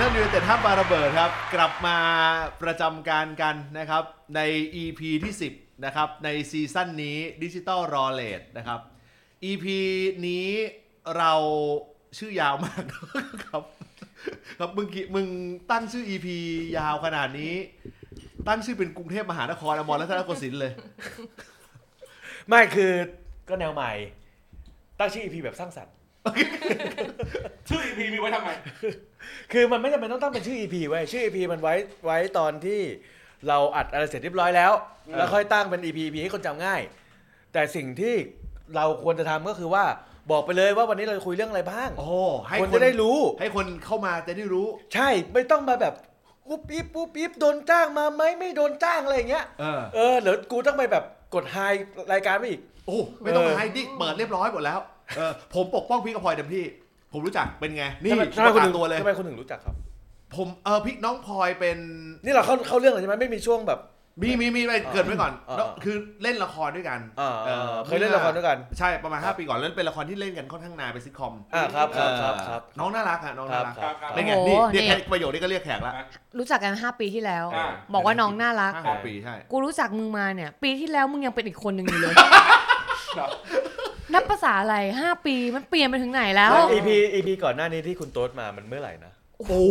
[0.00, 1.98] ทัลยูไนเต็ดห้ามปาระเบิดครับ กลับมา
[2.62, 4.04] ประจำการกันนะครับ
[4.36, 4.40] ใน
[4.82, 8.80] EP ที่ 10 นะครับ ในซีซั่นนี้ดิจิ t a ลรอเลดนะครับ
[9.50, 9.66] EP
[10.26, 10.48] นี้
[11.16, 11.32] เรา
[12.18, 12.82] ชื่อยาวมาก
[13.44, 13.62] ครับ
[14.58, 15.26] ครับมึงมึง
[15.70, 16.28] ตั้งชื่อ EP
[16.76, 17.54] ยาวขนาดนี้
[18.48, 20.72] ตั้งชื่อเป็นกรุงเทพมหานครอมรรัตนโกสินทร์เลย
[22.48, 22.92] ไม่คือ
[23.48, 23.92] ก็แนวใหม่
[24.98, 25.94] ตั้งชื่อ EP แบบสร้างสรรค์
[27.68, 28.50] ชื่อ EP มีไว้ทำไม
[29.52, 32.80] คือมันไม่จำเป็นต้องตั้งเป็นชื่อ EP ไว้ยชื่อ EP มันไว้ไว้ตอนที่
[33.48, 34.72] เราอัดอะไรเสร็จเรียบร้อยแล้ว
[35.06, 36.80] อืม แล้วค่อยตั้งเป็น EP EP ให้คนจำง่าย
[37.52, 38.14] แต่สิ่งที่
[38.76, 39.84] เราควรจะทำก็คือว่า
[40.30, 42.14] บอกไปเลยว่าวันนี้เราจะคุยเรื่องอะไรบ้างโอ้โห
[42.48, 45.94] ให้คนคจะนได้รู้ ให้คนเข้ามาจะได้รู้ ใช่ไม่ต้องมาแบบ
[46.48, 51.56] อุ๊บปิ๊บปุ๊บปิ๊บโดนจ้างมาไหมไม่โดนจ้างอะไรอย่างเงี้ยเออ เออเดี๋ยวกูต้องไปแบบกดไฮ
[52.12, 54.78] รายการไปอีก โอ้ไม่ต้องเออให้ดิเปิดเรียบร้อยหมดแล้ว
[55.16, 56.64] เออผมปกป้องพี่กระพลอยเต็มที่
[57.12, 59.74] ผมรู้จักเป็นไง นี่ทำไมประทำไมคุณกาศถึงตัวเลย ทำไมคุณถึงรู้จักครับ
[60.36, 61.76] ผมเออพี่น้องพลอยเป็น
[62.24, 63.80] นี่เราเข้าเข้าเรื่องเลยใช่ไหมไม่มีช่วงแบบ
[64.22, 75.94] มีมีมีไปเกิดไว้ก่อนอ่า แล้วคือเล่นละครด้วยกันอ่าออเคยเล่นละครด้วยกัน ใช่ประมาณ 5 ปีก่อนแล้วเป็นละครที่เล่นกันค่อนข้างนานเป็นซิทคอมอ่าครับครับครับเออครับ น้องน่ารักอะน้องน่ารักครับครับ เป็นไงโอ้โหนี่เรียกนี่แค่ประโยคนี้ก็เรียกแขกแล้ว
[76.38, 82.14] รู้จักกัน 5 ปีที่แล้ว อ่า บอกว่าน้องน่ารัก ห้าหกปีใช่ กูรู้จักมึงมาเนี่ย ปีที่แล้วมึงยังเป็นอีกคนหนึ่งอยู่เลย
[83.18, 83.30] ครับ
[84.14, 89.64] นับภาษาอะไร 5 ปีมันเปลี่ยนไปถึงไหนแล้วแล้ว EP EP ก่อนหน้านี้ที่คุณโต๊ดมามันเมื่อไหร่นะ โอ้โหโอ้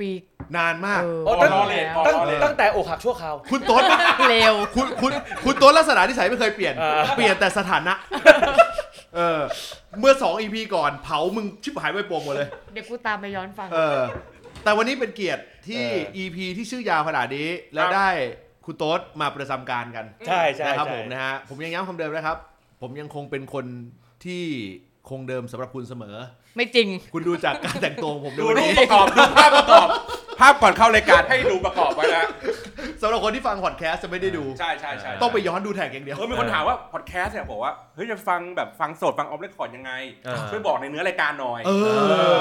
[0.00, 0.10] ปี
[0.56, 3.82] นานมากเอออ๋อตั้ง รอเลทแล้วตั้งรอเลทตั้งแต่อกหักชั่วคราว คุณโต๊ด
[4.30, 5.12] เร็ว คุณคุณ
[5.44, 7.94] คุณโต๊ดลักษณะนิสัยไม่เคยเปลี่ยนอ่าเปลี่ยนแต่สถานะ
[9.14, 9.40] เออ
[10.00, 14.00] เมื่อ 2 EP ก่อนเผามึงชิบหายไปโปวงหมดเลย เดี๋ยวกูตามไปย้อนฟัง เออ
[14.64, 15.84] แต่วันนี้เป็นเกียรติที่
[16.22, 18.08] EP ที่ชื่อยาวขนาดนี้ แล้วได้
[18.66, 22.38] คุณโต๊ดมาประจำการกันใช่ใช่นะครับใช่ผมนะฮะ ผมยังย้ำคำเดิมนะครับ
[22.80, 23.66] ผมยังคงเป็นคน
[24.24, 24.42] ที่
[25.08, 26.16] คงเดิมสำหรับคุณเสมอ
[26.58, 29.88] ไม่จริง คุณดูจากการแต่งตัวของผมในดูวันรูปนี้ประกอบดูภาพประกอบ
[30.40, 32.24] ภาพก่อนเข้ารายการให้ดูประกอบไว้นะ
[33.02, 39.92] สำหรับคนที่ฟังพอดแคสต์จะไม่ได้ดู ใช่ใช่ใช่ต้องไปย้อนดูแท็กอย่างเดียว เออมีคนถามว่าพอดแคสต์เนี่ยบอกว่าเฮ้ยจะฟังแบบฟังสดฟัง off record ยังไง
[40.26, 41.70] อ่าช่วยบอกในเนื้อรายการหน่อยเอ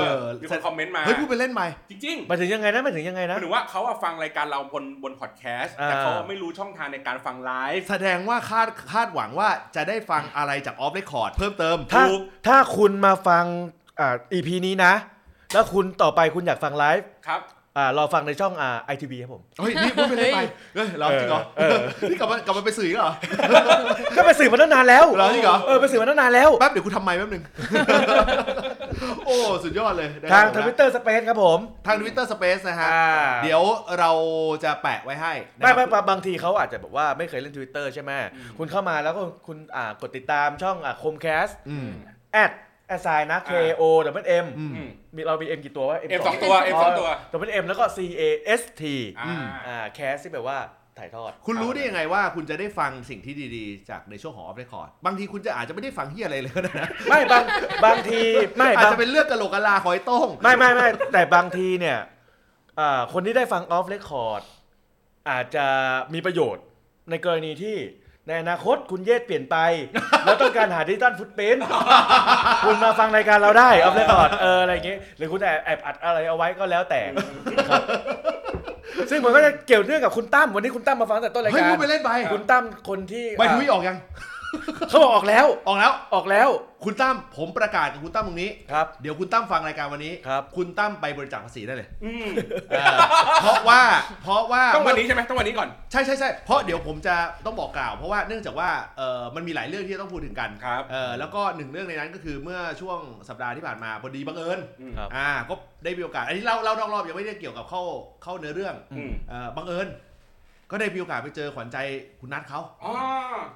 [0.01, 0.05] อ
[0.41, 13.45] มีคนคอมเมนต์มา เฮ้ยพูดไปเล่นไป จริงหมายถึงยังไงนะหมายถึงยังไงๆนะหมายถึงว่าเขาอะฟังรายการเราบนบนพอดแคสต์แต่อ่าเขาไม่รู้ช่องทางในการฟังไลฟ์แสดงว่าคาดคาดหวังว่าจะได้ฟังอะไรจาก off record เพิ่มเติม ถ้าถูก ถ้าคุณมาฟัง
[13.99, 14.93] อ่า EP นี้นะ
[15.53, 17.41] แล้วคุณต่อไปคุณอยากฟังไลฟ์ครับ
[17.77, 20.39] อ่ารอฟังในช่องอ่า ITV ครับผมเฮ้ยนี่พูดไปเล่นไป
[20.75, 21.77] เฮ้ยเหรอจริงเหรอเออ
[22.09, 23.13] นี่กลับมากลับมาไปสื่ออีกเหรอ
[24.15, 27.43] ก็ไปสื่อมาตั้งนานแล้วเหรอจริงเหรอเออไปสื่อมาตั้งนานแล้วแป๊บเดี๋ยวกูทำไมแป๊บหนึง
[29.25, 33.09] โอ้สุดยอดเลยนะคทารับงผมทนะวิตเตอร์สเปซครับผมทาง Twitter Space นะฮะอ่า
[33.43, 33.61] เดี๋ยว
[33.99, 34.11] เรา
[34.63, 38.11] จะแปะไว้ให้นะไม่คไม่รับบางทีเขาอาจจะแบบว่าไม่เคยเล่น Twitter ใช่ไหม
[38.57, 41.89] คุณเข้ามาแล้วก็คุณอ่ากดติดตามช่องอ่าคมแคสอืม
[42.33, 42.51] at แอด
[42.87, 43.83] sign นะ K O
[44.21, 48.23] W M อืมอืมมีเรามี M กี่ตัววะ M สองตัว M สองตัวตัวเป็น M แล้วก็ C A
[48.59, 48.83] S T
[49.19, 50.59] อ่าอ่า cast ที่แปลว่า
[50.97, 57.43] ถ่ายทอด คุณรู้ได้ยังไงว่าคุณจะได้ฟังสิ่งที่ดีๆ จากในช่วงของ off record บางทีคุณจะอาจจะไม่ได้ฟังที่อะไรเลยก็ได้นะ ไม่บาง
[57.85, 58.21] บางที
[58.57, 61.97] ไม่อาจบางจะเป็นเรื่องกะโหลกกะลาคอยโต้ง ไม่ไม่ไม่แต่บางทีเนี่ย
[62.79, 64.41] อ่าคนที่ได้ฟัง off record
[65.29, 65.65] อาจจะ
[66.13, 66.63] มีประโยชน์
[67.09, 67.77] ในกรณีที่
[68.27, 69.57] ในอนาคตคุณเยศเปลี่ยนไป
[70.25, 71.63] แล้วต้องการหา digital footprint
[72.65, 77.01] คุณมาฟังรายการเราได้ off record เอออะไรอย่างเงี้ยหรือคุณแอบแอบอัดอะไรเอาไว้ก็แล้วแต่
[77.69, 77.81] ครับ
[79.09, 83.97] ซึ่งมันก็จะเกี่ยวเนื่องกับคุณตั้มวันนี้คุณตั้มมาฟังแต่ต้นรายเฮ้ยการพูดไปเล่นไปคุณตั้มคนที่ใบทุยออกยัง
[84.89, 86.49] เขาบอกออกแล้วออกแล้ว ออกแล้ว
[86.85, 92.27] คุณตั้มผมประกาศกับคุณตั้มตรงนี้ ครับ เดี๋ยวคุณตั้มฟังรายการวันนี้ ครับ คุณตั้มไปบริจาคภาษีได้เลยอืม
[92.69, 92.97] เออ
[93.41, 93.81] เพราะว่า
[94.23, 97.15] เพราะว่า ต้องวันนี้ใช่ไหมต้องวันนี้ก่อน ใช่ใช่ใช่เพราะเดี๋ยวผมจะ
[97.45, 102.99] ต้องบอกกล่าว เพราะว่าเนื่องจากว่าเออมันมีหลายเรื่องที่ต้องพูดถึงกันครับ เออแล้วก็หนึ่งเรื่องในนั้นก็คือเมื่อช่วง
[103.29, 105.53] สัปดาห์ที่ผ่านมาพอดีบังเอิญอืมครับ อ่าก็
[105.83, 107.81] ได้มีโอกาสอันนี้เล่าเล่านอกรอบยังไม่ได้เกี่ยวกับเข้า
[108.23, 109.87] เข้าเนื้อเรื่องอืม เออบังเอิญ
[110.71, 111.77] ก็ได้มีโอกาสไปเจอขวัญใจ
[112.19, 112.93] คุณนัทเขาอ๋อ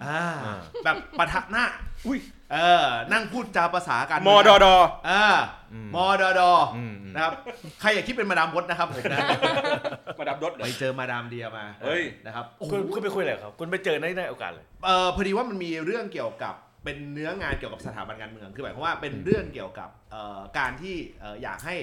[0.06, 1.66] อ่าอ่าแบบปะทะหน้า
[2.08, 2.19] อุ้ย
[2.52, 4.75] เออ นั่งพูดจาภาษากันมอดอดอ
[5.10, 5.24] อ่า
[5.74, 7.34] อืมมอดอดออืมนะครับ
[7.81, 9.19] ใครอย่าคิดเป็นมาดามมดนะครับผมนะ
[10.19, 16.54] มาดับรถเหรไปอเจอมาดามเดียมาเฮ้ยนะครับโอ้โหคุณคุณไปคุยอะไรกับเขาคุณไปเจอในในโอกาสเลยเออพอดีว่ามันมีเรื่องเกี่ยวกับ
[16.84, 21.75] เป็นเนื้องานเกี่ยวกับสถาบันการเมืองคือหมายความว่าเป็นเรื่องเกี่ยวกับเอ่อการที่เอ่ออยากให้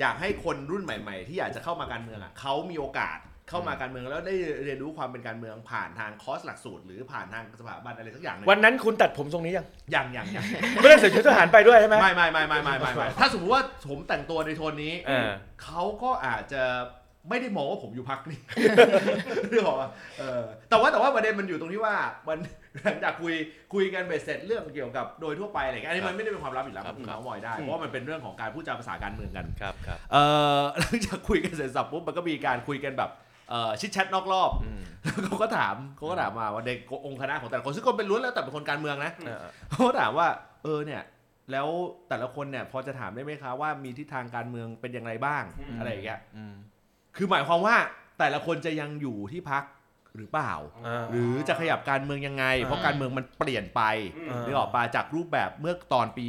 [0.00, 3.18] อยากให้คนรุ่นใหม่ ๆ ที่อยากจะเข้ามาการเมืองอะเขามีโอกาส
[3.52, 4.34] เข้ามาการเมืองแล้วได้
[4.64, 10.44] เรียนรู้ความเป็นการเมืองผ่านทางคอร์สหลักสูตร หรือผ่านทางสถาบันอะไรสักอย่างหนึงวันนั้นคุณตัดผมทรงนี้ยังอย่างอย่างอย่าง
[10.80, 15.30] ไม่ได้ใส่ชุดทหารไปด้วยใช่ไหมไม่ไม่ไม่ไม่ไม่ไม่ไม่ถ้าสมมติว่าผมแต่งตัวในโทนนี้เออ
[15.62, 16.64] เขาก็อาจจะ
[17.28, 18.40] ไม่ได้มองว่าผมอยู่พักนี่
[19.50, 21.94] เรื่องของว่าเออแต่ว่าแต่ว่าประเด็นมันอยู่ตรงที่ว่า
[22.28, 22.38] มัน
[22.82, 23.34] หลังจากคุย
[23.74, 30.16] คุยกันเบ็ดเสร็จเรื่องเกี่ยวกับโดยทั่วไปอะไรอย่างเงี้ยอันนี้มันไม่ได้เป็นความลับอยู่แล้วครับมันครับเมาส์มอยได้เพราะว่ามันเป็นเรื่องของการพูดจาภาษาการเมืองกันครับครับเอ
[30.60, 33.21] อหลังจากคุยกันเสร็จสับปุ๊บมันก็มีการคุยกันแบบเออ
[33.80, 34.82] ชิดแชทนอกรอบอืม
[35.26, 36.70] เขาก็ถามเขาก็ถามมาว่าใน
[37.06, 40.28] องค์คณะของแต่ละคนซึ่งก็เป็นล้วนแล้วแต่เป็นคนการเมืองนะเออเขาก็ถามว่า
[40.64, 41.02] เออเนี่ย
[41.52, 41.68] แล้ว
[42.08, 46.54] แต่ละคนเนี่ยพอจะถามได้ไหมคะว่ามีทิศทางการเมืองเป็นอย่างไรบ้างอืมอะไรอย่างเงี้ยอืม
[47.16, 47.76] คือหมายความว่า
[48.18, 49.64] แต่ละคนจะยังอยู่ที่พัก
[50.16, 50.52] หรือเปล่า
[50.86, 53.82] อ่า หรือจะขยับการเมืองยังไง เพราะการเมืองมันเปลี่ยนไป
[54.28, 56.26] อืมนึกออกปาจากรูปแบบเมื่อตอนปี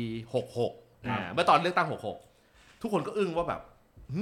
[0.53, 1.87] 66อ่าเมื่อตอนเลือกตั้ง
[2.33, 3.61] 66 ทุกคนก็อึ้งว่าแบบ
[4.13, 4.21] หึ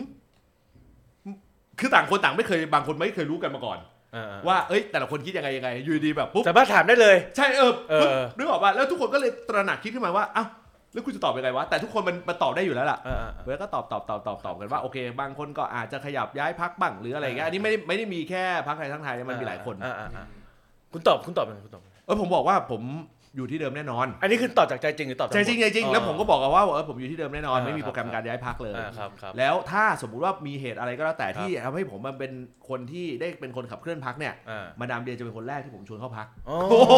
[1.80, 3.78] คือต่างคนต่างไม่เคยบางคนไม่เคยรู้กันมาก่อน
[4.16, 10.48] อ่าว่าเอ้ยแต่ละคนคิดยังไงยังไงอยู่ดีแบบปุ๊บสามารถถามได้เลย ใช่เออเออปุ๊บนึกออกป่ะแล้วทุกคนก็เลยตระหนักคิดขึ้นมาว่าอ้าว
[10.94, 20.26] แล้วคุณจะตอบยังไงวะแต่ทุกคนมันมันตอบได้อยู่แล้วล่ะอ่าอ่าเว้ยก็ตอบตอบตอบตอบตอบกันว่าโอเค บางคนก็อาจจะขยับย้ายพักบ้างหรืออะไรอย่างเงี้ยอันนี้ไม่ได้ไม่ได้มีแค่พักไทยทั้งไทยนะมันมีหลายคนอ่าอ่าอ่า
[20.94, 22.82] คุณตอบคุณตอบยังไงคุณตอบเออผมบอกว่าผม
[23.36, 32.32] อยู่ที่เดิมแน่นอน อันนี้คือตอบจากใจจริงหรือตอบจากใจจริงใจจริงอ๋อแล้วผมก็บอกกันว่าเออผมอยู่ที่เดิมแน่นอนอ่าไม่มีโปรแกรมครับการย้ายพักเลย อ่าครับครับ แล้วถ้าสมมุติว่ามีเหตุอะไรก็แล้วแต่ที่ทำให้ผมมันเป็น
[32.70, 36.94] คนที่ได้เป็นคนขับเคลื่อนพักเนี่ย อ่า มาดามเดียจะเป็นคนแรกที่ผมชวนเข้าพัก โอ้โอ้โห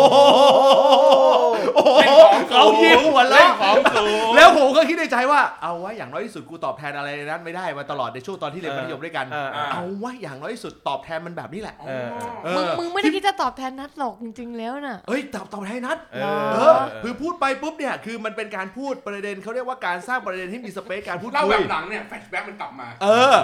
[1.54, 12.08] เล่นของสูงเขายิ้มหัวเล่เราะนของสูงแล้วผมก็คิดในใจว่า เอาไว้อย่างน้อยที่สุดกูตอบแทนอะไรนั้นไม่ได้มาตลอดในช่วงตอนที่เรียนมัธยมด้วยกันอ่าอ่าเอาไว้อย่างน้อยที่สุดตอบแทนมันแบบนี้แหละเออ
[12.46, 23.36] เอมึงอมึงไม่ได้คิดจะตอบแทนนัดหรอกจริง ๆ แล้วน่ะเอ้ยตอบตอบแทนนัดเออเออคือพูดไปปุ๊บเนี่ยคือมันเป็นการพูดประเด็นเขาเรียกว่าการสร้างประเด็นที่มีสเปซการพูดเล่าคุแบยบหลังเนี่ยแฟลชแบ็กมันกลับมาเออ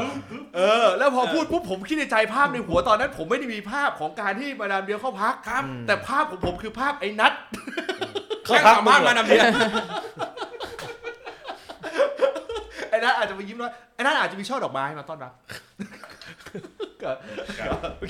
[0.56, 7.28] เออ แล้วพอพูดปุ๊บผมคิดในใจภาพในหัวตอนนั้น ผมไม่ได้มีภาพของการที่มาดามเดียเข้าพักครับ แต่ภาพของผมคือภาพไอ้นั
[8.58, 9.42] ทแค่สามารถมาดำเนีย
[12.90, 15.32] ไอ้นัทอาจจะมายิ้มน้อยไอ้นัทอาจจะมีช่อดอกไม้มาต้อนรับ
[17.02, 17.12] ก็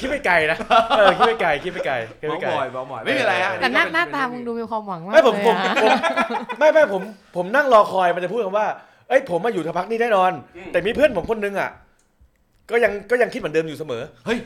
[0.02, 0.58] คิดไม่ไกลนะ
[0.98, 5.92] เออคิดไม่ไกลคิดไม่ไกลคิดเมาไม่ไกลบ่อยเมาบ่อยไม่มีอะไรฮะแต่หน้าอัหน้าตาก็มึเป็งนดูมีความหวังมากไม่ผมเลยผมอะผม
[6.60, 7.02] ไม่ไม่ผม
[7.36, 8.68] ผมนั่งรอคอยมันจะพูดคำว่า
[9.10, 10.32] เอ้ยผมมาอยู่กับพักนี้แน่นอน
[10.72, 11.70] แต่มีเพื่อนผมคนนึงอะ
[12.72, 14.38] ก็ยังก็ยังคิดเหมือนเดิมอยู่เสมอ เฮ้ย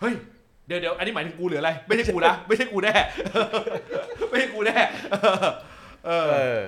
[0.00, 2.94] เฮ้ยเดี๋ยวเดี๋ยวอันนี้หมายถึงกูหรืออะไร ไม่ใช่กูนะ ไม่ใช่กูแน่
[4.30, 4.76] ไม่ใช่กูแน่
[6.06, 6.60] เออ เออ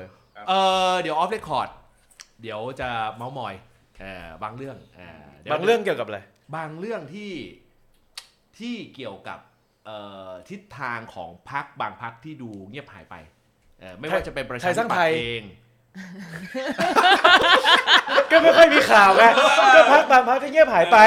[0.48, 0.52] เอ
[0.90, 1.68] อเดี๋ยวออฟเรคคอร์ด
[2.42, 3.54] เดี๋ยวจะเมาส์มอย
[4.00, 6.20] เออบางเรื่องเออดี๋ยวบางเรื่องเกี่ยวกับอะไร
[6.56, 7.32] บางเรื่องที่
[8.58, 9.38] ที่เกี่ยวกับ
[9.84, 9.98] เอ่
[10.28, 13.14] อทิศทางของพักบางพักที่ดูเงียบหายไป
[13.80, 15.42] เออไม่ว่าจะเป็นประไทชายธิสร้างปัตไทยย์เอง
[18.30, 19.22] ก็ไม่ค่อยมีข่าวไง
[19.74, 20.98] ก็พักบางพักที่เงียบหายไป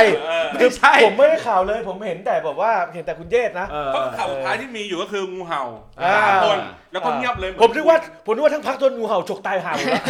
[0.51, 5.62] ไม่ใช่ ผมไม่ได้ข่าวเลย ผมเห็นแต่แบบว่าเห็นแต่คุณเยศนะเออเพราะข่าวสุดท้ายที่มีอยู่ก็คืองูเห่า
[6.01, 6.57] อ่า สามคน
[6.92, 10.04] แล้วก็เงียบเลยผมนึกว่าผมนึกว่าทั้งพักโดนงูเห่าฉกตายห่าหมดแล้ว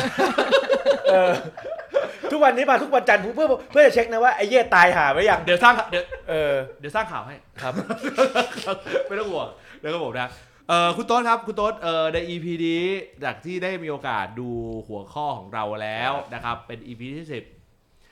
[1.11, 1.31] เออ
[2.31, 7.73] ทุกวันนี้มาทุกวันจันทร์เพื่อเพื่อจะเช็คนะว่าไอ้เย่ตายห่าไว้ยังเดี๋ยวสร้างเดี๋ยวเออ เดี๋ยวสร้างข่าวให้ ครับ
[9.07, 9.47] ไม่ต้องห่วง
[9.79, 10.29] เดี๋ยวก็ผมนะ
[10.69, 12.83] เออคุณโต๊ดครับคุณโต๊ดเออใน EP นี้
[13.23, 14.49] จากที่ได้มีโอกาสดู
[14.87, 17.25] หัวข้อของเราแล้วนะครับ เป็น EP ที่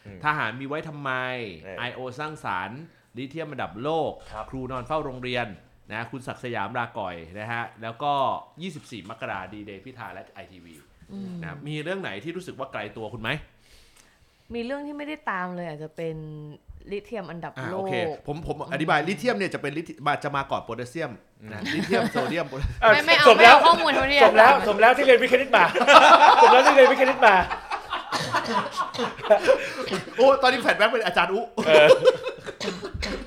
[0.06, 1.12] อืม10ทหารมีไว้ทำไม
[1.64, 2.00] เออ I.O.
[2.20, 2.82] สร้างสารรค์
[3.18, 5.48] ลิเทียมระดับโลกครับครูนอนเฝ้าโรงเรียน
[5.92, 8.14] นะคุณศักดิ์สยามลาก่อยนะฮะ แล้วก็
[8.62, 10.68] 24 มกราดีเดย์พิธาและ ITV
[11.12, 13.30] อืมนะมีเรื่องไหนที่รู้สึกว่าไกลตัวคุณไหม
[14.54, 16.16] มีเรื่องที่ไม่ได้ตามเลยอาจจะเป็น
[16.92, 17.96] ลิเทียมอันดับอ่าโลโอกเค
[18.28, 21.12] ผมผมอธิบายลิเทียมเนี่ยจะเป็นลิเทียมาจะมาก่อนโพแทสเซียม
[21.54, 25.64] นะลิเทียมโซเดียมโพแทสเซียมไม่ไม่เอาสมไม่แล้วเอาข้อมูลเขาเรียนสมแล้วสมแล้วที่เรียนวิทย์คณิตมา
[26.42, 27.36] สมแล้วที่เรียนวิทย์คณิตมา
[30.18, 31.88] โอ้ตอนนี้แฟนแบ็คเป็นอาจารย์อุเออ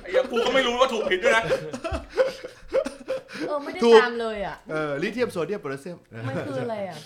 [0.01, 1.43] ไอ้เหี้ยกูก็ไม่รู้ว่าถูกผิดด้วยนะ
[3.47, 5.97] เออไม่ได้ถูกตามเลยอะเออลิเทียมโซเดียมโพแทสเซียม
[6.27, 6.97] มันคืออะไรอะ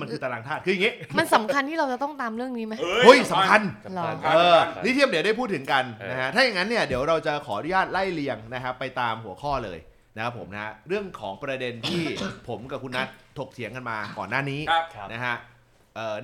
[0.00, 3.60] มันคือตารางธาตุคืออย่างงี้มันสำคัญที่เราจะต้องตามเรื่องนี้ไหมเฮ้ยสำคัญ
[3.96, 9.78] หรอ เออลิเทียมเดี๋ยวได้พูดถึงกันเออนะฮะ ถ้าอย่างนั้นเนี่ยเดี๋ยวเราจะขออนุญาตไล่เรียงนะครับไปตามหัวข้อเลย
[10.16, 12.02] นะครับผมนะฮะเรื่องของประเด็นที่
[12.48, 15.49] ผมกับคุณนัทถกเถียงกันมาก่อนหน้านี้ครับครับนะฮะเอ่อ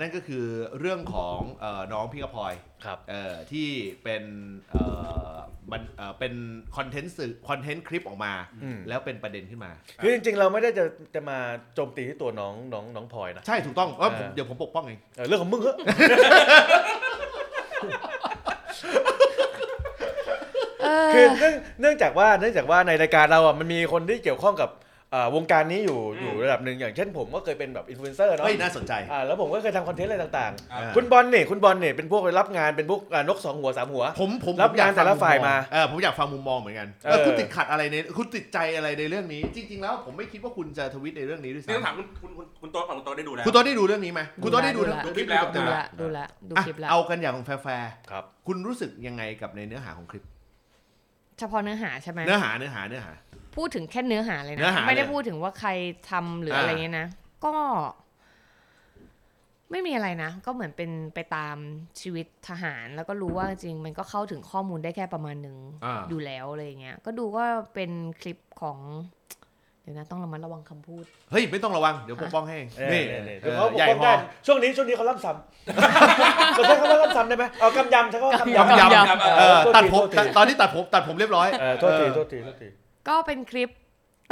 [0.01, 0.45] นั่นก็คือ
[0.79, 2.55] เรื่องของเอ่อน้องพี่กระพลอย
[2.85, 3.69] ครับเอ่อที่
[4.05, 4.23] เป็น
[4.71, 4.85] เอ่
[5.29, 5.33] อ
[5.73, 6.35] มันเอ่อเป็น
[6.77, 11.39] คอนเทนต์สื่อคอนเทนต์คลิปออกมาอืมแล้วเป็นประเด็นขึ้นมา คือจริงๆ เราไม่ได้จะจะมา
[11.75, 15.77] โจมตีที่ตัวน้องน้องน้องพลอยนะ ใช่ถูกต้องเอ้ยผมเออเดี๋ยวผมปกป้องเองเออเรื่องของมึงเหอะ
[20.83, 24.85] เออคือเนื่องเนื่องจากว่าเนื่องจากว่าในรายการเราอะมันมีคนที่เกี่ยวข้องกับเอ่อ
[25.35, 50.25] วงการนี้อยู่อืมอยู่ระดับหนึ่งอย่างเช่นผมก็เคยเป็นแบบอินฟลูเอนเซอร์เนาะเฮ้ยน่าสนใจอ่าแล้วผมก็เคยทำคอนเทนต์อะไรต่างอ่าๆคุณบอลเนี่ยคุณบอลเนี่ยเป็นพวกรับงานเป็นพวกอ่านกสองหัวสามหัว ผมผมรับงานผมอยกแต่ละฟังฝ่ายมาเออผมอยากฟังมุมมองเหมือนกันเออเออคุณติดขัดอะไรในคุณติดใจอะไรในเรื่องนี้ จริง ๆ แล้วผมไม่คิดว่าคุณจะทวิตในเรื่องนี้ด้วยนี่ต้องถามซ้ำคุณคุณคุณคุณโต๊ะของคุณโต๊ะได้ดูแล้วคุณโต้ได้ดูเรื่องนี้ไหมคุณโต้ได้ดูดูทั้งละดูคลิปแล้วดูใช่ไหมละดูละดูอะคลิปละเอากันอย่างแฟร์ครับๆคุณรู้สึกยังไงกับในเนื้อหาของคลิป
[51.39, 53.13] เฉพาะเนื้อหาใช่ไหมเนื้อหาเนื้อหาเนื้อหา
[53.57, 55.71] พูดถึงแค่เนื้อหาเลยเนื้อนะหาไม่ได้เลยพูดถึงว่าใคร
[56.11, 57.09] ทำหรืออ่า อะไรเงี้ยนะ
[57.45, 57.55] ก็
[59.71, 61.57] ไม่มีอะไรนะ ก็เหมือนเป็นไปตาม
[62.01, 67.45] ชีวิตทหาร แล้วก็รู้ว่าจริงๆมันก็เข้าถึงข้อมูลได้แค่ประมาณหนึ่ง อ่า อยู่แล้วอะไรเงี้ย ก็ดูก็
[67.75, 68.79] เป็นคลิปของ
[69.83, 74.13] เดี๋ยวนะต้องระมัดระวังคำพูด เฮ้ย ไม่ต้องระวัง เดี๋ยวปกป้องให้เองเออนี่เนี่ยเนี่ยเอเดี๋ยวอเขาใหญ่บอกพอได้
[74.47, 82.69] ช่วงนี้ช่วงนี้เขาล่ำซ้ำ เราใช้คำว่าล่ำซ้ำได้ไหมเอากำยำใช้คำว่ากำยำกำยยำำเออโทษตัดทีผม โทษที ตอนนี้ตัดผม ตัดผมเรียบร้อยเออโทษทีเออโทษทีโทษที
[83.09, 83.71] ก็เป็นคลิป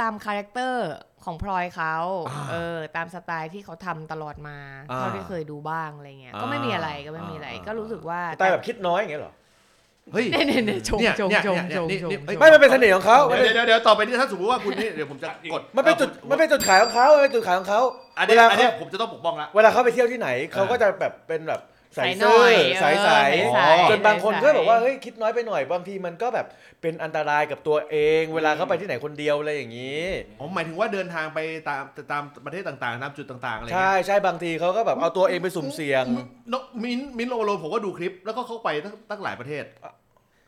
[0.01, 0.87] ตาม character
[1.25, 1.95] ของพลอยเขา
[2.29, 4.57] อ่าเออตามสไตล์ที่เขาทำตลอดมา
[4.91, 9.33] อ่าเท่าที่เคยดูบ้างอะไรเงี้ยอ่าก็ไม่มีอะไรก็ไม่มีอะไรอ่าก็รู้สึกว่าสไตล์แบบคิดน้อยอย่างเงี้ยเหรอ
[10.13, 17.81] เฮ้ยเนี่ยเนี่ยเนี่ยชงเนี่ยชงเนี่ยชงเนี่ยชงนี่ชงนี่เอ้ยไม่มันเป็นเสน่ห์ของเขามันเดี๋เป็ยวนเดี๋ยวเดี๋ยวต่อไปนี้ถ้าสมมติว่าคุณนี่เดี๋ยวผมจะกดมันเป็นจุดมันเป็นจุดขายของเขามันเป็นจุดขายของเขา
[18.17, 21.61] อันเวนี้ลาอันเขานี้ผมจะต้องปกป้องละเวลาเขาไปเที่ยวที่ไหนเขาก็จะแบบเป็นแบบ
[21.95, 23.21] ใส่ใส่หเสื้น่ออยใส่เออใส่
[23.53, 26.45] ใส่จนบางคนก็ใส่บอกว่าเฮ้ยคิดน้อยไปหน่อยบางทีมันก็แบบ
[26.81, 30.03] เป็นอันตรายกับตัวเอง เวลาเขาไปที่ไหนคนเดียวอะไรอย่างนี้
[30.41, 36.05] ผมหมายถึงว่าเดินทางไปตามตามประเทศต่างๆตามจุดต่างๆอะไรใช่เงี้ยใช่บางทีเขาก็แบบเอาตัวเองไปสุ่มเสี่ยง
[36.53, 39.65] นกมิ้นมิ้นโอโลผมก็ดูคลิปแล้วก็เข้าไปตั้งตั้งหลายประเทศ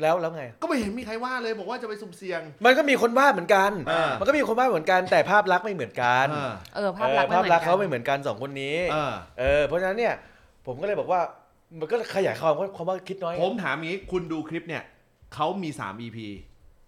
[0.02, 10.14] แล้วแล้วไง ก็ไม่เห็นมีใครว่าเลยบอกว่าจะไปสุ่มเสี่ยง มันก็มีคนว่าเหมือนกันเออมันก็มีคนว่าเหมือนกันแต่ภาพลักษณ์ไม่เหมือนกันเออเออภาพลักษณ์เออภาพลักษณ์เขาไม่ไม่เหเหมือนมือนกันสองคนนี้ เออ เออเพราะฉะนั้นเนี่ย
[10.68, 11.22] ผมก็เลยบอกว่า
[11.80, 14.84] มันก็ขยายความว่าความว่าคิดน้อยผมถามงี้คุณดูคลิปเนี่ย
[15.34, 16.18] เขามี3 EP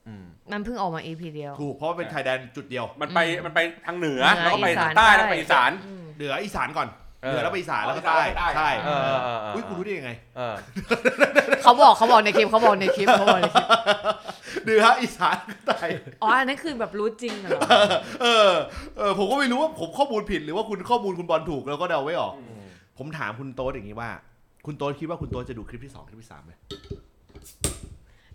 [0.07, 6.89] อืมกันมันเพิ่งออกมา EP เดียว ถูกเพราะว่าเป็นไทยแดนจุดเดียว มันไปมันไปทางเหนือเหนือแล้วก็ไปอีสาทานงใต้ใต้แล้วไปอีสานอืมเหนืออีสานก่อน
[7.23, 10.55] เออเหนือแล้วไปอีสานแล้วก็อ๋อใต้อีสานแล้วไปใต้ ใช่เออเออเออเอออุ้ยคุณรู้ได้ยังไงเออ
[11.63, 13.67] เขาบอกเขาบอกในคลิปเขาบอกในคลิปเขาบอกในคลิป
[14.63, 15.35] เหนืออีสาน
[15.67, 15.79] ใต้
[16.21, 17.59] อ๋ออันนั้นคือแบบรู้จริงเหรอ
[18.21, 18.51] เออ
[18.97, 22.33] เออผมก็ไม่รู้ว่าผมข้อมูลผิดหรือว่าคุณข้อมูลคุณบอลถูกแล้วก็เดาไม่ออก
[22.99, 24.09] ผมถามคุณโต๊ดอย่างนี้ว่า
[24.65, 26.51] คุณโต๊ดคิดว่าคุณโต๊ดจะดูคลิปที่สองคลิปที่สามไหม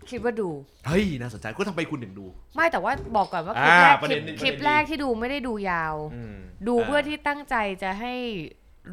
[0.09, 0.49] คิดว่าดู
[0.87, 6.35] เฮ้ยน่าสนใจก็ทำไมคุณถึงดู ไม่แต่ว่าบอกก่อนว่าคลิปอ่าแรกประคเด็ลินปนี้คลิปประเด็นนี้ แรกที่ดูไม่ได้ดูยาวอืม
[6.67, 8.13] ดูอ่าเพื่อที่ตั้งใจจะให้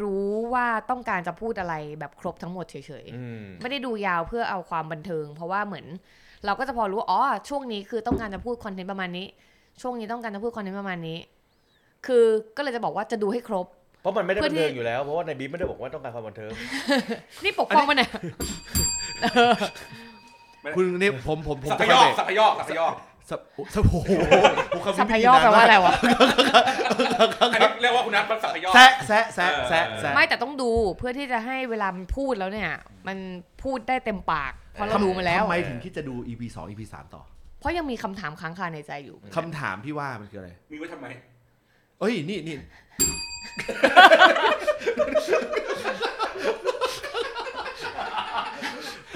[0.02, 2.74] รู้ว่าต้องการจะพูดอะไรแบบครบทั้งหมดเฉ
[3.04, 5.86] ยอืมๆไม่ได้ดูยาวเพื่อเอาความบันเทิง เพราะว่าเหมือน
[6.44, 9.26] เราก็จะพอรู้ว่าอ๋อช่วงนี้คือต้องการจะพูดคอนเทนต์ประมาณนี้
[9.82, 11.18] ช่วงนี้ต้องการจะพูดคอนเทนต์ประมาณนี้
[12.06, 12.24] คือ
[12.56, 13.66] ก็เลยจะบอกว่าจะดูให้ครบ
[14.02, 16.50] เพราะมันไม่ได้เพื่บัอนที่เทิงอยู่แล้ว เพราะว่าในบีฟไม่ได้บอกว่าต้องการความบันเทิง
[17.44, 18.10] นี่ปกป้องมันเนี่ย
[20.76, 22.92] คุณนี่ผมผมผมสัพจะยอกเข้าสัพยอกสัพยอก
[23.30, 23.40] สับ
[23.74, 24.12] สับโอ้โห
[24.70, 25.94] โอ้โหคำนี้สัพยอกแปลว่าอะไรวะ
[27.52, 32.70] อันนี้เรียกว่าคุณนัทมันสัพยอกแซะแซะแซะแซะแซะไม่แต่ต้องดูเพื่อที่จะให้เวลามันพูดแล้วเนี่ย
[33.08, 33.18] มัน
[33.62, 37.22] พูดได้เต็มปากเพราะเราดูมาแล้วทำไมถึงคิดจะดู EP 2 EP 3ต่อ
[37.60, 41.06] เพราะยังมีคำถามค้างคาในใจอยู่คำถามที่ว่ามันคืออะไร มีไว้ทำไม
[42.00, 42.56] เอ้ยนี่นี่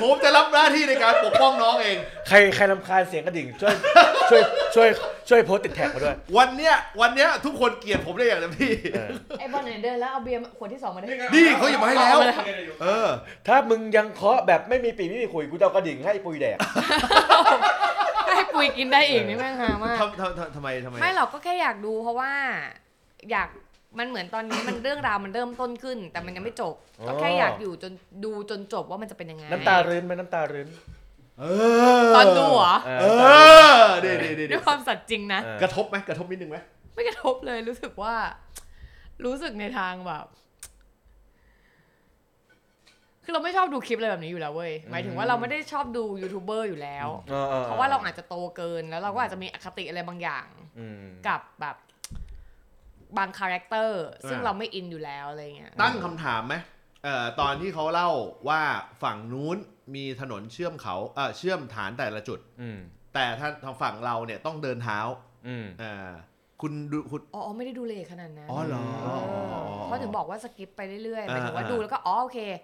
[0.03, 1.97] ผมจะรับหน้าที่ในการปกป้องน้องเอง
[2.29, 3.75] ใครใครรำคาญเสียงกระดิ่ง ช่วย
[4.31, 4.43] ช่วย
[4.75, 4.89] ช่วย
[5.29, 12.37] ช่วยโพสต์ติดแท็กมาด้วย วันเนี้ยวันเนี้ยทุกคนเกลียดผมได้อย่างเต็มที่เออไอ้บอลไหนเดินแล้วเอาเบียร์ขวดที่สองมาได้นี่เขาหยิบมาให้แล้วเอามาเลย
[12.83, 13.09] เออ
[13.47, 16.57] ถ้ามึงยังเคาะแบบไม่มีปีไม่มีขุยกูจะเอากระดิ่งให้ปุยแดก
[18.35, 22.33] ให้ปุยกินได้อีกนี่แม่งหามากทำทำทำทำไมทำไม ไม่หรอกก็แค่อยากดูเพราะว่า
[23.31, 23.49] อยาก
[23.99, 26.75] มันเหมือนตอนนี้มันเรื่องราวมันเริ่มต้นขึ้น แต่มันยังไม่จบ
[27.07, 27.93] ก็แค่อยากอยู่จน
[28.25, 30.69] ดูจนจบว่ามันจะเป็นยังไงน้ำตารื้นไหมน้ำตารื้น
[31.41, 31.45] เอ
[32.17, 36.59] ตอนดูเหรอเอเอออเดี๋ยวเดี๋ยวเดี๋ยวด้วยความสัตย์จริงนะเออกระทบไหมกระทบนิดนึงไหม
[36.95, 38.15] ไม่กระทบเลยรู้สึกว่า
[39.25, 40.27] รู้สึกในทางแบบ
[43.25, 50.47] คือเราไม่ชอบดูคลิปอะไรแบบนี้อยู่แล้วเว้ย หมายถึงว่าเราไม่ได้ชอบดูยูทูบเบอร์อยู่แล้วออออเพราะว่าเราอาจจะโตเกินแล้วเราก็อาจจะมีอคติอะไรบางอย่าง
[50.79, 51.77] อืมกับแบบ
[53.19, 56.55] บาง character ซึ่งเราไม่ in อยู่แล้วอะไรเงี้ยตั้งคำถามไหม
[57.05, 58.11] เอ่อตอนที่เขาเล่า
[58.49, 58.63] ว่า
[59.03, 59.57] ฝั่งนู้น
[59.95, 62.79] มีถนนเชื่อมเขาเออเชื่อมฐานแต่ละจุด อืม
[63.15, 64.99] แต่ถ้าทางฝั่งเราเนี่ยต้องเดินเท้า
[65.47, 66.11] อืมอ่า
[66.63, 69.53] คุณดูคุณ อ๋ออ๋อไม่ได้ดูเลยขนาดนั้นอ๋อเหรอ เออ
[69.85, 72.59] เพราะถึงบอกว่าสกิปไปเรื่อยๆหมายถึงว่าอ่าดูแล้วก็อ๋อโอเคอ่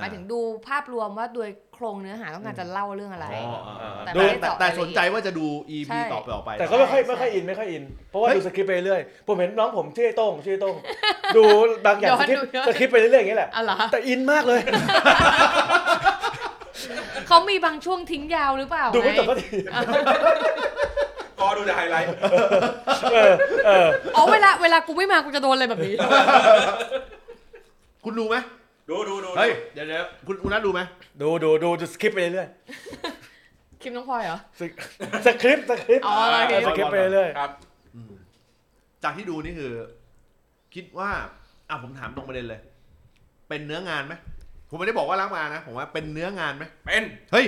[0.00, 5.46] หมายถึงดูภาพรวมว่าโดยโครงเนื้อหาต้องการจะเล่าเรื่องอะไรอ๋ออ๋ออ๋อแต่ดูไม่ได้แต่เจาะแต่รายละเอียดสนใจว่าจะดู
[5.76, 10.76] EP ใช่ ต่อไปออกไปแต่ก็ไม่ค่อยใช่ไม่ค่อยอินไม่ค่อยอิน เพราะว่าเฮ้ย ดูสคริปต์ไปเรื่อยผมเห็นน้องผมชื่อไอ้โต้งชื่อไอ้โต้ง
[11.36, 11.42] ดู
[11.86, 14.60] บางอย่างย้อสนคริปดูต์ย้อน สคริปต์ไปเรื่อยๆอย่างนี้แหละ อ๋อเหรอแต่อินมากเลย
[17.28, 19.48] เขามีบางช่วงทิ้งยาวหรือเปล่าดูไม่จบไงก็ที
[21.40, 22.06] กอดูแต่ไฮไลท์
[23.12, 23.32] เออ
[23.66, 25.94] เออ อ๋อเวลาเวลากูไม่มากูจะโดนอะไรแบบนี้
[28.04, 28.36] คุณดูไหม
[28.92, 30.80] ดูดูดูเฮ้ย เดี๋ยวเดี๋ยวคุณคุณนัทดูไหม
[31.22, 32.48] ดูดูดูจะสคิปไปเรื่อย
[33.82, 34.62] คิมน้องพลอยเหรอ ๆส
[35.26, 37.50] สคริปต์สคริปต์อ๋อโอเค สคริปต์ไปเรื่อยครับ
[39.02, 39.72] จากที่ดูนี่คือ
[40.74, 41.10] คิดว่า
[41.68, 42.60] อะผมถามตรงประเด็นเลย
[43.48, 44.14] เป็นเนื้องานไหม
[44.68, 47.46] ผมไม่ได้บอกว่ารับมานะ ผมว่าเป็นเนื้องานไหมเป็นเฮ้ย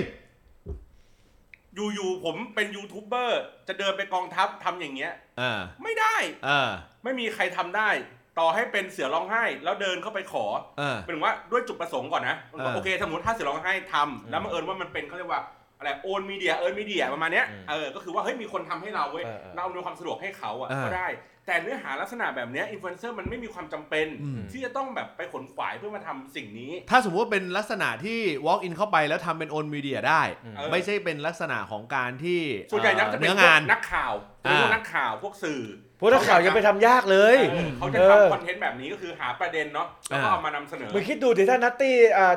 [1.75, 6.15] อยู่ๆผมเป็นยูทูบเบอร์จะเดินไปกองทัพทำอย่างเงี้ย อ่า ไม่ได้
[6.47, 6.61] อ่า
[7.03, 7.89] ไม่มีใครทำได้
[8.39, 10.45] ต่อให้เป็นเสือร้องไห้ แล้วเดินเข้าไปขอ
[10.79, 15.41] อ่าเป็นว่าด้วยจุดประสงค์ก่อนนะอ่าโอเคสมมติถ้าเสือร้องไห้ทำแล้วบังเอิญว่ามันเป็นเขาเรียกว่า
[15.77, 19.25] อะไร own media earned media ประมาณเนี้ยเออก็คือว่าเฮ้ยมีคนทำให้เราเว้ย
[19.55, 21.09] เราอำนวยความสะดวกให้เขาอะก็ได้
[21.47, 24.07] แต่เนื้อหาลักษณะแบบเนี้อินฟลูเอนเซอร์มันไม่มีความจำเป็น
[24.51, 30.21] ที่จะต้องแบบไปขนขวายเพื่อมาทำสิ่งนี้ ถ้าสมมติว่าเป็นลักษณะที่ walk in เข้าไปแล้วทำเป็น own media ได้
[30.55, 35.61] เออไม่ใช่เป็นลักษณะของการที่ส่วนใหญ่นักเอ่อจะเป็นเนื้อพวงากนนักข่าวเป็นพวกอ่านักข่าวพวกสื่อ
[36.05, 42.33] พวกนักข่าวยังไปทำยากเลย เออเขาจะเออทำคอนเทนต์แบบนี้ก็คือหาประเด็นเนาะแล้วก็อ่าเอามานำเสนอ มึงคิดดูดิถ้านัตตี้อ่า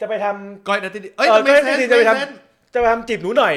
[0.00, 2.30] จะไปทำ ก้อยนาทีเอ้ยเออไม่ก้อยเซนาทีนจะไปทำ ไม่เซน
[2.72, 3.54] จะไปทำจีบหนูหน่อย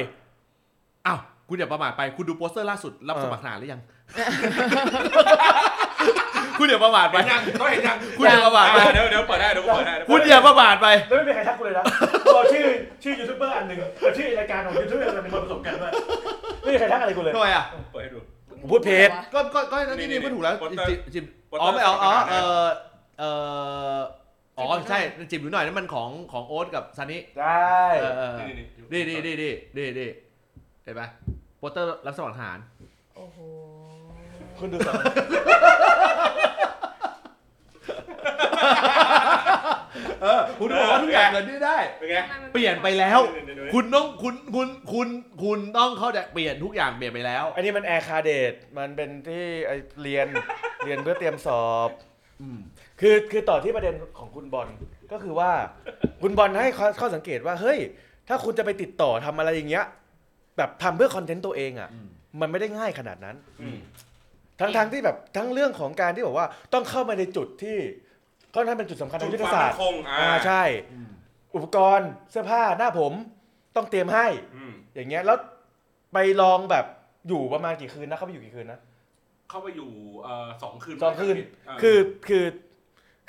[1.07, 1.19] อ้าว
[1.49, 3.81] คุณอย่าประมาทไปคุณดูโปสเตอร์ล่าสุดรับเออ สมัครทหารหรือยัง
[6.59, 11.83] คุณอย่าประมาทไป เห็นยังต้องเห็นยังคุณอย่าประมาทไป อ่เดี๋ยวเดี๋ยวเปิดได้เดี๋ยวเปิดได้เดี๋ยวคุเปิณดได้อย่าประมาทไป แล้วไม่มีใครทักกูเลยนะ
[12.35, 12.65] พอชื่อ
[13.03, 15.91] ชื่อยูทูบเบอร์อันหนึ่งกับชื่อรายการของยูทูบเบอร์อันหนึ่งมาผสมกันด้วย
[16.61, 18.19] ไม่มีใครทักอะไรกูเลย ทำไมอะ เปิดให้ดู
[18.61, 22.69] ผมพูดเพจก็ก็ก็นั่นนี่นี่นี่ก็ถูกแล้วโปสเตอร์จิบจิบโปสเตอร์อ๋อไม่เอาอ๋อสมัครทเอหารอ
[23.19, 23.23] เอ
[23.95, 23.99] อ
[24.57, 24.99] อ๋อใช่
[25.31, 28.35] จิบอยู่หน่อยนั่นมันของของโอ๊ตกับซันนี่ได้เออเออ
[28.93, 30.07] นี่นี่ดีดีดีดีดีดี
[30.83, 31.01] เห็นไหม
[31.59, 32.59] โปสเตอร์รับสมัครทหาร
[33.15, 33.37] โอ้โห
[34.59, 34.95] คุณดูสอง
[40.21, 42.17] เออ คุณบอกว่าทุกอย่างเกิดขึ้นได้ เป็นไง
[42.53, 45.07] เปลี่ยนไปแล้วนี่นี่นี่คุณต้องคุณคุณคุณ
[45.43, 50.27] คุณต้องเข้าใจเปลี่ยนทุกอย่างเปลี่ยนไปแล้ว อันนี้มันแอร์คาเดตมันเป็นที่ไอ้เรียน
[50.85, 51.89] เรียนเพื่อเตรียมสอบ
[52.41, 52.57] อืม
[53.01, 54.67] คือคือต่อที่ประเด็นของคุณบอล
[55.11, 55.51] ก็คือว่า
[56.21, 57.79] คุณบอลให้ข้อข้อสังเกตว่าเฮ้ย
[58.27, 59.85] ถ้าคุณจะไปติดต่อทำอะไรอย่างเงี้ย
[60.57, 62.07] แบบทำเพื่อคอนเทนต์ตัวเองอะอืม
[62.41, 63.79] มันไม่ได้ง่ายขนาดนั้นอืม
[64.59, 67.77] ทั้งทั้งที่แบบทั้งเรื่องของการที่บอกว่าต้องเข้ามาในจุดที่
[68.55, 70.63] ค่อนข้างเป็นจุดสำคัญทางยุทธศาสตร์จุดความมั่นคงอ่า อ่าใช่
[70.93, 71.09] อืม
[71.55, 73.13] อุปกรณ์เสื้อผ้าหน้าผม
[73.75, 75.37] ต้องเตรียมให้ อืมอย่างเงี้ยแล้ว
[76.13, 76.85] ไปลองแบบ
[77.27, 78.79] อยู่ประมาณกี่คืนนะเข้าไปอยู่กี่คืนนะ
[79.49, 81.35] เข้าไปอยู่เอ่อสองคืนสองคืน
[81.79, 82.45] เคือคือ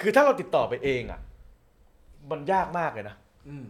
[0.01, 1.21] คือถ้าเราติดต่อไปเองอะ
[2.31, 3.17] มันยากมากเลยนะ
[3.49, 3.67] อืม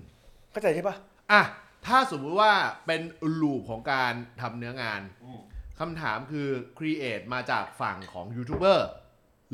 [0.51, 0.97] เข้าใจใช่ปะ
[1.33, 1.43] อะ
[1.87, 2.53] ถ้าสมมุติว่า
[2.87, 3.01] เป็น
[3.41, 5.41] loop ของการทำเนื้องานอืม
[5.81, 8.89] คำถามคือ create มาจากฝั่งของยูทูบเบอร์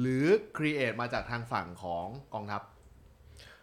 [0.00, 0.24] หรือ
[0.57, 2.62] create มาจากทางฝั่งของกองทัพ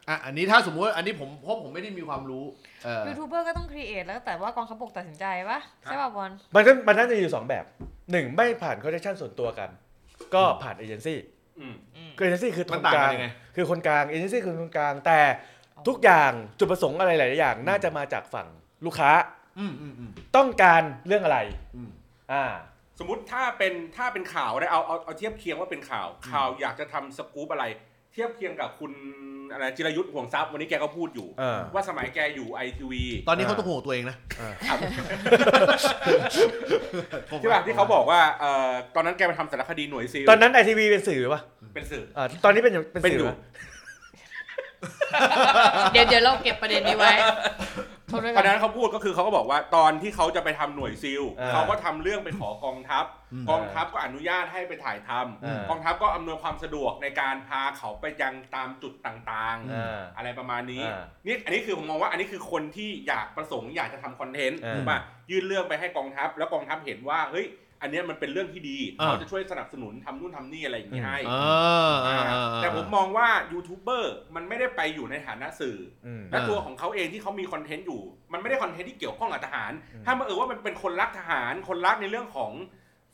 [0.10, 2.44] อะอันนี้ถ้าสมมุติอันนี้ผมเพราะผมไม่ได้มีความรู้
[2.86, 7.66] เออยูทูบเบอร์ก็ต้อง create แล้วแต่ว่ากองทัพบกตัดสินใจปะใช่ป่ะบอลมันก็มันน่าจะอยู่สองแบบ
[8.12, 9.70] หนึ่งไม่ผ่าน connection ส่วนตัวกัน
[10.36, 11.20] ก็ผ่านเอเจนซี่
[11.60, 11.76] อืม
[12.18, 15.20] คือเอเจนซี่คือมันคนต่างกกัลานงยังไง คือคนกลางเอเจนซี่คือคนกลางแต่
[15.88, 18.48] ทุกอย่างจุดประสงค์อะไรหลายๆอย่าง น่าจะมาจากฝั่ง
[18.86, 19.12] ลูกค้า
[19.60, 21.40] อืมอืมอืม ต้องการเรื่องอะไร
[21.76, 21.90] อืม
[22.32, 22.44] อ่า
[23.00, 27.66] สมมติถ้าเป็นถ้าเป็นข่าวได้เอาเอาเอาเทียบเคียงว่าเป็นข่าวข่าวอยากจะทำสกู๊ปอะไร
[28.14, 28.92] เทียบเคียงกับคุณ
[29.54, 34.18] อะไรจิรยุทธ์ห่วงทรัพย์วันนี้แกก็พูดอยู่ เออ ว่าสมัยแกอยู่ไอทีวีตอนนี้เขาต้องห่วงตัวเองนะ
[37.42, 41.42] ใช่ป่ะที่เขาบอกว่าเอ่อตอนนั้นแกไปทำสารคดีหน่วยซิลตอนนั้นไอทีวีเป็นสื่อปะ
[41.76, 43.38] เป็นสื่ออ่าตอนนี้เป็นเป็นเป็นสื่ออยู่ ปะ
[45.92, 47.12] เดี๋ยวเดี๋ยวเราเก็บประเด็นนี้ไว้
[48.08, 67.46] โทษด้วยตกัอนนนั้นเขาพูดก็คือเขาก็บอกว่าตอนที่เขาจะไปทำหน่วยซิลอ่าเขาก็ทำเรื่องไปขอกองทัพ อืมกองทัพก็อนุญาตให้ไปถ่ายทำอ่าก องทัพก็อำนวยความสะดวกในการพาเขาไปยังตามจุดต่างอ่าๆอะไรประมาณนี้อ่านี่อันนี้คือผมมองว่าอันนี้คือคนที่อยากประสงค์อยากจะทำคอนเทนต์อ่า ถูกป่ะยื่นเรื่องไปให้กองทัพ แล้วกองทัพเห็นว่าเฮ้ย
[67.82, 71.34] อันเนี้ยมันเป็นเรื่องที่ดีอ่าเขาจะช่วยสนับสนุนทำนู่นทำนี่อะไรอย่างนี้ให้เอ
[71.92, 78.02] อเออเออเออแต่ผมมองว่ายูทูบเบอร์มันไม่ได้ไปอยู่ในฐานะสื่ออืมและอ่าตัวของเขาเองที่เขามีคอนเทนต์อยู่
[78.34, 82.52] มันไม่ได้คอนเทนต์ที่เกี่ยวข้องกับทหารอืมถ้ามาเออว่ามันเป็นคนรักทหาร คนรักในเรื่องของ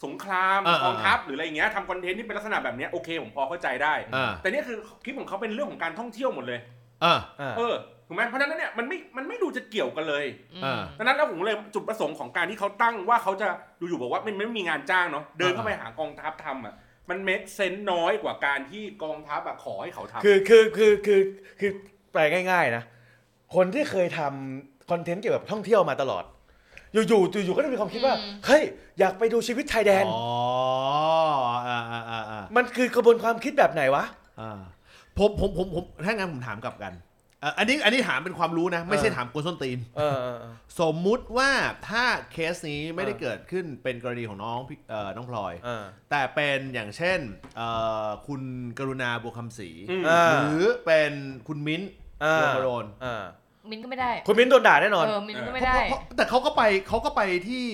[0.05, 6.59] สงครามอ่ากองทัพหรืออะไรอย่างเงี้ยทำคอนเทนต์ที่เป็นลักษณะแบบเนี้ยโอเคผมพอเข้าใจได้อ่าแต่เนี่ยคือคลิปของเขาเป็นเรื่องของการท่องเที่ยวหมดเลย
[7.03, 7.73] อ่าอ่าเออ
[8.13, 10.25] ถูกไหมเพราะฉะนั้นเนี่ยมันไม่มันไม่ดูจะเกี่ยวกันเลย
[10.63, 13.47] อ่าดังนั้นแล้วผมเลยจุดประสงค์ของการที่เขาตั้งว่าเขาจะ
[13.77, 16.73] อยู่ๆบอกว่ามันไม่มีงานจ้างเนาะเดินเข้าไปหากองทัพทำอะ
[17.09, 21.21] มันเมคเซนน้อยกว่าการที่กองทัพอะขอให้เขาทำคือคือคือคือ
[21.59, 21.71] คือ
[22.11, 22.21] แปล
[22.51, 22.83] ง่ายๆนะ
[23.55, 26.23] คนที่เคยทำคอนเทนต์เกี่ยวกับท่องเที่ยวมาตลอด
[26.93, 28.63] อยู่ๆอยู่ๆก็จะมีความคิดว่าอืมเฮ้ย
[28.99, 30.23] อยากไปดูชีวิตชายแดนอ๋อ
[31.67, 34.03] อ่าอ่าอ่าอ่ามันคือกระบวนความคิดแบบไหนวะ
[34.39, 34.59] อ่า
[35.17, 41.51] ผมผมผมผมถ้างั้นผมถามกลับกันเอ่ออันนี้อันนี้ถามเป็นความรู้นะ ไม่ใช่เออถามกวนส้นตีนเออเออเออสมมุติว่า
[41.89, 47.19] ถ้าเคสนี้ไม่ได้เออเกิดขึ้นเป็นกรณีของน้องพี่เอ่อน้องพลอยเออแต่เป็นอย่างเช่น
[47.57, 47.67] เอ่
[48.05, 48.41] อคุณ
[48.79, 51.11] กรุณาบัวคำศรีอืมอ่าหรือเป็น
[51.47, 51.89] คุณมิ้นท์
[52.23, 53.23] อ่าโรมโรนอ่า
[53.69, 57.67] มินก็ไม่ได้ คุณมิ้นโดนด่าแน่นอนเออมินก็ไม่ได้เพราะเพราะแต่เขาก็ไปเขาก็ไปที่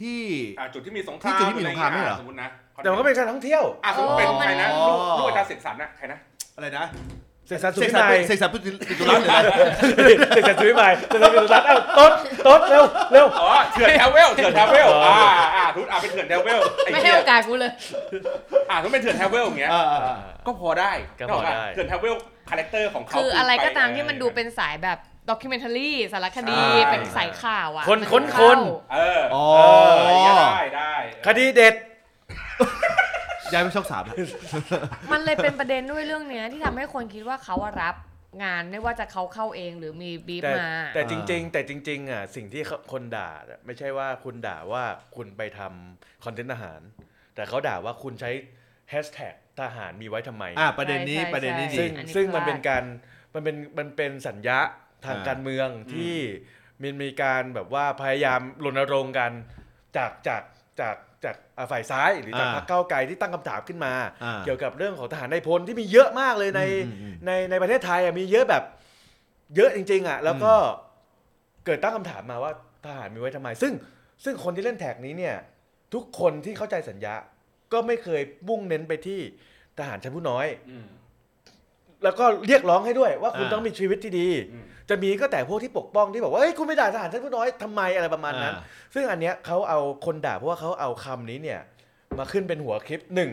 [0.00, 0.20] ที่
[0.58, 2.48] อ่าจุดที่มีสงครามที่จุดที่มีสงครามไม่เหรอสมมตินะ
[2.82, 6.18] แต่มันก็เป็นการท่องเที่ยวอะสมมติเป็นโอ้ใครนะมันลูกลูกอาจารย์เสกสรรนะใครนะ
[6.56, 6.84] อะไรนะ
[7.50, 9.42] เสกสรรสุเสวิกสรรมัยเสกสรรพุทธิตุรัตน์เลยนะ
[10.34, 12.12] เสกสรรสุวิมัยเสกสรรสุวิมัยเอ้าต๊ด
[12.46, 17.72] ต๊ดเร็วเร็ว อ๋อเถื่อนแทเวลเถื่อนแทเวลอ๋ออ่อ่าอ่าทุกอ่าเป็นเถื่อนแทเวลไอ้ไม่ให้เหี้ยโอกาสกูเลย
[18.70, 22.14] อ่าทุกเป็นเถื่อนแทเวลอย่างเงี้ย อ่าอ่าอ่า ก็พอได้ก็พอได้เถื่อนแทเวล
[22.50, 24.98] คาแรคเตอร์ของเขาคืออะไรก็ตามที่ไปมันดูเป็นสายแบบ
[25.30, 28.58] ด็อกิเมนทารีสารคดี ใช่ เป็นสายข่าวอะคนมัค้นเข้าคน
[28.92, 30.94] เอออ๋อเอออะไรเงี้ยได้ได้
[31.26, 31.74] คดีเด็ด
[33.52, 34.16] ย้ายไปช่องสามแล้ว
[35.12, 37.94] มันเลยเป็นประเด็นด้วยเรื่องเนี้ยที่ทำให้คนคิดว่าเขาอะรับ
[38.44, 44.84] งานไม่ว่าจะเขาเข้าเองหรือมีบีฟแต่มา แต่จริง ๆ แต่จริง ๆอะสิ่งที่เขาคนด่าอะไม่ใช่ว่าคุณด่าว่า
[45.16, 46.80] คุณไปทำคอนเทนต์อาหาร
[47.34, 48.30] แต่เขาด่าว่าคุณใช้
[48.90, 52.84] แฮชแท็กทหารมีไว้ทำไม อ่าประเด็นนี้ใช่ใช่ประเด็นนี้ใช่ดี ซึ่งอันนี้ซึ่งพลาดมันเป็นการ
[53.34, 54.58] มันเป็นมันเป็นสัญญา
[55.06, 56.16] ทางอ่า การเมืองที่
[56.82, 59.32] มันมีการแบบว่าพยายามรณรงค์กัน
[59.96, 60.42] จากจาก
[60.80, 63.92] จาก จากอ่าฝ่ายซ้ายหรือจากอ่าพรรคก้าวไกลที่ตั้งคำถามขึ้นมา
[64.24, 68.62] อ่าเกี่ยวกับเรื่องของทหารในายพลที่มีเยอะมากเลยในอืมอืมในในประเทศไทยอะมีเยอะแบบ
[69.56, 70.52] เยอะจริง ๆ อะ แล้วก็
[71.64, 72.52] เกิดตั้งคำถามมาว่า
[72.84, 73.72] ทหารมีไว้ทำไม ซึ่ง
[74.24, 75.36] ซึ่งคนที่เล่นแท็กนี้เนี่ย
[75.94, 77.14] ทุกคนที่เข้าใจสัญญา
[77.72, 79.20] ก็ไม่เคยมุ่งเน้นไปที่
[79.78, 80.86] ทหารชั้นผู้น้อยอืม
[82.04, 88.62] แล้วก็เรียกร้องให้ด้วยว่าคุณอ่าต้องมีชีวิตที่ดีอืมจะมีก็แต่พวกที่ปกป้องที่บอกว่าเฮ้ยคุณไม่ด่าทหารชั้นผู้น้อยทำไมอะไรประมาณนั้นอ่า
[88.94, 91.60] ซึ่งอันเนี้ยเขาเอาคนด่าเพราะว่าเขาเอาคำนี้เนี่ย
[92.18, 93.30] มาขึ้นเป็นหัวคลิปหนึ่ง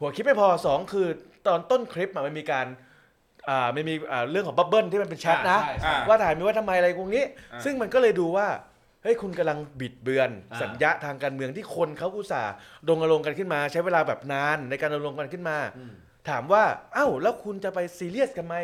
[0.00, 1.06] หัวคลิปไม่พอสองคือ
[1.46, 2.66] ตอนต้นคลิปอะมันมีการ
[3.48, 8.46] อ่ามันมีอ่าเรื่องของบับเบิ้ลที่มันเป็นแชทนะใช่ใช่อ่าว่าถ่ายมีว่าทำไมอะไรพวกนี้อ่าซึ่งมันก็เลยดูว่า
[9.02, 12.52] เฮ้ยคุณกำลังบิดเบือนอ่าสัญญาทางการเมืองที่คนเขาอุตส่าห์
[12.88, 15.92] รณรงค์กันขึ้นมา ใช้เวลาแบบนานในการรณรงค์กันขึ้นมาอืม
[16.30, 16.64] ถามว่า
[16.94, 18.56] เอ้า แล้วคุณจะไปซีเรียสกันไหม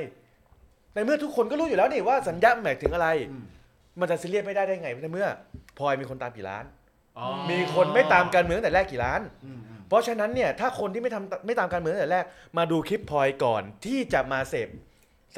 [0.95, 3.45] ในเมื่อทุกคนก็รู้อยู่แล้วนี่ว่าสัญญาหมายถึงอะไรอืม
[4.01, 5.29] มันจะซีเรียสไม่ได้ได้ไงในเมื่อ
[5.79, 6.65] พลอยมีคนตามกี่ล้าน
[7.19, 12.25] อ๋อมีคนไม่ตามการเมืองตั้งแต่แรกกี่ล้านอืมอืมเพราะฉะนั้นเนี่ยถ้าคนที่ไม่ทำไม่ตามการเมืองตั้งแต่แรก
[12.59, 14.69] มาดูคลิปพลอยก่อนที่จะมาเสพ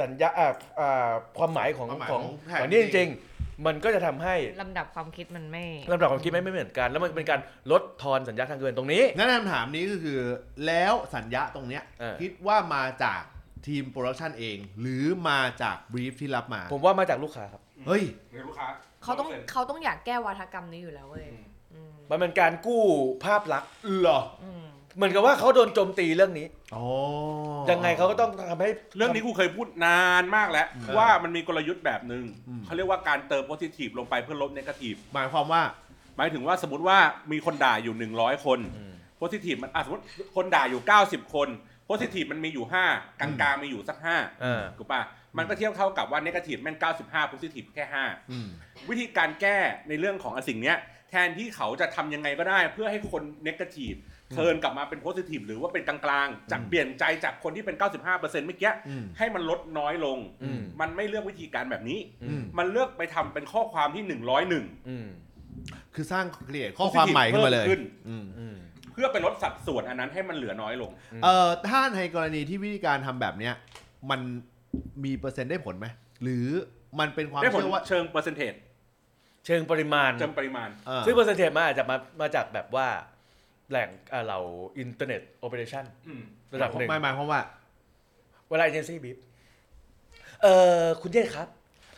[0.01, 0.49] สัญญาอ่า
[0.81, 3.26] อ่าความหมายของความหมายของของแผนของนี่จริงๆ
[3.67, 7.41] มันก็จะทำให้ลำดับความคิดมันไม่ลำดับความคิดไม่ไม่เหมือนกัน แล้วมันเป็นการ
[7.73, 10.19] ลดทอนสัญญาทางเงินตรงนี้งั้นคำถามนี้ก็คือ
[10.67, 13.23] แล้วสัญญาตรงเนี้ยเออคิดว่ามาจาก
[13.67, 18.67] ทีม production เอง หรือมาจาก brief ที่รับมา ผมว่ามาจากลูกค้าครับเฮ้ยเงินลูกค้า
[19.03, 22.85] เขาต้องเขาต้องอยากแก้วาทกรรมนี้อยู่แล้วเว้ยอืมอืมมันเป็นการกู้
[23.25, 24.67] ภาพลักษณ์เหรออืม
[24.97, 26.85] เหมือนกับว่าเขาโดนโจมตีเรื่องนี้ อ๋อ
[27.71, 35.63] ยังไงเขาก็ต้องทำให้เรื่องนี้กูเคยพูดนานมากแล้วอืมว่ามันมีกลยุทธ์แบบหนึ่งอืม เขาเรียกว่าการเติม positive ลงไปเพื่อลบ negative หมายความว่า
[36.17, 36.99] หมายถึงว่าสมมติว่า
[37.33, 40.05] มีคนด่าอยู่ 100 คนอืม positive มันอะสมมติ
[40.37, 41.49] คนด่าอยู่ 90 คน
[41.85, 44.17] positive มันมีอยู่ 5 กลางๆมีอยู่สักอ่า
[44.51, 45.01] 5ถูกป่ะ
[45.37, 47.85] มันก็เทียบเท่ากับว่า negative แม่ง95 positive แค่
[48.31, 50.79] อืม 5 วิธีการแก้ในเรื่องของอสิ่งเนี้ย
[51.11, 53.95] แทนที่เขาจะทำยังไงก็ได้เพื่อให้คน negative
[54.33, 65.07] turn กลับมาเป็น positive หรือว่าเป็นกลางๆจากอืมเปลี่ยนใจจากคนที่เป็น 95%เมื่อกี้อืมให้มันลดน้อยลงอืมมันไม่เลือกวิธีการแบบนี้อืมมันเลือกไปทำเป็นข้อความที่ 101อืม
[65.95, 68.57] คือสร้าง create ข้อความใหม่ขึ้นมาเลยเพิ่มขึ้นอืมอืม
[68.93, 70.91] เพื่อไปลดสัดส่วนอันนั้นให้มันเหลือน้อยลง
[71.23, 73.55] เอ่อถ้าในกรณีที่วิธีการทำแบบเนี้ย
[74.11, 74.21] มัน
[75.05, 75.87] มีเปอร์เซ็นต์ได้ผลไหม
[76.23, 76.47] หรือ
[77.01, 78.55] มันเป็นความได้ผลเชื่อว่าเชิง percentage
[79.47, 82.89] เชิงปริมาณเชิงปริมาณเออซึ่งเปอร์เซ็นต์มาอาจจะมามาจากแบบว่า
[83.71, 84.39] แหล่งอ่าเรา
[84.79, 87.41] internet operation อืมระดับหนึ่งหมายหมายความว่า
[88.49, 89.17] เวลาเอเจนซี่บีฟ
[90.43, 91.49] เอ่อคุณเยศครับ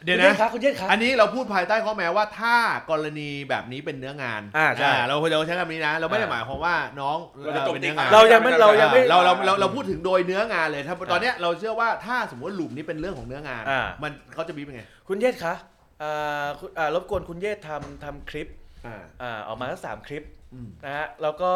[0.04, 2.54] เดี๋ยวคุณนะศครับคุณเยศครับอันนี้เราพูดภายใต้ข้อแม้ว่าถ้า
[2.90, 15.54] กรณีแบบนี้เป็นเนื้องานอ่าใช่เราเราใช้คำนี้นะ เราไม่ได้อ่าหมายความว่าน้องเราจะโจมเป็นตีเนื้องานขเรายังไม่เรายังไม่เราเราเราเราพูดถึงโดยเนื้องานเลยถ้าตอนเนี้ยเราเชื่อว่าถ้าสมมติว่าหลุมนี้เป็นเรื่องของเนื้องานอ่ามันเขาจะบีบเป็นไง คุณเยศคะ
[16.02, 18.48] อ่าคุณอ่ารบกวนคุณเยศทำทำคลิป
[18.87, 20.38] อ่าอ่าออกมาสักสามคลิปอืม
[20.84, 21.52] นะฮะแล้วก็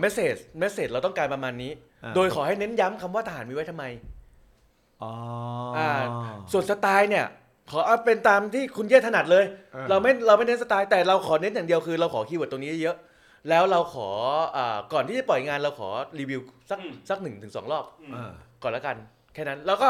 [0.00, 1.72] message message เราต้องการประมาณนี้
[2.04, 3.84] อ่าโดยขอให้เน้นย้ำคำว่าทหารมีไว้ทำไม
[5.02, 5.12] อ๋อ
[5.76, 5.90] อ่า
[6.52, 7.26] ส่วนสไตล์เนี่ย
[7.70, 14.08] ขอเอาเป็นตามที่คุณเยศถนัดเลยเออเราไม่เราไม่เน้นสไตล์แต่เราขอเน้นอย่างเดียวคือ เราขอ keyword ตรงนี้เยอะๆแล้วเราขอ
[14.56, 18.30] อ่าก่อนที่จะปล่อยงานเราขอรีวิวสักอืมสักหนึ่งถึงสองรอบอืมอ่า
[18.62, 18.96] ก่อนแล้วกัน
[19.34, 19.88] แค่นั้นแล้วก็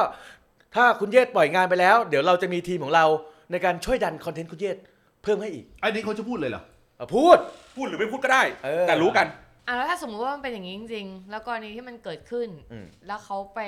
[0.74, 3.04] ถ้าคุณเยศปล่อยงานไปแล้ว เดี๋ยวเราจะมีทีมของเรา
[3.50, 4.76] ในการช่วยดันคอนเทนต์คุณเยศ
[5.22, 6.62] เพิ่มให้อีก อันนี้เขาจะพูดเลยเหรอ
[6.98, 7.38] อะพูด
[7.78, 9.26] พูดหรือไม่พูดก็ได้ เออ แต่รู้กัน
[9.66, 13.60] อะแล้วถ้าสมมุติว่ามันเป็นอย่างนี้จริงๆ แล้วกรณีที่มันเกิดขึ้น อืม แล้วเขาไป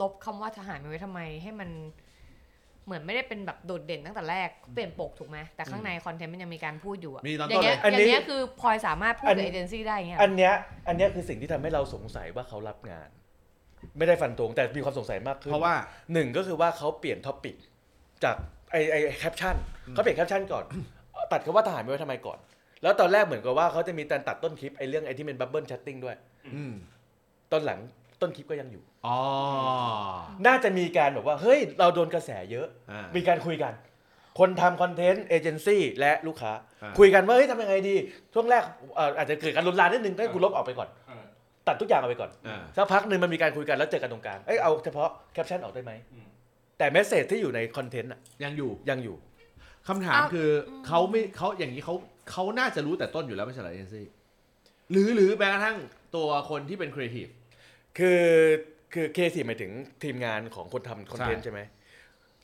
[0.00, 1.70] ลบคำว่าทหารไปไว้ทำไมให้มัน
[2.84, 10.54] เหมือนไม่ได้เป็นแบบโดดเด่นตั้งแต่แรกเปลี่ยนปกถูกไหมแต่ข้างในคอนเทนต์มันยังมีการพูดอยู่อะมีตอนอต้ย่านงเลเงี้ยย อันอนี้ย่างเงี้ยคือพลอยสามารถพูดอัน กับเอเจนซี่ได้เงี้ยอันเนี้ย
[10.88, 13.08] อันเนี้ยคือสิ่งที่ทำให้เราสงสัยว่าเขารับงาน
[13.98, 15.74] ไม่ได้ฟันธงแต่มีความสงสัยมากขึ้น เพราะว่า
[16.12, 17.56] หนึ่งก็คือว่าเขาเปลี่ยน topic
[18.24, 18.36] จาก
[18.70, 19.56] ไอไอแคปชั่น
[19.90, 20.64] เขาเปลี่ยนแคปชั่นก่อน
[21.32, 22.38] ตัดคำว่าทหารมีไว้ทำไมก่อน
[22.84, 26.16] แล้วตอนแรกเหมือนกับว่าเขาจะมีการตัดต้นคลิปไอเรื่องไอที่เป็น bubble chatting ด้วย
[26.54, 26.72] อืม
[27.52, 27.78] ตอนหลัง
[28.20, 29.18] ต้นคลิปก็ยังอยู่ อ๋อ
[30.46, 33.72] น่าจะมีการแบบว่าเฮ้ย เราโดนกระแสเยอะ อ่ามีการคุยกัน
[34.38, 37.94] คนทำคอนเทนต์เอเจนซี่และลูกค้า อ่า คุยกันว่าเฮ้ยทำยังไงดี
[38.34, 38.62] ช่วงแรก
[38.96, 41.24] เอ่ออาจจะเกิดการลนลานนิดนึงให้กูลบออกไปก่อน เออ
[41.66, 46.26] ตัดทุกอย่างออกไปก่อน อ่า สักพักหนึ่งมันมีการคุยกันแล้วเจอกันตรงกลาง เอ้ยเอาเฉพาะแคปชั่นออกได้ไหม อืม
[46.78, 49.16] แต่ message ที่อยู่ในคอนเทนต์อะยังอยู่ยังอยู่
[49.88, 51.94] คำถามคืออเขาไม่เขาอย่างนี้เขา
[52.30, 54.06] เขาน่าจะรู้แต่ต้นอยู่แล้วไม่ใช่เหรอเอเจนซี่
[54.90, 55.76] หรือหรือแม้กระทั่ง
[56.16, 57.26] ตัวคนที่เป็นครีเอทีฟ
[57.98, 58.22] คือ
[58.92, 61.60] คือเคสีหมายถึงทีมงานของคนทำคอนเทนต์ใช่ ใช่ไหม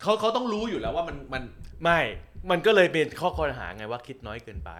[0.03, 1.43] เขาเขาต้องรู้อยู่แล้วว่ามันมัน
[1.85, 2.01] ไม่
[2.51, 4.71] มันก็เลยเป็นข้อครหาไงว่าคิดน้อยเกินไป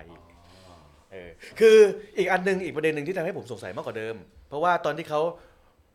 [1.13, 1.77] เออคือ
[2.19, 4.17] อีกอันหนึงอีกประเด็นหนึ่งที่ทำให้ผมสงสัยมากกว่าเดิม
[4.49, 5.21] เพราะว่าตอนที่เขา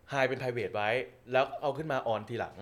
[0.09, 0.89] ไฮเป็น p r i v a t ไว้
[1.31, 2.55] แล้วเอาขึ้นมาออนทีหลัง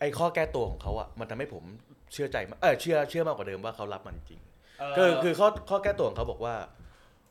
[0.00, 1.64] ไอ้ข้อแก้ตัวของเขาอะมันทำให้ผม
[2.12, 4.40] เชื่อใจมากเออเชื่อเชื่อมากกว่าเดิมว่าเขารับมันจริง
[4.94, 6.54] เคือคือข้อข้อแก้ตัวของเขาบอกว่า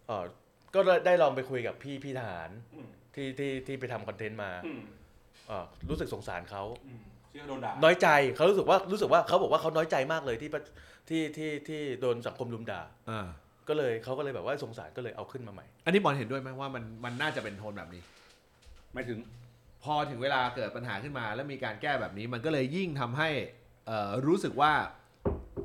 [0.07, 0.25] เออ
[0.73, 4.81] ก็ได้ลองไปคุยกับพี่พี่ทหารอืมที่ที่ที่ไปทำคอนเทนต์มาอืม
[5.47, 10.61] เอ่อรู้สึกสงสารเขาอืมที่เขาโดนด่าน้อยใจเขารู้สึกว่ารู้สึกว่าเขาบอกว่าเขาน้อยใจมากเลยที่ปะ
[11.09, 13.27] ที่ที่ที่โดนสังคมลุมด่าอ่า
[13.69, 18.01] ก็เลยเขาก็เลยแบบว่าสงสารก็เลยเอาขึ้นมาใหม่ อันนี้บอลเห็นด้วยไหมว่ามันมันน่าจะเป็นโทนแบบนี้
[18.93, 19.19] ไม่ถึง
[19.83, 23.62] พอถึงเวลาเกิดปัญหาขึ้นมา แล้วมีการแก้แบบนี้มันก็เลยยิ่งทำให้เอ่อ
[24.27, 24.71] รู้สึกว่า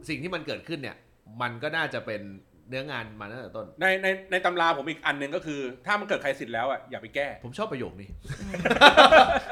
[0.09, 0.97] สิ่งที่มันเกิดขึ้นเนี่ย
[1.43, 2.23] มันก็น่าจะเป็น
[2.69, 8.09] เนื้องานมาตั้งแต่ต้น ในในในตำราผมอีกอันหนึ่งก็คือ ถ้ามันเกิดใครสิทธิ์แล้วอะอย่าไปแก้ ผมชอบประโยคนี้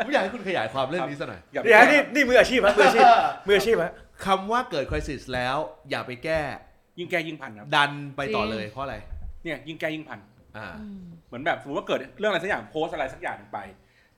[0.04, 3.04] ผมอยากให้คุณขยายความเรื่องนี้สักหน่อยอย่าไปนี่แก้นี่นี่มืออาชีพฮะมืออาชีพ
[3.46, 3.92] มืออาชีพฮะ
[4.26, 5.56] คำว่าเกิด crisis แล้ว
[5.90, 6.40] อย่าไปแก้
[6.98, 8.96] ยิ่งแก้ยิ่งพันครับดันไปต่อเลยเพราะอะไร
[9.44, 10.18] เนี่ยยิ่งแก้ยิ่งพัน
[10.56, 13.58] อ่าอืมเหมือนแบบสมมติว่าเกิดเรื่องอะไรสักอย่างโพสต์อะไรสักอย่างหนึ่งไป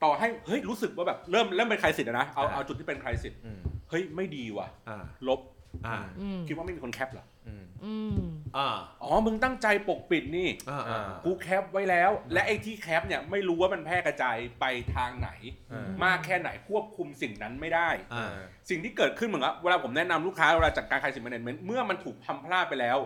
[0.05, 5.41] ต่อให้เฮ้ยรู้สึกว่าแบบเริ่มเริ่มเป็น crisis นะเอาอ่าเอาจุดที่เป็น crisis อืม เฮ้ยไม่ดีว่ะ อ่าลบ
[5.87, 8.21] อ่าอืมคิดว่าไม่มีคนแคปเหรออืมอืม
[8.57, 8.69] อ่า
[9.03, 14.65] อ๋อ มึงตั้งใจปกปิดนี่ อ่าอ่า กูแคปไว้แล้ว และไอ้ที่แคปเนี่ยไม่รู้ว่ามันแพร่กระจายไป
[14.97, 15.31] ทางไหน
[15.73, 18.33] อ่ามากแค่ไหนควบคุมสิ่งนั้นไม่ได้ อ่า
[18.71, 22.99] สิ่งที่เกิดขึ้นเหมือนกับเวลาผมแนะนำลูกค้าเวลาจัดการใครสินแมเนจเมนต์เมื่อมันถูกทำพลาดไปแล้ว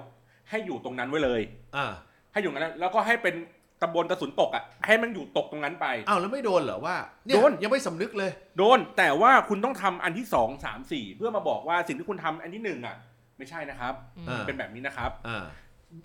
[0.51, 1.43] ให้อยู่ตรงนั้นไว้เลย
[1.77, 1.87] อ่า
[2.33, 3.35] ให้อยู่ตรงนั้นแล้วก็ให้เป็น
[3.83, 12.97] ตำบลกระสุนตกอะให้มันอยู่ตกตรงนั้นไป อ้าวแล้วไม่โดนเหรอว่าเนี่ยโดนยังไม่สำนึกเลย โดนแต่ว่าคุณต้องทำอันที่สองสามสี่เพื่อมาบอกว่าสิ่งที่คุณทำอันที่หนึ่งอะ
[13.39, 13.95] ไม่ใช่นะครับ
[14.29, 15.45] อ่าเป็นแบบนี้นะครับอ่า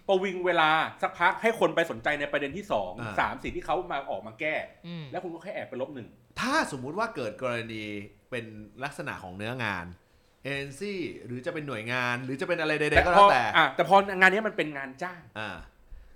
[0.08, 0.70] ประวิงเวลา
[1.02, 4.56] สักพักให้คนไปสนใจในประเด็นที่สองอ่าสามสี่ที่เขามาออกมาแก้
[4.88, 6.08] อืมแล้วคุณก็แค่แอบไปลบหนึ่ง
[6.40, 7.84] ถ้าสมมุติว่าเกิดกรณี
[8.32, 8.46] เป็น
[8.84, 9.86] ลักษณะของเนื้องาน
[10.44, 15.58] เอเจนซี่หรือจะเป็นหน่วยงาน หรือจะเป็นอะไรใดๆก็พแล้อวแต่อะแต่พองานนี้มันเป็นงานจ้างอ่า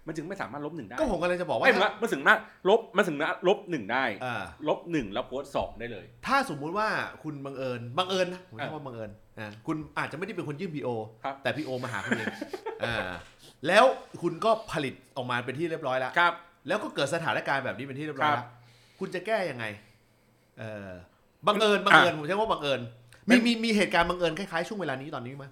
[0.07, 2.37] มันจึงไม่สามารถลบหนึ่งได้ก็ผมกำลังจะบอกว่าไม่ถึงว่ามันถึงนะ
[2.69, 6.87] ลบมันถึงนะลบหนึ่งได้อ่า ลบหนึ่งแล้วโพสต์สองได้เลย ถ้าสมมุติว่า
[7.23, 9.09] คุณบังเอิญบังเอิญนะผมใช้อะว่าบังเอิญ
[9.39, 10.89] อ่าคุณอาจจะไม่ได้เป็นคนยื่นพีโอ
[11.23, 12.27] ครับ แต่พีโอมาหาคุณเอง
[12.83, 12.95] อ่า
[13.67, 13.85] แล้ว
[14.21, 16.33] คุณก็ผลิตออกมาเป็นที่เรียบร้อยแล้ว ครับ
[16.67, 18.47] แล้วก็เกิดสถานการณ์แบบนี้เป็นที่เรียบร้อยครัแล้บว
[18.99, 19.65] คุณจะแก้ยังไง
[20.59, 20.89] เออ
[21.47, 22.81] บังเอิญบังเอิญผมใช้ว่าบังเอิญ
[23.29, 25.45] มีมีมีเหตุการณ์บังเอิญคล้ายๆช่วงเวลานี้ตอนนี้ไหม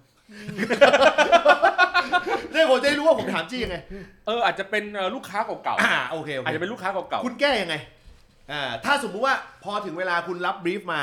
[2.52, 3.76] เนี่ยผมจะได้รู้ว่าผมถามจี้ยังไง
[4.26, 7.74] เอออาจจะเป็นเอ่อลูกค้าเก่าอ่าโอเคโอๆเคอาจจะเป็นลูกค้าเก่าคุณแก้ยังไง
[8.52, 11.02] อ่าถ้าสมมุติว่าพอถึงเวลาคุณรับบรีฟมา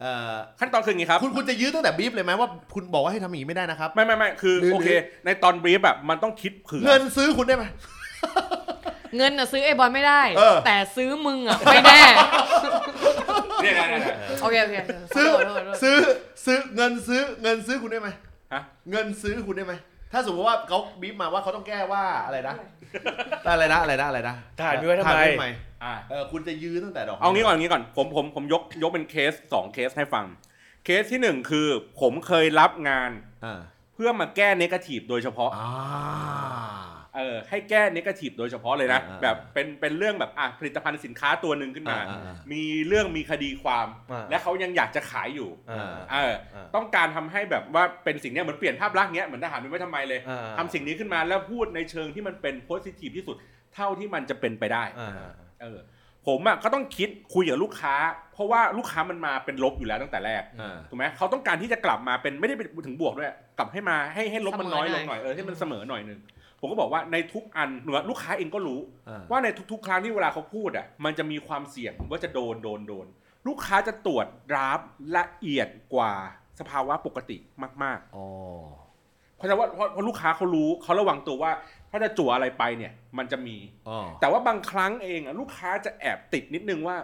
[0.00, 4.88] เอ่อๆขั้นตอนคืออย่างนี้ครับ คุณคุณจะยื้อตั้งแต่บรีฟเลยไหมว่าคุณบอกว่าให้ทำอย่างนี้ไม่ได้นะครับ ไม่ไม่ไม่คือหรือ โอเค
[5.24, 7.64] ในตอนบรีฟแบบมันต้องคิดเผื่อ เงินซื้อคุณได้ไหม
[9.16, 12.00] เงินน่ะซื้อไอ้บอลไม่ได้ เออ แต่ซื้อมึงอะไม่แน่
[13.62, 14.76] เนี่ยเนี่ยเนี่ยโอเคโอเค
[15.16, 15.96] ซื้อขโทษขโทษขโทษซื้อ
[16.44, 18.08] ซื้อเงินซื้อเงินซื้อคุณได้ไหม
[18.52, 19.74] ฮะ เงินซื้อคุณได้ไหม
[20.12, 22.54] ถ้าสมมติว่าเขาบรีฟมาว่าเขาต้องแก้ว่าอะไรนะ
[23.52, 25.50] อะไรนะอะไรนะอะไรนะทหารมีไว้ทำไมทหารไว้
[25.84, 30.24] อ่าเออคุณจะยื้อตั้งแต่ดอกเอางี้ก่อนเอางี้ก่อนผมผมผมยกยกเป็นเคสสองเคสให้ฟัง
[30.84, 31.68] เคสที่หนึ่งคือ
[32.00, 33.10] ผมเคยรับงาน
[33.44, 33.60] อ่า
[33.94, 35.70] เพื่อมาแก้ negative โดยเฉพาะ อ่า
[37.16, 53.36] เออให้แก้ negative โดยเฉพาะเลยนะ อ่าแบบเป็นเป็นเรื่องแบบอะผลิตภัณฑ์สินค้าตัวหนึ่งขึ้นมา อ่าอ่ามีเรื่องมีคดีความ อ่า และเขายังอยากจะขายอยู่อ่า เอออ่า ต้องการทำให้แบบว่าเป็นสิ่งเนี้ยเหมือนเปลี่ยนภาพลักษณ์เนี้ยเหมือนทหารเป็นไว้ทำไมเลยอ่าทำสิ่งนี้ขึ้นมาแล้วพูดในเชิงที่มันเป็น positive ที่สุด
[53.74, 55.10] เท่าที่มันจะเป็นไปได้ อ่า
[55.62, 55.78] เออ
[56.28, 57.94] ผมอะก็ต้องคิดคุยกับลูกค้า
[58.32, 66.18] เพราะว่าลูกค้ามันมาเป็นลบอยู่แล้วตั้งแต่แรกอ่า ถูกไหมเขาต้องการที่จะกลับมาเป็นไม่ได้เป็นถึงบวกด้วย กลับให้มาให้ให้ลบมันน้อยลงหน่อยเออให้มันเสมอหน่อยหนึง
[66.64, 73.06] ผมก็บอกว่าในทุกอันหรือว่าลูกค้าเองก็รู้อ่าว่าในทุกๆ ครั้งที่เวลาเขาพูดอะมันจะมีความเสี่ยงว่าจะโดนโดนโดน
[73.48, 74.80] ลูกค้าจะตรวจรับ
[75.16, 76.12] ละเอียดกว่า
[76.60, 77.36] สภาวะปกติ
[77.82, 81.52] มากอ๋อๆเพราะฉะนั้นว่าเพราะเพราะลูกค้าเขารู้เขาระวังตัวว่า
[81.90, 83.56] ถ้าจะจั่วอะไรไปเนี่ย มันจะมี
[83.88, 86.96] อ๋อแต่ว่าบางครั้งเองอะลูกค้าจะแอบติดนิดนึงว่า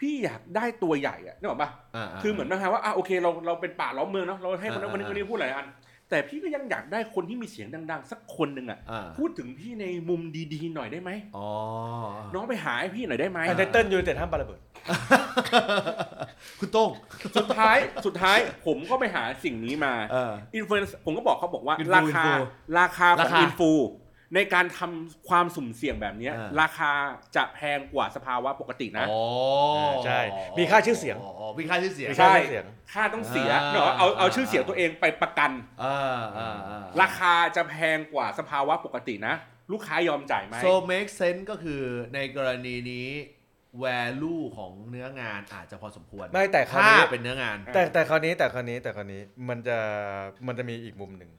[0.00, 5.66] พี่อยากได้ตัวใหญ่อะนึกออกปะอ่าคือเหมือนนะคะว่าอะโอเคเราเราเป็นป่าล้อมเมืองเนาะเราให้คนนั้นอ่าคนนี้คนนี้พูดหลายอัน
[6.10, 10.20] แต่พี่ก็ยังอยากได้คนที่มีเสียงดัง ๆ สักคนหนึ่งอะอ่าพูดถึงพี่ในมุม
[10.52, 11.48] ดีๆหน่อยได้ไหมอ๋อ
[12.34, 14.60] น้องไปหาให้พี่หน่อยได้ไหมอันเดอร์เติ้ลยูไนเต็ดห้ามปาระเบิด
[16.60, 16.90] คุณโต้ง
[17.36, 22.06] สุดท้ายสุดท้ายผมก็ไปหาสิ่งนี้มาเออ influence ผมก็บอกเขาบอกว่าอินฟลู
[22.78, 23.70] ราคาอินฟูราคาขราคาอินฟลู
[24.34, 26.92] ในการทำความสุ่มเสี่ยงแบบเนี้ยอ่า ราคา
[27.36, 29.20] จะแพงกว่าสภาวะปกตินะ อ๋อ
[30.04, 30.20] ใช่
[30.58, 35.50] มีค่าชื่อเสียงอ๋อมีค่าชื่อเสียง มีค่าใช่ชื่อเสียง ค่าต้องเสียอ่า เนอะเอาเอาชื่อเสียงตัวเองไปประกัน
[35.82, 39.34] อ่าอ่าอ่า ราคาจะแพงกว่าสภาวะปกตินะ
[39.72, 41.82] ลูกค้ายอมจ่ายไหม so make sense ก็คือ
[42.14, 43.08] ในกรณีนี้
[43.84, 49.78] value ของเนื้องานอาจจะพอสมควรไม่แต่คราวถ้านี้เป็นเนื้องาน แต่แต่คราวนี้แต่คราวนี้แต่คราวนี้มันจะ
[50.46, 51.30] มันจะมีอีกมุมหนึ่ง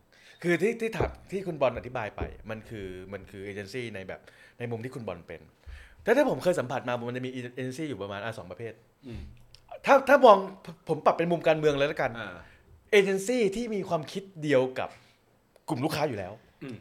[0.46, 4.20] คือที่ที่ถัดที่คุณบอลอธิบายไป มันคือมันคือเอเจนซี่ในแบบ
[4.60, 5.42] ในมุมที่คุณบอลเป็น
[6.04, 8.74] แต่ถ้าผมเคยสัมผัสมามันจะมีเอเจนซี่อยู่ประมาณอะสองประเภท
[9.08, 9.22] อืม
[9.86, 10.38] ถ้าถ้ามอง
[10.88, 12.36] ผมปรับเป็นมุมการเมืองเลยแล้วกันอ่า
[12.92, 14.90] เอเจนซี่ที่มีความคิดเดียวกับ
[15.70, 16.78] กลุ่มลูกค้าอยู่แล้วอืม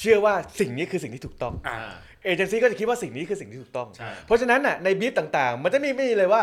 [0.00, 1.78] เชื่อว่าสิ่งนี้คือสิ่งที่ถูกต้องอ่า
[2.24, 6.42] เอเจนซี่ก็จะคิดว่าสิ่งนี้คือสิ่งที่ถูกต้องใช่เพราะฉะนั้นน่ะในบีฟต่างๆ มันจะไม่ไม่มีเลยว่า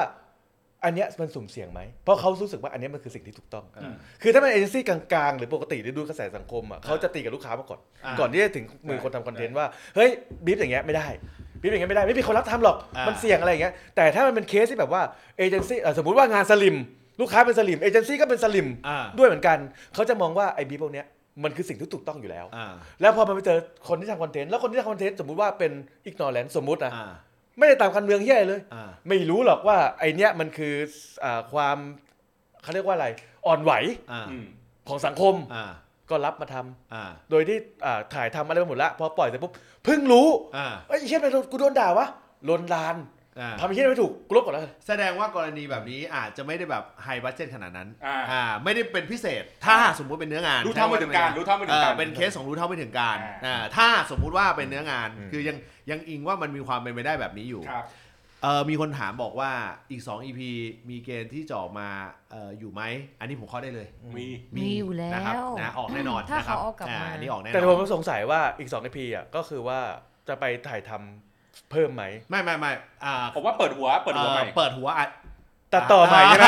[0.86, 10.10] อันเนี้ยมันสุ่มเสี่ยงไหม เพราะเขารู้สึกว่าอันเนี้ยมันคือสิ่งที่ถูกต้องอ่าคือถ้าเป็นเอเจนซี่กลางๆ หรือปกติหรือดูกระแสสังคมอะเขาจะตีกับลูกค้ามาก่อนอ่าก่อนที่จะถึงมือคนทำคอนเทนต์ว่า เฮ้ย
[10.45, 11.08] บีฟอย่างเงี้ยไม่ได้
[11.62, 15.02] บีฟอย่างเงี้ยไม่ได้ ไม่มีคนรับทำหรอกอ่ามัมันเสี่ยงอะไรอย่างเงี้ย แต่ถ้ามันเป็นเคสที่แบบว่า
[15.38, 16.76] เอเจนซี่สมมติว่างานสลิ่ม
[17.21, 19.58] ลูกค้าเป็นสลิ่ม เอเจนซี่ก็เป็นสลิ่มอ่าด้วยเหมือนกัน
[19.93, 21.06] เขาจะมองว่าไอ้บีฟพวกเนี้ย
[21.43, 25.71] มันคือสิ่งที่ถูกต้องอยู่แล้วอ่าแล้วพอมันไปเจอคนที่ทำคอนเทนต์ แล้วคนที่ทำคอนเทนต์สมมุติว่าเป็น
[26.06, 27.12] อิกนอแลนสมมุตินะอ่า
[27.57, 30.73] ไม่ได้ตามการเมืองเฮียอะไรเลย อ่า ไม่รู้หรอกว่าไอเนี้ยมันคือ
[31.23, 31.77] อ่าความ
[32.63, 33.07] เขาเรียกว่าอะไร
[33.47, 33.73] อ่อนไหว
[34.11, 34.45] อ่า อืม
[34.87, 35.65] ของสังคมอ่า
[36.09, 42.07] ก็รับมาทำอ่า โดยที่อ่าถ่ายทำอะไรไปหมดแล้วพอปล่อยเสร็จปุ๊บเพิ่งรู้อ่า เอ้ยไอ้เฮียทำไมกูโดนด่าวะ
[42.49, 42.95] ลนลาน
[43.39, 55.58] อ่า ทำไอ้เฮียไม่ถูกกูลบก่อนแล้วกัน แสดงว่ากรณีแบบนี้อาจจะไม่ได้แบบไฮบั d เจ t ขนาดนั้นอ่าอ่าไม่ได้เป็นพิเศษ ถ้าสมมุติเป็นเนื้องานรู้เท่าไม่ถึงการรู้เท่าไม่ถึงการ เออเป็นเคสของรู้เท่าไม่ถึงการอ่าอ่าถ้าสมมุติว่าเป็นเนื้องานคือยัง
[55.91, 57.86] ยังอิงว่ามันมีความเป็นไปได้แบบนี้อยู่ครับ
[58.43, 59.52] เออมีคนถามบอกว่า
[59.91, 60.41] อีก 2 EP
[60.89, 61.88] มีเกณฑ์ที่จะออกมา
[62.32, 62.82] เอออยู่ไหม
[63.19, 69.80] อันนี้ผมข้อได้เลยมี มีอยู่แล้วนะครับนะออกแน่นอนถ้านะครับเขาเอากลับมา อันนี้ออกแน่นแต่อผมนก็สงสัยว่าอีก2 EP อะก็คือว่า
[70.28, 71.24] จะไปถ่ายทำ
[71.71, 72.71] เพิ่มไหมไม่ไม่ไม่
[73.05, 75.07] อ่าผมว่าเปิดหัวเปิดหัวใหม่เอ่อเปิดหัวอะ
[75.73, 76.47] ตัดต่อใหม่ใช่ไหม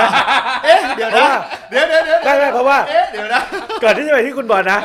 [0.63, 1.27] เอ๊ะเดี๋ยวนะ
[1.69, 3.41] เดี๋ยวเดี๋ยวเดี๋ยวไม่ไม่เพราะว่าเอ๊ะเดี๋ยวนะ
[3.83, 4.79] ก่อนที่จะไปที่คุณบอลนะ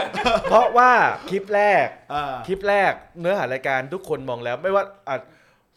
[0.51, 0.91] เพราะว่า
[1.31, 5.17] คลิปแรกเออคลิปแรกเนื้อหารายการทุกคนมองแล้วไม่ว่าอะ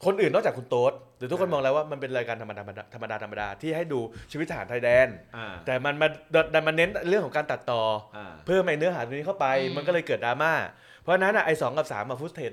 [0.05, 2.61] คนอื่นนอกจากคุณโต๊ดหรือทุกคนมองแล้วว่ามันเป็นรายการธรรมดา
[2.93, 3.99] ธรรมดาธรรมดาที่ให้ดู
[4.31, 6.07] ชีวิตทหารไทยแดนอ่าแต่มันมา
[6.53, 7.81] ดันมาเน้นเรื่องของการตัดต่อ
[8.17, 10.53] อ่าเพิ่มไอ้เนื้อหาตรงนี้เข้าไปอืมมันก็เลยเกิดดราม่า
[11.01, 12.51] เพราะฉะนั้นอะไอ้สองกับสามมาฟุตเทจ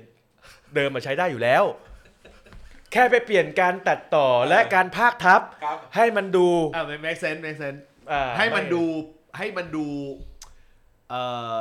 [0.75, 1.63] เดิมมาใช้ได้อยู่แล้ว
[2.91, 7.79] แค่ไปเปลี่ยนการตัดต่อและการพากทับ ครับให้มันดูอ่า make sense make sense
[8.11, 8.83] อ่าให้มันดู
[9.37, 9.85] ให้มันดู
[11.09, 11.21] เอ่
[11.53, 11.55] อ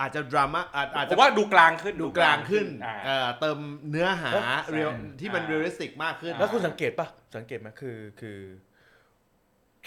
[0.00, 3.58] อาจจะดราม่าอาจอาจผจะมว่าดูกลางขึ้นดูกลางขึ้นอ่า เอ่อเติม
[3.90, 8.38] เนื้อหาใช่ real ที่มันอ่า realistic มากขึ้น แล้วคุณสังเกตปะสังเกตไหมคือคือ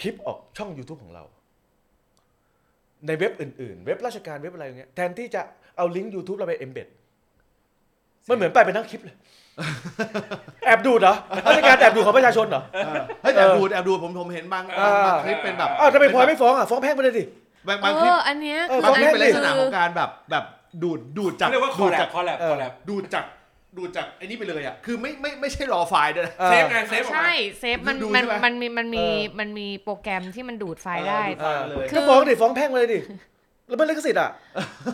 [0.00, 1.24] คลิปออกช่อง YouTube ของเรา
[3.06, 5.42] ในเว็บอื่นๆ เว็บราชการเว็บอะไรอย่างเงี้ยแทนที่จะ
[5.76, 6.88] เอาลิงก์ YouTube เราไป embed
[8.28, 9.16] มันเหมือนไปเป็นทั้งคลิปเลย
[10.64, 11.14] แอบดูดเหรอ
[11.46, 17.24] ราชการแอบดูดของประชาชนเหรอเออเฮ้ยแอบดูแอบดูผมผมเห็นบางอ่าบางคลิปเป็นแบบอ้าวทำไมพลอยไม่ฟ้องอะ ฟ้องแพ่งไปเลยดิ
[17.68, 20.44] บางเอบางคลิปออันเนี้ยเออบางคลิปฟ้เป็นแม่ลังกษณะของการแบบแบบ
[20.82, 23.24] ดูดดูดจากเขาเรียกว่าคดูอดแลจากบคอแลบเออคอแลบดูดจาก
[23.76, 32.98] ดูดจากไอ้นี่ไปเลยอะ คือไม่ไม่ไม่ใช่รอไฟล์ด้วยนะเออเซฟไงเซฟออกมา ใช่เซฟมันดูมันใช่ไหมมันมีมันมีเออ มันมีโปรแกรมที่มันดูดไฟล์ได้ เออดูดไฟล์มาเลยก็ฟ้องดิฟ้องแพ่งมาเลยดิ
[33.68, 34.30] แล้วมันลิขสิทธิ์อะ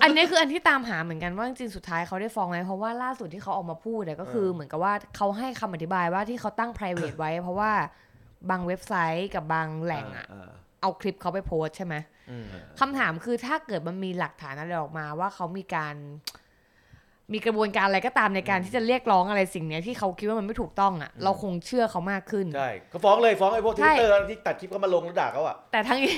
[0.03, 7.73] อันนี้คืออันที่ตามหาเหมือนกันว่าจริงๆสุดท้ายเขาได้ฟ้องไหมเพราะว่าล่าสุดที่เขาออกมาพูดเนี่ยก็คือเออเหมือนกับว่าเขาให้คำอธิบายว่าที่เขาตั้ง private ไว้ เพราะว่า
[8.51, 11.95] บางเว็บไซต์กับบางแหล่งอะเออเอาคลิปเขาไปโพสต์ใช่ไหม
[12.81, 15.95] คำถามคือถ้าเกิดมันมีหลักฐานอะไรออกมาว่าเขามีการ
[17.33, 26.15] มีกระบวนการอะไรก็ตามในการที่จะเรียกร้องอะไรสิ่งเนี้ยที่เขาคิดว่ามันไม่ถูกต้องอะเราคงเชื่อเขามากขึ้น ใช่ก็ฟ้องเลยฟ้องไอ้พวกทใช่วิตเตอร์ที่ตัดคลิปเขามาลงแล้วด่าเขาอะ แต่ทั้งนี้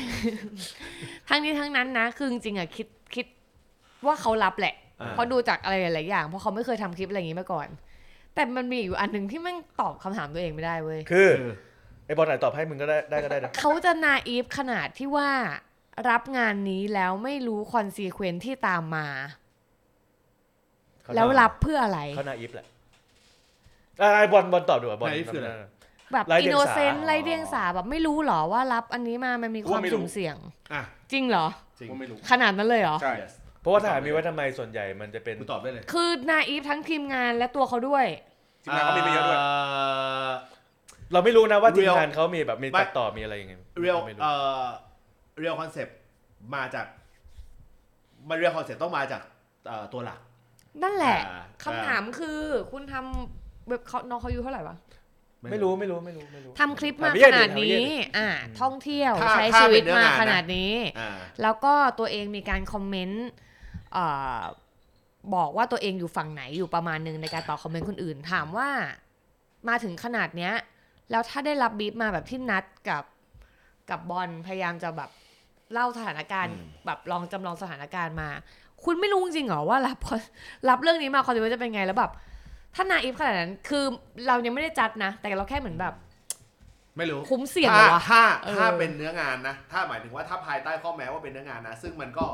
[1.28, 3.26] ทั้งนี้ทั้งนั้นนะคือจริงๆอะคิดคิด
[4.06, 7.68] ว่าเขารับแหละอ่าเพราะดูจากอะไรหลายๆอย่าง เพราะเขาไม่เคยทำคลิปอะไรอย่างนี้มาก่อน
[8.34, 11.52] แต่มันมีอยู่อันหนึ่งที่แม่งตอบคำถามตัวเองไม่ได้เว้ย คือเออ
[12.06, 15.30] ไอ้บอลไหนตอบให้มึงก็ได้ได้ก็ได้นะเขาจะ naive ขนาดที่ว่า
[16.10, 19.45] รับงานนี้แล้วไม่รู้ consequence ที่ตามมาเขา
[21.14, 22.66] แล้วรับเพื่ออะไรเขา naive แหละ
[24.00, 25.50] อะไอ้บอลบอลตอบดีกว่าบอล naive คืออะไร
[26.12, 30.36] แบบไร้เดียงสา innocent ไร้เดียงสาแบบไม่รู้เหรอว่ารับอันนี้มามันมีความว่าไม่รู้สุ่มเสี่ยง
[30.72, 30.82] อะ
[31.12, 31.46] จริงเหรอ
[31.78, 38.06] จริงว่าไม่รู้ขนาดนั้นเลยเหรอใช่ Yes เพราะว่าทหารมีไว้ทำไมส่วนใหญ่มันจะเป็นกูตอบได้เลย คือนาอีฟทั้งทีมงานและตัวเขาด้วย
[38.64, 39.38] ทีมงานเขามีไม่เยอะด้วย
[41.12, 44.62] เราไม่รู้นะว่าทีม Real งานเขามีแบบมีไม่ตัดต่อมีอะไรยังไงเรียลไม่รู้เอ่อ
[45.38, 45.96] เรียลคอนเซปต์
[46.54, 46.86] มาจาก
[48.28, 49.22] มันเรียลคอนเซปต์ต้องมาจาก
[49.68, 50.20] เอ่อตัวหลัก
[50.82, 52.40] นั่นแหละอ่าคำถามคือ
[52.72, 54.76] คุณทำแบบเขาน้องเขาอายุเท่าไหร่วะ
[55.50, 58.28] ไม่รู้ไม่รู้ไม่รู้ไม่รู้ทำคลิปมาถามพี่ขเย็นดินาดถามพี่เย็นี้นดิอ่า
[58.60, 61.10] ท่องเที่ยวถ้าใช้ถ้าชีวิตเป็นเนื้อมางานนะขนาดนี้อ่า
[61.42, 63.26] แล้วก็ตัวเองมีการคอมเมนต์
[63.92, 64.06] เอ่
[64.38, 64.40] อ
[65.34, 68.68] บอกว่าตัวเองอยู่ฝั่งไหนอยู่ประมาณหนึ่งในการตอบคอมเมนต์คนอื่นถามว่า
[69.68, 70.54] มาถึงขนาดเนี้ย
[71.10, 73.04] แล้วถ้าได้รับบีบมาแบบที่นัดกับ
[73.90, 75.10] กับบอลพยายามจะแบบ
[75.72, 78.28] เล่าสถานการณ์อืมแบบลองจำลองสถานการณ์มา
[78.86, 79.98] คุณไม่รู้จริงๆเหรอว่ารับ
[80.68, 82.12] รับเรื่องนี้มาคอนเทนต์จะเป็นไงแล้วแบบ
[82.74, 83.84] ถ้านาอีฟขนาดนั้นคือ
[84.26, 85.94] เรายังไม่ได้จัดนะ แต่เราแค่เหมือนแบบ
[86.96, 92.24] ไม่รู้คุ้มเสี่ยงเหรถ้าอวะถ้าเออถ้าเป็นเนื้องานนะ ถ้าหมายถึงว่าถ้าภายใต้ข้อแม้ว่าเป็นเนื้องานนะ ซึ่งมันก็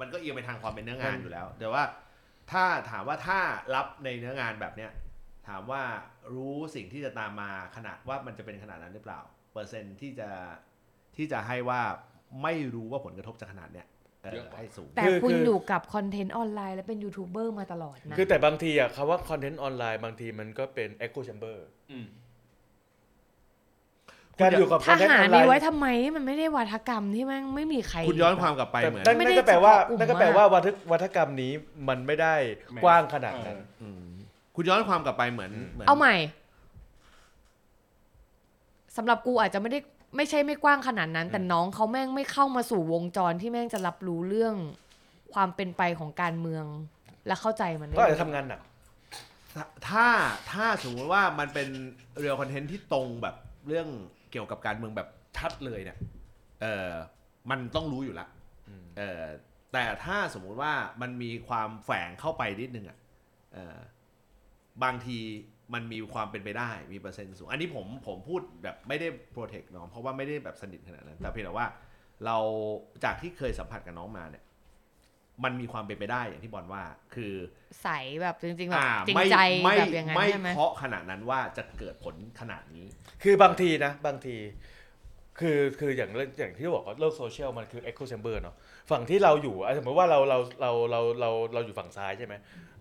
[0.00, 1.82] มันก็เอียงไปทางความเป็นเนื้องานอยู่แล้ว แต่ว่า
[2.52, 3.38] ถ้าถามว่าถ้า
[3.74, 4.90] รับในเนื้องานแบบเนี้ย
[5.48, 5.82] ถามว่า
[6.34, 9.20] รู้สิ่งที่จะตามมาขนาดว่ามันจะเป็นขนาดนั้นหรือเปล่า
[9.52, 10.30] เปอร์เซ็นต์ที่จะ
[11.16, 11.80] ที่จะให้ว่า
[12.42, 13.86] ไม่รู้ว่าผลกระทบจะขนาดเนี้ย
[14.22, 21.56] เออเยอะกว่าให้สูง แต่คือคุณคืออยู่กับคอนเทนต์ออนไลน์และเป็นยูทูบเบอร์มาตลอดนะ คือแต่บางทีอะคำว่าคอนเทนต์ออนไลน์บางทีมันก็เป็น echo chamber
[21.92, 22.06] อืม
[24.40, 31.52] การอยู่กับคทอนเทนต์หาอรอนไลมีไว้น์ทำไมมันไม่ได้วัฒกรรมที่แม่งไม่มีใคร คุณย้อนความกลับไปแต่เหมือนนั่นไม่นั่นได้ก็แปลว่าเฉพาะกลุ่มนั่นก็แปลมากว่าวัฒวัฒกรรมนี้
[31.88, 32.34] มันไม่ได้
[32.84, 34.04] กว้างขนาดนั้นอืม
[34.56, 36.16] คุณย้อนความกลับไปเหมือนเหมือน เอาใหม่
[38.96, 39.78] สำหรับกูอาจจะไม่ได้
[40.16, 44.54] ไม่ใช่ไม่กว้างขนาดนั้น แต่น้องเขาแม่งไม่เข้ามาสู่วงจรที่แม่งจะรับรู้เรื่อง
[45.34, 46.64] ความเป็นไปของการเมือง
[47.26, 48.60] และเข้าใจมันได้ก็อาจจะทำงานหนัก
[49.88, 50.06] ถ้า
[50.52, 51.68] ถ้าสมมติว่ามันเป็น
[52.18, 53.36] real content ที่ตรงแบบ
[53.68, 53.88] เรื่อง
[54.30, 55.98] เกี่ยวกับการเมืองแบบชัดเลยเนี่ย
[56.62, 56.90] เออ
[57.50, 58.26] มันต้องรู้อยู่ละ
[58.68, 59.22] อืมเออ
[59.72, 62.98] แต่ถ้าสมมุติว่ามันมีความแฝงเข้าไปนิดนึงอะ
[63.52, 63.78] เออ
[64.82, 65.18] บางที
[65.74, 71.66] มันมีความเป็นไปได้มีเปอร์เซ็นต์สูง อันนี้ผมผมพูดแบบไม่ได้ protect น้องเพราะว่าไม่ได้แบบสนิทขนาดนั้น แต่เพียงแต่ว่า
[72.26, 72.36] เรา
[73.04, 74.44] จากที่เคยสัมผัสกับน้องมาเนี่ย
[75.44, 76.82] มันมีความเป็นไปได้อย่างที่บอลว่า
[77.14, 77.34] คือ
[77.82, 77.88] ใส
[78.22, 82.86] แบบจริงๆแบบอ่าจริงไม่ใจไม่แบบอย่างนั้นไม่ใช่ไหม เคาะขนาดนั้นว่าจะเกิดผลขนาดนี้
[83.22, 84.36] คือบางทีนะ บางที
[85.40, 88.56] คือคืออย่างเรื่องอย่างที่บอกว่าโลกโซเชียลมันคือ echo chamber เนาะ
[88.90, 92.34] ฝั่งที่เราอยู่อะสมมติว่าเราเราเราเราเราเราอยู่ฝั่งซ้ายใช่ไหม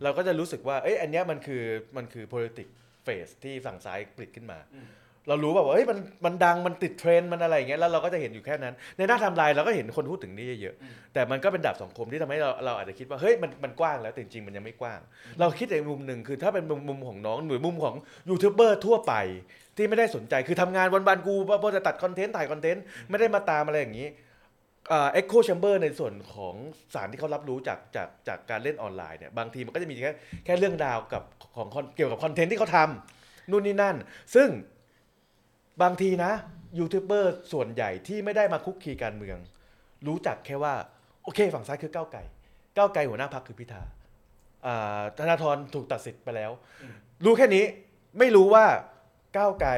[0.03, 1.63] เราก็จะรู้สึกว่าเอ้ยอันเนี้ยมันคือ
[1.97, 2.73] มันคือ politics
[3.05, 4.87] phase ที่ฝั่งซ้ายผลิตขึ้นมาอืม
[5.27, 14.99] เรารู้แบบว่าเฮ้ยมันมันดังมันติดเทรนด์มันอะไรอย่างเงี้ยแล้วเราก็จะเห็นอยู่แค่นั้น ในหน้าไทำลายเราก็เห็นคนพูดถึงนี่เยอะๆแต่มันก็เป็นดาบสองคมที่ทำให้เราเราอาจจะคิดว่าเฮ้ยมันมันกว้างแล้วแต่จริงๆมันยังไม่กว้าง
[15.39, 17.95] เราคิดในมุมหนึ่งคือถ้าเป็นมุมมุมของน้องหรือมุมของ
[18.29, 19.13] ยูทูบเบอร์ทั่วไป
[19.77, 24.07] ที่ไม่ได้สนใจคือทำงานวันๆกูพอจะตัดคอนเทนต์ถ่ายคอนเทนต์ไม่ได้มาตามอะไรอย่างนี้
[24.89, 26.55] echo chamber ในส่วนของ
[26.93, 30.13] สารที่เขารับรู้จากจากจากการเล่นออนไลน์เนี่ยบางทีมันก็จะมีแค่
[30.45, 31.23] แค่เรื่องราวกับ
[31.55, 33.95] ของ con- เกี่ยวกับคอนเทนต์ที่เขาทำนู่นนี่นั่น
[34.35, 34.49] ซึ่ง
[35.81, 36.31] บางทีนะ
[36.79, 39.37] ยูทูบเบอร์ส่วนใหญ่ที่ไม่ได้มาคุกคีการเมือง
[40.07, 40.73] รู้จักแค่ว่า
[41.23, 42.23] โอเค ฝั่งซ้ายคือก้าวไก่
[42.77, 43.81] ก้าวไก่หัวหน้าพักคือพิธา
[44.65, 46.51] อ่าธนาธรถูกตัดสิทธิ์ไปแล้ว
[47.25, 47.63] รู้แค่นี้
[48.19, 48.65] ไม่รู้ว่า
[49.37, 49.71] ก้าวไกล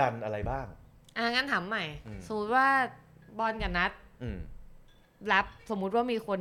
[0.00, 0.66] ดันอะไรบ้าง
[1.16, 2.68] อะงั้นถามใหม่อืมสมมติว่า
[3.38, 4.01] บอลกับนัดอืม
[5.32, 6.40] รับสมมุติว่ามีคน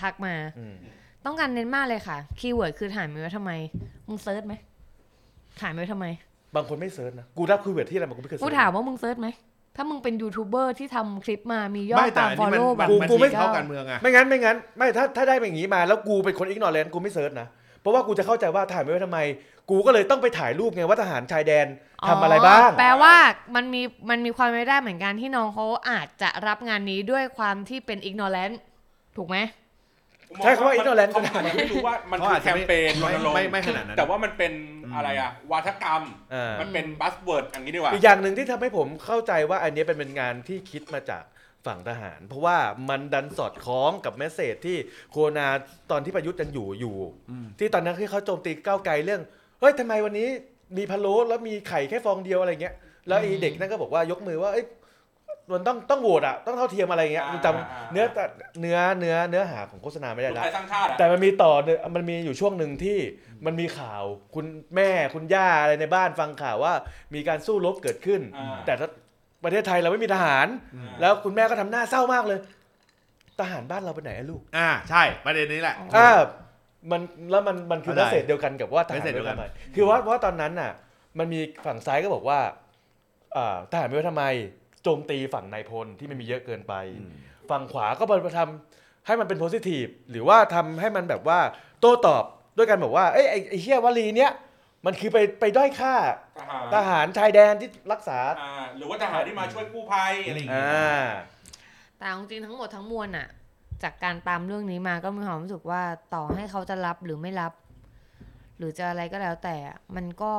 [0.00, 0.76] ทักมาอืม
[1.24, 3.50] ต้องการเน้นมากเลยค่ะ คีย์เวิร์ดคือถ่ายมีไว้ทำไม
[4.08, 4.54] มึงเซิร์ชไหม
[5.60, 6.06] ถ่ายมีไว้ทำไม
[6.54, 9.28] บางคนไม่เซิร์ชนะ กูรับคุยเวทที่อะไรมันก็ไม่เคยกูเซิร์ชถามว่ามึงเซิร์ชไหม
[9.76, 17.48] ถ้ามึงเป็นยูทูบเบอร์ที่ทำคลิปมามียอไม่ดแต่ตามอันฟอนี้ลมันโล่มันแบบมันกูไม่ เข้าการเมืองอะไม่งั้นไม่งั้น ไม่ถ้าถ้าได้เป็นอย่างนี้มาแล้วกูเป็นคนอิกนอร์แลนกูไม่เซิร์ชนะ
[17.82, 19.18] เพราะว่ากูจะเข้าใจว่าถ่ายไม่ไว้ทำไม
[19.70, 21.66] กูก็เลยต้องไปถ่ายรูปไงว่าทหารชายแดน
[22.08, 23.14] ทำอะไรบ้าง แปลว่า
[23.54, 28.54] มันมีมันมีความไม่ได้เหมือนกันที่น้องเขาอาจจะรับงานนี้ด้วยความที่เป็น ignorant
[29.16, 29.38] ถูกไหม
[30.42, 34.52] ใช้คำว่า ignorant เขาอาจจะไม่รู้ว่ามันเขาคืออาจแคจะมไม่เปญรไม่ณรงค์ไม่ไม่ขนาดนั้น แต่ว่ามันเป็น
[34.84, 36.02] อืมอะไรอะวาทกรรม
[36.34, 41.22] อ่า มันเป็น buzzword อย่างนี้ดีกว่า อีกอย่างหนึ่งที่ทำให้ผมเข้าใจว่าอันนี้เป็นเป็นงานที่คิดมาจาก
[41.66, 42.56] ฝั่งทหาร เพราะว่า
[42.88, 44.76] มันดันสอดคล้องกับ message ที่
[45.10, 45.46] โคนา
[45.90, 46.96] ตอนที่ประยุทธ์ยังอยู่อยู่
[47.30, 49.22] อืมที่ตอนนั้นที่เขาโจมตีก้าวไกลเรื่อง
[49.60, 50.28] เฮ้ยทำไมวันนี้
[50.76, 52.74] มีพะโล้แล้วมีไข่แค่ฟองเดียวอะไรเงี้ย
[53.08, 54.66] แล้วไอ้เด็กนั่นก็บอกว่ายกมือว่าเอ้ย
[55.52, 58.04] มันต้องต้องโหวตอะต้องเท่าเทียมอะไรเงี้ยอ่าจอ่าำเนื้อ
[58.60, 62.98] เนื้อเนื้อเนื้อหาของโฆษณาไม่ได้รวมละไทยสร้างชาติอะแต่มันมีต่อเนี่ยมันมีอยู่ช่วงหนึ่งที่
[63.46, 64.02] มันมีข่าว
[64.34, 66.74] คุณแม่คุณย่าอะไรในบ้านฟังข่าวว่า
[67.14, 68.88] มีการสู้รบเกิดขึ้นอ่าแต่ถ้า
[69.44, 72.38] ประเทศไทยเราไม่มีทหารอืมแล้วคุณแม่ก็ทำหน้าเศร้ามากเลย
[73.40, 76.10] ทหารบ้านเราไปไหนอะลูก อ่าใช่ประเด็นนี้แหละอ่า
[76.90, 80.72] มันแล้วมันมันคือเข้าเมใจสเซจเดียวกันกับว่าทหาร message ไม่เดียวกัทำนไมคือว่าว่าตอนนั้นน่ะ
[81.18, 82.38] มันมีฝั่งซ้ายก็บอกว่า
[83.36, 84.24] อ่าทหารไม่ไว้ทำไม
[84.82, 86.74] โจมตีฝั่งนายพลที่ไม่มีเยอะเกินไป
[87.50, 91.38] ฝั่งขวาก็มาทำให้มันเป็นโพซิทีฟหรือว่าทำให้มันแบบว่า
[91.80, 92.24] โต้ตอบ
[92.56, 94.32] ด้วยกันบอกว่าเอ้ยไอ้ไอ้เฮียวลีเนี้ย
[94.86, 95.94] มันคือไปไปด้อยค่า
[96.38, 101.02] ทหารทหารชายแดนที่รักษาอ่าหรือว่าทหารที่มาช่วยกู้ภัยอะไรอย่างเงี้ยอ่า
[101.98, 103.28] แต่เอาจริงๆทั้งหมดทั้งมวลอะ
[103.82, 105.82] จากการตามเรื่องนี้มาก็มีความรู้สึกว่า
[106.14, 107.52] ต่อให้เขาจะรับหรือไม่รับ
[108.58, 110.32] หรือจะอะไรก็แล้วแต่อะมันก็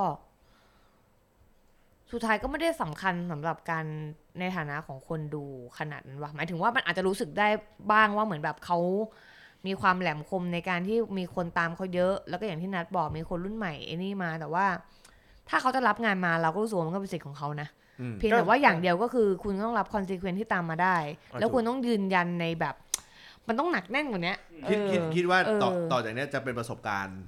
[2.11, 3.85] สุดท้ายก็ไม่ได้สำคัญสำหรับการ
[4.39, 5.43] ในฐานะของคนดู
[5.79, 7.47] ขนาดนั้นวะหมายถึงว่ามันอาจจะรู้สึกได้
[7.91, 8.79] บ้างว่าเหมือนแบบเขา
[9.67, 14.65] มีความแหลมคมในการที่มีคนตามเขาเยอะ แล้วก็อย่างที่นัดบอกมีคนรุ่นใหม่ไอ้นี่มา แต่ว่า
[15.49, 17.67] ถ้าเขาจะรับงานมาเราก็รู้สึกว่ามันก็เป็นสิทธิ์ของเขานะ
[18.01, 20.95] อืมเพียงแต่ว่าอย่างเดียวก็คือคุณต้องรับคอนซีเควนที่ตามมาได้
[21.31, 22.75] อะแล้วถูกคุณต้องยืนยันในแบบ
[23.47, 24.33] มันต้องหนักแน่นกว่านี้
[24.69, 27.19] คิดเออคิดคิดว่าต่อเออต่อจากเนี้ยจะเป็นประสบการณ์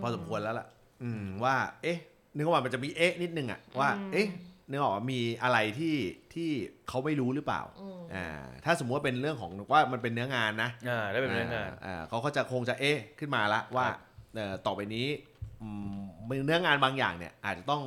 [0.00, 0.66] พอสมควรแล้วล่ะ
[1.02, 1.98] อืมว่า เอ๊ะ
[2.36, 4.26] นึกว่ามันจะมีเอ๊ะนิดนึงอะว่า เอ๊ะ
[4.70, 5.96] นึกออกว่ามีอะไรที่
[6.34, 6.50] ที่
[6.88, 7.62] เขาไม่รู้หรือเปล่า
[8.14, 8.26] อ่า
[8.64, 13.98] ถ้าสมมติว่าเป็นเรื่องของว่ามันเป็นเนื้องานนะอ่าได้เป็นเรื่องงานอ่าเขาก็จะคงจะเอ๊ะขึ้นมาละว่าครับ
[14.34, 15.06] เอ่อต่อไปนี้
[15.62, 16.00] อืม
[16.46, 17.82] เนื้องานบางอย่างเนี่ยอาจจะต้อง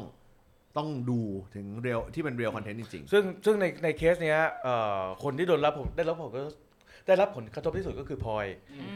[0.78, 1.20] ต้องดู
[1.56, 6.42] ถึง real ที่เป็น real content จริงซึ่งซึ่งในในเคสเนี้ยเอ่อคนที่โดนรับผมได้รับผลก็
[7.08, 8.46] ได้รับผลกระทบที่สุดก็คือพลอย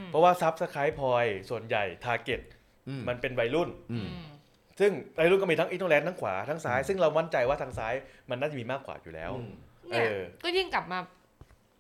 [0.07, 2.41] เพราะว่า subscribe พลอยส่วนใหญ่ target
[2.87, 4.07] อืมมันเป็นวัยรุ่นๆอืม
[4.79, 7.93] ซึ่งวัยรุ่นก็มีทั้ง ignorant ทั้งขวาทั้งซ้าย ซึ่งเรามั่นใจว่าทางซ้าย
[8.29, 9.31] มันน่าจะมีมากกว่าอยู่แล้ว
[9.89, 10.99] เนี่ยเออก็ยิ่งกลับมา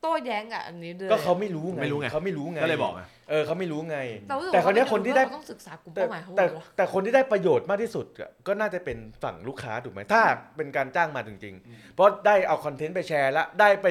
[0.01, 3.97] โต้แย้งกับอันนี้ด้วยก็เขาไม่รู้ไงไม่รู้ไงเขาไม่รู้ไงก็เลยบอกไงเออเขาไม่รู้ไง
[4.29, 10.23] เรารู้สึกแต่ว่าคนนี้ยคนที่ได้เราต้องศึกษากลุ่มแต่เป้าหมายเขาหมแต่ดวะแต่คนที่ได้ประโยชน์มากที่สุดอะก็น่าจะเป็นฝั่งลูกค้าถูกไหมถ้า
[10.57, 13.87] เป็นการจ้างมาจริง ๆ เพราะได้เอาคอนเทนต์ไปแชร์แล้วได้ไป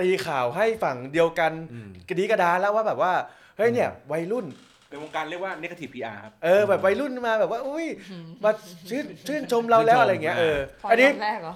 [0.00, 3.12] ตีข่าวให้ฝั่งเดียวกันอืมกระดีกระดาแล้วว่าแบบว่า
[3.56, 4.46] เฮ้ยเนี่ยวัยรุ่น
[4.90, 7.86] ในวงการเรียกว่า negative PR ครับ เออแบบวัยรุ่นมาแบบว่าอุ้ย
[8.44, 8.50] มา
[8.90, 11.54] ชื่นชื่นชมเราแล้วอะไรเงี้ยเออพออันนี้ตแรกเหรอ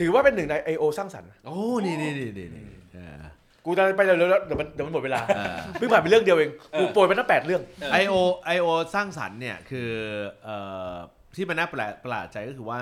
[0.00, 0.82] ถือว่าเป็นหนึ่งใน I.O.
[0.98, 2.64] สร้างสรรค์โอ้นี่นี่นี่นี่นี่
[2.94, 3.22] เออ
[3.64, 7.62] กูจะไปเร็วๆแล้วเดี๋ยวมันเดี๋ยวมันหมดเวลาเออเพิ่งผ่านไปเรื่องเดียวเองเออกูโปรยไปตั้งแปดเรื่อง
[7.92, 8.14] ไอโอ
[8.46, 9.90] ไอโอสร้างสรรค์เนี่ยคือ
[10.44, 10.56] เอ่
[10.92, 10.94] อ
[11.36, 12.80] ที่มันน่าประหลาดประหลาดใจก็คือว่า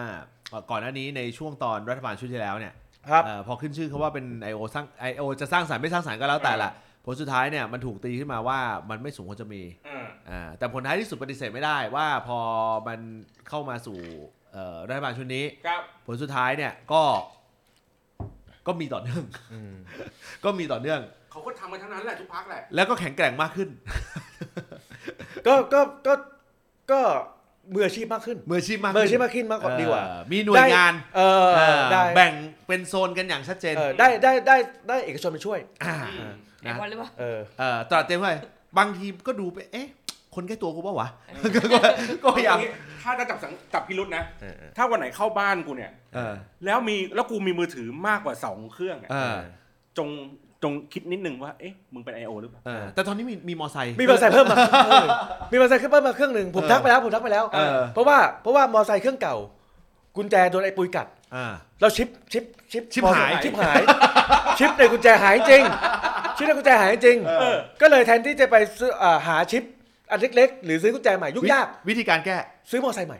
[0.50, 2.74] เอ่อก่อนหน้านี้ในช่วงตอนรัฐบาลชุดที่แล้วเนี่ย
[3.10, 4.60] ครับเอ่อพอขึ้นชื่อเขาว่าเป็น I.O.
[4.74, 5.22] สร้าง I.O.
[5.40, 6.70] จะสร้างสรรค์ไม่สร้างสรรค์ก็แล้วแต่ละ
[7.04, 8.58] ผลสุดท้ายเนี่ยมันถูกตีขึ้นมาว่า
[8.90, 9.89] มันไม่สมควรจะมีอ่าอ่า
[10.58, 12.38] แต่ผลท้ายที่สุดปฏิเสธไม่ได้ว่าพอ
[12.86, 13.00] มัน
[13.48, 13.98] เข้ามาสู่
[14.52, 17.02] เอ่อรัฐบาลชุดนี้ครับผลสุดท้ายเนี่ยก็
[18.66, 19.22] ก็มีต่อเนื่อง
[20.44, 21.00] ก็มีต่อเนื่อง
[21.30, 23.68] เขาก็ทำกันทั้งนั้นแหละทุกพักแหละแล้วก็แข็งแกร่งมากขึ้น
[25.46, 26.14] ก็ก็ก็
[26.92, 27.00] ก็
[27.74, 32.32] มืออาชีพมากขึ้นมืออาชีพมากมือขึ้นอาชีพมากขึ้นมากกว่าดีกว่าเออมีหน่วยงานเออเออได้แบ่ง
[32.66, 34.56] เป็นโซนกันอย่างชัดเจนเออได้ได้ได้
[34.88, 35.96] ได้เอกชนมาช่วยอ่า
[36.60, 38.28] ไอ้วันหรือเปล่าเออเออตราดเต็มไป
[38.78, 39.88] บางทีก็ดูไปเอ๊ะ
[40.34, 41.08] คนใกล้ตัวกูป่าวะ
[41.54, 41.60] ก็
[42.22, 42.56] ก็พยายาม
[43.02, 49.38] ถ้าจะจับสังจับพิรุษนะเออเออถ้าวันไหนเข้าบ้านกูเนี่ยเออแล้วมีแล้วกูมีมือถือมากกว่าสองเครื่องอะเออ
[49.98, 50.08] จง
[50.62, 52.32] จงคิดนิดนึงว่า เอ๊ะ มึงเป็น I.O.
[52.40, 54.56] หรือเปล่าเออแต่ตอนนี้มีมีมอไซค์มีมอเตอร์ไซค์เพิ่มมา
[54.86, 55.06] เออ
[55.52, 59.36] มีมอเตอร์ไซค์เพิ่มมาเครื่องหนึ่งผมเออทักไปแล้วผมทักไปแล้วเออเพราะว่าเพราะว่ามอเตอร์ไซค์เครื่องเก่า
[60.16, 61.46] กุญแจโดนไอ้ปุยกัดอ่า
[61.80, 63.82] แล้วชิปชิปชิปชิปมอเตอร์ไซหายค์ชิปหาย
[64.58, 65.62] ชิปในกุญแจหายจริง
[66.36, 69.64] ชิปในกุญแจหายจริงเออก็เลยแทนที่จะไปซื้ออ่าหาชิป
[70.10, 72.36] อันเล็กๆ หรือซื้อกุญแจใหม่ยุ่งยาก วิธีการแก้
[72.70, 73.18] ซื้อมอเตอร์ไซค์ใหม่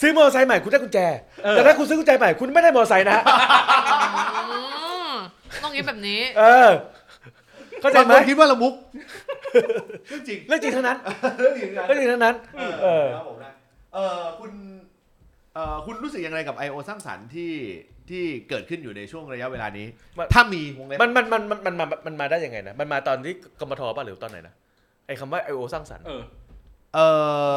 [0.00, 0.98] ซื้อมอเตอร์ไซค์ใหม่คุณได้กุญแจ
[1.50, 3.18] แต่ถ้าคุณซื้อกุญแจใหม่คุณไม่ได้มอเตอร์ไซค์นะ
[4.50, 4.58] อื
[5.10, 5.12] ม
[5.62, 6.70] ต้องคิดแบบนี้ เออ
[7.80, 8.74] เข้าใจบางไหมคนคิดว่าละมุก
[10.08, 10.98] เรื่องจริงเรื่องจริงทั้งนั้น
[11.40, 12.34] เรื่องจริงนะเรื่องจริงทั้งนั้น
[12.82, 13.52] เออ ครับผมนะ
[13.94, 14.50] เออคุณ
[15.54, 16.76] เอ่อคุณรู้สึกยังไงกับ I.O.
[16.88, 17.52] สร้างสรรค์ที่
[18.10, 19.86] ที่เกิดขึ้นอยู่ในช่วงระยะเวลานี้
[20.18, 24.54] มัน ถ้ามีวงเล็บมันมันมันมันมันมามันมาได้ยังไงนะ มันมาตอนที่กมทป่ะหรือตอนไหนนะ
[25.10, 26.22] ไอ้คำว่าไอโอสร้างสรรค์ เออ
[26.94, 27.00] เอ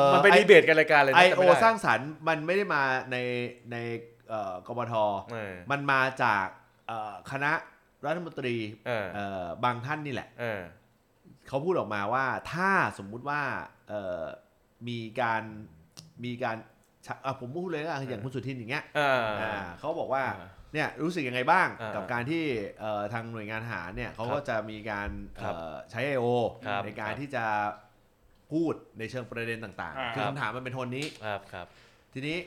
[0.08, 2.82] อมันไปดีเบตกันรายการเลยไอนะจำโอไม่ได้สร้างสรรค์มันไม่ได้มา
[3.12, 3.18] ใน
[3.72, 3.78] ใน
[4.30, 4.94] เอ่อกบท
[5.32, 6.46] เออมันมาจาก
[6.88, 7.52] เอ่อคณะ
[8.06, 8.56] รัฐมนตรี
[8.88, 10.62] เออเอ่อบางท่านนี่แหละ เออ
[11.48, 13.42] เขาพูดออกมาว่าถ้าสมมุติว่า
[13.90, 14.24] เอ่อ
[14.88, 15.44] มีการ
[16.24, 16.58] มีการ
[17.06, 22.44] ชะอะผมพูดเลยนะอย่างคุณสุทินอย่างเงี้ยอ่าอ่าเขาบอกว่าอ่า เนี่ยรู้สึกยังไงบ้างอ่ากักับการที่
[22.80, 25.10] เอ่อทางหน่วยงานทหารเนี่ยเขาก็จะมีการ
[25.42, 26.26] ครับเอ่อใช้ I.O.
[26.66, 27.46] ครับในการครับที่จะ
[28.52, 31.68] พูดในเชิงประเด็นต่างอ่าๆคือคำถามมันเป็นโทนนี้ครับครับ
[32.14, 32.38] ทีนี้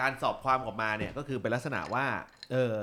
[0.00, 2.06] การสอบความออกมาเนี่ยก็คือเป็นลักษณะว่า
[2.52, 2.74] เออ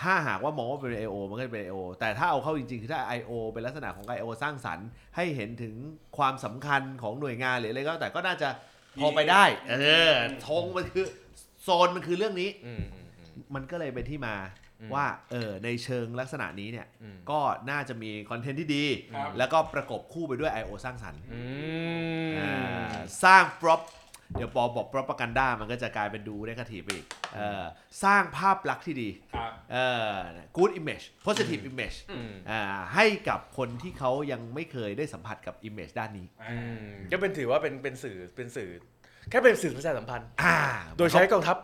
[0.00, 1.14] ถ้าหากว่ามองว่าเป็น I.O.
[1.30, 1.78] มันก็จะเป็น I.O.
[2.00, 3.32] แต่ถ้าเอาเข้าจริงๆ คือถ้า I.O.
[3.52, 4.26] เป็นลักษณะของ I.O.
[4.42, 5.74] สร้างสรรค์ ให้เห็นถึง
[6.18, 8.48] ความสำคัญของหน่วยงานหรืออะไรก็แล้วแต่ก็น่าจะ
[9.02, 9.76] พอไปได้ เอ
[10.10, 10.12] อ
[10.46, 11.06] ธงมันคือ
[11.62, 12.72] โซนมันคือเรื่องนี้อื
[13.40, 14.34] มอืมอืมมันก็เลยเป็นที่มา
[14.80, 18.84] อืมว่าเออในเชิงลักษณะนี้เนี่ยอืมก็น่าจะมีคอนเทนต์ที่ดี
[19.14, 20.70] ครับแล้วก็ประกบคู่ไปด้วย I.O.
[20.84, 21.40] สร้างสรรค์อื
[22.40, 22.54] อ่า
[22.92, 23.80] มสร้าง prop
[24.34, 27.64] เดี๋ยวปอบอก propaganda มันก็จะกลายเป็นดูได้กทีไปอีกเออ
[28.04, 29.76] สร้างภาพลักษณ์ที่ดีครับเอ
[30.10, 30.14] อ
[30.56, 32.60] good image positive image อืมอ่า
[32.94, 38.70] ให้กับคนที่เขายังไม่เคยได้สัมผัสกับ image ด้านนี้อืมก็เป็นถือว่าเป็นเป็นสื่อเป็นสื่อ
[39.30, 40.56] แค่เป็นสื่อประชาสัมพันธ์อ่า
[40.96, 41.56] โดยใช้กองทัพ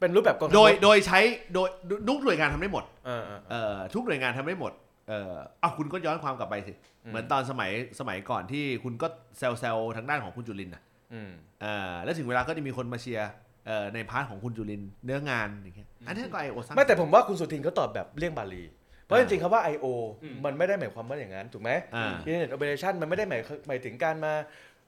[0.00, 1.20] เป็นรูปแบบกองทัพโดยโดยใช้
[1.54, 1.68] โดย
[2.08, 4.72] ทุกหน่วยงานทำได้หมดเออเออเอเอ่ออทุกหน่วยงานทำได้หมด
[5.08, 6.72] เอ่อเอาคุณก็ย้อนความกลับไปสิ
[7.04, 7.70] อืมเหมือนตอนสมัย
[8.00, 9.06] สมัยก่อนที่คุณก็
[9.38, 10.82] แซวแซวทางด้านของคุณจุลินทร์นะ
[11.14, 11.30] อืม
[11.62, 13.30] เอ่อแล้วถึงเวลาก็จะมีคนมาเชียร์
[13.66, 16.56] เอ่อใน part ของคุณจุลินทร์เนื้องานอย่างเงี้ยอันนี้ก็ I.O.
[16.64, 18.62] สร้างไม่แต่ผมว่าคุณสุทินเขาตอบแบบเลี่ยงบาลี
[19.04, 19.86] เพราะจริงๆคำว่า I.O.
[20.22, 24.32] อืมมันไม่ได้หมายความว่าอย่างนั้น ถูกไหม อ่า Internet Operation มันไม่ได้หมายหมายถึงการมา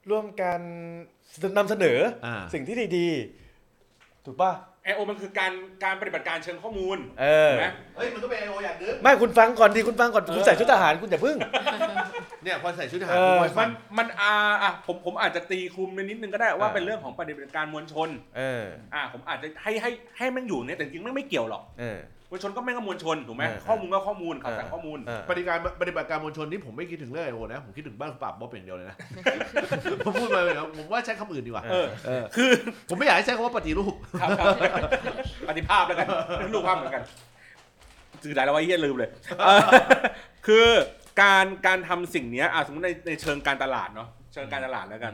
[0.09, 0.61] ร่วมการ
[1.57, 4.51] นำเสนออา สิ่งที่ดีๆ ถูกป่ะ
[4.89, 5.03] I.O.
[5.11, 5.51] มันคือการ
[5.83, 8.53] การปฏิบัติการเชิงข้อมูลเออ ถูกไหม เฮ้ยมันก็เป็น I.O.
[8.65, 11.37] อย่างนึงไม่คุณฟังก่อนดีคุณฟังก่อนคุณเออใส่ชุดทหารคุณอย่าพึ่ง
[12.43, 14.33] เนี่ยพอใส่ชุดทหารเออปุ๊บไว้ฟัมันนมันอ่า
[14.63, 18.63] อะผมผมอาจจะตีคลุมไปนิดนึงก็ได้ว่าอ่าเป็นเรื่องของปฏิบัติการมวลชนเออ
[18.93, 21.99] อ่าผมอาจจะให้ให้ให้มันอยู่เนี่ยแต่จริงๆไม่ไม่เกี่ยวหรอก เออ
[22.31, 28.97] มวลชนก็ไม่ก็มวลชนถูกไหมเออข้อมูลก็ข้อมูลข่าวสารข้อมูล เออ ปฏิการปฏิบัติการมวลชนนี่ผมไม่คิดถึงเรื่องไอโอนะ ผมคิดถึงบ้านปราบบ๊อบอย่างเดียวเลยนะ
[30.05, 32.51] ผมพูดไปเลยนะผมว่าใช้คำอื่นดีกว่าเออ เออคือ
[32.89, 34.89] ผมไม่อยากให้ใช้คำว่าปฏิรูป ครับครับ
[35.49, 36.07] ปฏิภาพแล้วกัน
[36.53, 37.03] รูปภาพเหมือนกัน
[38.23, 39.09] สื่อได้แล้วว่าเฮียลืมเลย
[39.39, 39.59] เออ
[40.47, 40.67] คือ
[41.21, 45.13] การการทำสิ่งเนี้ยอะสมมติในในเชิงการตลาดเนาะเชิงการตลาดแล้วกัน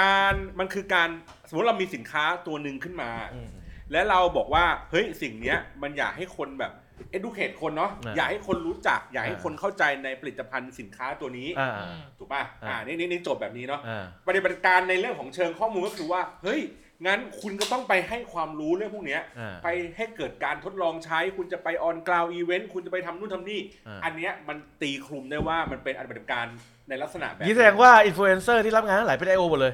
[0.00, 1.08] การมันคือการ
[1.48, 3.48] สมมติเรามีสินค้าตัวหนึ่งขึ้นมา อืม
[3.92, 6.72] และเราบอกว่าเฮ้ยสิ่งเนี้ยมันอยากให้คนแบบ
[7.16, 11.72] educate คนเนาะอ่าอยากให้คนรู้จัก อยากให้อ่าคนเข้าใจในผลิตภัณฑ์สินค้าตัวนี้ อ่า
[12.18, 16.60] ถูกป่ะอ่าอ่านี่นี่นี่โจทย์แบบนี้เนาะอ่า ปฏิบัติการในเรื่องของเชิงข้อมูลก็คือว่า เฮ้ย
[17.06, 26.46] งั้นคุณก็ต้องไปให้ความรู้เรื่องพวกเนี้ย อ่า ไปให้เกิดการทดลองใช้ คุณจะไป on-ground event คุณจะไปทำนู่นทำนี่ อ่า อันเนี้ยมันตีคลุมได้ว่ามันเป็นปฏิบัติการ
[26.88, 29.44] ในลักษณะแบบนี่แสดงว่าอินฟลูเอนเซอร์ที่รับงานทั้งหลายเป็น I.O.
[29.50, 29.72] หมดเลย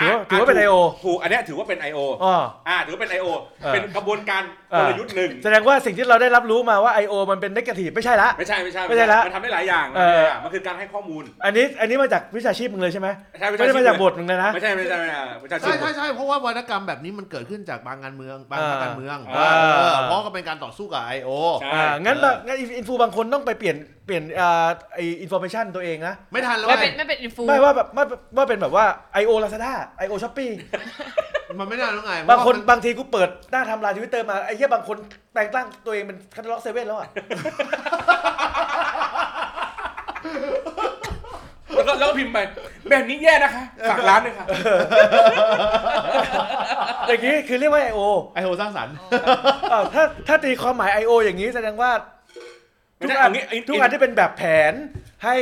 [0.00, 0.76] ถือว่าถือว่าเป็น I.O.
[1.04, 1.98] ถูกอันเนี้ยถือว่าเป็น I.O.
[2.24, 2.34] อ๋อ
[2.68, 3.26] อ่าถือว่าเป็น I.O.
[3.62, 7.14] เออเป็นกระบวนการเอ กอลยุทธ์หนึ่งแสดงว่าสิ่งที่เราได้รับรู้มาว่า I.O.
[7.30, 21.30] มันเป็น negative ไม่ใช่ละ ไม่ใช่ไม่ใช่ไม่ใช่ละมันทำได้หลายอย่างเออ มันคือการให้ข้อมูล อันนี้อันนี้มาจากวิชาชีพมึงเลยใช่ไหมไม่ใช่ไม่ได้มาจากบทมึงเลยนะไม่ใช่ไม่ใช่ไม่ใช่ไม่ใช่ใช่ใช่ใช่เพราะว่าวาทกรรมแบบนี้มันเกิดขึ้นจากบางการเมืองบางพรรคการเมืองอ่าเออเพราะก็เป็นการต่อสู้กับ I.O.
[21.60, 28.02] ใช่ อ่างั้นเอองั้น influ บางคนต้องไปเปลี่ยนเปลี่ยนอ่าไอ้ information ตัวเองนะ ไม่ทันแล้วไม่ไงเป็นไม่เป็น influ ไม่ว่าแบบไม่
[28.36, 28.84] ว่าเป็นแบบว่า
[29.22, 29.30] I.O.
[29.42, 29.72] Lazada
[30.04, 30.14] I.O.
[30.22, 30.52] Shopee
[31.58, 34.96] มันไม่นานแล้วไงบางคนเพราะว่าบางทีกูเปิดหน้าทำลายทวิตเตอร์มาไอ้เหี้ยบางคน
[35.34, 37.08] แต่งตั้งตัวเองเป็นแคตตาล็อกเซเว่นแล้วอะ
[41.74, 42.38] แล้วก็แล้วก็พิมพ์ไป
[42.88, 44.46] แบบนี้แย่นะคะฝากร้านเลยค่ะ
[47.06, 48.00] อย่างนี้คือเรียกว่า I.O.
[48.34, 48.94] ไอโอสร้างสรรค์
[49.72, 51.12] อ่าถ้าถ้าตีความหมาย I.O.
[51.24, 51.90] อย่างนี้แสดงว่า
[52.96, 54.72] ไม่ทุกใช่อันเอางี้เอางี้ทุกอันที่เป็นแบบแผน
[55.24, 55.36] ให้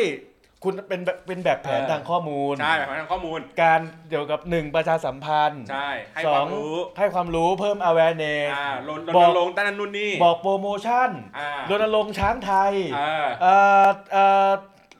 [0.64, 13.54] คุณเป็นแบบเป็นแบบแผนเออทางข้อมูล ใช่แบบทางข้อมูล การเกี่ยวกับหนึ่งประชาสัมพันธ์ใช่ให้สคอวางมรู้ให้ความรู้เพิ่ม awareness อ่าลนบอกลงค์ต้านนู่นนี่บอกโปรโมชั่นอ่ารณรงค์ช้างไทยอ่าเอ่
[13.84, 14.52] อเอ่อ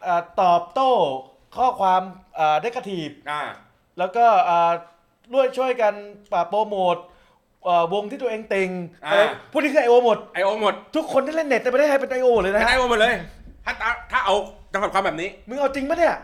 [0.05, 0.91] เอ่อตอบโต้
[1.57, 2.03] ข้อความ
[2.37, 3.43] เอ่อ negative อ่า
[3.99, 4.73] แล้วก็เอ่อ
[5.33, 5.95] ร่วมช่วยกัน
[6.33, 6.97] ปราบโปรโมท
[7.65, 8.71] เอ่อวงที่ตัวเองเต็ง
[9.05, 13.15] อ่าอะไรพวกนี้คือไอโอหมดไอโอหมด ทุกคนที่เล่นเน็ตในประเทศไทยเป็นไอโอเลยนะเป็นไอฮะโอหมดเลย
[13.65, 14.37] ถ้าถ้าถ้าเอา
[14.73, 16.15] จำกัดความแบบนี้ มึงเอาจริงปะเนี่ย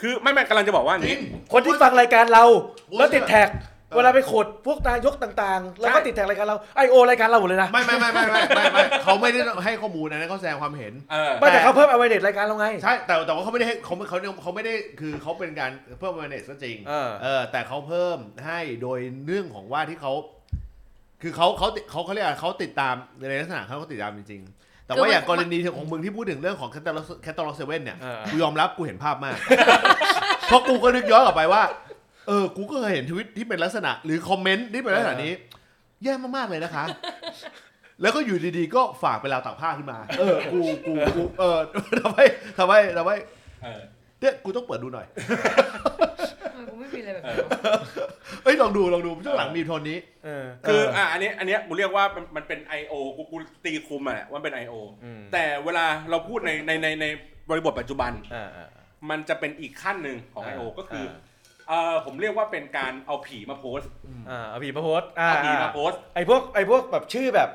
[0.00, 1.20] คือไม่ไม่กำลังจะบอกว่าอย่างจรินี้ ง
[1.52, 2.44] คนที่ฟังรายการเรา
[2.90, 20.12] โอ้ยแล้วติดแท็กเออเวลาไปขดพวกนายกต่างๆ แล้วก็ใช่ ติดแท็กรายการเราไอโอรายการเราหมดเลยนะไม่ไม่ไม่ไม่ไม่ไม่ไม่เขาไม่ได้ให้ข้อมูลนะนะเขาแสดงความเห็น เออ ไม่แต่เขาเพิ่มเอาไว้เด็ดรายการเราไง ใช่แต่แต่ว่าเขาไม่ได้ให้เขาไม่เขาเขาไม่ได้คือเขาเป็นการเพิ่ม awareness ก็จริงเออเออ แต่เขาเพิ่มให้โดยเรื่องของว่าที่เขา
[21.22, 29.36] คือเขาเขาเขาเขาเรียกอะไรเขาติดตามในลักษณะเขาเขาติดตามจริงๆ แต่ว่าอย่างกรณีของมึงที่พูดถึงเรื่องของแคตตาล็อกแคตตาล็อกเซเว่นเนี่ยเออกูยอมรับกูเห็นภาพมาก
[30.46, 31.62] เพราะกูก็นึกย้อนกลับไปว่า
[32.28, 35.32] เออ กูก็เคยเห็นทวิตที่เป็นลักษณะ หรือคอมเมนต์ที่เป็นลักษณะนี้
[36.04, 36.84] แย่มากๆเลยนะคะ
[38.02, 41.58] แล้วก็อยู่ดีๆ ก็ฝากไปราวตากผ้าขึ้นมา เออ กู กู กู เออ
[42.00, 42.18] ทำไม
[42.58, 43.10] ทำไมทำไม
[43.62, 43.80] เออ
[44.20, 46.31] เนี่ยกูต้องเปิดดูหน่อยกู
[46.80, 47.78] ไม่มีอะไรแบบเอนี้อ
[48.44, 52.94] เอ้ยลองดูลองดูช่วงหลังมีโทนนี้เออคืออะอันนี้อันเนี้ยกูเรียกว่ามันมันเป็น I.O.
[53.16, 54.74] กูกูตีคุมอะว่ามันเป็น I.O.
[55.04, 57.06] อืมแต่เวลาเราพูดในในในใน
[57.48, 58.68] บริบทปัจจุบันอ่าอ่า
[59.10, 60.62] มันจะเป็นอีกขั้นหนึ่งของอ่า I.O.
[60.78, 61.30] ก็คืออ่า
[61.68, 63.90] เออผมเรียกว่าเป็นการเอาผีมาโพสต์
[64.30, 67.50] อ่าเอาผีมาโพสต์อ่าเอาผีมาอ่าโพสต์ไอพวกไอพวกแบบชื่อแบบ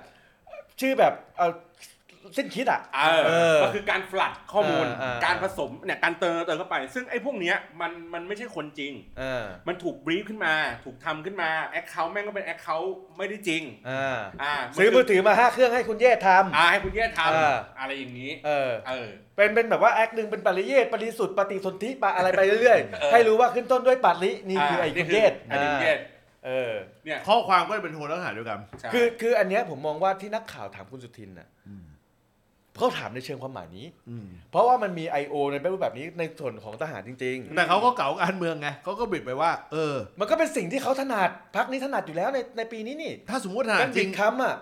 [0.82, 1.48] ชื่อแบบเอา
[2.38, 10.54] สิ้นคิดอะเออเออมันคือการ flood ข้อมูลเออเออการผสมเนี่ยการเติมเติมเข้าไป ซึ่งไอ้พวกเนี้ยมันมันไม่ใช่คนจริงเออมันถูก brief ขึ้นมา
[10.86, 26.00] ถูกทำขึ้นมา account แม่งก็เป็น account ไม่ได้จริงอ่าอ่าซื้อมือถือมาห้าเครื่องให้คุณเย่ทอ่าให้คุณแย่ทเออำอะไรอย่างนี้ำเออเออเป็นเป็นแบบว่า acc หนึ่งเป็นปริเยศปริสุทธิ์ปฏิสนธิปะอะไรไปเรื่อยเออๆให้รู้ว่าขึ้นต้นด้วยปัรินี่คือไอ้คุณเยศไอ้คุณเยศ
[26.46, 26.74] เออ
[27.06, 31.48] เนี่ยข้อความก็เป็นโทนลักษณะเดียวกันใช่คือคืออันเนี้ยผมมองว่าที่นักข่าวถามคุณสุทินน่ะ
[32.78, 33.86] เขาถามในเชิงความหมายนี้
[34.52, 35.36] เพราะว่ามันมี I.O.
[35.52, 44.56] ในรูปแบบนี้ในส่วนของทหารจริงแต่เขาก็เก๋าการเมืองไงเขาก็บิดไปว่า เออๆมันก็เป็นสิ่งที่เขาถนัดพักนี้ถนัดอยู่แล้วในในปีนี้นี่ ถ้าสมมติถนักาดรจบิริงดคำอะ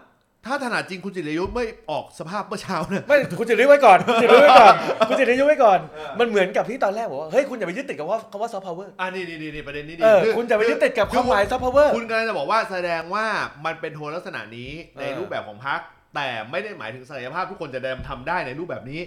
[0.47, 4.73] ถ้าถนัดจริงคุณจิรยุทธ์ไม่ออกสภาพเมื่อเช้าเนี่ยไม่คุณจะรื้อไว้ก่อนคุณจะรื้อไว้ก่อน
[5.09, 5.79] คุณจะรื้อไว้ก่อน
[6.19, 13.25] มันเหมือนกับที่ตอนแรกบอกว่าเฮ้ยคุณอย่าไปยึดติดกับว่าคำว่าซอฟต์พาวเวอร์อ่านี่นี่นี่ประเด็นนี้ดีเออคุณจะไปยึดติดกับความหมายซอฟต์พาวเวอร์คุณกำลังจะบอกว่าแสดงว่า
[13.65, 15.79] มันเป็นโทนลักษณะนี้ในเออรูปแบบของพรรค
[16.15, 19.01] แต่ไม่ได้หมายถึงศักยภาพทุกคนจะได้ทำได้ในรูปแบบนี้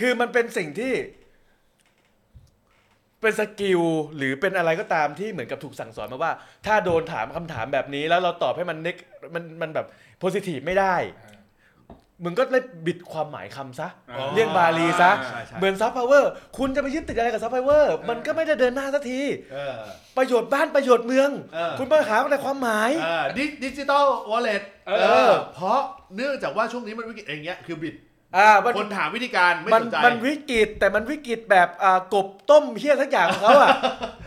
[0.00, 0.92] คือมันเป็นสิ่งที่
[3.20, 3.80] เป็น skill
[4.16, 6.32] หรือเป็นอะไรก็ตามที่เหมือนกับถูกสั่งสอนมาว่า
[6.66, 8.96] ถ้าโดนถามคำถามแบบนี้แล้วเราตอบให้มันน็ก
[9.34, 9.86] มันมันแบบ
[10.18, 10.94] positive ไม่ได้
[12.24, 19.20] มึงก็เลยบิดความหมายคำซะ อ๋อ เรียกบาลีซะ ใช่ใช่ เหมือนซอฟต์พาวเวอร์ คุณจะไปยึดติดอะไรกับซอฟต์พาวเวอร์ มันก็ไม่ได้เดินหน้าสักที
[19.52, 19.74] เออ
[20.16, 25.80] ประโยชน์บ้านประโยชน์เมือง เออ คุณมาหาแต่ความหมายเออดิดิจิตอลวอลเล็ตเออเออ เพราะ
[26.16, 27.94] เนื่องจากว่าช่วงนี้มันวิกฤตอย่างเงี้ยคือบิด
[28.36, 33.70] อ่ามันคนถามวิธีการไม่มันสนใจมันวิกฤตแต่มันวิกฤตแบบอ่ากบต้มเฮี้ยสักอย่างของเขาอะ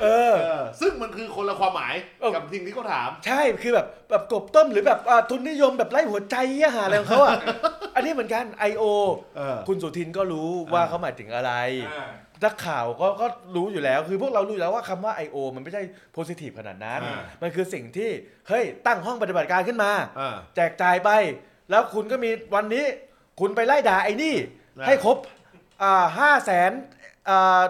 [0.01, 7.35] เออ เออซึ่งมันคือคนละความหมายเออ กับสิ่งที่เขาถาม ใช่คือแบบแบบกบต้มหรือแบบอ่าทุนนิยมแบบไล่หัวใจเหี้ยหาอะไรของเขาอะ
[7.95, 8.83] อันนี้เหมือนกัน I.O.
[9.37, 11.51] เออ คุณสุทินก็รู้ว่าเขาหมายถึงอะไร
[11.89, 12.11] อ่า
[12.43, 15.37] นักข่าวก็ก็รู้อยู่แล้ว คือพวกเรารู้อยู่แล้วว่าคำว่า I.O.
[15.55, 15.81] มันไม่ใช่
[16.13, 18.09] โพซิทีฟขนาดนั้น อ่า มันคือสิ่งที่
[18.47, 21.09] เฮ้ย ตั้งห้องปฏิบัติการขึ้นมาเออแจกจ่ายไป
[21.71, 22.85] แล้วคุณก็มีวันนี้
[23.39, 24.35] คุณไปไล่ด่าไอ้นี่
[24.79, 25.17] นะให้ครบ
[25.81, 26.71] อ่าห้าแสน
[27.29, 27.61] อ่า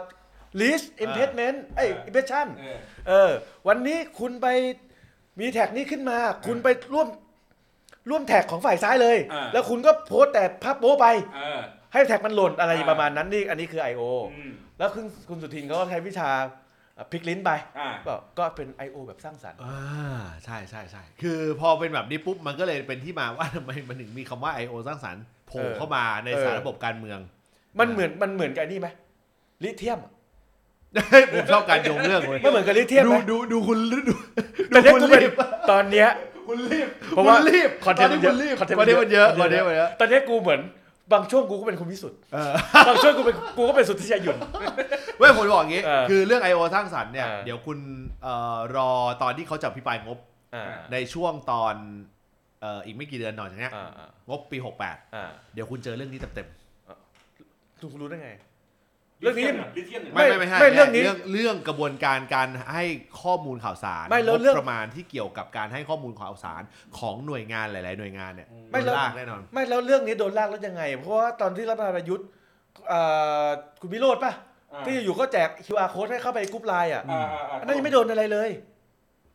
[0.61, 3.29] list impediment เอ้ย impression เออ เออ
[3.67, 4.47] วันนี้คุณไป
[5.39, 7.07] มีแท็กนี้ขึ้นมา คุณไปร่วม
[8.09, 11.61] ร่วมแท็กของฝ่ายซ้ายเลย อ่า แล้วคุณก็โพสต์แต่ภาพโป๊ไป เออ
[11.93, 14.01] ให้แท็กมันหล่นอะไรอ่า ประมาณนั้นนี่อันนี้คือ I.O.
[14.33, 16.29] อืม แล้วคุณคุณสุทินเขาก็ใช้วิชา
[17.11, 18.97] พลิกลิ้นไปอ่าก็ก็เป็น I.O.
[19.07, 19.77] แบบสร้างสรรค์อ่า
[20.45, 24.73] ใช่ใช่ใช่คือพอเป็นแบบนี้ปุ๊บมันก็เลยเป็นที่มาว่าทำไมมันถึงมีคำว่า I.O.
[24.87, 27.19] สร้างสรรค์โผล่เออเข้ามาในเออสารระบบการเมือง
[27.79, 28.87] มันเหมือนมันเหมือนกับไอ้นี่ไหม
[29.63, 30.11] ลิเธียมอะ
[31.33, 34.15] ผมชอบการโยงเรื่องเลยมันเหมือนกับลิเธียมดูไหมดูดูคุณดูดู
[34.69, 35.33] แต่เนี่ยคุณกูเป็นรีบ
[35.71, 36.09] ตอนเนี้ย
[36.47, 40.59] คุณรีบเพราะว่าคุณรีบคอนเทนต์ตมันคุณเยรีบอะคอนเทนต์มันเยอะคอนเทนต์มันเยอะตอนเนี้ยกูเหมือน
[41.13, 42.51] บางช่วงกูก็เป็นคุณวิสุทธ์เออ
[42.87, 44.37] บางช่วงกูเป็นกูก็เป็นสุทธิชัยหยุ่น
[45.17, 46.61] เว้ยผมจะบอกอย่างงี้เออคือเรื่อง I.O.
[46.73, 47.77] สร้างสรรค์เนี่ยเออเดี๋ยวคุณ
[48.23, 48.91] เอ่อรอ
[49.21, 50.17] ตอนที่เขาจะพิปรายงบ
[50.55, 51.75] อ่าในช่วงตอน
[52.61, 56.47] เอ่ออีกไม่กี่เดือนหน่อยจากเนี้ยอ่าอ่างบปี 68อ่าเดี๋ยวคุณเจอเรื่องนี้เต็ม
[57.93, 58.31] คุณรู้ได้ไง
[59.21, 59.45] เรื่องนี้
[59.77, 62.83] ลิเทียมๆเนี่ย ไม่ไม่ไม่ใช่ไม่เรื่องนี้เรื่องเรื่องกระบวนการการให้
[63.21, 66.61] ข้อมูลข่าวสารไม่แล้วงบเรื่องประมาณที่เกี่ยวกับการให้ข้อมูลข่าวสาร
[66.99, 72.27] ของหน่วยงานหลาย ๆ หน่วยงานเนี่ยไม่โดนแล้วลากแน่นอน ไม่แล้วเรื่องนี้โดนลากแล้วยังไง เพราะว่าตอนที่รัฐบาลประยุทธ์
[72.91, 73.49] อ่า
[73.81, 74.33] คุณวิโรจน์ป่ะ
[74.73, 78.49] อ่าที่อยู่ๆก็แจก QR code ให้เข้าไปกรุ๊ปไลน์อะอ่าอ่าอ่าอันนั้นยังไม่โดนอะไรเลย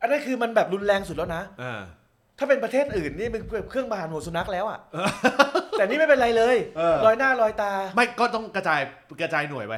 [0.01, 1.80] อันนั้นคือมันแบบรุนแรงสุดแล้วนะ เออ
[2.43, 4.78] ถ้าเป็นประเทศอื่นนี่มันเครื่องประหารหัวสุนัขแล้วอะ
[5.72, 8.80] แต่นี่ไม่เป็นไรเลยเออลอยหน้าลอยตา ไม่ก็ต้องกระจาย
[9.20, 9.74] กระจายหน่วยไป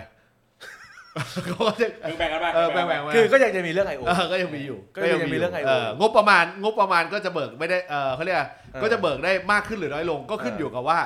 [1.44, 1.86] เขาก็จะ
[2.18, 5.76] แบ่งๆกันไปเออแบ่งๆไว้คือก็ยังจะมีเรื่องไอโอ เออก็ยังมีอยู่ก็ยังมีเรื่อง I.O.
[6.00, 10.98] งบประมาณงบประมาณก็จะเบิกไม่ได้เออเขาเรียกอะไรเออก็จะเบิกได้มากขึ้นหรือน้อยลงก็ขึ้นเออออ ยู่กับว่า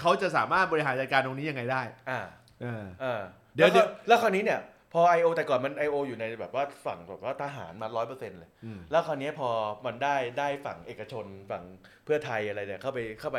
[0.00, 2.20] เขาจะสามารถบริหารจัดการตรงนี้ยังไงได้อ่า
[2.62, 3.20] เออ เออ
[3.54, 4.60] เดี๋ยว แล้วก็แล้วคราวนี้เนี่ย
[4.94, 5.28] พอ I.O.
[5.36, 5.96] แต่ก่อนมัน I.O.
[6.08, 9.48] อยู่ในแบบว่าฝั่งแบบว่าทหารมาร้อยเปอร์เซ็นต์เลยอืมแล้วคราวนี้พอ
[9.86, 11.62] มันได้ได้ฝั่งเอกชนฝั่ง
[12.04, 13.38] เพื่อไทยอะไรเนี่ยเข้าไปเข้าไป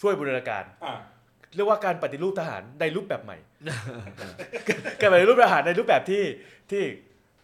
[0.00, 0.94] ช่วยบูรณาการ อ่า
[1.54, 3.38] เรียกว่าการปฏิรูปทหารในรูปแบบใหม่
[5.00, 6.24] การปฏิรูปทหารในรูปแบบที่
[6.70, 6.84] ที่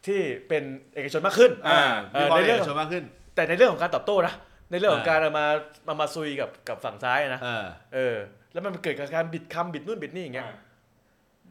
[0.07, 0.63] ที่เป็น
[0.95, 1.83] เอกชนมากขึ้น อ่า
[2.13, 4.35] เอมีอความในเอเรื่องกชนมากขึ้น แต่ในเรื่องของการตอบโต้นะ
[4.71, 5.47] ในเรื่องของอ่าการเอามา
[5.87, 8.17] มามาซุยกับกับฝั่งซ้ายนะเออ เออ
[8.53, 10.57] แล้วมันเกิดการบิดคำบิดนู่นบิดนี่อย่างเงี้ย อ่า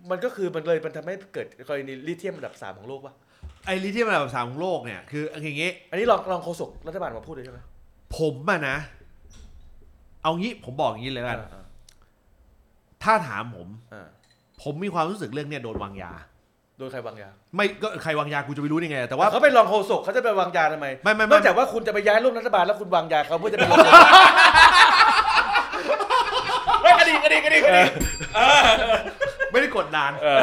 [0.10, 3.14] มันก็คือมันเลยมันทำให้เกิดกรณีลิเทียมอันดับสามของโลกปะ
[3.66, 7.60] ไอ้ลิเทียมอันดับสามของโลกเนี่ยคืออย่างงี้อันนี้ลองลองโฆษกรัฐบาลมาพูดเลยใช่ไหม
[8.18, 8.78] ผมอะนะ
[10.24, 11.64] เอางี้ผมบอกอย่างนี้เลยกัน อ่า
[13.04, 14.08] ถ้าถามผม อ่า
[14.64, 16.14] ผมมีความรู้สึกเรื่องเนี้ยโดนวางยา
[16.78, 23.78] โดนใครวางยาไม่ก็ใครวางยากูจะไปรู้ได้ไง แต่ว่าเขาเป็นรองโฆษกเขาจะไปวางยาทำไมไม่ไม่นไม่อกจากว่าคุณจะไปย้ายร่วมรัฐบาลแล้วคุณวางยาเขาเพื่อจะไปลง
[26.82, 27.92] เฮ้ยกระดิ่งกระดิ่งกระดิ่งกระดิ่ง
[29.52, 30.40] ไม่ได้กดดันเออ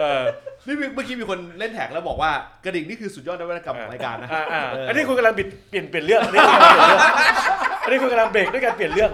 [0.00, 0.22] เออ
[0.66, 2.30] นี่เมื่อกี้มีคนเล่นแท็กแล้วบอกว่า
[2.64, 9.10] กระดิ่งนี่คือสุดยอดนวัตกรรมของรายการนะอ่าอ่าเอออัอันนี้คุณกำลังบิดเปลี่ยนเปลี่ยนเรื่องอันนี้คุณกำลังเปลี่ยนเรื่องอันนี้คุณกำลังเบรกด้วยการเปลี่ยนเรื่อง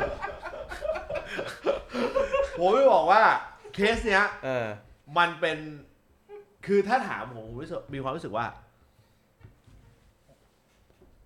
[2.58, 3.22] ผมไม่บอกว่า
[3.74, 4.66] เคสเนี้ยเออ
[5.18, 5.58] มันเป็น
[6.66, 8.46] คือถ้าถามผมผมรู้สึกมีความรู้สึกว่า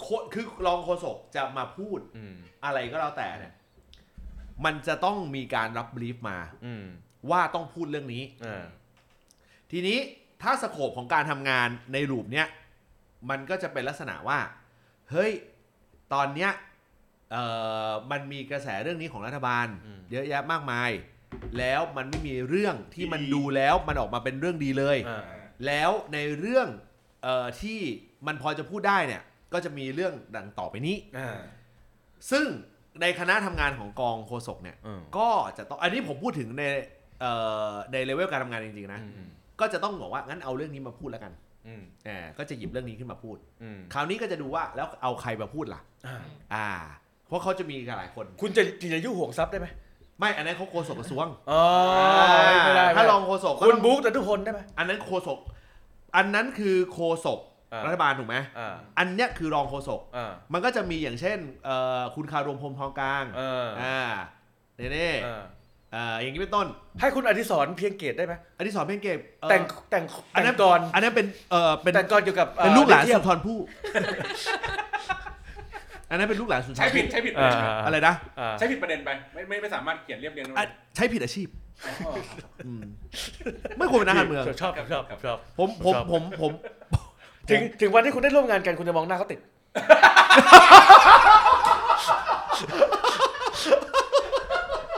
[0.00, 2.34] โคคือรองโฆษกจะมาพูดอืม
[2.64, 3.54] อะไรก็แล้วแต่เนี่ย
[4.64, 6.84] มันจะต้องมีการรับบรีฟมา อืม
[7.30, 8.64] ว่าต้องพูดเรื่องนี้เออ
[9.70, 9.98] ทีนี้
[10.42, 12.46] ถ้าสโคปของการทำงานในรูปเนี้ย
[13.30, 14.38] มันก็จะเป็นลักษณะว่า
[15.10, 15.32] เฮ้ย
[16.12, 16.50] ตอนเนี้ย
[17.32, 17.44] เอ่
[17.88, 19.66] อมันมีกระแสเรื่องนี้ของรัฐบาล
[20.10, 20.90] เยอะแยะมากมาย
[21.58, 25.22] แล้วมันไม่มีเรื่องที่มันดูแล้วมันออกมาเป็นเรื่องดีเลยอ่า
[25.66, 26.68] แล้วในเรื่อง
[27.22, 27.78] เอ่อที่
[28.26, 31.38] มันพอจะพูดได้เนี่ย ก็จะมีเรื่องดังต่อไปนี้อ่า
[32.30, 32.46] ซึ่ง
[33.00, 36.82] ในคณะทำงานของกองโฆษกเนี่ยอืมก็จะต้อง อันนี้ผมพูดถึงในเอ่อ
[37.92, 39.28] ในเลเวลการทำงานจริงๆนะอืม
[39.60, 41.32] ก็จะต้องบอกว่างั้นเอาเรื่องนี้มาพูดแล้วกัน
[41.66, 46.16] อืมอ่าก็จะหยิบเรื่องนี้ขึ้นมาพูดอืมคราวนี้ก็จะดูว่าแล้วเอาใครมาพูดล่ะอ่า
[46.54, 46.68] อ่า
[47.26, 48.62] เพราะเขาจะมีกันหลายคน คุณจะ
[48.94, 49.68] จะยุ่ห่วงทรัพย์ได้ไหม
[50.18, 51.62] ไม่อันนั้นเขาโฆษกกระทรวงอ๋อ
[52.64, 55.38] ไม่ได้ถ้าไม่ได้ลองโฆษกก็คุณต้องบุ๊กแต่ทุกคนได้ไหมอันนั้นโฆษก
[56.16, 57.40] อันนั้นคือโฆษก
[57.72, 64.00] อ่ารัฐบาลถูกไหมอ่าอันเนี้ยคือรองโฆษกอ่ามันก็จะมีอย่างเช่นเอ่อคุณคารมพรหมทองกลางเอออ่า
[64.76, 65.10] เน่เน่
[65.94, 66.66] อ่าเอ่ออย่างนี้เป็นต้น
[67.00, 73.58] ให้คุณอดิศรเพียงเกตได้ไหมอันที่สอนเพลงเก็บเอ่อแต่งแต่งอันแต่นั้งนกรอันนั้นเป็นเอ่อเป็นแต่งกรเกี่ยวกับอ่อเป็นลูกหลานเทียสุบนทรภู่
[76.10, 77.50] อันนั้นเป็นลูกหลานสุนทรใช้ผิภู่ดใช้ผิดอ่า
[77.86, 80.64] อะไรนะอ่า ใช้ผิดประเด็นไปไม่ไม่ไม่สามารถเขียนเรียบเรียงได้อะ
[80.96, 81.48] ใช้ผิดอาชีพ
[82.66, 82.82] อืม
[83.78, 86.52] ไม่ควรเป็นนักการเมือง ชอบชอบชอบ ผมผมชอบ ผมผม
[87.50, 89.38] ถึงถึงวันที่คุณได้ร่วมงานกันคุณจะมองหน้าเขาติด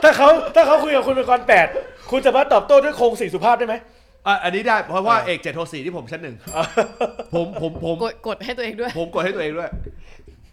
[0.03, 1.67] ถ้าเขาถ้าเขาคุยกับคุณเป็นกรแปด
[2.11, 3.75] คุณสามารถตอบโต้ด้วยโครงสี่สุภาพได้ไหม
[4.27, 6.35] อะอันนี้ได้เพราะว่าเออเอกเจ็ดโทรสี่ที่ผมชั้นหนึ่ง
[7.33, 9.69] ผมผมผม กดกดให้ตัวเองด้วย ผมกดให้ตัวเองด้วย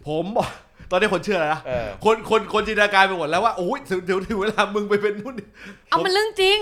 [0.07, 0.49] ผมบอก
[0.91, 5.35] ตอนนี้คนเชื่อแล้วนะเออ คนคนคนจินตนาการไปหมดแล้วว่าโอ้ยถึงถึงถึงเวลามึงไปเป็นนู่น
[5.89, 6.59] เอามันเรื่องจริง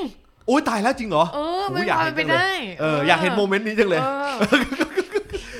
[0.47, 4.33] โอ้ยตายแล้วจริงเหรอเออโอ้ไม่ยอยากพอเห็นไปจังเลยได้เอออยากเห็นโมเมนต์นี้จังเลย ออ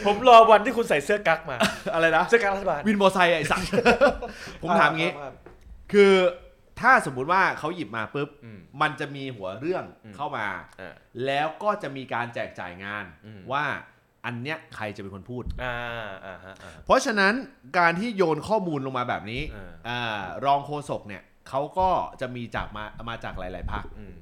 [0.05, 1.57] ผมรอวันที่คุณใส่เสื้อกั๊กมา
[1.93, 3.67] อะไรนะ เสื้อกั๊กรัฐบาลวินมอไซค์ไอ้สัตว์
[4.61, 5.11] ผมถามงี้
[5.91, 6.11] คือ
[6.81, 10.47] ถ้าสมมุติว่าเขาหยิบมาปุ๊บ อืม มันจะมีหัวเรื่องอืม เข้ามา
[10.81, 10.93] อ่า
[11.25, 13.65] แล้วก็จะมีการแจกจ่ายงานอืม ว่า
[14.25, 15.75] อันเนี้ยใครจะเป็นคนพูด อ่า
[16.25, 17.33] อ่าฮะอ่า เพราะฉะนั้น
[17.77, 21.89] การที่โยนข้อมูลลงมาแบบนี้อ่าอ่ารองโฆษกเนี่ยเขาก็
[22.21, 24.13] จะมีจากมามาจากหลาย ๆพัก อืม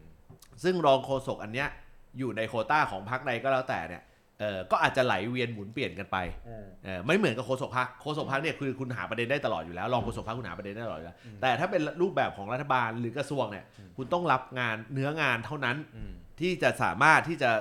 [0.63, 1.69] ซึ่งรองโฆษกอันเนี้ย
[2.17, 4.03] อยู่ในโควต้าของพักใดก็แล้วแต่เนี่ย
[4.39, 6.17] เออก็อาจจะไหลเวียนหมุนเปลี่ยนกันไป
[6.47, 13.65] อืมเออไม่เหมือนกับโฆษกพักโฆษกพักเนี่ยคือคุณหาประเด็นได้ตลอดอยู่แล้วรองโฆษกพักคุณหาประเด็นได้ตลอดอยู่แล้วแต่ถ้าเป็นรูปแบบของรัฐบาลหรือกระทรวงเนี่ย
[13.97, 17.51] คุณต้องรับงานเนื้องานเท่านั้นอืมที่จะสามารถที่จะ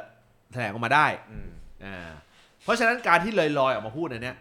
[0.53, 1.49] แถลงออกมาได้อืม
[1.85, 2.11] อ่า
[2.65, 4.37] เพราะฉะนั้นการที่ลอยๆออกมาพูดในเนี้ย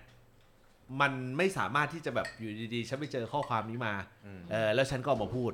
[1.01, 3.93] มันไม่สามารถที่จะแบบอยู่ดีๆ ฉันไปเจอข้อความนี้มา
[4.25, 5.51] อืมเออแล้วฉันก็ออกมาพูด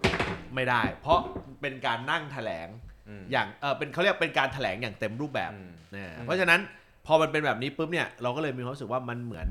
[0.56, 1.20] ไม่ได้ เพราะ
[1.62, 2.68] เป็นการนั่งแถลง
[3.10, 6.60] อืมอย่างเออเป็นเขาเรียกเป็นการแถลงอย่างเต็มรูปแบบอืมนะอืมเพราะฉะนั้น
[7.06, 9.48] พอมันเป็นแบบนี้ปุ๊บเนี่ยเราก็เลยมีความรู้สึกว่ามันเหมือน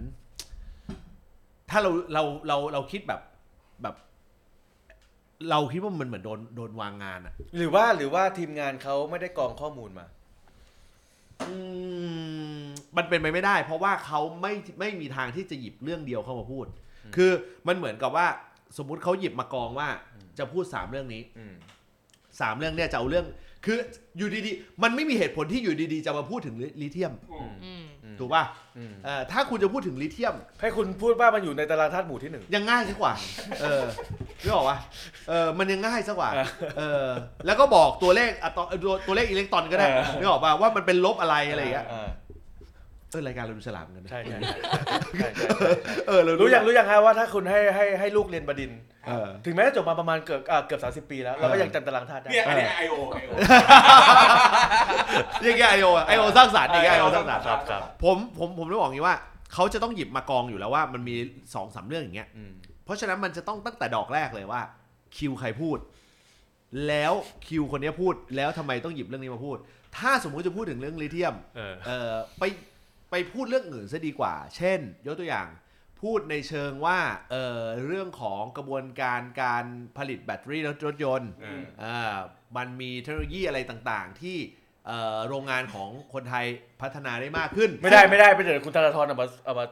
[1.71, 3.21] ถ้าเราเราเราเราคิดแบบ
[3.83, 3.95] แบบ
[5.51, 10.07] เราคิดว่ามันเหมือนโดนโดนวางงานอะหรือว่าหรือว่าทีมงานเขาไม่ได้กรองข้อมูลมา
[11.49, 11.55] อื
[12.59, 12.63] ม
[12.97, 16.67] มันเป็นไปไม่ได้ เพราะว่าเขาไม่ไม่มีทางที่จะหยิบเรื่องเดียวเข้ามาพูด
[17.17, 17.31] คือ
[17.69, 18.27] มันเหมือนกับว่า
[18.77, 19.89] สมมุติเขาหยิบมากองว่า
[20.39, 21.55] จะพูดสามเรื่องนี้อืม
[22.41, 23.27] สามเรื่องเนี่ยจะเอาเรื่อง
[23.65, 23.79] คือ
[24.19, 27.73] อยู่ดีๆ มันไม่มีเหตุผลที่อยู่ดีๆ จะมาพูดถึงลิเทียมอืมอื
[28.15, 28.45] มถูกป่ะ
[28.77, 33.13] อืมเอ่อถ้าคุณจะพูดถึงลิเทียม ให้คุณพูดว่ามันอยู่ในตารางธาตุหมู่ที่หนึ่ง ยังง่ายสักกว่า
[33.61, 33.85] เออ
[34.43, 34.79] นึกออกปะ
[35.29, 36.47] เออมันยังง่ายสักกว่าเออ
[36.79, 37.09] เออ
[37.47, 42.09] แล้วก็บอกตัวเลขอะตอตัวตัวเลขอิเล็กตรอนก็ได้เออนึกออกปะว่ามันเป็นลบอะไรอะไรอย่างเงี้ยอ่า
[43.11, 44.57] เออรายการเราดูฉลาดเหมือนกันนะใช่ใช่ใช่
[45.19, 45.49] ใช่ใช่
[46.09, 53.31] เออเรารู้ยังรู้ยังฮะว่าถ้าคุณให้ให้ให้ลูกเรียนบดินทร์เออ ถึงแม้จะจบมาประมาณเกือบอ่าเกือบสาสิบปีแล้วเราก็ยังจำตารางธาตุได้ เนี่ยอันนี้ไอโอไอโอ
[55.47, 59.17] ยังไงไอโอไอโอสร้างสรรค์อีกไอโอสร้างสรรค์ครับครับ ผมผมผมต้องบอกอย่างนี้ว่า
[59.55, 61.17] เขาจะต้องหยิบมากองอยู่แล้วว่ามันมี
[61.55, 62.53] สองสามเรื่องอย่างเงี้ย อืม
[62.85, 64.61] เพราะฉะนั้นมันจะต้องตั้งแต่ดอกแรกเลยว่า
[65.17, 65.79] คิวใครพูด
[66.89, 67.13] แล้ว
[67.47, 69.57] คิวคนเนี้ยพูดแล้วทำไมต้องหยิบเรื่องนี้มาพูด
[69.99, 72.43] ถ้าสมมุติจะพูดถึงเรื่องลิเทียม เออ เออไป
[73.11, 75.49] ไปพูดเรื่องอื่นซะดีกว่า เช่น ยกตัวอย่าง
[76.01, 76.99] พูดในเชิงว่า
[77.31, 79.65] เออเรื่องของกระบวนการการ
[79.99, 82.17] ผลิตแบตเตอรี่รถยนต์เอออ่า
[82.57, 84.37] มันมีเทคโนโลยีอะไรต่างๆ ที่
[84.87, 86.47] เอ่อโรงงานของคนไทย
[86.83, 89.67] พัฒนาได้มากขึ้น ไม่ได้ไม่ได้ไม่เดี๋ยวคุณธนาธรเอามาเอามา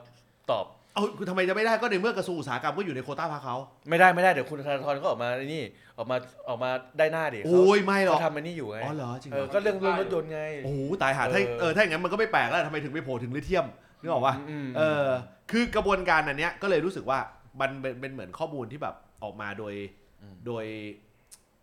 [0.51, 0.67] ตอบ
[0.97, 3.57] เอาคุณทำไมจะไม่ได้ก็ในเมื่อกระทรวงอุตสาหกรรมก็อยู่ในโควต้าพรรคเขา
[3.89, 5.63] ไม่ได้ไม่ได้เดี๋ยวคุณธนาธรก็ออกมาไอ้นี่
[5.99, 6.17] ออกมา
[6.49, 13.67] ออกมาได้หน้าดิเขาโอ้ยไม่หรอกเขาทำอันนี้อยู่ไงอ๋อเหรอจริงเหเอรออก็เรื่องเรื่องรถยนต์ไง โอ้โหตายหาถ้าเออ เออถ้าอย่างนั้นมันก็ไม่แปลกแล้วทำไมถึงไปโผล่ถึงลิเทียม
[14.01, 14.35] นึกออกปะ
[14.67, 15.07] มเออ
[15.51, 17.19] คือกระบวนการอันเนี้ยก็เลยรู้สึกว่า
[17.61, 19.75] มันเป็นเป็นเหมือนข้อมูลที่แบบออกมาโดย
[20.23, 20.65] อืมโดย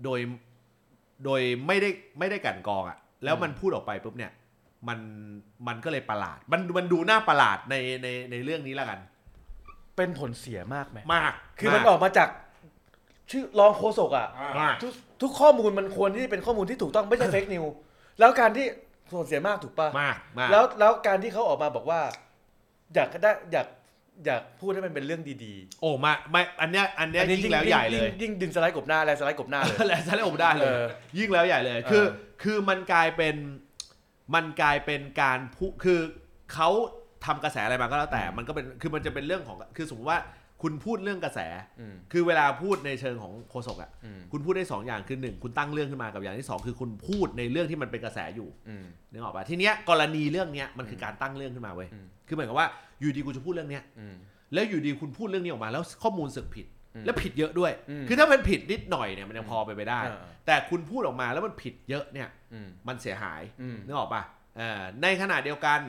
[0.04, 0.20] โดย
[1.26, 4.32] โดยไม่ได้ไม่ได้กลันกรองอะแล้วมันพูดออกไปปุ๊บเนี่ย
[4.88, 5.00] มัน
[5.68, 9.00] มันก็เลยประหลาด มันมันดูน่าประหลาดในในในเรื่องนี้แล้วกัน
[9.96, 12.30] เป็นผลเสียมากไหมมากคือมันออกมาจาก
[13.32, 17.64] ชื่อรองโฆษกอะอ่ามากทุกทุกข้อมูลมันควรที่เป็นข้อมูลที่ถูกต้องไม่ใช่เฟกนิว
[18.20, 18.66] แล้วการที่
[19.12, 22.02] ส่วนเสียมากถูกป่ะมากมากแล้วแล้วการที่เขาออกมาบอกว่า
[22.94, 23.68] อยากได้อยาก
[24.26, 30.86] อยากพูดให้มันเป็นเรื่องดีโอ้มาไม่อันเนี้ยอันๆเนี้ยยิ่งแล้วใหญ่เลยงยิ่งดินสไลด์กบหน้าแลนสไลด์กบหน้าเลยและฉันเลยอบได้เลยเออ
[31.18, 33.36] ยิ่งแล้วใหญ่เลย คือเออคือมันกลายเป็น
[34.36, 36.00] มันกลายเป็นการพูคือ
[36.54, 36.70] เขา
[37.26, 40.20] ทำกระแสอะไรมาก็แล้วแต่มันก็เป็นคือมันจะเป็นเรื่องของคือสมมติว่า
[40.62, 41.40] คุณพูดเรื่องกระแส
[41.80, 52.68] อืมคือเวลาพูดในเชิงของโฆษกอะอืมคุณพูดได้สองอย่างคือหนึ่งคุณตั้งเรื่องขึ้นมากับอย่างที่สองคือคุณพูดในเรื่องที่มันเป็นกระแสอยู่อืมนึกออกปะทีเนี้ยกรณีเรื่องเนี้ยมันคือการตั้งเรื่องขึ้นมาเว้ยอืมคือเหมือนกับว่า
[53.00, 54.16] อยู่ดีกูจะพูดเรื่องเนี้ยอืม
[54.54, 56.66] แล้วอยู่ดีคุณพูดเรื่องนี้ออกมา แล้วข้อมูลสึกผิด
[56.96, 64.24] อืมแล้วผิดเยอะด้วยอืมคือถ้ามันผิดนิดหน่อยเนี่ยมันยังพอไปนไปได้อ่าแต่คุณพูดออกมาแล้วมันผิดเยอะเนี่ยอืมมันเสียหายอืมนึกออกปะ
[64.58, 65.82] เอ่อในขณะเดียวกัน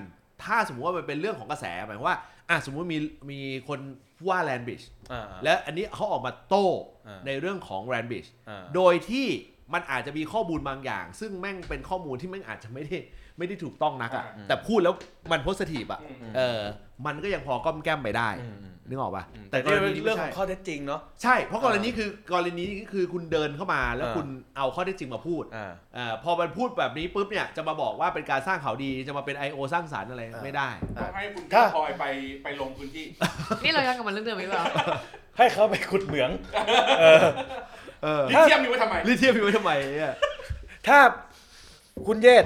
[0.45, 2.18] ถ้าสมมติว่ามันเป็นเรื่องของกระแสหมายความว่า
[2.51, 2.99] อะสมมติมี
[3.30, 3.80] มีคน
[4.28, 4.82] ว่าแลนบิช
[5.12, 6.66] อ่าและอันนี้เขาออกมาโต้
[7.07, 9.26] อ่าในเรื่องของแลนบิชอ่าโดยที่
[9.74, 12.97] มันอาจจะมีข้อมูลบางอย่าง ซึ่งแม่งเป็นข้อมูลที่แม่งอาจจะไม่ได้
[13.38, 14.95] ไม่ได้ถูกต้องนักอะอืมแต่พูดแล้ว
[15.32, 16.61] มันโพสทีฟอะอืมเออ
[17.07, 24.26] มันก็ยังพอก้อมแก้มไปได้อืมอืม นึกออกปะแต่กนี่รเป็ณีนเรื่องไม่ขอใช่งข้อเท็จจริงเนาะใช่เพราะกรณีคือกรณีนี้คือคุณเดินเข้ามาแล้วอ่าคุณ
[24.57, 29.59] เอาข้อเท็จจริงมาพูดอ่าเอ่อพอมันพูดแบบนี้ปุ๊บเนี่ยจะมาบอกว่าเป็นการสร้างข่าวดีจะมาเป็น I.O.
[29.72, 32.05] สร้างสารรค์อะไรอ่าไม่ได้ต้องให้คุณถ้าพลอยไป
[32.43, 33.07] ไปลงพื้นที่
[33.64, 34.64] นี่เรายังกลับมาเรื่องเดิมอีกเหรอ
[35.39, 36.30] ให้เขาไปขุดเหมือง
[37.01, 37.24] เออ
[38.03, 40.14] เออลิเทียมมีไว้ทำไมลิเทียมอยู่ไว้ทำไมเนี่ย
[40.89, 40.99] ถ้า
[42.07, 42.45] คุณเยศ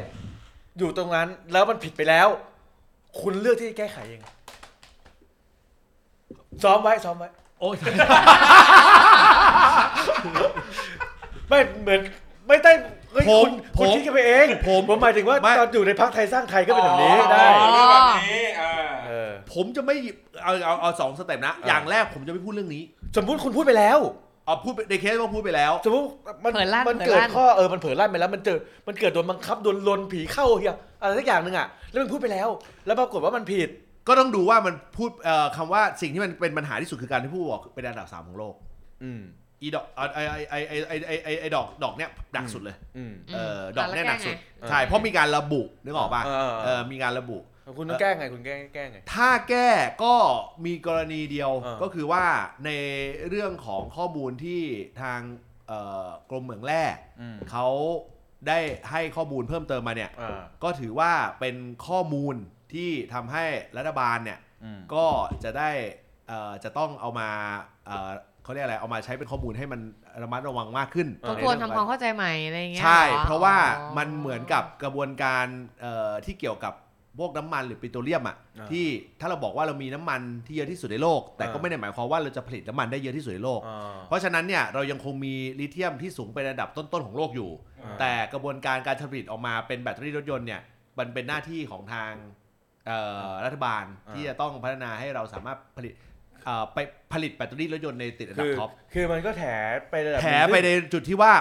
[0.78, 2.28] อยู่ตรงนั้นแล้วมันผิดไปแล้ว
[3.20, 4.22] คุณเลือกที่จะแก้ไขเอง
[6.64, 7.28] ซ้อมไว้ซ้อมไว้
[7.60, 7.76] โอ้ย
[11.48, 12.00] ไม่เหมือน
[12.48, 12.72] ไม่ได้
[13.12, 22.82] เฮ้ยผมคุณคุณผมคิดกันไปเองผมผมหมายถึงว่าไม่ ตอนอยู่ในพักไทยสร้างไทยก็เป็นแบบนี้อ๋อได้เรื่องแบบนี้เออเออผมจะไม่หยิบเอาเอาเอาสองสเต็ปนะอ่าอย่างแรกผมจะไม่พูดเรื่องนี้
[23.16, 23.98] สมมุติคุณพูดไปแล้ว
[24.46, 26.04] เอาพูดในเคสว่าพูดไปแล้ว สมมติ
[26.44, 32.48] มันเผลอลั่นมันเผลอเกิดลั่น ข้อเออมันเผลอลั่นไปแล้วมันเจอมันเกิดโดนบังคับโดนลนผีเข้าเฮียอะไรสักอย่างหนึ่งอะแล้วมันพูดไปแล้ว
[32.86, 33.68] แล้วปรากฏว่ามันผิด
[34.08, 38.54] ก็ต้องดูว่ามันพูดเอ่อคำว่าสิ่งที่มันเป็นปัญหาที่สุดคือการที่ผู้บอกเป็นอันดับสามของโลก
[39.04, 39.22] อืม
[39.62, 39.84] อีดอก
[40.14, 47.38] ไอไอไอไอไอไอไอดอกดอกเนี้ยดักสุดเลยอืมเอออืมดอกเนี้ยแล้วดักสุดแก้ไงใช่เพราะมีการระบุนึกออกป่ะเออเออเออมีการระบุ
[47.78, 49.68] คุณต้องแก้ไงคุณแก้แก้ไงถ้าแก้
[50.04, 50.14] ก็
[50.66, 52.24] มีกรณีเดียวเออก็คือว่า
[52.64, 52.70] ใน
[53.28, 54.62] เรื่องของข้อมูลที่
[55.02, 55.20] ทาง
[55.68, 56.84] เอ่อกรมเหมืองแร่
[57.20, 57.66] อืมเขา
[58.48, 58.58] ได้
[58.90, 61.56] ให้ข้อมูลเพิ่มเติมมาเนี่ยอ่าก็ถือว่าเป็น
[61.86, 62.36] ข้อมูล
[62.72, 63.44] ที่ทำให้
[63.76, 65.06] รัฐบาลเนี่ยอืมก็
[65.44, 65.70] จะได้
[66.28, 67.28] เอ่อจะต้องเอามา
[67.86, 68.10] เอ่อ
[68.44, 69.80] เขาเรียกอะไรเอามาใช้เป็นข้อมูลให้มัน
[70.22, 75.46] ระมัดระวังมากขึ้นเออทบทวนทำความเข้าใจใหม่อะไรอย่างเงี้ยใช่หอเพราะว่าอ๋อมันเหมือนกับกระบวนการ
[75.80, 76.74] เอ่อที่เกี่ยวกับ
[77.18, 78.86] พวกน้ำมันหรือปิโตรเลียมอะอ่าที่
[79.20, 87.50] ถ้าเราบอกว่าเรามีน้ำมันที่เยอะที่สุดในโลก แต่ก็อ่าไม่ได้หมายความว่าเราจะผลิตน้ำมันได้เยอะที่สุดในโลกอ่าเพราะฉะนั้นเนี่ยเรายังคงมีลิเธียมที่สูงเป็นระดับต้นๆของโลกอยู่
[87.84, 90.60] อ่าแต่กระบวนการการผลิตออกมาเป็นแบตเตอรี่รถยนต์เนี่ย
[90.98, 92.37] มันเป็นหน้าที่ของทางเอ่อ
[93.44, 95.92] รัฐบาลอ่าที่จะต้องพัฒนาให้เราสามารถผลิต
[96.44, 96.78] เอ่อไป
[97.12, 99.44] ผลิตแบตเตอรี่รถยนต์ในติดอันดัคืบอท็อปคือมันก็แถ
[99.90, 101.32] ไประดับแถหนึ่งไปซึ่งในจุดที่ว่า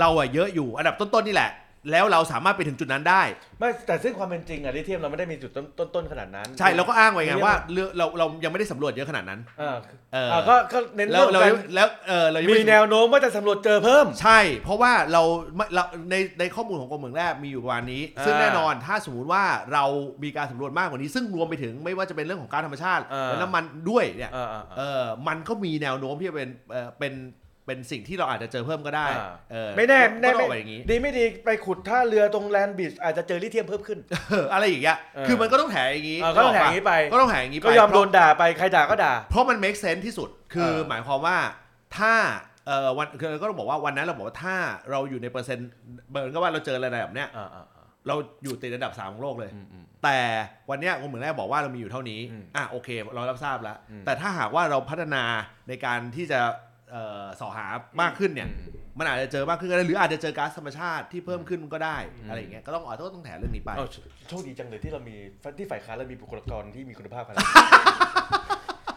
[0.00, 1.50] เราอะเยอะอยู่อันดับต้นๆนี่แหละ
[1.90, 3.22] แล้วเราสามารถไปถึงจุดนั้นได้
[3.58, 9.76] ไม่แต่ซึ่งความเป็นจริงอะลิเทียมเราไม่ได้มีจุดต้นต้นต้นขนาดนั้น ใช่เราก็อ้างไว้ไงเรียกว่าว่าเรือเราเรายังไม่ได้สำรวจเยอะขนาดนั้นอ่า
[10.12, 15.22] เอออ่าก็ก็เน้นแล้วเรื่องเราการแล้วเออเรายังมีไม่แนวโน้มว่าจะสำรวจเจอเพิ่ม ใช่ เพราะว่าเรา
[15.56, 19.84] ไม่เราในในข้อมูลของกรมเหมืองแร่มีอยู่ประมาณนี้อ่าซึ่งแน่นอนถ้าสมมุติว่าเรา
[20.22, 27.14] มีการสำรวจมากกว่านี้ ซึ่งรวมไปถึงไม่ว่าจะเป็นเรื่องของการธรรมชาติอ่าและน้ำมันด้วยเนี่ยอ่าอ่าเออ่าอมันก็มีแนวโน้มที่จะเป็นเออเป็น
[27.66, 33.98] เป็นสิ่งที่เราอาจจะเจอเพิ่มก็ได้อ่าเออไม่แน่ก็แน่ต้องไม่ออกไปอย่างนี้ดีไม่ดีไปขุดท่าเรือตรงแลนด์บีชอาจจะเจอลิเทียมเพิ่มขึ้น
[34.30, 41.36] เอออะไรอย่างเงี้ยเออคือมันก็ต้องแถอย่างนี้อ่าก็ต้องแถอย่างนี้ไปก็ต้องแถอย่างนี้ไปก็ยอมเพโดราะนด่าไปใครด่าก็ด่า เพราะมัน make sense ที่สุดคือเออหมายความว่า
[41.98, 42.14] ถ้า
[42.66, 44.56] เอ่อวันคือก็ต้องบอกว่าวันนั้นเราบอกว่าถ้า
[44.90, 45.68] เราอยู่ในเปอร์เซ็นต์
[46.08, 48.14] เหมือนกับว่าเราเจออะไรแบบเนี้ยอ่าอ่าอ่าเรา
[48.44, 50.18] อยู่ติดอันดับสามของโลกเลยอืมอืมแต่
[50.70, 55.22] วันเนี้ยผมเหมือนแรกบอกว่าเรามีอยู่เท่านี้อืมอะโอเค เรารับทราบแล้วอืมแต่ถ้าหากว่าเราพัฒนา
[55.68, 56.54] ในการที่จะเอ่อ
[57.40, 57.66] สอหา
[58.00, 63.86] มากขึ้นเนี่ยอืมมันอาจจะเจอมากขึ้นก็ได้หรืออาจจะเจอก๊าซธรรมชาติที่เพิ่มขึ้นก็ได้อืมอะไรอย่างเงี้ยก็ต้องอ๋อต้องต้องแถเรื่องนี้ไปเอ้า
[64.28, 65.14] โชคดีจังเลยที่เรามี
[65.58, 67.54] ที่ฝ่ายค้านเรามีบุคลากรที่มีคุณภาพขนาดนี้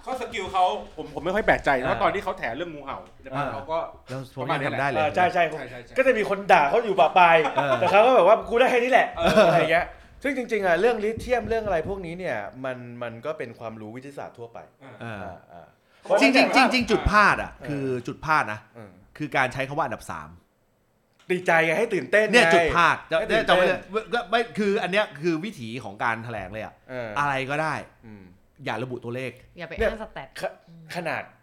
[0.03, 0.63] เขา skill เขา
[0.97, 3.77] ผมผมไม่ค่อยแปลกใจนะอ่าว่าตอนที่เขาแถเรื่องงูเห่าแต่ว่าอ่าเขาก็
[4.09, 9.07] แล้วผมประมาณยังนี้ทำได้เลยเออใช่ใช่ใช่ใช่ใช่ก็จะมีคนด่าเขาอยู่ประปรายเออแต่เขาก็แบบว่ากูได้แค่นี้แหละ
[9.47, 9.85] อะไรอย่างเงี้ย
[10.23, 14.59] ซึ่งจริงๆอะเรื่องลิเธียมเรื่องอะไรพวกนี้เนี่ยมันมันก็เป็นความรู้วิทยาศาสตร์ทั่วไป
[15.01, 15.67] เอออ่าอ่า
[16.21, 20.29] จริงจริงเพราะฉะนั้นจริงๆจุดพลาดอะเออคือจุดพลาดนะอืมคือการใช้คำว่าอันดับสาม
[21.31, 23.79] ดีใจไงให้ตื่นเต้นเนี่ยไงจุดพลาดจะให้ตื่เนี่ยนจะไม่เต้น
[24.13, 27.73] ก็ไม่คืออันเนี้ยคือวิถีของการแถลงเลยอะเอออะไรก็ได้
[28.05, 28.23] อืม
[28.65, 30.41] อย่าระบุตัวเลขอย่าไปเนี่ยอ้างสแตทข
[30.95, 31.38] ขนาดแบบ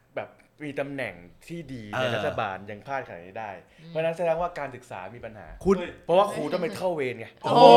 [0.64, 1.14] มีตำแหน่ง
[1.46, 3.50] ที่ดีเอในอรัฐบาลยังพลาดขนาดนี้ได้
[3.88, 7.70] เพราะฉะนั้นแสดงว่าการศึกษามีปัญหา คุณเฮ้ยเพราะว่าครูต้องไปเข้าเวรไงโอ้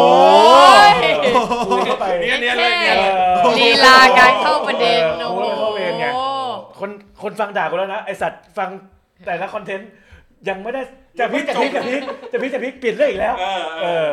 [0.88, 0.92] ย
[1.66, 3.14] ครูเข้าไปเนียนเนียนเลยเนียนเอเลย
[3.44, 6.08] อลีลาการเข้าประเด็นเออโอ้ครูโหเข้าเวรไง
[6.80, 6.90] คน
[7.24, 8.70] คนฟังด่ากูแล้วนะไอสัตว์ฟัง
[9.26, 9.90] แต่ละคอนเทนต์
[10.50, 10.82] ยังไม่ได้
[11.20, 12.02] จะพลิกจะพลิกจะพลิก
[12.34, 14.10] จะพลิกจะพลิกเปลี่ยนเรื่องอีกแล้วเออเออ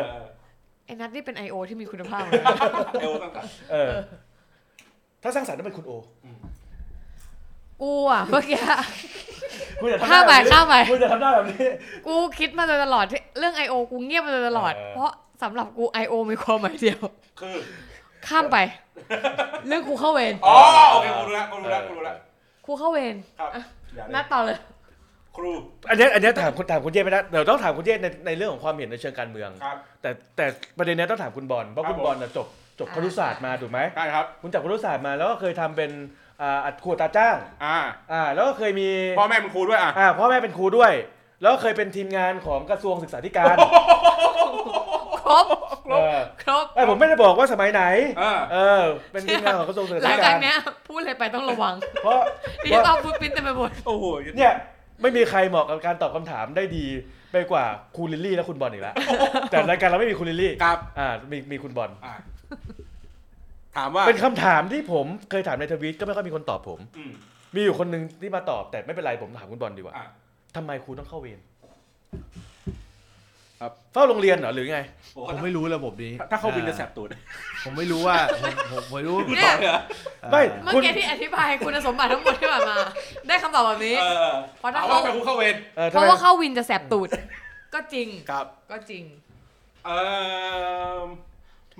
[0.85, 1.55] ไอ้นัทนี่เป็น I.O.
[1.69, 2.23] ที่มีคุณภาพ
[3.01, 3.41] เออตั้งแต่
[3.71, 3.91] เออ
[5.23, 5.91] ถ้าสร้างสรรค์ต้องเป็นคุณโอ
[7.81, 8.59] กูอะเมื่อกี้
[9.81, 11.67] คุณจะทำหข้าน้ามไปแบบนี้ข้ามไปคุณจะทำหน้าแบบนี้
[12.07, 13.73] กูคิดมาโดยตลอดที่เรื่อง I.O.
[13.91, 15.11] กูเงียบมาโดยตลอด เออ เพราะ
[15.43, 16.13] สำหรับกู I.O.
[16.31, 16.99] มีความหมายเดียว
[17.39, 17.55] คือ
[18.27, 18.57] ข้ามไป
[19.67, 20.55] เรื่องครูเข้าเวรอ๋อ
[20.91, 22.15] โอเคกูรู้แล้วกูรู้แล้วกูรู้แล้ว
[22.65, 23.49] ครูเข้าเวรครับ
[23.95, 24.57] อย่าเลยนัดต่อเลย
[25.35, 25.49] ครู
[25.89, 30.45] อันเนี้ยอันเนี้ยถามคุณถามคุณเจไม่ได้เดี๋ยวต้องถามคุณเจในในเรื่องของความเห็นในเชิงการเมือง ครับ แต่แต่
[30.77, 32.47] ประเด็นเนี้ยต้องถามคุณบอลเพราะครับ คุณบอลน่ะจบ
[32.79, 35.91] จบอ่า ครุศาสตร์มาถูกไหม ใช่ครับ คุณจับครุศาสตร์มาแล้วก็เคยทำเป็น
[36.41, 37.35] อ่าอัดครัวตาจ้าง
[37.65, 37.77] อ่า
[38.11, 40.91] อ่า แล้วก็เคยมีพ่อแม่เป็นครูด้วยอะอ่าพ่อแม่เป็นครูด้วย
[41.41, 43.55] แล้วก็เคยเป็นทีมงานของกระทรวงศึกษาธิการ
[45.27, 45.45] ครบ
[45.91, 47.83] เออครบไอยผมไม่ได้บอกว่าสมัยไหน
[48.19, 50.57] เออเออ เป็นทีมงานของกระทรวงศึกหลัษางธิจาการกเนี้ย
[50.87, 51.73] พูดอะไรไปต้องระวัง
[52.03, 52.19] เพราะ
[52.63, 54.05] ที่จะต้องพูดปิ้นเต็มไปหมดโอ้โห
[54.37, 54.53] เนี่ย
[55.01, 56.85] ไม่มีใครเหมาะกับการตอบคำถามได้ดี
[57.31, 57.65] ไปกว่า
[57.95, 58.95] ครูลิลลี่และคุณบอลอีกแล้ว
[59.51, 62.13] แต่รายการเราไม่มีคุณลิลลี่ครับอ่ามีมีคุณบอลอะ
[63.77, 67.11] ถามว่าเป็นคำถามที่ผมเคยถามในทวิตก็ไม่ค่อยมีคนตอบผม อืม
[67.55, 70.05] มีอยู่คนหนึ่งที่มาตอบแต่ไม่เป็นไรผมถามคุณบอลดีกว่าอะ
[70.55, 71.39] ทำไมครูต้องเข้าเวร
[73.61, 74.79] ครับ เฝ้าโรงเรียนเหรอหรือไง
[75.13, 77.09] โอ้ผมถ้าไม่รู้ระบบนี้ถ้าเข้าวินจะแสบตูด
[77.63, 79.81] ผมไม่รู้ว่าผมผมไม่รู้คุณตอบเลยเหรอ
[80.31, 82.77] ไม่ เมื่อคุณกี้ที่อธิบายคุณสมบัติทั้งหมดที่ผ่านมา
[83.27, 87.09] ได้คำตอบแบบนี้ เออเพราะถ้าถามเขาว่าเป็นครูเข้าเวรเออเพทำไมราะว่าเข้าวินจะแสบตูด
[87.73, 89.03] ก็จริง ครับ ก็จริง
[89.85, 89.89] เอ
[90.97, 90.99] อ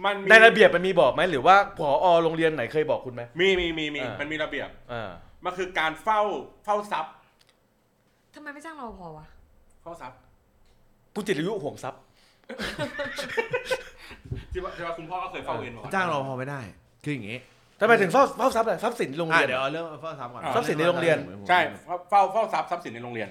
[0.05, 5.11] มันมีในระเบียบมันมีบอกไหมหรือว่าผอโรงเรียนไหนเคยบอกคุณไหม มีมีมีมีอ่ามั มันมีระเบียบ อ่า
[5.45, 6.21] มันคือการเฝ้า
[6.65, 7.13] เฝ้าทรัพย์
[8.35, 9.25] ทำไมไม่จ้างรอพอวะ
[9.81, 10.17] เฝ้าทรัพย์
[11.15, 12.01] คุณจิตรยุห่วงทรัพย์
[14.51, 16.59] ที่ว่าที่ว่าคุณพ่อก็เคยเฝ้าเวรมาก่อนจ้างเราพอไม่ได้
[17.03, 17.37] คืออย่างงี้
[17.79, 21.17] ทำไมถึงเฝ้าเฝ้าทรัพย์ล่ะทรัพย์สินโรงอะเรียน เดี๋ยวเอาเรื่องเฝ้าทรัพย์ก่อนทรัพย์สินในโรงเรียน
[21.49, 23.29] ใช่เฝ้าเฝ้าเฝ้าทรัพย์ทรัพย์สินในโรงเรียน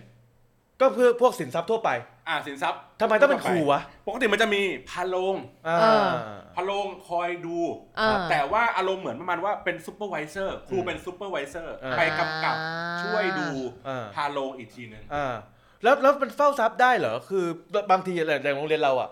[0.81, 1.91] ก็เพื่อพวกสินทรัพย์ทั่วไป
[2.29, 5.37] อ่าสินทรัพย์ทำไมต้องเป็นครูวะปกติมันจะมีพาโลง
[5.69, 6.09] อ่าเออ
[6.55, 7.59] พาโลงคอยดู
[7.97, 12.57] เออแต่ว่าอารมณ์เหมือนประมาณว่าเป็น supervisor ครูเป็น supervisor ไปกำกับ
[13.03, 13.49] ช่วยดู
[13.89, 15.35] อ่าพาโลงอีกทีหนึ่งอ่า
[15.83, 17.45] แล้วแล้วมันเฝ้าทรัพย์ได้เหรอคือ
[17.91, 19.11] บางทีอะไรอย่างโรงเรียนเราอะ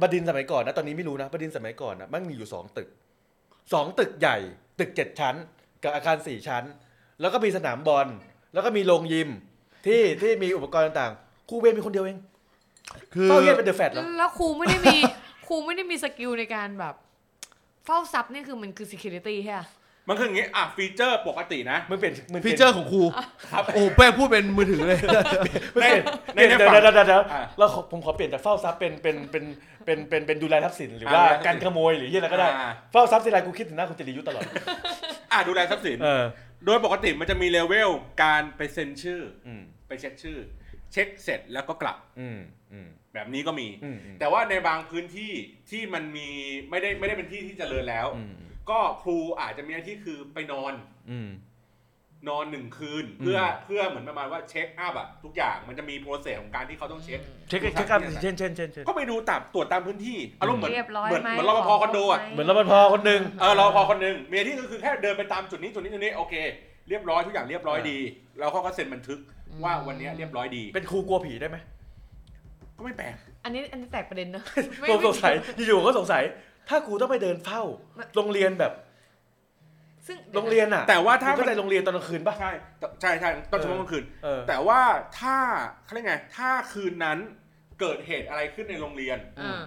[0.00, 2.88] บดินทร์สมัยก่อนนะตอนนี้ไม่รู้นะบดินทร์สมัยก่อนนะมันมีอยู่สองตึก
[3.72, 4.36] สองตึกใหญ่
[4.78, 5.34] ตึกเจ็ดชั้น
[5.82, 6.64] กับอาคารสี่ชั้น
[7.20, 8.08] แล้วก็มีสนามบอล
[8.52, 9.28] แล้วก็มีโรงยิม
[9.86, 12.18] ที่ที่มีอุปกรณ์ต่างๆ ครูเวรมีคนเดียวเอง
[13.14, 14.96] คือเฝ้าเยียนเป็นเดอะแฟตเหรอแล้วครูไม่ได้มี
[15.46, 16.94] ครูไม่ได้มีสกิลในการแบบ
[17.86, 19.62] เฝ้าทรัพย์นี่คือมันคือ security ใช่ไหม
[20.08, 23.02] มันคืออย่างงี้ อะ ฟีเจอร์ปกตินะมึงเปลี่ยนมึงปฟีลี่ยนเจอร์ของครู
[23.52, 24.98] ครับโอ้แป้งพูดเป็นมือถือเลย
[25.74, 25.86] มึงใน
[26.34, 29.44] เปลี่ยนในเปลี่ยนในเดี๋ยวฝั่งเดี๋ยวเดี๋ยวเดี๋ยวอะเราขอผมขอเปลี่ยนจากเฝ้าทรัพย์เป็นเป็นเป็น
[29.84, 34.44] เป็นเป็นเป็นดูแลทรัพย์สินหรือว่าอ่าการขโมยหรือยี่อะไรก็ได้อ่าเฝ้าทรัพย์ทีไรกูคิดถึงหน้าคุณจิริยุตลอด
[35.32, 36.24] อะ ดูแลทรัพย์สินเออ
[36.66, 37.90] โดยปกติมันจะมีเลเวล
[38.22, 40.38] การไปเซ็นชื่ออืมไปเช็คชื่อ
[40.92, 42.38] เช็คเสร็จแล้วก็กลับอืม
[42.72, 45.32] อืมแบบนี้ก็มีอืมอืมแต่ว่าในบางพื้นที่
[45.70, 46.28] ที่มันมี
[46.70, 48.32] ไม่ได้ไม่ได้เป็นที่ที่เจริญแล้ว อืม
[48.70, 50.72] ก็ครูอาจจะมีหน้าที่คือไปนอน
[51.10, 51.30] อืม
[52.28, 66.34] นอนหนึ่งคืนอืมเพื่อเพื่อเหมือนประมาณว่า check up อะทุกอย่างมันจะมี process ของการที่เขาต้องเช็ค เช็คเช็คอัพเช่นเช่นเช่นเช่นก็ไปดูตามตรวจตามพื้นที่อารมณ์เหมือนเรียบร้อยเหมือนไหมเหมือนรปภคอนโดอะ เหมือนรปภคนหนึ่ง เออรปภคนหนึ่งมีหน้าที่ก็คือแค่เดินไปตามจุดนี้จุดนี้จุดนี้โอเค
[66.88, 67.98] เรียบร้อยทุกอย่างเรียบร้อยดี
[68.38, 69.18] แล้วเขาก็เซ็นบันทึก
[69.64, 71.56] ว่าวันนี้เรียบร้อยดีเป็นครูกลัวผีได้ไหม
[72.76, 73.14] ก็ไม่แปลก
[73.44, 74.44] อันนี้อันนี้แตกประเด็นเนอะ
[74.80, 75.34] ไม่ผมไม่สงสัย
[75.66, 76.22] อยู่ๆก็สงสัย
[76.68, 77.62] ถ้าครูต้องไปเดินเฝ้า
[78.16, 78.72] โรงเรียนแบบ
[80.06, 82.52] ซึ่งโรงเรียนอะแต่ว่าถ้าคุณก็ในโรงเรียนตอนกลางคืนป่ะใช่
[83.00, 84.80] ใช่ใช่ตอนชั่วโมงกลางคืนเออแต่ว่า
[85.20, 85.36] ถ้า
[85.84, 87.18] เขาเรียกไงถ้าคืนนั้น
[87.80, 89.60] เกิดเหตุอะไรขึ้นในโรงเรียนอ่า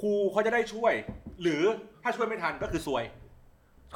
[0.00, 0.92] ครูเขาจะได้ช่วย
[1.42, 1.62] หรือ
[2.02, 3.04] ถ้าช่วยไม่ทันก็คือซวย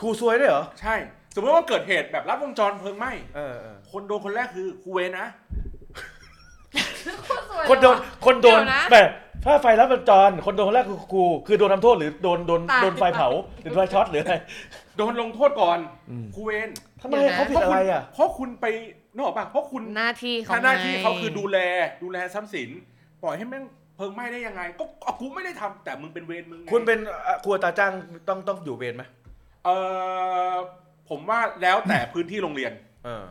[0.01, 0.95] ครูซวยด้วยเหรอใช่
[1.35, 5.27] สมมติว่าเกิดเหตุแบบรัดวงจรเพลิงไหม้เออเออคนโดนคนแรกคือครูเวรนะ
[7.69, 9.09] คนโดน คนโดนเยวนะแบบ
[9.45, 13.29] ถ้าไฟลัดวงจร คนโดนคนแรกคือครูคือโดนทำโทษหรือโดนโดนตายโดนไฟเผา
[13.61, 14.35] หรือไฟช็อตหรืออะไร
[14.97, 15.79] โดนลงโทษก่อน
[16.11, 16.69] อืมครูเวร
[17.01, 18.67] ทำไมเขาผิดอะไรอะ เพราะคุณไป
[19.15, 21.59] นกออกปะเพราะคุณหน้าที่เขาหน้าที่ไงเขาคือดูแล
[22.03, 22.69] ดูแลทรัพย์สิน
[23.23, 23.65] ปล่อยให้แม่ง
[23.97, 27.93] เพลิงไหม้ได้ยังไง ก็ก็กูไม่ได้ทำแต่มึงเป็นเวรมึงไงคุณเป็นอะครัวตาจ้าง
[28.29, 29.03] ต้องต้องอยู่เวรไหม
[29.65, 29.71] เอ
[30.53, 30.55] อ
[31.11, 32.73] ผมว่าแล้วแต่พื้นที่โรงเรียน
[33.05, 33.25] เออ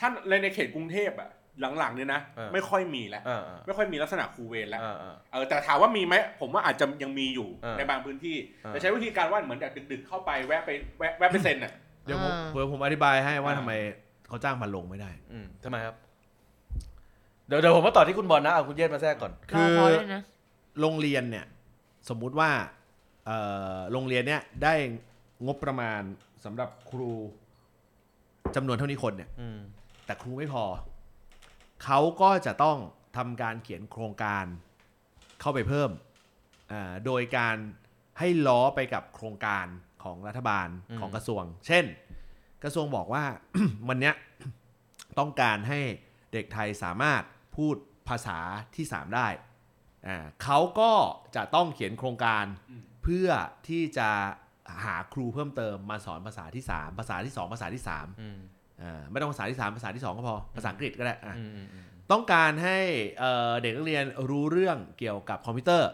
[0.00, 1.30] ท่านในในเขตกรุงเทพอะ
[1.78, 11.72] หลังๆเนี่ยนะเออ ไม่ค่อยมีแล้วเออเออไม่ค่อยมีลักษณะครูเวรแล้ว เออเออ เออแต่ถามว่ามีไหมผมว่าอาจจะยังมีอยู่เออในบางพื้นที่เออ แต่ใช้วิธีการว่าเหมือนแบบดึกๆเข้าไปแวะไปแวะแวะไปเซ็นอะ
[12.04, 13.72] เดี๋ยวผมอ่าเดี๋ยวผมอธิบายให้ว่าอ่า ทำไม
[14.28, 15.96] เขาจ้างพันลงไม่ได้ อืมทำไมครับ
[17.46, 20.22] เดี๋ยวเดี๋ยวผมมาต่อที่คุณบอลนะเอาคุณเยศมาแทรกก่อนคือรอพอด้วยนะ
[20.80, 21.44] โรงเรียนเนี่ย
[22.08, 22.50] สมมุติว่า
[23.26, 23.38] เอ่
[23.74, 24.74] อโรงเรียนเนี่ยได้
[25.46, 26.02] งบประมาณ
[26.44, 27.12] สำหรับครู
[28.56, 29.58] จำนวนเท่านี้คนเนี่ยอืม
[30.06, 30.64] แต่ครูไม่พอ
[31.84, 32.78] เขาก็จะต้อง
[33.16, 34.44] ทำการเขียนโครงการ
[35.40, 35.90] เข้าไปเพิ่ม
[36.72, 37.56] อ่าโดยการ
[38.18, 39.66] ให้ล้อไปกับโครงการ
[40.02, 40.68] ของรัฐบาล
[41.00, 41.84] ของกระทรวง เช่น
[42.62, 43.24] กระทรวงบอกว่า
[43.88, 44.14] วันเนี้ย
[45.18, 45.80] ต้องการให้
[46.32, 47.22] เด็กไทยสามารถ
[47.56, 47.76] พูด
[48.08, 48.38] ภาษา
[48.76, 49.28] ที่ 3 ได้
[50.06, 50.92] อ่าเขาก็
[51.36, 53.28] จะต้องเขียนโครงการอืมเพื่อ
[53.68, 54.10] ที่จะ
[54.84, 58.38] หาครูเพิ่มเติมมาสอนภาษาที่3ภาษาที่2ภาษาที่3อืม
[58.82, 62.78] อ่าไม่ต้องภาษาที่3ภาษาที่2ก็พอภาษาอังกฤษก็ได้อะอืมอืมอืมต้องการให้
[63.18, 65.90] เอ่อเด็กนักเรียนรู้เรื่องเกี่ยวกับคอมพิวเตอร์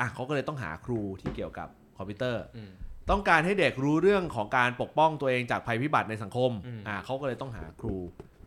[0.00, 1.68] อะเขาก็เลยต้องหาครูที่เกี่ยวกับ
[1.98, 2.70] คอมพิวเตอร์อืม
[3.10, 7.96] ต้องการให้เด็กรู้เรื่องของการปกป้องตัวเองจากภัยพิบัติในสังคมอืมอ่าเขาก็เลยต้องหาครู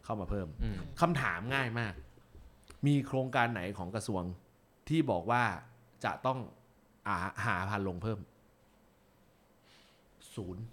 [0.04, 1.94] เข้ามาเพิ่มอืมคำถามง่ายมาก
[2.88, 4.22] มีโครงการไหนของกระทรวง
[4.90, 5.44] ที่บอกว่า
[6.06, 6.40] จะต้อง
[7.08, 8.20] อาหาพันลงเพิ่ม
[10.38, 10.64] ศูนย์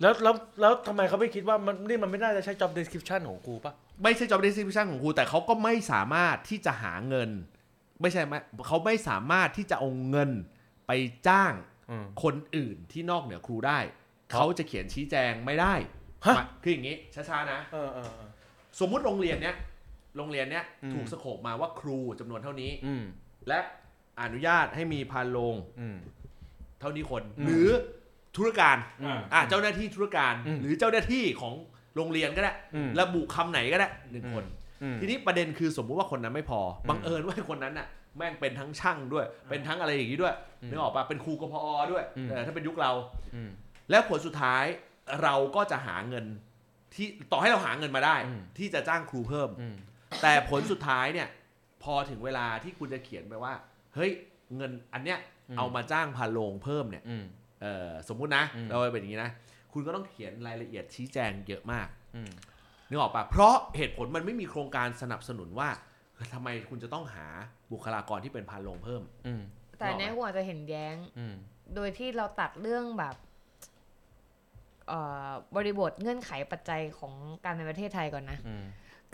[0.00, 3.72] แล้วแล้วแล้วทำไมเขาไม่คิดว่ามันนี่มันไม่น่าจะใช่ job description ของครูปะ
[4.02, 7.30] ไม่ใช่ job description ของครูแต่เขาก็ไม่สามารถที่จะหาเงิน
[8.00, 8.34] ไม่ใช่ไหม
[8.66, 10.30] เขาไม่สามารถที่จะเอาเงิน
[10.86, 10.92] ไป
[11.28, 11.52] จ้าง
[11.90, 13.78] อืม คนอื่นที่นอกเหนือครูได้
[14.32, 15.74] เขาจะเขียนชี้แจงไม่ได้
[16.26, 18.28] ฮะ มาคืออย่างนี้ช้าๆนะ เออเออเออ
[18.80, 19.56] สมมุติโรงเรียนเนี้ย
[20.16, 23.04] โรงเรียนเนี้ยอืม ถูกสโคปมาว่าครูจำนวนเท่านี้ อืม
[23.48, 23.58] และ
[24.22, 25.96] อนุญาตให้มีพันโรงอืม
[26.80, 27.68] เท่านี้คนอืมหรือ
[28.36, 31.54] ธุรการอืมอะเจ้าหน้าที่ธุรการอืมหรือเจ้าหน้าที่ของ
[31.96, 34.44] โรงเรียนก็ได้อืมระบุคำไหนก็ได้หนึ่งคน
[34.82, 37.86] อืมทีนี้ประเด็นคือสมมุติว่าคนนั้นไม่พออมบังเอิญว่าคนนั้นน่ะ
[38.16, 42.92] แม่งเป็นทั้งช่างด้วย เป็นทั้งอะไรอย่างนี้ด้วยอืมนึกออกปะเป็นครูกพอด้วยอืมเออถ้าเป็นยุคเรา
[43.34, 43.50] อืม
[43.90, 44.64] แล้วผลสุดท้าย
[45.22, 46.24] เราก็จะหาเงิน
[46.94, 49.74] ที่ต่อให้เราหาเงินมาได้อืมที่จะจ้างครูเพิ่มอืม
[50.22, 51.28] แต่ผลสุดท้ายเนี่ย
[51.82, 53.54] พอถึงเวลาที่คุณจะเขียนไปว่า
[53.94, 54.10] เฮ้ย
[54.56, 55.18] เงินอันเนี้ย
[55.50, 57.45] อืมเอามาจ้างพาโรงเพิ่มเนี่ยอืมเออ
[58.08, 59.30] สมมุตินะอืมเราเป็นอย่างนี้นะ
[59.72, 62.30] คุณก็ต้องเขียนรายละเอียดชี้แจงเยอะมากอืม
[62.88, 65.68] นึกออกปะเพราะเหตุผลมันไม่มีโครงการสนับสนุนว่า
[66.34, 67.26] ทำไมคุณจะต้องหา
[67.72, 69.42] บุคลากรที่เป็นพาโรงเพิ่มอืม
[69.78, 71.34] แต่ในหัวจะเห็นแย้งอืม
[71.74, 73.16] โดยที่เราตัดเรื่องแบบ
[74.88, 77.12] เอ่อบริบทเงื่อนไขปัจจัยของ
[77.44, 78.64] การในประเทศไทยก่อนนะอืม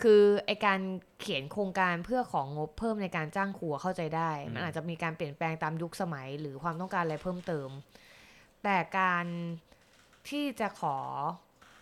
[0.03, 0.79] คือไอการ
[1.19, 7.69] เขียนโครงการเพื่อของงบเพิ่มในการจ้างครูเข้าใจได้อืมมันอาจจะมีการเปลี่ยนแปลงตามยุคสมัย หรือความต้องการอะไรเพิ่มเติม
[8.63, 9.25] แต่การ
[10.29, 10.97] ที่จะขอ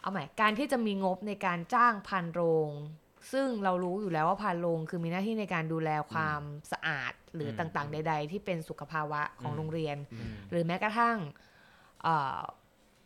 [0.01, 2.69] เอาใหม่การที่จะมีงบในการจ้างพันโรง
[3.31, 6.41] ซึ่งเรารู้อยู่แล้วว่าพันโรงคือมีหน้าที่ในการดูแลความ
[6.71, 11.17] สะอาดหรือมต่างๆ ใด ๆ ที่เป็นสุขภาวะของอืมโรงเรียนอืมหรือแม้กระทั่ง
[12.03, 12.39] เอ่อ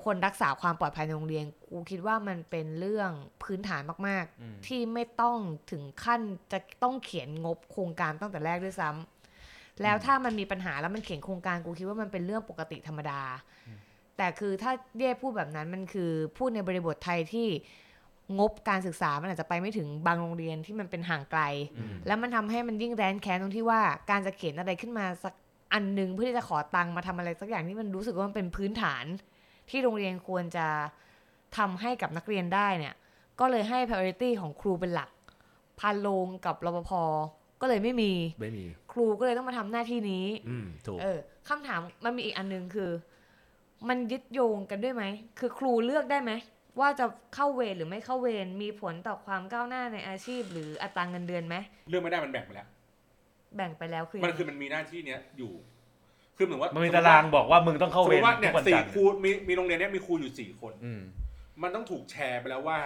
[0.06, 3.12] คนรักษาความปลอดภัยในโรงเรียน กูคิดว่ามันเป็นเรื่อง
[3.44, 5.38] พื้นฐานมากอืมๆที่ไม่ต้อง
[5.72, 6.22] ถึงขั้น
[6.52, 9.15] จะต้องเขียนงบโครงการตั้งแต่แรกด้วยซ้ำ
[9.84, 13.22] แล้วถ้ามันมีปัญหาแล้วมันเขียนโครงการกูคิดว่ามันเป็นเรื่องปกติธรรมดา
[14.18, 17.48] แต่คือถ้าเย่พูดแบบนั้นมันคือพูดในบริบทไทยที่
[18.40, 21.42] งบการศึกษา มันอาจจะไปไม่ถึงบางโรงเรียนที่มันเป็นห่างไกล
[21.78, 25.34] อืมแล้วมันทำให้มันยิ่งแร้นแค้นตรงที่ว่าการจะเขียนอะไรขึ้นมาสัก
[25.74, 29.06] อันหนึ่งเพื่อที่จะขอตังค์มาทำอะไรสักอย่างที่มันรู้สึกว่ามันเป็นพื้นฐาน
[29.70, 30.68] ที่โรงเรียนควรจะ
[31.58, 32.96] ทำให้กับนักเรียนได้เนี่ย
[33.40, 35.10] ก็เลยให้ priority ของครูเป็นหลัก
[35.80, 36.92] พันโรงกับรปภ
[37.66, 38.12] ก็เลยไม่มี
[38.42, 41.20] ไม่มี ครูก็เลยต้องมาทำหน้าที่นี้ อืมถูกเออ
[41.50, 42.92] คำถามมันมีอีกอันหนึงคือ
[43.90, 45.04] มันยึดโยงกันด้วยไหม
[45.40, 46.32] คือครูเลือกได้ไหม
[46.80, 47.06] ว่าจะ
[47.36, 51.56] เข้าเวรหรือไม่เข้าเวรมีผลต่อความก้าวหน้าในอาชีพ หรืออัตราเงินเดือนไหม
[51.90, 52.68] เรื่องไม่ได้มันแบ่งไปแล้ว
[53.58, 55.52] แบ่งไปแล้วคือมันคือมันมีหน้าที่เนี้ยอยู่
[56.38, 61.02] คือเหมือนว่ามันมีสติตารางบอกว่ามึงต้องเข้าสมเวมรติว่าเนี่ยทุกวันสี่จันทร์ครูมีมีโรงเรียนเนี้ยมีครูอยู่สี่คนอืม
[61.62, 62.78] มันต้องถูกแชร์ไปแล้วว่า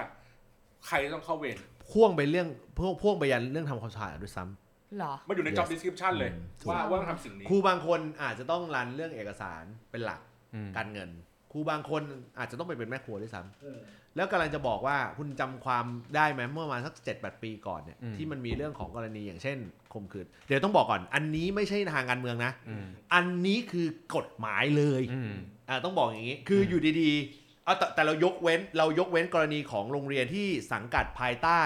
[0.88, 1.58] ใครต้องเข้าเวร
[1.90, 2.48] พ่วงไปเรื่อง
[2.78, 10.22] พ่วงพ่วงไปยันเรื่องทำความสะอาดด้วยซ้ำเหรอ มันอยู่ใน Yes job description เลยอืมว่าว่าต้องทำสิ่งนี้ ครูบางคนอาจจะต้องรันเรื่องเอกสารเป็นหลัก
[10.54, 11.10] อืม การเงิน
[11.52, 12.02] ครูบางคน
[12.40, 13.80] อาจจะต้องไปเป็นแม่ครัวด้วยซ้ำ เออ
[14.16, 15.86] แล้วกำลังจะบอกว่าคุณจำความ
[16.16, 19.58] ได้ไหมเมื่อประมาณสักเจ็ดแปดปีก่อนเนี่ยอืม ที่มันมีเรื่องของกรณีอย่างเช่น
[19.94, 25.34] ข่มขืนเดี๋ยวต้องบอกก่อน อันนี้ไม่ใช่ทางการเมืองนะ อืมอันนี้คือกฎหมายเลยอืม
[25.70, 31.62] อ่าต้องบอกอย่างนี้คืออม อยู่ดีๆเอาแต่แต่เรายกเว้นเรายกเว้นกรณีของโรงเรียนที่สังกัดภายใต้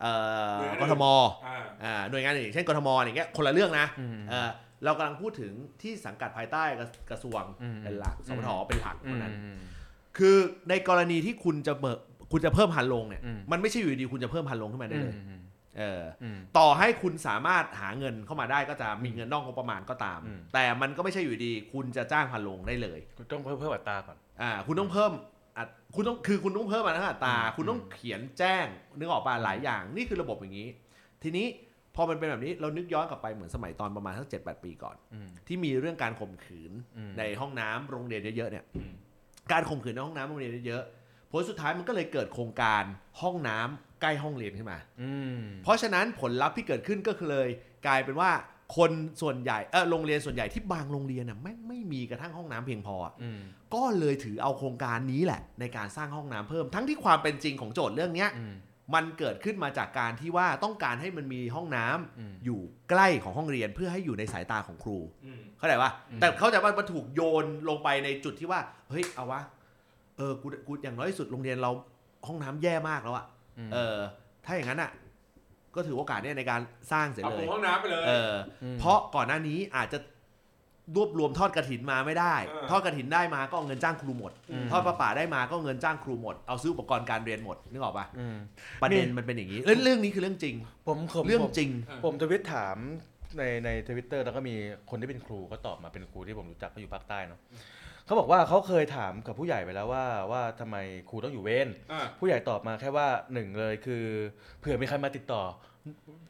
[0.00, 0.12] เอ่
[0.54, 1.04] อหน่วยงานกอื่นทม
[1.46, 4.50] อ่าอ่าหน่วยงานอื่นเช่นกทมอย่างเงี้ยคนละเรื่องนะอืมเออ
[4.84, 5.52] เรากำลังพูดถึง
[5.82, 9.58] ที่สังกัดภายใต้กระกระทรวงอืมเป็นหลักสพทเป็นหลักอืเท่ามนั้นอืม
[10.18, 10.36] คือ
[10.68, 11.98] ในกรณีที่คุณจะเบิก
[12.32, 15.40] คุณจะเพิ่มพันลงเนี่ยอืมมันไม่ใช่อยู่ดีๆคุณจะเพิ่มพันลงขึ้นมาได้เลยอืม
[15.78, 25.22] เอออืมต่อให้คุณสามารถหาเงินเข้ามาได้ก็จะมีเงินนอกงบประมาณก็ตามอืมแต่มันก็ไม่ใช่อยู่ดี คุณจะจ้างพันโรงได้เลย คุณต้องเพิ่มเพิ่มอัตราก่อนอ่าคุณต้องเพิ่มอัด
[25.94, 26.92] คุณต้องคือคุณต้องเพิ่มอั
[27.24, 28.66] ตราอืมคุณต้องเขียนแจ้ง
[28.98, 30.68] นึกออกป่ะหลายอย่างนี่คือระบบอย่างนี้
[31.22, 31.46] ทีนี้
[31.94, 38.92] พอมันเป็นแบบนี้เรานึกย้อนกลับไปเหมือนสมัยตอนประมาณสักเจ็ดแปดปีก่อนอืมที่มีเรื่องการข่มขืนอืมในห้องน้ำโรงเรียนเยอะๆเนี่ยอืม
[39.52, 42.82] การข่มขืนในห้องน้ำโรงเรียนเยอะๆผลสุดท้ายมันก็เลยเกิดโครงการ
[43.20, 47.48] ห้องน้ำใกล้ห้องเรียนขึ้นมาอืมเพราะฉะนั้นผลลัพธ์ที่เกิดขึ้นก็คือเลย
[47.86, 48.30] กลายเป็นว่า
[48.76, 48.90] คน
[49.22, 53.40] ส่วนใหญ่เออโรงเรียนส่วนใหญ่ที่บางโรงเรียนน่ะไม่งไม่มีกระทั่งห้องน้ำเพียงพออะอืม
[53.74, 58.54] ก็เลยถือเอาโครงการนี้แหละ ในการสร้างห้องน้ำเพิ่ม ทั้งที่ความเป็นจริงของโจทย์เรื่องเนี้ยอืม
[58.94, 62.60] มันเกิดขึ้นมาจากการที่ว่าต้องการให้มันมีห้องน้ำอืมอยู่
[62.90, 68.60] ใกล้ของห้องเรียนเพื่อให้อยู่ในสายตาของครูอืมเข้าใจปะอืมแต่เข้าใจว่ามันถูกโยนลงไปในจุดที่ว่า
[68.90, 69.40] เฮ้ยเอาวะ
[70.16, 71.70] เออกูกูอย่างน้อยที่สุดโรงเรียนเรา
[72.26, 73.26] ห้องน้ำแย่มากแล้วอะ
[73.68, 73.96] มเออ
[74.44, 74.90] ถ้าอย่างนั้นอะ
[75.76, 76.60] ก็ถือโอกาสเนี่ยในการ
[76.92, 78.32] สร้างเสร็จเอาเลปรุยงห้องน้ำไปเลยเออ
[78.74, 79.98] ม เพราะก่อนหน้านี้อาจจะ
[80.96, 88.36] รวบรวมทอดกระถินมาไม่ได้ เออ ทอดกระถินได้มาก็เอาเงินจ้างครูหมด อืม ทอดประป่าได้มาก็เงินจ้างครูหมด เอาซื้ออุปกรณ์การเรียนหมดนึกออกปะอืม
[88.82, 90.54] ประเด็นนี่มันเป็นอย่างนี้เรื่องเรื่องนี้คือเรื่องจริง
[90.86, 91.70] ผมผมเรื่องผมจริง
[92.04, 92.76] ผมทวิตถาม
[93.38, 94.54] ในในทวิตเตอร์แล้วก็มี
[94.90, 97.40] คนที่เป็นครูก็ตอบมาเป็นครูที่ผมรู้จักเขาอยู่ภาคใต้เนาะ
[98.06, 100.76] เขาบอกว่าเขาเคยถามกับผู้ใหญ่ไปแล้วว่าว่าทำไม
[101.08, 104.04] ครูต้องอยู่เวรอ่าผู้ใหญ่ตอบมาแค่ว่าหนึ่งเลยคือ
[104.60, 105.42] เผื่อมีใครมาติดต่อ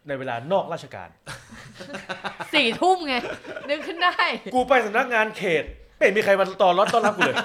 [0.09, 1.09] ในเวลานอกราชการ
[2.55, 3.15] สี่ทุ่มไง
[3.69, 4.16] นึกขึ้นได้
[4.55, 5.65] กูไปสำนักงานเขต
[5.97, 7.36] ไม่เห็นมีใครมาต่อรถต้อนรับกูเลย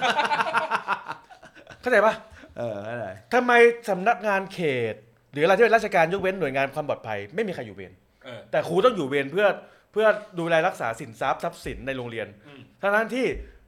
[1.82, 2.14] เข้าใจปะ
[2.58, 3.52] เอออะไรทำไม
[3.90, 4.60] สำนักงานเข
[4.94, 4.96] ต
[5.32, 7.94] หรืออะไรที่เป็นราชการยกเว้นหน่วยงานความปลอดภัยไม่มีใครอยู่เวร
[8.26, 9.48] เออ แต่ครูต้องอยู่เวรเพื่อ
[9.92, 10.08] เพื่อ
[10.40, 13.26] ดูแลรักษาสินทรัพย์ทรัพย์สินในโรงเรียนอืม ทั้งนั้นที่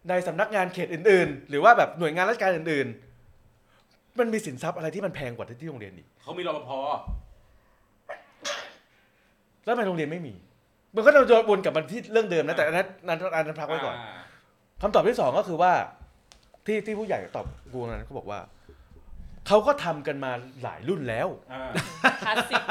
[0.09, 2.87] ในสำนักงานเขตอื่น ๆ หรือว่าแบบหน่วยงานราชการอื่น
[3.53, 6.69] ๆ มันมีสินทรัพย์อะไรที่มันแพงกว่าที่โรงเรียนอีกเขามีรปภ
[9.65, 10.33] แล้วทำไมโรงเรียนไม่มี
[10.95, 14.23] มันก็จะวนกลับมาที่เรื่องเดิมนะแต่อันนั้นอันนั้นอันนั้นพักไว้ก่อนา
[14.81, 15.71] คำตอบที่สองก็คือว่า
[16.65, 18.39] ที่ที่ผู้ใหญ่ตอบกูนั้นเขาบอกว่า
[19.47, 20.31] เขาก็ทำกันมา
[20.63, 21.63] หลายรุ่นแล้วอ่า
[22.25, 22.63] คลาสสิก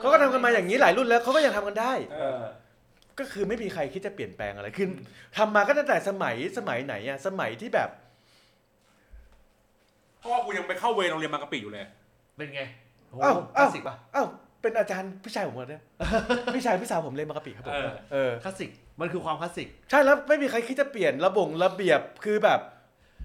[0.00, 2.42] เขาก็ทำกันมาอย่างนี้หลายรุ่นแล้วเขาก็ยังทำกันได้เออ
[3.18, 4.88] ก็คือไม่มีใครคิดจะเปลี่ยนแปลงอะไรคือ
[5.36, 7.88] ทำมาก็ตั้งแต่สมัยสมัยไหนอะสมัยที่แบบ
[10.18, 11.82] เพราะว่ากูยังไปเข้าเวรโรงเรียนบางกะปิอยู่เลย
[12.36, 12.62] เป็นไง
[13.10, 14.26] โอ้อ้าวคอ้าลาว สสิกปะอ้าว
[14.62, 15.82] เป็นอาจารย์พี่ชายผมเนี่ย
[16.54, 18.70] พี่ชายพี่สาวผมเรียนมากะปิครับผมเออ เออ คลาสสิก
[19.00, 22.60] มันคือความคลาสสิก ใช่แล้วไม่มีใครคิดจะเปลี่ยนระบงระเบียบคือแบบ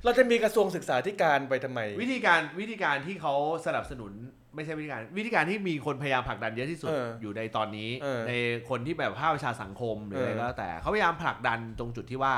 [0.04, 3.34] เราจะมีกระทรวงศึกษาธิการไปทำไม วิธีการวิธีการที่เขา
[3.66, 4.14] สนับสนุน
[4.56, 8.34] ไม่ใช่วิธีการวิธีการที่มีคนพยายามผลักดันเยอะที่สุดเอออยู่ในตอนนี้เออใน
[8.70, 12.36] คนที่แบบภาควิชาสังคมหรืออะไรเออ ก็แล้วแต่เขาพยายามผลักดันตรงจุดที่ว่า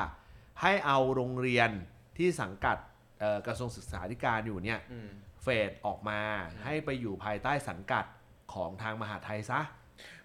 [0.61, 1.69] ให้เอาโรงเรียน
[2.17, 2.77] ที่สังกัด
[3.19, 5.09] เอ่อกระทรวงศึกษาธิการอยู่เนี่ยอืม
[5.43, 6.19] เฟดออกมา
[6.63, 8.05] ให้ไปอยู่ภายใต้สังกัด
[8.53, 9.59] ของทางมหาดไทยซะ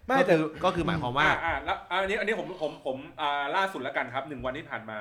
[0.05, 4.99] ไม่ก็แต่ คือก็คือหมายความว่า อ่าอ่าแล้วอันนี้อันนี้ผมผมผมอ่าล่าสุดแล้วกันครับหนึ่งวันที่ผ่านมา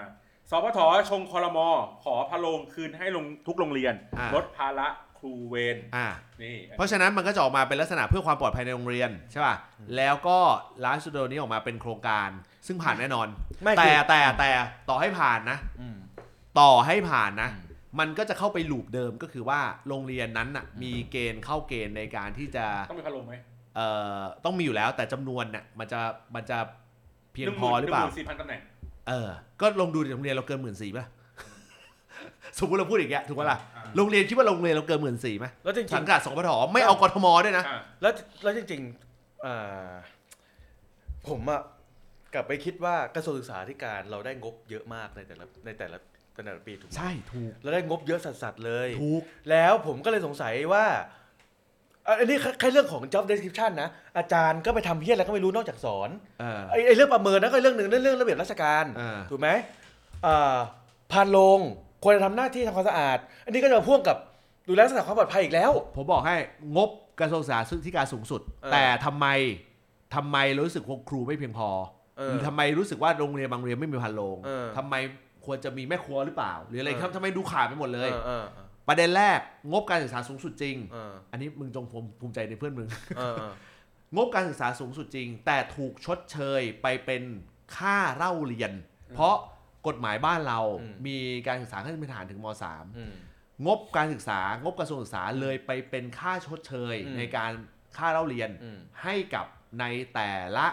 [0.51, 0.79] สพท
[1.11, 1.69] ชงคอรมอ
[2.05, 6.09] ขอพะโรงคืนให้ลงทุกโรงเรียน อ่า ลดภาระค รูเวรอ่า
[6.43, 9.57] นี่เพราะฉะนั้นมันก็จะออกมาเป็นลักษณะเพื่อความปลอดภัยในโรงเรียนใช่ป่ะ
[9.97, 10.39] แล้วก็
[10.85, 12.29] ร้านสตูดิโอนี้ออกมาเป็นโครงการ
[12.67, 13.29] ซึ่งผ่านแน่นอน
[13.63, 14.51] ไม่แต่คือแต่แต่
[14.89, 15.97] ต่อให้ผ่านนะอืม
[16.61, 17.65] ต่อให้ผ่านนะอืม
[17.99, 23.35] มันก็จะเข้าไปลูปเดิมก็คือว่าโรงเรียนนั้นน่ะมีเกณฑ์เข้าเกณฑ์ในการที่จะต้องมีพะโรงไหม
[23.77, 26.01] เอ่อต้องมีอยู่แล้วแต่จำนวนน่ะมันจะ
[26.35, 26.59] มันจะ
[27.33, 28.61] เพียงพอหรือเปล่านึ่งมื่นสี่พันตำแหน่ง
[29.09, 29.29] เออ
[29.61, 31.05] ก็ลองดูดิโรงเรียนเราเกินหมื่นสี่ป่ะ
[32.59, 38.13] สมมติเราพูดอย่างเงี้ยถูกปะล่ะอ่าโรงเรียนคิดว่าโรงเรียนเราเกินหมื่นสี่ไหมแล้วจริงสังกัดสปทไม่เอากทมด้วยนะอ่าๆแล้ว
[38.43, 39.91] แล้วจริงๆอ่า
[41.29, 41.61] ผมอะ
[42.35, 45.99] กลับไปคิดว่ากระทรวงศึกษาธิการเราได้งบเยอะมากในแต่ละในแต่ละ
[46.35, 50.85] แต่ละปีถูกไหมใช่ถูกเราได้งบเยอะสัสๆเลย ถูก แล้วผมก็เลยสงสัยว่า
[52.07, 53.89] อะอันนี้แค่แค่เรื่องของ job description นะ
[54.19, 56.11] อาจารย์ก็ไปทำเพี้ยอะไรก็ไม่รู้นอกจากสอน
[56.41, 59.49] เออ ไอ้ไอ้เรื่องประเมินนั่นก็เรื่องหนึ่งนั่นเรื่องระเบียบราชการอ่าถูกไหม
[60.27, 60.57] อ่า
[61.13, 61.61] พานโรง
[62.09, 64.17] ควรจะทำหน้าที่ทำความสะอาด อันนี้ก็จะมาพ่วงกับ
[64.69, 66.37] ดูแลรักษาความปลอดภัยอีกแล้ว ผมบอกให้
[66.77, 66.89] งบ
[67.21, 69.27] กระทรวงศึกษาธิการสูงสุดเออแต่ทำไม
[70.15, 71.69] ทำไมรู้สึกว่าครูไม่เพียงพอ
[72.19, 74.95] เออหรือทำไมรู้สึกว่าโรงเรียนบางโรงเรียนไม่มีพันโรงเออ ทำไม
[75.45, 78.45] ควรจะมีแม่ครัวหรือเปล่า หรืออะไรเออครับทำไมดูขาดไปหมดเลยเออเออ
[78.89, 79.39] ประเด็นแรก
[79.71, 82.89] งบการศึกษาสูงสุดจริง เอออันนี้มึงจงภูมิภูมิใจในเพื่อนมึง
[83.19, 83.51] เออเออ
[84.17, 87.23] งบการศึกษาสูงสุดจริง แต่ถูกชดเชยไปเป็น
[87.77, 88.73] ค่าเล่าเรียน
[89.15, 89.37] เพราะ
[89.87, 90.61] กฎหมายบ้านเรา
[91.07, 93.13] มีการศึกษาขั้นพื้นฐานถึงม .3 อืม
[93.67, 97.53] งบการศึกษางบกระทรวงศึกษาเลยไปเป็นค่าชดเชยอืมในการ
[97.97, 99.47] ค่าเล่าเรียนอืมให้กับ
[99.81, 99.85] ใน
[100.15, 100.67] แต่ละ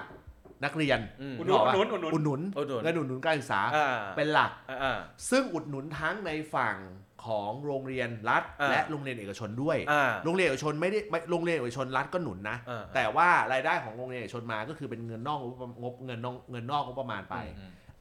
[0.64, 4.52] นักเรียนอืมอุดนึหกนุอนอกปะอุดหนุนอุดหนุนอุดหนุนอุดหนุนเงินอุดหนุนการศึกษาอ่าเป็นหลัก
[4.84, 4.99] อ่า
[5.30, 6.77] ซึ่งอุดหนุนทั้งในฝั่ง
[7.26, 17.35] ของโรงเรียนรัฐอ่าและโรงเรียนเอกชนด้วยอ่าโรงเรียนเอกชนไม่ได้ไม่โรงเรียนเอกชนรัฐก็หนุนนะอ่าแต่ว่ารายได้ของโรงเรียนเอกชนมาก็คือเป็นเงินนอกงบงบเงินนอกเงินนอกงบประมาณไป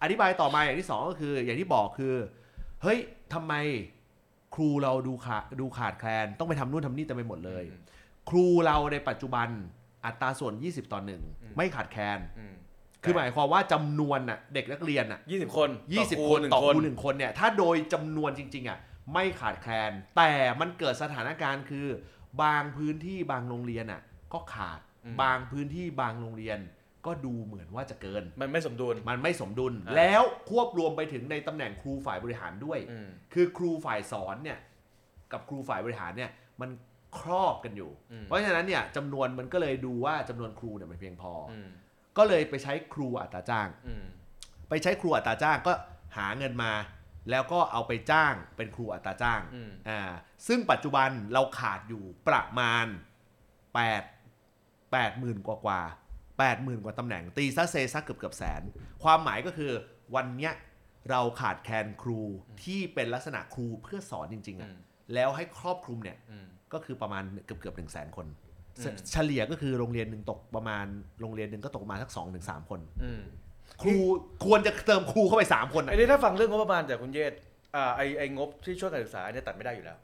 [0.02, 2.14] อืมอธิบายต่อมาอย่างที่สองก็คือ อย่างที่บอกคือ
[2.82, 2.98] เฮ้ย
[3.32, 3.54] ทำไม
[4.54, 7.80] ครูเราดูขาดดูขาดแคลนต้องไปทำนู่นทำนี่เต็มไปหมดเลยอืม
[8.30, 9.48] ครูเราในปัจจุบัน
[10.04, 12.54] อัตราส่วน 20 ต่อหนึ่งอืมไม่ขาดแคลนอืม
[13.02, 18.78] คือหมายความว่าจำนวนน่ะเด็กนักเรียนน่ะยี่สิบคน 20ต่คนหงต่อครูหนึ่งคนเนี่ยถ้าโดยจำนวนจริง ๆอะ
[19.12, 21.86] ไม่ขาดแคลน แต่มันเกิดสถานการณ์คือ
[22.42, 24.00] บางพื้นที่บางโรงเรียนอะ
[24.32, 26.58] ก็ขาดอืมบางพื้นที่บางโรงเรียน
[27.06, 34.58] ก็ดูเหมือนว่าจะเกิน มันไม่สมดุล มันไม่สมดุลอ่าแล้วควบรวมไปถึงในตำแหน่งครูฝ่ายบริหารด้วยอืมคือครูฝ่ายสอนเนี่ย
[35.32, 36.30] กับครูฝ่ายบริหารเนี่ย
[36.60, 36.70] มัน
[37.18, 41.68] ครอบกันอยู่อืมเพราะฉะนั้นเนี่ยจำนวนมันก็เลยดูว่าจำนวนครูเนี่ยมันเพียงพอออืม
[42.18, 44.04] ก็เลยไปใช้ครูอัตราจ้างอืม
[44.68, 45.72] ไปใช้ครูอัตราจ้างก็
[46.16, 46.72] หาเงินมา
[47.30, 50.00] แล้วก็เอาไปจ้างเป็นครูอัตราจ้างอืมอ่า
[50.46, 52.86] ซึ่งปัจจุบันเราขาดอยู่ประมาณ
[53.72, 55.80] 8 8หมื่นกว่ากว่า
[56.46, 58.62] 8หมื่นกว่าตำแหน่ง ตีซะเซซักเกือบเกือบแสน
[59.02, 59.70] ความหมายก็คือ
[60.14, 60.52] วันเนี้ย
[61.10, 62.20] เราขาดแคลนครู
[62.64, 64.76] ที่เป็นลักษณะครูเพื่อสอนจริงๆอือะม
[65.14, 68.26] แล้วให้ครอบคลุมเนี่ยอืมก็คือประมาณเกือบเกือบหนึ่งแสนคน
[68.78, 70.86] อืมเฉลี่ยก็คือโรงเรียนหนึ่งตกประมาณ
[71.20, 73.22] โรงเรียนหนึ่งก็ตกประมาณสักสองถึงสามคนอืม
[73.82, 73.96] ครู
[74.44, 77.32] ควรจะเติมครูเข้าไปสามคนไอ้อะนี่ถ้าฟังเรื่องงบประมาณจากคุณเยศ
[77.76, 79.98] อ่าไอไองบที่ช่วยการศึกษาเนี่ยตัดไม่ได้อยู่แล้ว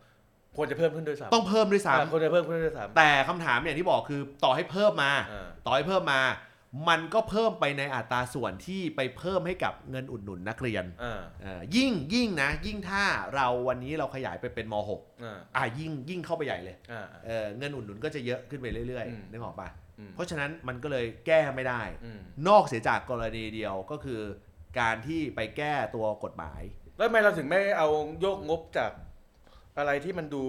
[0.59, 6.23] ควรจะเพิ่มขึ้นด้วยซ้ำต้องเพิ่มด้วยอ่าซ้ำควรจะเพิ่มขึ้นด้วยซ้ำแต่คำถามอย่างที่บอกคือต่อให้เพิ่มมาอ่าต่อให้เพิ่มมา
[6.89, 13.05] มันก็เพิ่มไปในอัตราส่วนที่ไปเพิ่มให้กับเงินอุดหนุนนักเรียนอ่าเอ่อยิ่งยิ่งนะ ยิ่งถ้า
[13.35, 19.69] เราวันนี้เราขยายไปเป็นม .6 อ่าอะยิ่งยิ่งเข้าไปใหญ่เลยอ่าเออเงินอุดหนุนก็จะเยอะขึ้นไปเรื่อยอืมๆนึกออกปะ
[19.99, 24.21] อืมเพราะฉะนั้นมันก็เลยแก้ไม่ได้อืมนอกเสียจากกรณีเดียวก็คือ
[24.81, 26.61] การที่ไปแก้ตัวกฎหมาย
[26.99, 27.89] แล้วทำไมเราถึงไม่เอา
[28.21, 28.91] โยกงบจาก
[29.79, 30.45] อะไรที่มันดู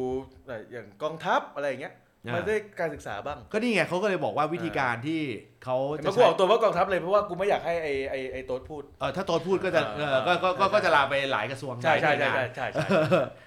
[0.47, 1.93] เอ่ออย่างกองทัพอะไรอย่างเงี้ย
[2.25, 5.21] อ่ามมาด้วยการศึกษาบ้าง ก็นี่ไงเขาก็เลยบอกว่าวิธีการที่
[5.63, 12.85] เขาเห็นจะไหมกูใช้ออกตัวว่ากองทัพเลยเพราะว่ากูไม่อยากให้ไอไอไอโต๊ดพูดเออถ้าโตนพูดก็จะอ่าเออก็ก็ก็ใช่ก็จะลามไปหลายกระทรวงใช่ใช่หลายหน่ใช่วยงานใช่ใช่ใช่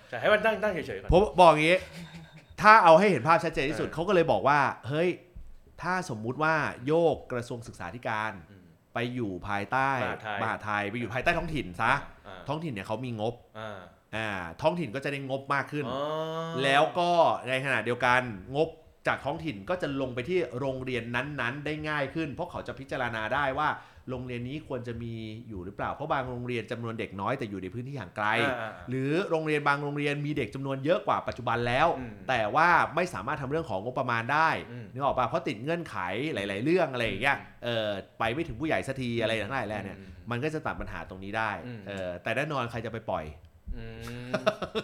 [0.09, 1.79] ใช่ให้มันตั้งตั้งเฉยๆก่อนผมบอกอย่างนี้
[2.63, 5.09] ถ้าเอาให้เห็นภาพชัดเจนที่สุดเออเขาก็เลยบอกว่า เฮ้ย
[5.83, 6.55] ถ้าสมมุติว่า
[6.87, 8.65] โยกกระทรวงศึกษาธิการอืม
[8.95, 11.93] ไปอยู่ภายใต้มหาดไทยมหาดไทยไปอยู่ภายใต้ท้องถิ่นซะ
[12.27, 13.35] อ่าท้องถิ่นเนี่ยเขามีงบ
[14.17, 16.03] อ่าอ่าท้องถิ่นก็จะได้งบมากขึ้นอ๋อ
[16.63, 17.11] แล้วก็
[17.49, 18.21] ในขณะเดียวกัน
[18.57, 18.69] งบ
[19.07, 23.69] จากท้องถิ่นก็จะลงไปที่โรงเรียนนั้นๆ ได้ง่ายขึ้น เพราะเขาจะพิจารณาได้ว่า
[24.11, 25.15] โรงเรียนนี้ควรจะมี
[25.49, 35.97] อยู่หรือเปล่า เพราะบางโรงเรียนจำนวนเด็กน้อยแต่อยู่ในพื้นที่ห่างไกลอ่าอ่าหรือโรงเรียนบางโรงเรียนมีเด็กจำนวนเยอะกว่าปัจจุบันแล้วอืมแต่ว่าไม่สามารถทำเรื่องของงบประมาณได้อืมนึกออกป่ะเพราะติดเงื่อนไข
[36.35, 43.42] หลาย ๆ เรื่องอะไรอย่างเงี้ยอืมเออไปไม่ถึงผู้ใหญ่สักทีอะไรทั้งหลายแหล่เนี่ยอืมมันก็จะตัดปัญหาตรงนี้ได้อืมเออแต่แน่นอนใครจะไปปล่อยอืม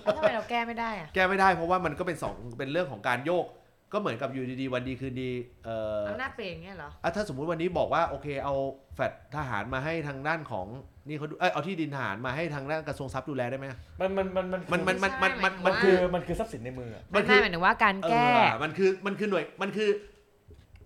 [0.03, 3.47] แล้วทำไมเราแก้ไม่ได้อะแก้ไม่ได้เพราะว่ามันก็เป็นสองเป็นเรื่องของการโยก
[3.93, 5.31] ก็เหมือนกับอยู่ดีๆวันดีคืนดี
[5.65, 8.55] เออเอาหน้าเปลี่ยนอย่างเงี้ยเหรอ อะถ้าสมมุติวันนี้บอกว่าโอเคเอา
[8.95, 10.67] แฟดทหารมาให้ทางด้านของ
[11.09, 13.67] นี่เขาดูเอยเอาที่ดินทหารมาให้ทางด้านกระทรวงทรัพย์ดูแลได้ไหม
[14.01, 19.89] มันมันมันมันมันมันมันมันมันมันนคืคืออมันคือทรัพย์สินในมืออะมันไม่คือหมายถึงว่าการแก้เออมันคือมันคือหน่วยมันคือ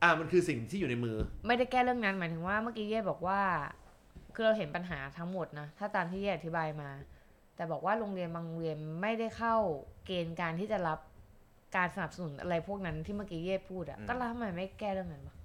[0.03, 1.17] อ่ามันคือสิ่งที่อยู่ในมือ
[1.47, 3.41] ไม่ได้แก้เรื่องนั้นหมายถึงว่าเมื่อกี้เย่บอกว่า
[4.35, 6.89] คือเราเห็นปัญหาทั้งหมดนะ ถ้าตามที่เย่อธิบายมา
[7.57, 9.57] แต่บอกว่าโรงเรียนบางโรงเรียนไม่ได้เข้า
[10.07, 10.99] เกณฑ์การที่จะรับ
[11.77, 15.37] การสนับสนุนอะไรพวกนั้นที่เมื่อกี้เย่พูดอะก็แล้วทำไมไม่แก้เรื่องนั้นวะ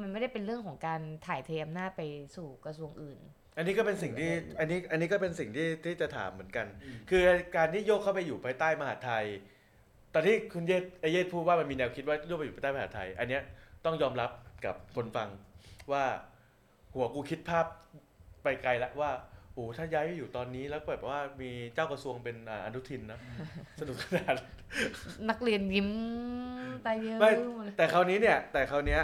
[0.00, 2.02] มันไม่ได้เป็นเรื่องของการถ่ายเทอำนาจไป
[2.36, 3.20] สู่กระทรวงอื่น
[3.56, 6.66] อันนี้ก็เป็นสิ่งที่อันนี้อันนี้ก็เป็นสิ่งที่ที่จะถามเหมือนกัน
[7.10, 7.22] คือ
[7.56, 9.24] การที่โยกเข้าไปอยู่ภายใต้มหาดไทย
[10.14, 13.42] ตอนที่คุณเยศไอเยศพูดว่ามันมีแนวคิดว่าโยกไปอยู่ภายใต้มหาดไทย อันเนี้ย
[13.84, 14.30] ต้องยอมรับ
[14.64, 15.28] กับคนฟัง
[15.92, 16.04] ว่า
[16.94, 17.66] หัวกูคิดภาพ
[18.42, 19.10] ไปไกลแล้วว่า
[19.54, 23.18] โอ้ถ้าย้ายไปอยู่ตอนนี้แล้วแบบว่ามีเจ้ากระทรวงเป็นอ่าอนุทินนะ
[23.80, 24.34] สนุกสนาน
[25.30, 25.90] นักเรียนยิ้ม
[26.86, 29.02] ตาเยอะไม่หมดเลยแต่คราวนี้เนี่ย แต่คราวเนี้ย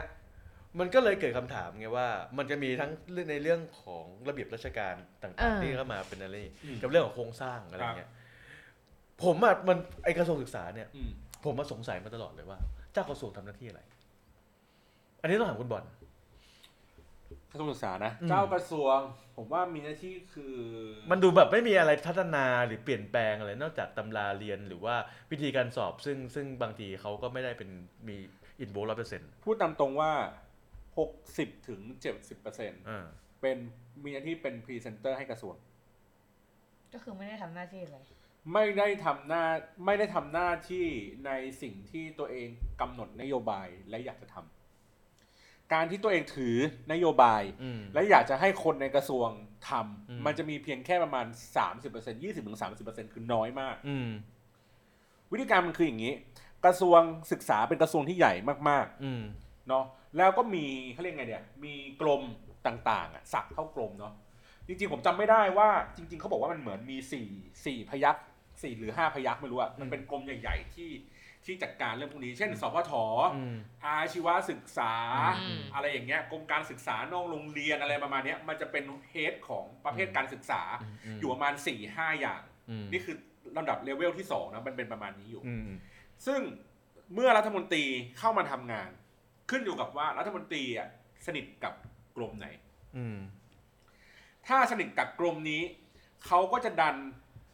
[0.79, 2.09] มันก็เลยเกิดคำถามไงว่า
[2.39, 8.11] มันจะมีทั้งเรื่องในเรื่องของระเบียบราชการต่างๆที่เข้ามาเป็นอะไรอืมกับเรื่องของโครงสร้างอะไรเงี้ย
[9.23, 11.11] ผมอะมันไอกระทรวงศึกษาเนี่ยอืม
[11.45, 12.59] ผมมาสงสัยมาตลอดเลยว่า
[12.93, 13.81] เจ้ากระทรวงทำหน้าที่อะไร
[15.23, 15.85] อันนี้ต้องถามคุณบอล
[17.51, 18.99] กระทรวงศึกษานะอืมเจ้ากระทรวง
[19.37, 20.57] ผมว่ามีหน้าที่คือ
[21.11, 24.97] มันดูแบบไม่มีอะไรพัฒนาหรือเปลี่ยนแปลงอะไรนอกจากตำราเรียนหรือว่า
[25.31, 27.71] วิธีการสอบซึ่งซึ่งบางทีเขาก็ไม่ได้เป็น
[28.09, 28.17] มี
[28.61, 30.13] อินโวร้อยเปอร์เซ็นต์พูดตามตรงว่า
[30.91, 31.81] 60ถึง
[32.15, 33.07] 70เปอร์เซ็นต์อ่า
[33.41, 33.57] เป็น
[34.05, 35.55] มีหน้าที่เป็นพรีเซนเตอร์ให้กระทรวง
[36.93, 37.99] ก็คือไม่ได้ทำหน้าที่อะไร
[38.53, 39.45] ไม่ได้ทำหน้า
[39.87, 40.87] ไม่ได้ทำหน้าที่
[41.27, 41.31] ใน
[41.63, 42.49] สิ่งที่ตัวเอง
[42.81, 44.37] กำหนดนโยบายและอยากจะท
[45.73, 46.57] การที่ตัวเองถือ
[46.93, 49.29] นโยบาย อืม และอยากจะให้คนในกระทรวง
[49.69, 51.27] ทำอืม มันจะมีเพียงแค่ประมาณ
[51.57, 54.11] 30% 20-30%คือน้อยมาก อืม
[55.33, 56.15] วิธีการมันคืออย่างนี้
[56.65, 57.01] กระทรวง
[57.33, 58.33] ศึกษาเป็นกระทรวงที่ใหญ่
[58.71, 59.85] มากอืม ๆเนาะ
[60.17, 62.23] แล้วก็มีเขาเรียกไงเนี่ยมีกรม
[62.67, 64.13] ต่างๆอะสักเข้ากรมเนาะ
[64.67, 67.29] จริงๆผมจำไม่ได้ว่าจริง ๆเขาบอกว่ามันเหมือนมีสี่
[67.65, 68.17] สี่พยัก
[68.63, 70.91] สี่หรือห้าพยักไม่รู้อะมันเป็นกรมใหญ่ ๆ ที่
[71.49, 72.93] ที่จัดการเรื่องพวกนี้ เช่นสพท
[73.37, 74.93] อืมอาชีวศึกษา
[75.41, 80.63] อืมอะไรอย่างเงี้ยกรมการศึกษานอกโรงเรียนอะไรประมาณเนี้ยมันจะเป็นเฮดของประเภทการศึกษา
[81.21, 83.17] อยู่ประมาณ4ี่ห้าอย่างอืมนี่คือ
[83.57, 85.69] ลำดับเลเวลที่2นะมันเป็นประมาณนี้อยู่อืม
[86.27, 86.41] ซึ่ง
[87.15, 87.85] เมื่อรัฐมนตรี
[88.19, 88.91] เข้ามาทำงาน
[89.51, 90.89] ขึ้นอยู่กับว่ารัฐมนตรีอะ
[91.27, 91.75] สนิทกับ
[92.17, 92.47] กรมไหน
[92.97, 93.19] อืม
[94.47, 95.63] ถ้าสนิทกับกรมนี้
[96.27, 96.97] เขาก็จะดัน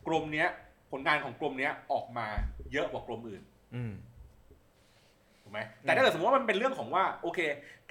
[0.07, 0.49] กรมเนี้ย
[0.91, 2.27] ผลงานของกรมเนี้ยออกมา
[2.73, 3.54] เยอะกว่ากรมอื่นอืม
[5.43, 7.41] ถูกไหมแต่ถ้าเกิดสมมติว่ามันเป็นเรื่องของว่า โอเค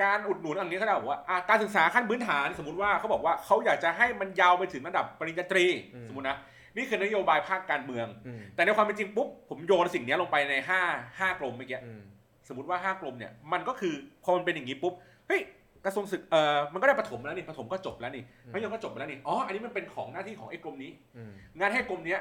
[0.02, 5.66] การอุดหนุนอันนี้เขาจะบอกว่าอะการศึกษาขั้นพื้นฐานสมมติว่าเขาบอกว่าเขาอยากจะให้มันยาวไปถึงระดับปริญญาตรี
[5.96, 6.38] อืมสมมตินะ
[6.76, 10.82] นี่คือนโยบายภาคการเมืองอืมแต่ในความเป็นจริงปุ๊บผมโยนสิ่งนี้ลงไปในห้า
[11.20, 12.02] ห้ากรมเมื่อกี้อืม
[12.48, 13.94] สมมติว่าห้ากรมเนี่ยมันก็คือ
[14.24, 14.94] พอมันเป็นอย่างนี้ปุ๊บ
[15.28, 15.42] เฮ้ย
[15.86, 18.24] กระทรวงศึกเอ่อมันก็ได้ประถมแล้วนี่ประถมก็จบแล้วนี่
[18.54, 22.20] มัธยมก็จบไปแล้วนี่อ๋ออันนี้มันเป็นของหน้าที่ของไอ้กรมนี้อืมงานให้กรมเนี้ย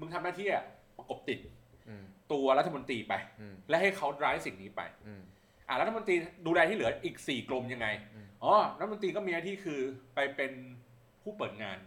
[0.00, 0.64] มึงทำหน้าที่อะ
[0.98, 1.54] ประกบติดอืม
[2.32, 5.22] ตัวรัฐมนตรีไปอืมและให้เขาร้ายสิ่งนี้ไปอืม
[5.68, 6.14] อ่ารัฐมนตรี
[6.46, 9.80] ดูแลที่เหลืออีกสี่กรมยังไงอืมอ๋อรัฐมนตรีก็มีหน้าที่คือ
[10.14, 10.52] ไปเป็น
[11.22, 11.78] ผู้เปิดงาน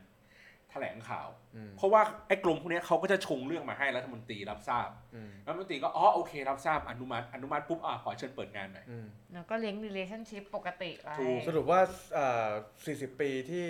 [0.71, 11.79] แถลงข่าวอืมเพราะว่าไอ้กรมพวกเนี้ยเขาก็จะชงเรื่องมาให้รัฐมนตรีรับทราบอืมรัฐมนตรีก็อ๋อโอเครับทราบอนุมัติอนุมัติปุ๊บอ่าขอเชิญเปิดงานหน่อยอืมแล้วก็เลี้ยง relationship ปกติไปถูกสรุปว่า
[12.17, 12.49] อ่า
[12.85, 13.63] 40 ปีที่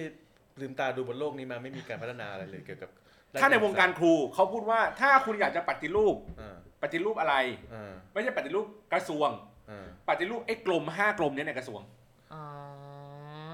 [0.62, 3.03] ลืมตาดูบนโลกนี้มาไม่มีการพัฒนาอะไรเลยเกี่ยวกับด้
[3.42, 7.36] ถ้าในวงการครูเขาพูดว่าถ้าคุณอยากจะปฏิรูปอ่าปฏิรูปอะไร
[7.74, 9.30] อ่าไม่ใช่ปฏิรูปกระทรวง
[9.70, 11.82] อ่าปฏิรูปไอ้กรมห้ากรมเนี้ยในกระทรวง
[12.34, 12.44] อ๋อ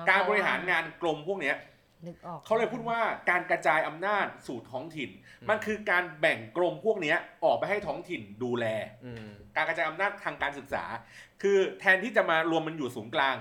[0.09, 1.57] การบริหารงานกรมพวกเนี้ย
[2.05, 2.99] นึกออกเขาเลยพูดว่า
[3.29, 5.09] การกระจายอำนาจสู่ท้องถิ่น
[5.49, 8.65] มันคือการแบ่งกรมพวกเนี้ยออกไปให้ท้องถิ่นดูแล
[9.05, 10.83] อืมการกระจายอำนาจทางการศึกษา
[11.41, 13.35] คือแทนที่จะมารวมมันอยู่ศูนย์กลาง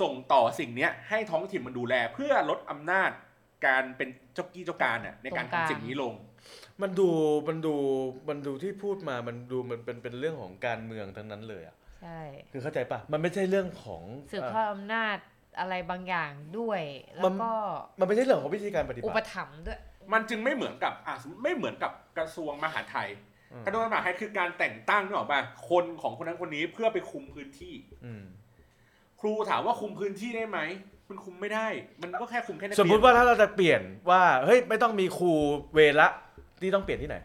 [0.00, 3.10] ส่งต่อสิ่งเนี้ยให้ท้องถิ่นมันดูแล เพื่อลดอำนาจ
[3.66, 6.14] การเป็นเจ้ากี้เจ้าการน่ะในการทำสิ่งนี้ลง
[6.82, 7.08] มันดู
[7.48, 7.74] มันดู
[8.28, 12.20] มันดูที่พูดมามันดูมันเป็นเป็นเรื่องของการเมืองทั้งนั้นเลยอะใช่
[12.52, 15.16] คือเข้าใจปะมันไม่ใช่เรื่องของสืบเอ่อทอดอำนาจ
[15.60, 16.80] อะไรบางอย่างด้วย
[17.16, 17.52] มัแล้วนก็
[18.00, 19.78] มันไม่ใช่เรื่องของวิธีการปฏิอุบัปติถัมภ์ด้วย
[20.12, 23.08] มันจึงไม่เหมือนกับอะสมมุติไม่เหมือนกับกระทรวงมหาดไทย
[23.52, 27.74] อืมกระทรวงมหาดไทยคือการแต่งตั้งนึกออกป่ะคนของคนนั้นคนนี้เพื่อไปคุมพื้นที่
[28.04, 28.24] อืม
[29.20, 30.58] ครูถามว่าคุมพื้นที่ได้ไหม
[31.10, 31.66] มันคุมไม่ได้
[32.02, 33.80] มันก็แค่คุมแค่นักสมเรีมุยตินว่าถ้าเราจะเปลี่ยน
[34.10, 35.32] ว่าเฮ้ยไม่ต้องมีครู
[35.74, 36.08] เวรละ
[36.62, 37.16] นี่ต้องเปลี่ยนที่ไหน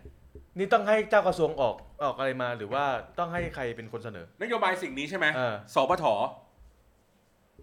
[0.58, 2.84] นี่ต้องให้เจ้ากระทรวงออกออกอะไรมาหรือว่า
[3.20, 6.06] ต้องให้ใครเป็นคนเสนอ นโยบายสิ่งนี้ใช่ไหมเออ สปท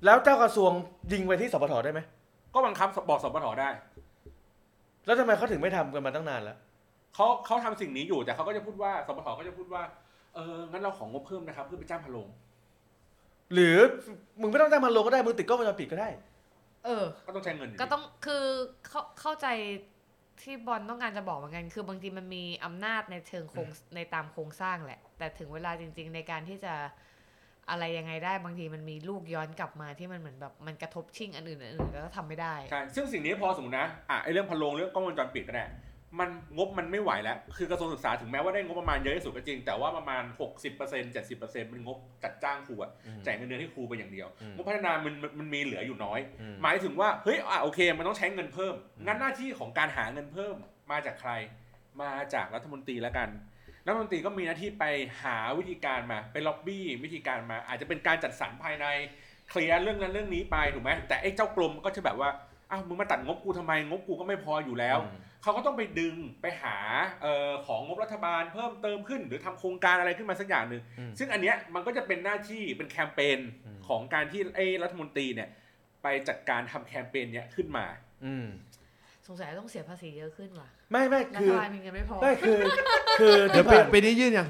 [0.04, 0.70] แล้วเจ้ากระทรวง
[1.12, 2.00] ยิงไปที่สปทได้ไหม
[2.54, 3.70] ก็บังคับบอกสปทได้
[5.06, 6.58] แล้วทำไมเขาถึงไม่ทำกันมาตั้งนานแล้ว
[7.14, 9.82] เขาเขาทำสิ่งนี้อยู่แต่เขาก็จะพูดว่าสปทก็จะพูดว่า
[10.34, 12.28] เอองั้นเราของงบเพิ่มนะครับ เพื่อไปจ้างพะโลง
[13.54, 13.76] หรือ
[14.40, 16.08] มึงไม่ต้องจ้างมันลงก็ได้มึงติดกล้องวงจรปิดก็ได้
[16.84, 18.44] เออ ก็ต้องใช้เงินยู่ดีก็ต้องคือ
[18.88, 19.46] เข้าเข้าใจ
[20.42, 26.74] ที่บอลต้องการจะบอกเหมือนกัน คือบางทีมันมีอำนาจในเชิงโครงในตามโครงสร้างแหละ แต่ถึงเวลาจริง ๆ ในการที่จะ
[27.70, 35.64] อะไรยังไงได้บางทีมันมีลูกย้อนกลับมาที่มันเหมือนแบบมันกระทบชิงอันอื่นอันอื่นแล้วก็ทำไม่ได้ ใช่ซึ่งสิ่งนี้พอสมมตินะอะไอเรื่องพะโลงเรื่องกล้องวงจรปิดก็ได้
[36.20, 40.22] มันงบมันไม่ไหวแล้ว คือกระทรวงศึกษาถึงแม้ว่าได้งบประมาณเยอะที่สุดก็จริง แต่ว่าประมาณ
[40.70, 50.54] 60% 70%เป็นงบจัดจ้างครูอะอืมจ่ายเงินเดือนให้ครูไปอย่างเดียวอืมงบพัฒนามันมันมันมีเหลืออยู่น้อยอืมหมายถึงว่า เฮ้ยอะโอเค มันต้องใช้เงินเพิ่มอืมงั้นหน้าที่ของการหาเงินเพิ่ม
[50.90, 51.30] มาจากใคร
[52.02, 53.28] มาจากรัฐมนตรีแล้วกัน
[53.86, 54.84] รัฐมนตรีก็มีหน้าที่ไป
[55.22, 58.86] หาวิธีการมา ไปล็อบบี้วิธีการมา อาจจะเป็นการจัดสรรภายใน
[59.50, 62.30] เคลียร์เรื่องนั้นเรื่องนี้ไปถูกไหมแต่ไอ้เจ้ากรมก็จะแบบว่า
[62.72, 66.76] อ้าวมึงมาตัดงบกูทำไมงบกูก็ไม่พออยู่แล้วอืมเขาก็ต้องไปดึงไปหา
[67.22, 75.48] เอ่อของงบรัฐบาลเพิ่มเติมขึ้น หรือทำโครงการอะไรขึ้นมาสักอย่างหนึ่งอืมซึ่งอันเนี้ยมันก็จะเป็นหน้าที่เป็นแคมเปญอืมของการที่ไอ้รัฐมนตรีเนี่ย
[76.02, 77.86] ไปจัดการทำแคมเปญเนี้ยขึ้นมา
[78.24, 78.46] อืม
[79.26, 82.58] สงสัยต้องเสียภาษีเยอะขึ้นว่ะไม่ไม่รัคืฐอบาลมีเงินไม่พอไม่คือ
[83.20, 84.48] คือเดี๋ยวปีที่ผ่านปีนี้ยื่นยัง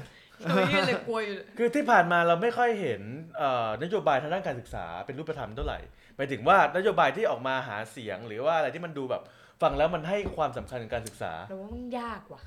[0.51, 3.01] ตัวยื่นเลยกลัวอยู่คือที่ผ่านมาเราไม่ค่อยเห็น
[3.37, 5.79] เอ่อนโยบายทางด้านการศึกษาเป็นรูปธรรมเท่าไหร่
[6.15, 9.23] หมายถึงว่านโยบายที่ออกมาหาเสียงหรือว่าอะไรที่มันดูแบบ
[9.61, 12.41] ฟังแล้วมันให้ความสำคัญกับการศึกษาแต่ว่ามันยากว่ะ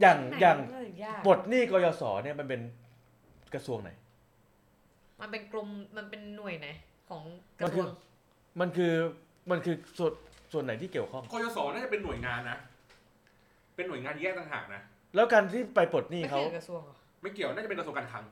[0.00, 2.60] อย่างไหนอย่างมันก็ยากบทหนี้กยศเนี่ยมันเป็น
[3.54, 3.90] กระทรวงไหน
[5.20, 6.68] มันเป็นกลุ่มมันเป็นหน่วยไหน
[7.08, 7.22] ของ
[7.60, 7.88] กมันระทคืรอวง
[8.60, 8.92] มันคือ
[9.50, 10.12] มันคือส่วน
[10.52, 12.58] ส่วนไหนที่เกี่ยวข้อง กยศน่าจะเป็นหน่วยงานนะ
[13.76, 14.82] เป็นหน่วยงานแยกต่างหากนะ
[15.14, 18.24] แล้วการที่ไปปลดหนี้ไม่เขาเกี่ยวกับกระทรวงเหรอไม่เกี่ยวน่าจะเป็นกระทรวงการคลัง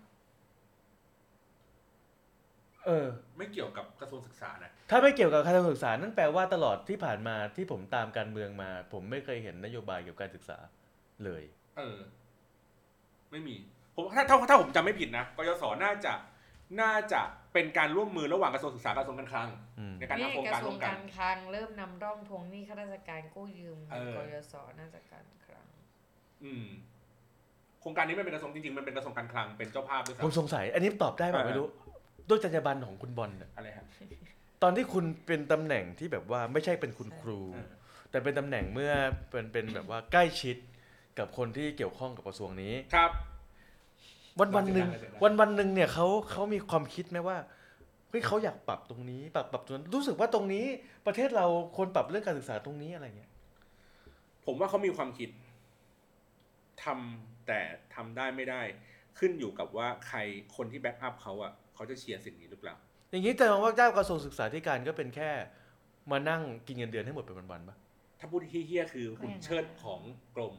[2.86, 3.06] เออ
[3.39, 10.59] ไม่เกี่ยวกับกระทรวงศึกษานะ ถ้าไม่เกี่ยวกับการศึกษานั่นแปลว่าตลอดที่ผ่านมาที่ผมตามการเมืองมา ผมไม่เคยเห็นนโยบายเกี่ยวกับการศึกษา
[11.24, 11.43] เลย
[11.78, 11.98] เออ
[13.31, 13.56] ไม่มี
[13.94, 16.12] ผมถ้าถ้าถ้าผมจำไม่ผิดนะกยศน่าจะ
[16.81, 19.48] น่าจะเป็นการร่วมมือระหว่างกระทรวงศึกษากับกระทรวงการคลัง
[19.78, 25.66] อืม ในการนี่ทำโครงกการระทรร่ววงมกัน การคลังเริ่มนำร่องทวงหนี้ข้าราชการกู้ยืมเออ กยศน่าจะการคลัง
[26.44, 26.66] อืม
[27.81, 31.66] โครงการนี้ไม่เป็นกระทรวงจริงๆมันเป็นกระทรวงการคลังเป็นเจ้าภาพด้วยผมซ้ำ สงสัย อันนี้ตอบได้ป่ะเออ ไม่รู้
[32.28, 33.86] ด้วยจรรยาบรรณของคุณบอลน่ะอะไรฮะ
[34.62, 37.68] ตอนที่คุณเป็นตำแหน่งที่แบบว่าไม่ใช่เป็นคุณครูเออ
[38.10, 38.92] แต่เป็นตำแหน่งเมื่อ
[39.30, 40.56] เป็นเป็นแบบว่าใกล้ชิด
[41.18, 43.10] กับคนที่เกี่ยวข้องกับกระทรวงนี้ ครับ
[44.40, 47.36] วันวันหนึ่งได้ได้ได้วันวันหนึ่งเนี่ยเขาเขามีความคิดไหมว่า
[48.10, 50.64] เฮ้ยเขาอยากปรับตรงนี้ ปรับปรับตรงนั้นรู้สึกว่าตรงนี้
[51.06, 51.46] ประเทศเรา
[51.76, 53.30] ควรปรับเรื่องการศึกษาตรงนี้อะไรเงี้ย
[54.46, 55.30] ผมว่าเขามีความคิด
[56.84, 57.60] ทำแต่
[57.94, 58.62] ทำได้ไม่ได้
[59.18, 60.18] ขึ้นอยู่กับว่าใคร
[60.56, 62.74] คนที่แบ็กอัพเขาอะ เขาจะเชียร์สิ่งนี้หรือเปล่า
[63.10, 65.30] อย่างนี้แต่ว่าเจ้ากระทรวงศึกษาธิการก็เป็นแค่
[66.10, 67.76] มานั่งกินเงินเดือนให้หมดเป็นวันๆปะ
[68.20, 70.01] ถ้าพูดที่เฮี้ยๆคือหุ่นเชิดของ
[70.36, 70.55] กรม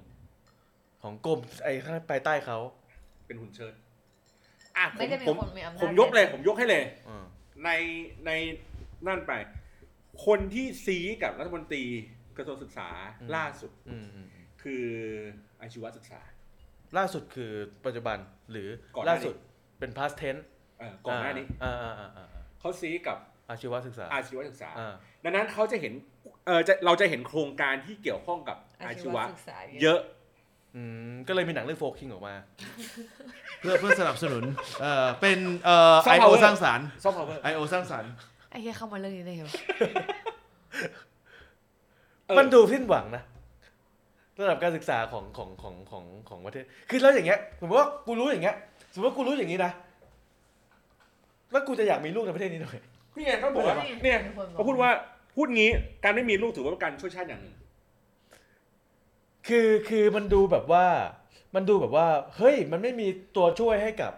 [1.03, 2.57] ของกรมไอ้ข้างไปใต้เขา
[3.27, 3.73] เป็นหุ่นเชิด
[4.77, 7.25] อะผไม่มได้มีผมคนมีอำนาจผมยกเลย ผมยกให้เลยอ่า
[7.63, 7.69] ใน
[8.25, 8.31] ใน
[9.07, 9.31] นั่นไป
[10.25, 11.83] คนที่ซีกับรัฐมนตรี
[12.37, 12.89] กระทรวงศึกษา
[13.35, 14.85] ล่าสุดอืมอืมอืมคือ
[15.61, 16.21] อาชีวศึกษา
[16.97, 17.51] ล่าสุดคือ
[17.85, 18.17] ปัจจุบัน
[18.51, 19.35] หรือก่อนหน้านี้ ล่าสุด
[19.79, 20.54] เป็น past tense เออ
[21.05, 23.17] ก่อนหน้านี้อ่าอ่าอ่าอ่าอ่าเขาซีกับ
[23.49, 24.93] อาชีวศึกษาอาชีวศึกษาอ่า
[25.23, 25.93] ดังนั้นเขาจะเห็น
[26.45, 28.57] เออจะเราจะเห็นโครงการที่เกี่ยวข้องกับ
[28.87, 29.99] อาชีวะศึกษาเยอะ
[30.75, 30.81] อื
[31.11, 32.35] มก็เลยมีหนังเรื่องโฟกิงออกมา
[33.59, 34.43] เพื่อเพื่อสนับสนุน
[34.81, 38.11] เอ่อเป็นเอ่อไอ Soft โอ power สร้างสรรค์ซอฟต์พาวเวอร์ไอโอสร้างสรรค์
[38.49, 39.49] ไอ้เหี้ยเข้ามาเรื่องนี้ได้เหรอ
[42.37, 43.23] มันดูสิ้นหวังนะ
[44.39, 48.55] ระดับการศึกษาของของของของของประเทศ คือแล้วอย่างเงี้ยสมมติว่ากูรู้อย่างเงี้ย
[48.93, 49.71] สมมติว่ากูรู้อย่างนี้นะ
[51.55, 52.75] แล้วกูจะอยากมีลูกในประเทศนี้ทำไม
[53.17, 54.91] นี่ไงเขาบอกว่านี่เนี่ยมีคนบอกเขาพูดว่า
[55.35, 55.69] พูดงี้
[56.03, 57.55] การไม่มีลูกถือว่าเป็นการช่วยชาติอย่างหนึ่ง
[59.47, 60.85] คือคือมันดูแบบว่า
[61.55, 62.07] มันดูแบบว่า
[62.37, 64.13] เฮ้ยมันไม่มีตัวช่วยให้กับ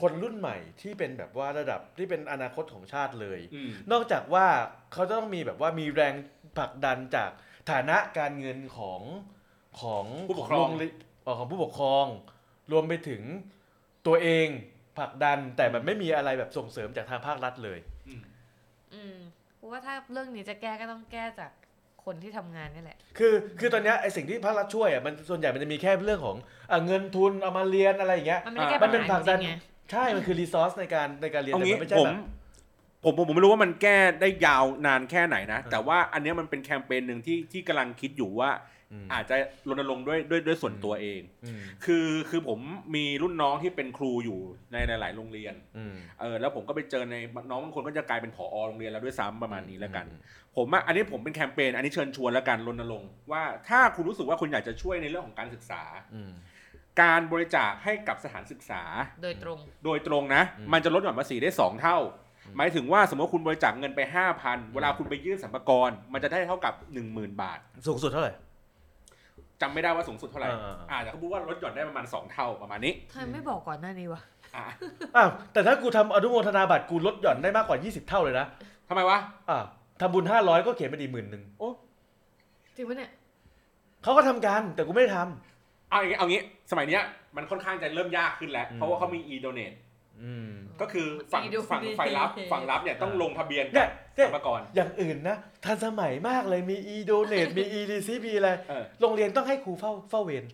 [0.00, 4.46] คนรุ่นใหม่ที่เป็นแบบว่าระดับที่เป็นอนาคตของชาติเลย อืมนอกจากว่า
[4.92, 6.14] เขาจะต้องมีแบบว่ามีแรง
[6.56, 7.30] ผลักดันจาก
[7.70, 9.00] ฐานะการเงินของ
[9.80, 10.92] ของผู้ปกขครองโเรียน
[11.22, 12.06] เอ่อของผู้ปกครอง
[12.72, 13.22] รวมไปถึง
[14.06, 14.48] ตัวเอง
[14.98, 18.22] ผลักดันแต่มันไม่มีอะไรแบบส่งเสริมจากทางภาครัฐเลย อืม
[18.94, 19.16] อืม
[19.56, 21.50] เพราะว่าถ้าเรื่องนี้จะแก้ก็ต้องแก้จาก
[22.04, 26.36] คนที่ทำงานนี่แหละ คือคือตอนเนี้ยไอสิ่งที่ภาครัฐช่วยอะมันส่วนใหญ่มันจะมีแค่เรื่องของ
[26.70, 29.52] อะเงินทุนเอามาเรียนอะไรอย่างเงี้ย มันไม่ได้แก้มัปันญเป็นหาผลักดันจริงๆไง
[29.90, 32.16] ใช่ มันคือรีซอสในการในการเรียนเอาแต่งี้มันไม่ใช่ผมแบบ
[33.04, 38.50] ผมผมผมไม่รู้ว่ามันแก้ได้ยาวนานแค่ไหนนะ เออ แต่ว่าอันเนี้ยมันเป็นแคมเปญหนึ่งที่ที่กำลังคิดอยู่ว่า
[38.94, 39.36] อืมอาจจะ
[39.68, 42.60] รณรงค์ด้วยด้วยด้วยส่วนตัวเองอืมคือคือผม
[42.94, 44.38] มีรุ่นน้องที่เป็นครูอยู่
[44.72, 47.16] ในหลาย ๆ โรงเรียนอืมเออแล้วผมก็ไปเจอใน
[47.50, 50.20] น้องบางคนก็จะกลายเป็นผอโรงเรียนแล้วด้วยซ้ำประมาณนี้แล้วกันอืม
[50.56, 55.82] ผมอะอันนี้ผมเป็นแคมเปญอันนี้เชิญชวนแล้วกันรณรงค์ว่าถ้าคุณรู้สึกว่าคุณอยากจะช่วยในเรื่องของการศึกษา
[56.14, 56.32] อืม
[57.02, 58.82] การบริจาคให้กับสถานศึกษา
[59.22, 61.98] โดยตรง โดยตรงนะอืมมันจะลดหย่อนภาษีได้ 2 เท่า
[62.46, 64.00] อืมหมายถึงว่าสมมติว่าคุณบริจาคเงินไป
[64.38, 66.74] 5,000 เวลาคุณไปยื่นสัมภาระมันจะได้เท่ากับ
[67.08, 68.32] 10,000 บาท สูงสุดเท่าไหร่
[69.62, 74.20] จำไม่ได้ว่าสูงสุดเท่าไหร่อ่าๆอาจจะเขาพูดว่าลดหย่อนได้ประมาณ 2 เท่าประมาณนี้ ทำไมไม่บอกก่อนหน้านี้วะ
[74.56, 74.64] อะ
[75.16, 78.46] อ้าวแต่ถ้ากูทำอนุโมทนาบัตรกูลดหย่อนได้มากกว่า 20 เท่าเลยนะ
[78.88, 79.18] ทำไมวะ
[79.50, 79.58] อ่า
[80.00, 81.42] ทำบุญ 500 ก็เขียนไปดีหมื่นหนึ่ง
[82.76, 83.10] จริงปะเนี่ย
[84.02, 85.18] เขาก็ทำกันแต่กูไม่ได้ท
[85.90, 87.02] เอาอย่างงี้เอางี้สมัยเนี้ย
[87.36, 89.93] มันค่อนข้างจะเริ่มยากขึ้นแล้ว อืม เพราะว่าเขามี e-donate ำอืม
[90.80, 100.44] ก็คือฝั่ง e-donate ฝั่งฝ่ายรับฝั่งรับเนี่ยต้องอ่าลงทะเบียนเนี่กับยเนี่ยสัมภาระอย่างอื่นนะทันสมัยมากเลยมี e donate มี e receipt มีอะไรเออโรงเรียนต้องให้ครูเฝ้าเฝ้าเวร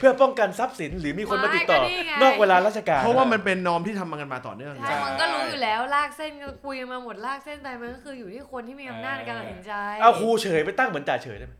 [0.00, 9.72] เพื่อป้องกันทรัพย์สินหรือมีคนมาติดต่อไม่ก็นี่ไงนอกเวลาราชการ เพราะว่ามันเป็น norm ที่ทำมากันมาต่อเนื่องใช่มันก็รู้อยู่แล้วลากเส้นก็คุยกันมาหมดลากเส้นไปมันก็คืออยู่ที่คนที่มีอำนาจในการตัดสินใจ
[10.02, 11.54] เอาครูเฉยไปตั้งเหมือนจ่าเฉยได้ไหม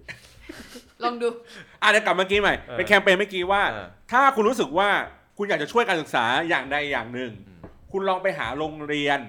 [1.02, 1.28] ลองดู
[1.82, 4.88] อะเดี๋ยวกลับเมื่อกี้ใหม่เออเป็นแคมเปญเมื่อกี้ว่าอ่าถ้าคุณรู้สึกว่า
[5.38, 7.60] คุณอยากจะช่วยการศึกษาอย่างใดอย่างหนึ่งอืม
[7.92, 9.20] คุณลองไปหาโรงเรียน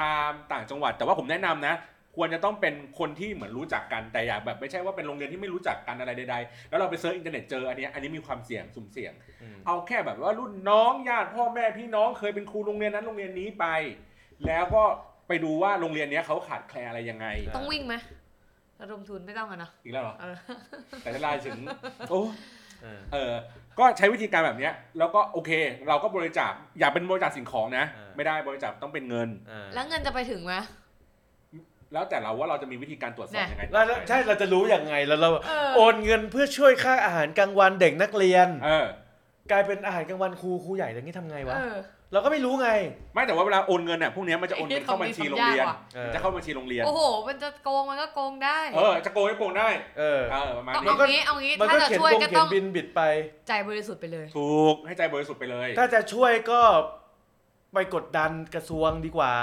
[0.00, 1.74] ตามต่างจังหวัด แต่ว่าผมแนะนำนะ
[2.16, 13.66] ควรจะต้องเป็นคนที่เหมือนรู้จักกันแต่อย่าแบบไม่ใช่ว่าเป็นโรงเรียนที่ไม่รู้จักกันอะไรใดๆแล้วเราไป search อินเทอร์เน็ตเจออันเนี้ยอันนี้มีความเสี่ยงสุ่มเสี่ยงอืมเอาแค่แบบว่ารุ่นน้องญาติพ่อแม่พี่น้องเคยเป็นครูโรงเรียนนั้นโรงเรียนนี้ไป
[14.46, 14.82] แล้วก็
[15.28, 17.26] ไปดูว่าโรงเรียนเนี้ยเขาขาดแคลนอะไรยังไง
[17.56, 17.94] ต้องวิ่งไหม
[18.80, 20.36] ระดมทุนไม่ต้องกันเนอะอีกแล้วเหรอเออ
[21.02, 21.58] แต่ละลายถึง
[22.10, 22.20] โอ้
[22.82, 23.32] เออเออ
[23.78, 25.50] ก็ใช้วิธีการแบบเนี้ยแล้วก็โอเค
[25.88, 30.54] เราก็บริจาคอย่าเป็นบริจาคสิ่งของนะ อ่า ไม่ได้บริจาคต้องเป็นเงินอ่าแล้วเงินจะไปถึงไหม
[31.92, 38.86] แล้วแต่เราว่าเราจะมีวิธีการตรวจสอบเนี่ยยังไงแล้วแล้วใช่เราจะรู้ยังไงแล้วเราเออ โอนเงินเพื่อช่วยค่าอาหารกลางวันเด็กนักเรียน เออ
[39.50, 41.76] กลายเป็นอาหารกลางวันครูครูใหญ่อย่างนี้ทำไงวะ เออ
[42.12, 42.70] เราก็ไม่รู้ไง
[43.14, 49.68] ไม่แต่ว่าเวลาโอนเงินเนี่ยพวกเนี้ยมันจะโอนเงินเข้าบัญชีโรงเรียน เออมันจะเข้าบัญชีโรงเรียน โอ้โห มันจะโกงมันก็โกงได้ เออ จะโกงให้โกงได้
[49.98, 53.00] เออ เออประมาณต้องนี้เอางี้เอางี้มันถ้าก็จะเขียนช่วยตรงก็เขียต้อนงบินบิดไป
[53.48, 56.60] ใจบริสุทธิ์ไปเลย ถูกให้ใจบริสุทธิ์ไปเลย ถ้าจะช่วยก็
[57.74, 59.34] ไปกดดันกระทรวงดีกว่า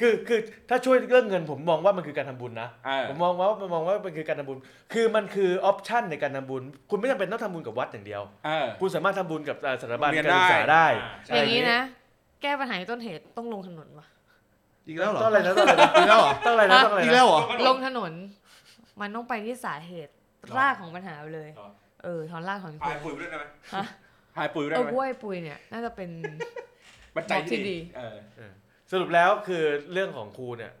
[0.00, 4.58] คือคือถ้าช่วยเรื่องเงินผมมองว่ามันคือการทำบุญนะ เออ ผมมองว่ามันมองว่ามันคือการทำบุญ
[4.92, 11.80] คือมันคือออปชันในการทำบุญ คุณไม่จำเป็นต้องทำบุญกับวัดอย่างเดียว เออ คุณสามารถทำบุญกับอ่าสถาบันโรงเรียนการศึกษาได้ ได้ใช่อย่างนี้นะ
[12.42, 14.06] แก้ปัญหาต้นเหตุต้องลงถนนวะ
[14.86, 18.12] อีกแล้วเหรอต้องอะไรนะต้องอะไรนะอีกแล้วเหรอต้องอะไรนะต้องอะไรอีกนะแล้วเหรอ ลงถนน
[19.00, 20.12] มันต้องไปที่สาเหตุ
[20.42, 21.68] หรอรากของปัญหาไปเลย หรอ
[22.04, 23.44] เออถอนรากถอนโคพายนปุ๋ยไปด้วยได้ไหม
[23.74, 23.84] ฮะ
[24.36, 26.10] พายปุ๋ยไปเอได้อไหมกล้วยปุยเนี่ย น่าจะเป็น
[27.16, 28.52] ปัจจัยบอกที่ที่ดี ดี เออ
[28.92, 29.62] สรุปแล้วคือ
[29.92, 30.72] เรื่องของครูเนี่ย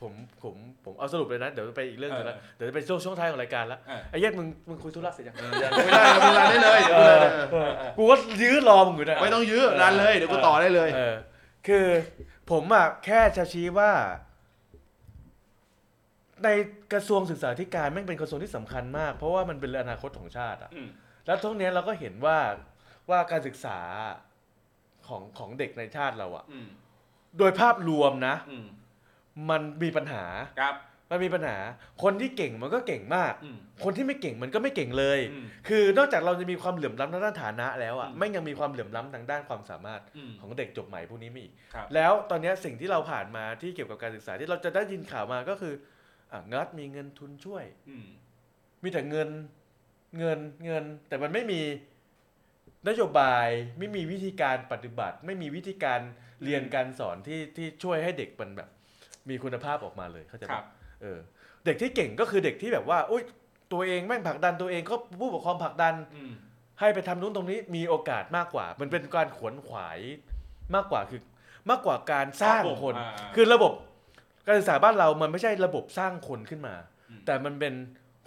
[0.00, 0.12] ผม
[0.42, 0.54] ผม
[0.84, 7.18] ผมเอาสรุปเลยนะ เดี๋ยวไปอีกเรื่องหนึงแล้วเดี๋ยวจะไปช่วงช่วงท้ายของรายการแล้วเออ ไอ้เย็ดมึงมึงคุยธุระเสร็จยังเออยังไม่ได้เราเวลาได้เลยเออ
[7.52, 11.14] เออกูก็ยื้อรอมึงอยู่นะไม่ต้องยื้อรันเลย เดี๋ยวกูต่อได้เลย เออ
[11.66, 11.86] คือ
[12.50, 13.90] ผมอะแค่จะชี้ว่า
[16.44, 16.48] ใน
[16.92, 20.88] กระทรวงศึกษาธิการแม่งเป็นกระทรวงที่สำคัญมาก เพราะว่ามันเป็นอนาคตของชาติอะ อืม
[21.26, 22.38] แล้วทุกเนี้ยเราก็เห็นว่า
[23.10, 23.78] ว่าการศึกษา
[25.08, 26.68] ของของเด็กในชาติเราอะอืม
[27.38, 28.66] โดยภาพรวมนะ อืม
[29.50, 30.24] มันมีปัญหา
[30.60, 30.74] ครับ
[31.10, 31.56] มันมีปัญหา
[32.02, 45.74] คนที่เก่งมันก็เก่งมาก อืมคนที่ไม่เก่งมันก็ไม่เก่งเลย อืม คือนอกจากเราจะมีความเหลื่อมล้ำทางด้านฐานะแล้วอะอืมแม่งยังมีความเหลื่อมล้ำทางด้านความสามารถอืม ของเด็กจบใหม่พวกนี้มีอีกครับ แล้วตอนเนี้ยสิ่งที่เราผ่านมาที่เกี่ยวกับการศึกษาที่เราจะได้ยินข่าวมาก็คือ
[46.32, 48.06] อะงัดมีเงินทุนช่วย อืม
[48.82, 49.28] มีแต่เงิน
[50.18, 51.60] เงินเงิน แต่มันไม่มี
[52.88, 53.46] นโยบาย
[53.78, 56.00] ไม่มีวิธีการปฏิบัติ ไม่มีวิธีการ
[56.44, 58.68] เรียนการสอนที่ที่ช่วยให้เด็กมันแบบ
[59.28, 60.66] มีคุณภาพออกมาเลยเข้าใจครัปะบ
[61.02, 61.18] เออ
[61.64, 63.22] เด็กที่เก่งก็คือเด็กที่แบบว่าอุ้ย
[63.72, 66.32] ตัวเองแม่งผลักดันตัวเองก็ผู้ปกครองผลักดัน อืม
[66.80, 69.98] ให้ไปทำนู้นตรงนี้มีโอกาสมากกว่า มันเป็นการขวนขวาย
[70.74, 71.20] มากกว่าคือ
[71.70, 73.72] มากกว่าการสร้างคน อ่าคือระบบ
[74.46, 76.74] การศึกษาบ้านเรามันไม่ใช่ระบบสร้างคนขึ้นมา
[77.10, 77.74] อืม แต่มันเป็น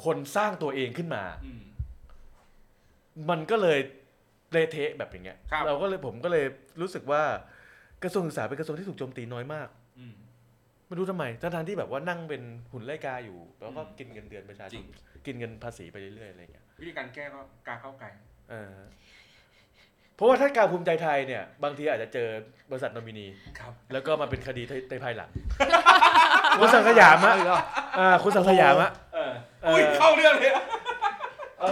[0.05, 1.63] คนสร้างตัวเองขึ้นมา อืม
[3.29, 3.79] มันก็เลย
[4.51, 6.45] เละเทะแบบอย่างเงี้ยครับ เราก็เลยผมก็เลย
[6.81, 7.23] รู้สึกว่า
[8.03, 9.67] กระทรวงศึกษาเป็นกระทรวงที่ถูกโจมตีน้อยมาก
[9.99, 10.13] อืม
[10.87, 12.41] ไม่รู้ทำไมทั้งๆที่แบบว่านั่งเป็น
[12.71, 14.85] หุ่นไล่กาอยู่ แล้วก็อืม กินเงินเดือนประชาชจรินง
[15.25, 18.07] กินเงินภาษีไปเรื่อยๆอะไรอย่างเงี้ยวิธีการแก้ก็การเข้าไกล
[18.49, 18.75] เออ
[20.15, 22.27] เพราะว่าถ้าการภูมิใจไทยเนี่ย บางทีอาจจะเจอ
[22.71, 23.27] บริษัทนอมินี
[23.59, 24.61] ครับ แล้วก็มาเป็นคดี
[24.91, 25.29] ในภายหลัง
[26.59, 27.33] คุณสังสยามะ
[27.99, 29.31] อ่าคุณสังสยามะเออ
[29.63, 30.63] เอออุ้อุ้ยเข้าเรื่องเลยอะ
[31.61, 31.65] เอ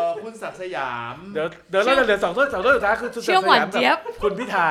[0.00, 4.68] อ คุณศักดิ์สยาม เดี๋ยวเดี๋ยวเราเหลือสองต้นสองต้นสุดท้ายคือคุณสังเชื่อสหวานยามเจี๊ยกับบคุณพิธา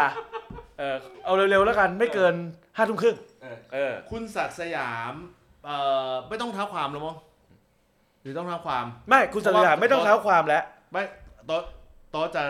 [0.80, 0.96] เออ
[1.26, 2.34] เอาเร็วๆแล้วกันไม่เกิน
[2.78, 5.14] ห้าทุ่มครึ่งเออ เออคุณศักดิ์สยาม
[5.66, 5.78] เอ่
[6.10, 7.16] อไม่ต้องเท้าความแล้วมั้ง
[8.22, 11.04] หรือต้องเท้าความ ไม่คุณสังสยามไม่ต้องเท้าความแล้ว ไม่
[11.48, 11.62] โต๊ะ
[12.12, 12.44] โต๊ะจะ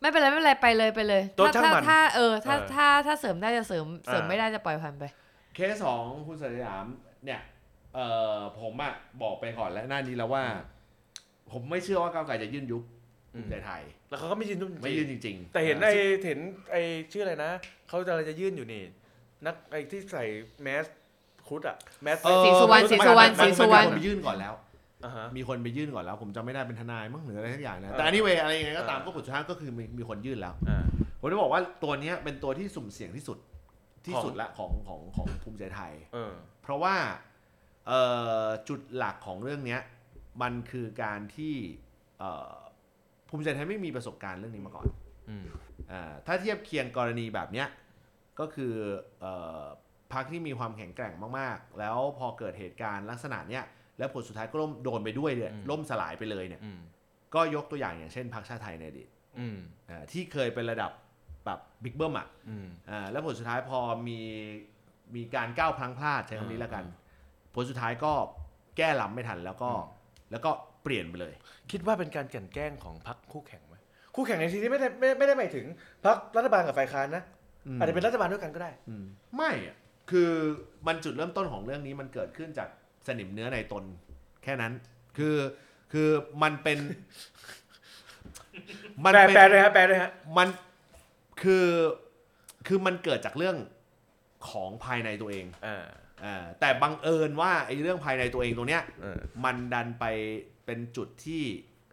[0.00, 5.04] ไม่เป็นไรไม่เป็นไรไปเลยไปเลยโต๊ะถ้าช่างถ้ามันถ้าเออถ้าเออถ้าถ้าเสริมได้จะเสริมเสริมอ่า ไม่ได้จะปล่อยผ่านไป
[5.54, 6.86] เคสของคุณศักดิ์สยาม
[7.24, 7.40] เนี่ย
[7.94, 10.44] เอ่อผมอะบอกไปก่อนแล้วหน้านี้แล้วว่า
[11.52, 12.82] ผมไม่เชื่อว่าก้าวไกลจะยื่นยุบ
[13.32, 16.40] ภูมิใจไทย แล้วเขาก็ไม่ยืนนุ่มไม่ยื่นจริงๆแต่เห็นอ่าไอ้เห็น
[16.72, 16.82] ไอ้
[17.12, 17.50] ชื่ออะไรนะ
[17.88, 18.82] เขาจะอะไรจะยื่นอยู่นี่
[19.46, 20.24] นักไอ้ที่ใส่
[20.62, 20.84] แมส
[21.48, 24.54] คุดอะแมสเอ่อศรีสุวรรณมันศรีสุวรรณมันศรีสุวรรณ มันมีคนไปยื่นก่อนแล้ว
[25.04, 30.84] อ่าฮะ มีคนไปยื่นก่อนแล้ว ผมจำไม่ได้เป็นทนายมั้งหรืออะไรทั้งอย่างนะเออแต่ anyway อะไรยังไงก็ตามเออก็ผลสุดท้ายก็คือมีมีคนยื่นแล้ว อ่า
[31.20, 33.38] ผมจะบอกว่าตัวเนี้ยเป็นตัวที่สุ่มเสี่ยงที่สุด
[34.04, 36.32] ที่ของสุดละของของของภูมิใจไทย เออ
[36.62, 36.94] เพราะว่า
[37.88, 38.00] เอ่
[38.44, 39.80] อจุดหลักของเรื่องเนี้ย
[40.42, 41.54] มันคือการที่
[42.18, 42.54] เอ่อ
[43.28, 44.86] ภูมิใจไทยไม่มีประสบการณ์เรื่องนี้มาก่อน
[45.30, 45.44] อืม
[45.92, 47.68] อ่าถ้าเทียบเคียงกรณีแบบเนี้ย
[48.40, 48.74] ก็คือ
[49.20, 49.62] เอ่อ
[50.12, 53.64] พรรคที่มีความแข็งแกร่งมากๆ แล้วพอเกิดเหตุการณ์ลักษณะเนี้ย
[53.98, 56.78] แล้วผลสุดท้ายก็ล่มโดนไปด้วยเลยล่มสลายไปเลยเนี่ยอืม
[57.34, 59.08] ก็ยกตัวอย่างอย่างเช่นพรรคชาติไทยในอดีต
[59.38, 59.58] อืม
[59.90, 60.90] อ่าที่เคยเป็นระดับ
[61.44, 64.20] แบบบิ๊กเบิ้มอะอืมอ่าแล้วผลสุดท้ายพอมี
[65.16, 66.84] มีการก้าวพลังพลาดใช้คำนี้แล้วกัน
[67.54, 68.12] ผลสุดท้ายก็
[68.76, 69.70] แก้ลำไม่ทันแล้วก็
[70.30, 70.50] แล้วก็
[70.82, 71.34] เปลี่ยนไปเลย
[71.70, 73.76] คิดว่าเป็นการกลันแกล้งของพรรคคู่แข่งไหม
[74.14, 75.66] คู่แข่งในที่นี้ไม่ได้ไม่ไม่ได้หมายถึง
[76.04, 77.22] พรรครัฐบาลกับฝ่ายค้านนะ
[77.78, 79.04] อาจจะเป็นรัฐบาลด้วยกันก็ได้อืม
[79.36, 79.76] ไม่อะ
[80.10, 80.30] คือ
[80.86, 82.68] มันจุดเริ่มต้นของเรื่องนี้มันเกิดขึ้นจาก
[83.06, 83.84] สนิมเนื้อในตน
[84.42, 84.72] แค่นั้น
[85.18, 85.36] คือ
[85.92, 86.08] คือ
[86.42, 86.78] มันเป็น
[89.04, 90.48] มันแปลเป็นแปลเลยฮะแปลเลยฮะมัน
[91.42, 91.66] คือ
[92.66, 93.56] คือมันเกิดจากเรื่อง
[94.50, 96.05] ของภายในตัวเองอ่าอ่า
[96.60, 100.04] แต่บังเอิญว่าไอ้เรื่องภายในตัวเองตรงเนี้ยเออมันดันไป
[100.66, 101.42] เป็นจุดที่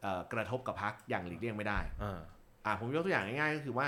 [0.01, 2.19] เอ่อกระทบกับพรรคอย่างหลีกเลี่ยงไม่ได้อ่า
[2.65, 3.87] อ่าผมยกตัวอย่างง่ายๆก็คือว่า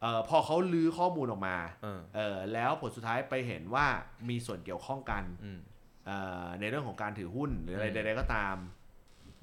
[0.00, 3.86] เอ่อพอเขารื้อข้อมูลออกมาเออเออแล้วผลสุดท้ายไปเห็นว่า
[4.28, 5.60] มีส่วนเกี่ยวข้องกันอืม
[6.06, 8.56] เอ่อในเรื่องของการถือหุ้นหรืออะไรอืมใดๆก็ตาม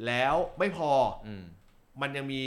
[0.07, 0.91] แล้วไม่พอ
[1.27, 1.43] อืม
[2.01, 2.43] มันยังมี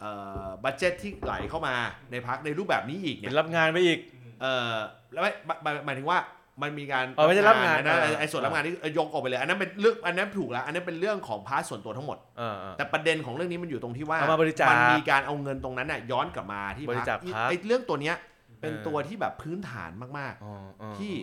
[0.00, 0.10] เอ่
[0.44, 1.76] อ budget ที่ไหลเข้ามา
[2.10, 3.98] ในพรรคในรูปแบบนี้อีกเป็เนี่ยนรับงานไปอีก
[4.44, 4.74] เออ
[5.12, 5.30] แล้วไม่
[5.62, 6.18] หมายหมายถึงว่า
[6.62, 18.16] มันมีการอ๋อไม่ใช่รับงานนะเออไอ้ส่วนรับงานที่ยกออกไปเลย อันนั้นเป็นเรื่องอันนั้นถูกแล้ว อันนั้นเป็นเรื่องของ part ส่วนตัวทั้งหมดเออเออแต่ประเด็นของเรื่องนี้มันอยู่ตรงที่ว่าเอามาบริจาคมันมีการเอาเงินตรงนั้นน่ะย้อนกลับมาที่บริจาคพรรคพรรคไอ้เรื่องตัวเนี้ย
[18.60, 21.14] เป็นเออตัวที่แบบพื้นฐานมากอ๋ออ๋อๆที่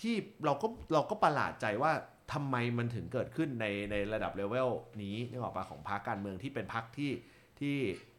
[0.00, 0.14] ที่
[0.44, 1.92] เราก็เราก็ประหลาดใจว่า
[2.32, 4.68] ทำไมมันถึงเกิดขึ้นในในระดับเลเวล
[5.02, 7.10] นี้นึกออกปะของพรรคการเมืองที่เป็นพรรคที่
[7.60, 8.13] ที่เอ่อ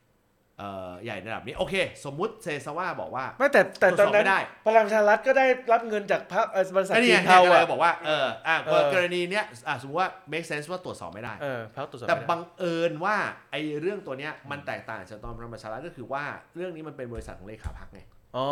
[1.03, 1.75] ใหญ่ในระดับนี้โอเค
[2.05, 13.15] สมมุติเซซาว่าบอกว่าไม่แต่แต่ตอนนั้นตรวจสอบไม่ได้พลังประชารัฐก็ได้รับเงินจากพรรคเอ่อบริษัทก็นี่จีไงนเทาเทาอะอะบอกว่าเอออะเออกรณีเนี้ยอะสมมติว่า make sense ว่าตรวจสอบไม่ได้เออพรรคตรวจสอบแต่ไม่ได้บังเอิญว่า
[13.51, 16.23] ไอ้เรื่องตัวเนี้ยมันแตกต่างจากตอนพลังประชารัฐก็คือว่า
[16.55, 18.01] เรื่องนี้มันเป็นบริษัทของเลขาพักไง
[18.37, 18.47] อ๋อ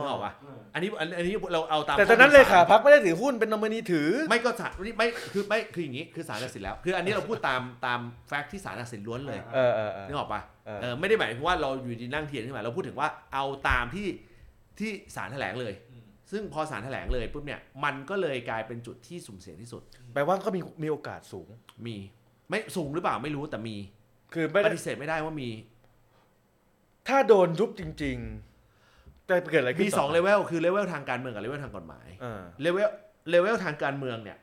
[0.00, 0.32] นึกออกปะ
[0.74, 14.06] อันนี้อันอันนี้เราเอาตามแต่ตอนนั้นข้เลมูขาศลพรรคไม่ได้ถือหุ้นเป็นนอมินีถือ ไม่ก็ศาลไม่ไม่คือไม่คืออย่างนี้คือศาลตัดสินแล้ว คืออันนี้เราพูดตามตามแฟกต์ที่ศาลตัดสินล้วนเลยเออเออเออนึกออกปะเออเออไม่ได้หมายถึงว่าเราอยู่ดีนั่งเถียงขึ้นมาเราพูดถึงว่าเอาตามที่
[14.78, 15.72] ที่ศาลแถลงเลย
[16.32, 19.82] ซึ่งพอศาลแถลงเลยปุ๊บเนี่ยมันก็เลยกลายเป็นจุดที่สุ่มเสี่ยงที่สุด
[20.14, 21.48] แปลว่าก็มีมีโอกาสสูง
[21.86, 21.96] มี
[22.48, 23.76] ไม่สูงหรือเปล่าไม่รู้แต่มี
[24.34, 25.50] คือไม่ได้ปฏิเสธไม่ได้ว่ามี
[27.08, 28.55] ถ้าโดนยุบจริง ๆ
[29.28, 32.88] จะเกิดอะไรขึ้นมีสองเลเวลคือเลเวลทางการเมืองกับเลเวลทางกฎหมายเออเลเวล
[33.30, 34.38] เลเวลทางการเมืองเนี่ย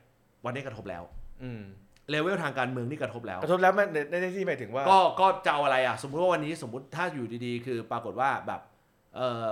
[0.45, 1.03] วันนี้กระทบแล้ว
[1.43, 1.61] อืม
[2.09, 8.61] เลเวลทางการเมืองนี่กระทบแล้ว กระทบแล้วมันในในที่หมายถึงว่า ก็ก็จะเอาอะไรอะ สมมุติว่าวันนี้สมมุติถ้าอยู่ดีๆ คือปรากฏว่าแบบ
[9.15, 9.47] เออ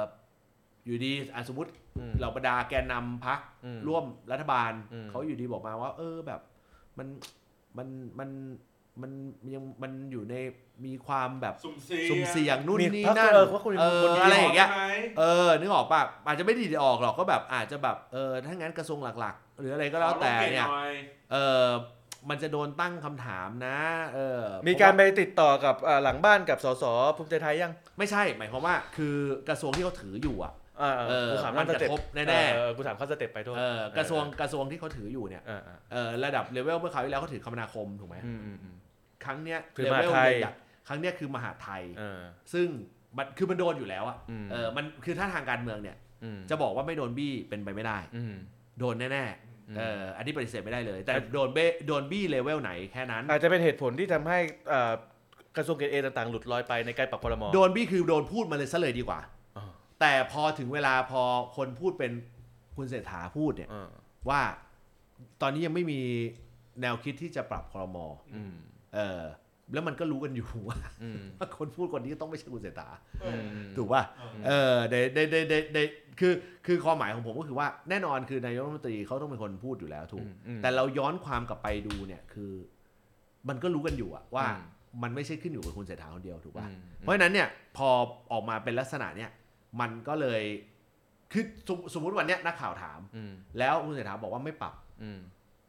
[0.85, 6.41] อยู่ดีอะสมมติอืมเหล่าบรรดาแกนนำพักอืมร่วมรัฐบาลอืมเขาอยู่ดีบอกมาว่า เออแบบ
[6.97, 7.07] มัน
[7.77, 7.87] มัน
[8.19, 8.29] มัน
[9.01, 9.11] มัน
[9.53, 10.35] ยังมันอยู่ใน
[10.85, 14.83] มีความแบบสุ่มเสี่ยงสุ่มเสี่ยงนู่นมีนี่พรรคนั่นเออว่าคุณเออคนดีอะไรอย่างเงี้ยใช่ไหม
[15.19, 21.67] เออนึกออกป่ะอาจจะไม่ดีออกหรอกก็แบบอาจจะแบบเออถ้างั้นกระทรวงหลักๆ หรืออะไรก็แล้วแต่เนี่ยขอลงกรดหอเออ
[22.29, 23.79] มันจะโดนตั้งคำถามนะ
[24.15, 26.83] เออ มีการเพไประว่ติดต่อกับอ่าหลังบ้านกับสส
[27.17, 29.15] ภูมิใจไทยยัง ไม่ใช่ หมายความว่า คือ
[29.49, 38.75] กระทรวงที่เขาถืออยู่อะอ่าเออกูถามมันข้าสเต็ปกระทบแน่ๆเออกูถามข้าม step ไปโทษเออกระทรวงกระทรวงที่เขาถืออยู่เนี่ยเออเออเออระดับเลเวลเมื่อคราวที่แล้วเขาถือคมนาคมถูกไหมอืมอืมอืม
[39.25, 42.19] ครั้งเนี้ยคือมหาไทย level ใหญ่ๆครั้งเนี้ยคือมหาดไทยเออ
[42.53, 42.67] ซึ่ง
[43.17, 48.33] มันคือมันโดนอยู่แล้วอะอืมเออมันคือถ้าทางการเมืองเนี่ยอืมจะบอกว่าไม่โดนบี้เป็นไปไม่ได้อืม
[48.79, 54.39] โดนแน่ๆอืมเอออันนี้ปฏิเสธไม่ได้เลย แต่โดนเบ้โดนบี้เลเวลไหนแค่นั้น อาจจะเป็นเหตุผลที่ทำให้
[54.71, 54.91] อ่า
[55.55, 59.19] กระทรวงเกษตรเองต่างๆหลุดลอยไปในการปรับพรมโดนบี้คือโดนพูดมาเลยซะเลยดีกว่า
[59.57, 59.71] อ่า
[60.01, 61.21] แต่พอถึงเวลาพอ
[61.57, 62.11] คนพูดเป็น
[62.75, 63.89] คุณเศรษฐาพูดเนี่ยเออ
[64.29, 64.41] ว่า
[65.41, 66.01] ตอนนี้ยังไม่มี
[66.81, 67.97] แนวคิดที่จะปรับครม
[68.35, 68.55] อืม
[68.95, 69.23] เออ
[69.73, 72.87] แล้วมันก็รู้กันอยู่ว่าอืมว่าคนพูดคนนี้ต้องไม่ใช่คุณเศรษฐา
[73.25, 73.41] อืม
[73.77, 74.03] ถูกป่ะ
[74.47, 75.77] เออเดเดเดเดเด
[76.19, 76.33] คือ
[76.65, 82.51] คือความหมายของผมก็คือว่าแน่นอนคือนายกรัฐมนตรีเขาต้องเป็นคนพูดอยู่แล้วถูกอืมอืมแต่เราย้อนความกลับไปดูเนี่ยคือ
[83.49, 84.61] มันก็รู้กันอยู่อะว่าอืม
[85.03, 87.47] มันไม่ใช่ขึ้นอยู่กับคุณเศรษฐาคนเดียวถูกป่ะอืมเพราะฉะนั้นเนี่ย
[87.77, 87.89] พอ
[88.31, 89.29] ออกมาเป็นลักษณะเนี่ย
[89.79, 90.41] มันก็เลย
[91.31, 94.73] คือสมสมมุติวันเนี้ยนักข่าวถามอืมแล้วคุณเศรษฐาบอกว่าไม่ปรับ
[95.03, 95.19] อืม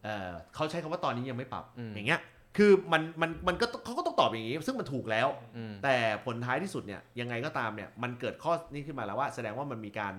[0.05, 2.21] เออเขาใช้คำว่าตอนนี้ยังไม่ปรับอืมอย่างเงี้ย
[2.57, 10.15] คือมันมันมันก็เขาก็ต้องตอบอย่างนี้ ซึ่งมันถูกแล้วอืมแต่ผลท้ายที่สุดเนี่ยยังไงก็ตามเนี่ยมันเกิดข้อนี้ขึ้นมาแล้วว่า แสดงว่ามันมีการ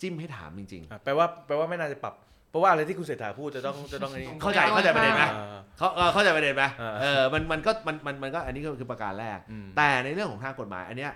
[0.00, 2.14] จิ้มให้ถามจริงอะแปลว่าแปลว่าไม่น่าจะปรับ
[2.50, 11.12] เพราะว่าอะไรที่คุณเศรษฐาพูดจะต้องจะต้องอันนี้ๆ เข้าใจเข้าใจประเด็นไหม อ่า เขาเออเข้าใจประเด็นไหมอ่า เออมันมันก็มันมันมันก็อันนี้ก็คือประการแรก อืมแต่ในเรื่องของทางกฎหมายอันเนี้ย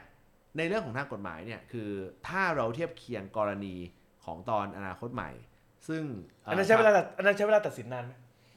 [0.58, 1.88] ในเรื่องของทางกฎหมายเนี่ยคือ
[2.28, 3.74] ถ้าเราเทียบเคียงกรณี
[4.24, 5.30] ของตอนอนาคตใหม่
[5.88, 6.02] ซึ่ง
[6.44, 8.12] เอันนั้นใช้เวลาตัดอันนั้นใช้เวลาตัดสินนานไหม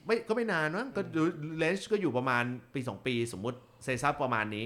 [0.09, 1.21] ไม่ก็ไม่นานมั้งก็ดู
[1.57, 4.65] เลนส์ก็อยู่ประมาณปีสองปี สมมุติเซซับประมาณนี้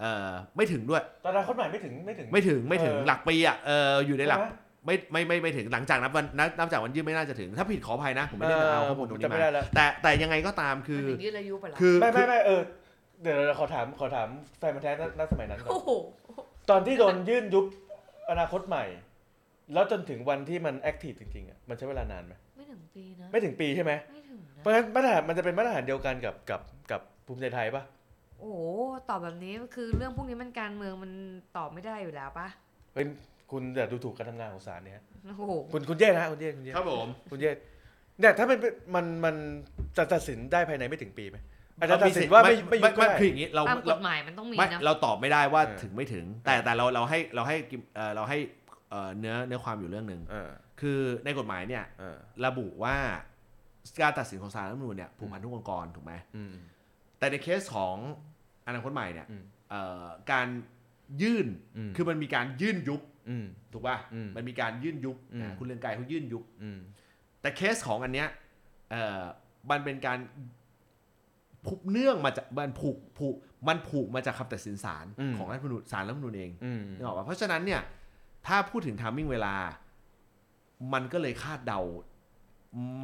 [0.00, 4.48] เออไม่ถึงด้วยตอนอนาคตใหม่ไม่ถึงไม่ถึงไม่ถึงไม่ถึงเออหลักปีอะเอออยู่ในหลักใช่
[4.84, 12.60] ไมไม่ไม่ไม่ไม่ถึงหลังจากนับวันนับนับจากวันยื่นไม่น่าจะถึง ถ้าผิดขออภัยนะ ผมไม่ได้เอาข้อมูลตรงนี้จำไม่ได้มาแล้วแต่แต่ยังไงก็ตามคือมันถึงยืดอายุไปแล้วคือไม่ไม่คือไม่เออ
[13.22, 14.28] เดี๋ยวเราขอถามขอถาม
[14.58, 15.90] แฟนพันธุ์แท้ณสมัยนั้นก่อนโอ้โห
[16.70, 17.64] ตอนที่โดนยื่นยุบ
[18.30, 18.84] อนาคตใหม่
[19.74, 24.19] แล้วจนถึงวันที่มัน active จริงๆอะมันใช้เวลานานไหมไม่ถึงปีนะไม่ถึงปีใช่ไหมไม่ถึง
[24.62, 26.60] เพนะราะฉะนั้นมาตรฐานมันจะเป็นมาตรฐานเดียวกันกับกับ
[26.90, 27.82] กับภูมิใจไทยปะ
[28.38, 28.60] โอ้โห
[29.08, 31.12] ตอบแบบนี้คือเรื่องพวกนี้มันการเมืองมัน
[31.56, 32.48] ตอบไม่ได้อยู่แล้วปะ
[32.94, 33.06] เป็น
[33.50, 37.50] คุณอย่าดูถูกการทำงานของศาลเนี่ยโอ้โหคุณคุณเย่นะคุณเย่คุณเย่ครับผม คุณเย่
[38.20, 39.34] เนี่ยถ้ามันเป็นมันมัน
[39.96, 41.36] จะตัดสินได้ภายในไม่ถึงปีไหม
[41.80, 48.38] อาจจะตัดสินว่าไม่ไม่ยุบก็ไม่ได้ คืออย่างนี้เราตามกเราฎหมายมันต้องมีไม่นะเราตอบไม่ได้ว่าเออ ถึงไม่ถึง แต่แต่เราเราให้เราให้กิมเออเราให้
[48.90, 50.50] เอ่อเนื้อเนื้อความอยู่เรื่องหนึ่งเออ
[50.80, 52.16] คือในกฎหมายเนี่ยเออ
[52.46, 52.96] ระบุว่า
[54.02, 56.54] การตัดสินของศาลรัฐธรรมนูญเนี่ยผูกพันทุกองค์กรถูกไหมอืม
[57.18, 57.96] แต่ในเคสของ
[58.66, 60.46] อนาคตใหม่เนี่ยอืมเอ่อการ
[61.22, 61.46] ยื่น
[61.76, 66.78] อืมคือมันมีการยื่นยุบอืมถูกป่ะอืมมันมีการยื่นยุบอืมนะคุณเรืองไกรเขายื่นยุบอืม
[67.40, 68.28] แต่เคสของอันเนี้ย
[68.90, 69.22] เอ่อ
[69.70, 70.18] มันเป็นการ
[71.66, 73.34] ผูกเนื่องมาจากมันผูกผูก
[73.68, 77.80] มันผูกมาจากคำตัดสินศาลอืมของรัฐธรรมนูญศาลรัฐธรรมนูญเองอืมนึกออกปะเพราะฉะนั้นเนี่ย
[78.46, 79.54] ถ้าพูดถึงทามมิ่งเวลา
[80.92, 81.80] มันก็เลยคาดเดา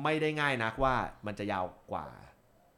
[0.02, 0.94] ไม่ได้ง่ายนักว่า
[1.26, 2.06] มันจะยาวกว่า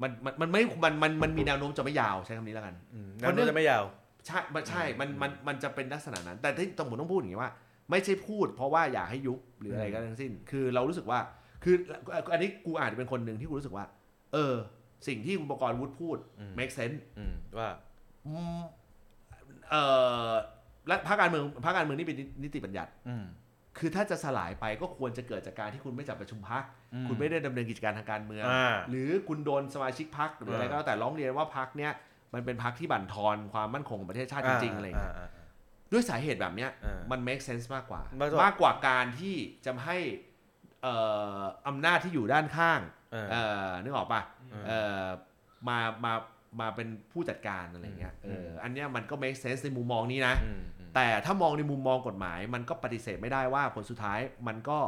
[0.03, 3.85] มันมันมันไม่มันมันมันมีแนวโน้มจะไม่ยาวใช้คำนี้แล้วกันอืมงั้นมันจะไม่ยาว
[4.27, 7.51] ใช่มันใช่มันมันมันจะเป็นลักษณะนั้น แต่ที่ต้องผมต้องพูดอย่างนี้ว่า
[7.91, 11.19] ไม่ใช่พูด เพราะว่าอยากให้ยุบหรืออะไรก็ทั้งสิ้น คือเรารู้สึกว่า
[11.65, 11.75] คือ
[12.33, 13.85] อันนี้กูอาจจะเป็นคนหนึ่งที่กูรู้สึกว่า
[14.33, 14.55] เออ
[15.07, 17.71] สิ่งที่คุณประกรณ์วุฒิพูดอืม make sense อืมว่า
[18.27, 18.61] อืม
[19.71, 19.83] เอ่
[20.29, 20.31] อ
[20.89, 23.25] และพรรคการเมืองพรรคการเมืองนี่เป็นนิติบัญญัติอืม
[23.79, 26.63] คือถ้าจะสลายไปก็ควรจะเกิดจากการที่คุณไม่จัดประชุมพัก
[26.95, 31.93] อืมคุณไม่ได้ดำเนินกิจการทางการเมืองอ่าหรือคุณโดนสมาชิกพักหรืออะไรก็แล้วแต่ร้องเรียนว่าพักเนี้ย
[32.35, 35.29] มันเป็นพักที่บั่นทอนความมั่นคงของประเทศชาติจริงๆอะไรอย่างเงี้ยา
[35.93, 39.99] ด้วยสาเหตุแบบเนี้ยอ่ามัมัน make sense มากกว่า มากกว่ามากกว่าการที่จะให้
[40.83, 40.95] เอ่
[41.39, 42.81] ออำนาจที่อยู่ด้านข้าง
[43.13, 45.05] เออเอ่อนึกออกป่ะเออเอ่อ
[45.69, 46.13] มามา
[46.61, 54.79] มาเป็นผู้จัดการอะไรเงี้ยเอออมอันเนี้ยมันก็ make sense ในมุมมองนี้นะอืมอืม แต่ถ้ามองในมุมมองกฎหมาย มันก็ปฏิเสธไม่ได้ว่าผลสุดท้ายมันก็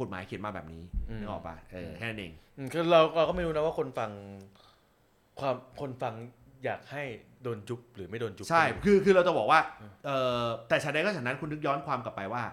[0.00, 0.82] กฎหมายเขียนมาแบบนี้
[1.20, 4.10] นึกออกป่ะเออแค่นั้นเองอืมคือเราเราก็ไม่รู้นะว่าคนฟัง
[5.40, 6.14] ความคนฟัง
[6.64, 7.04] อยากให้
[7.42, 10.10] โดนจุบหรือไม่โดนจุบใช่ก็ไม่รู้คือคือเราจะบอกว่าอืมเอ
[10.42, 12.44] อแต่ฉันใดก็ฉันนั้นคุณนึกย้อนความกลับไปว่า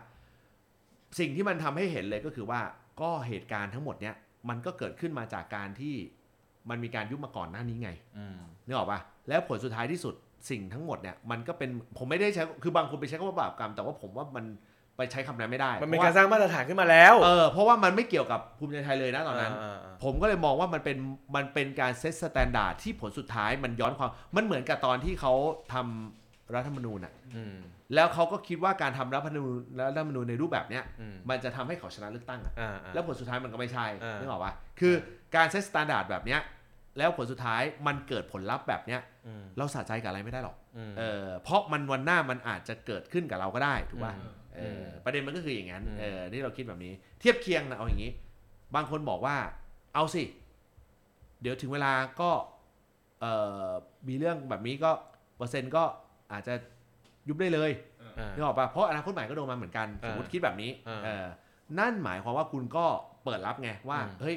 [1.19, 2.61] สิ่งที่มันทำให้เห็นเลยก็คือว่า
[3.01, 4.15] ก็เหตุการณ์ทั้งหมดเนี้ย
[4.49, 5.95] มันก็เกิดขึ้นมาจากการที่
[6.69, 10.15] มันมีการยุบมาก่อนหน้านี้ไงอืมนึกออกปะแล้วผลสุดท้ายที่สุด
[10.49, 14.45] สิ่งทั้งหมดเนี่ยมันก็เป็นผมไม่ได้ใช้คือบางคนไปใช้คำว่าบาปกรรม แต่ว่าผมว่ามัน
[14.97, 20.97] ไปใช้คำนั้นไม่ได้มันเป็นพะการว่สร้างมาตรฐานขึ้นมาแล้วเออเพราะว่ามันไม่เกี่ยวกับภูมิใจไทยเลยนะตอนนั้นาาผมก็เลยมองว่ามันเป็น
[21.35, 25.33] มันเป็นการ set standard ที่ผลสุดท้ายมันย้อนความมันเหมือนกับตอนที่เขา
[25.73, 27.55] ทำรัฐธรรมนูญอะอืม
[27.95, 29.49] แล้วเขาก็คิดว่าการทำรัฐธรรมนูญ
[29.79, 34.93] รัฐธรรมนูญในรูปแบบเนี้ยอืมมันจะทำให้เขาชนะเลือกตั้งอะอ่าอ่าแล้วผลสุดท้ายมันก็ไม่ใช่อ่านึนึกออกปะคือ
[35.35, 36.41] การ set standard แบบเนี้ย
[36.97, 39.16] แล้วผลสุดท้ายมันเกิดผลลัพธ์แบบเนี้ยอืม
[39.57, 48.11] เราสะใจกับอะไรไม่ได้หรอกอืมเออเพราะมันวันหน้ามันอาจจะเกิดขึ้นกับเราก็ได้ถูกป่ะอืมเออประเด็นมันก็คืออย่างนั้นอืมเออที่เราคิดแบบนี้ เทียบเคียงนะเอาอย่างนี้
[48.75, 49.35] บางคนบอกว่า
[49.93, 50.23] เอาสิ
[51.41, 52.31] เดี๋ยวถึงเวลาก็
[53.21, 53.33] เอ่
[53.67, 53.69] อ
[54.07, 54.91] มีเรื่องแบบนี้ก็
[55.37, 55.83] เปอร์เซ็นต์ก็
[56.31, 56.53] อาจจะ
[57.27, 57.71] ยุบได้เลย
[58.19, 61.25] อ่านึกออกป่ะเพราะอนาคตใหม่ก็โดนมาเหมือนกันอ่าสมมติคิดแบบนี้อ่าเออ
[61.79, 62.85] นั่นหมายความว่าคุณก็
[63.23, 64.35] เปิดรับไงว่าอืมเฮ้ย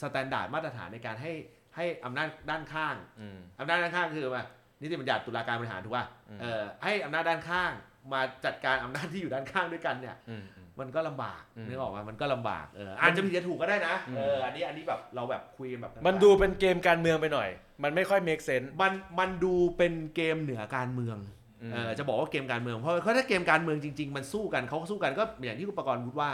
[0.00, 1.32] standard มาตรฐานในการให้
[1.76, 4.44] ให้อำนาจด้านข้างอืมอำนาจด้านข้างคือว่า
[4.80, 7.70] นิติบัญญัติตุลาการบริหารถูกป่ะอืมเออให้อำนาจด้านข้าง
[8.12, 17.48] มาจัดการอำนาจที่อยู่ด้านข้างด้วยกันเนี่ยอืมอืมมันก็ลำบากอืมนึกออกมามันก็ลำบากเอออาจจะผิดจะถูกก็ได้นะอืมเอออันนี้อันนี้แบบเราแบบคุยกันแบบ มันดูเป็นเกมการเมืองไปหน่อย
[17.82, 21.18] มันไม่ค่อย make sense มันมันดูเป็นเกมเหนือการเมือง
[21.62, 26.30] อืมเออจะบอกว่าเกมการเมืองเพราะเพราะถ้าเกมการเมืองจริง ๆ มันสู้กันเขาสู้กันก็อย่างที่คุณประกรณ์พูดว่า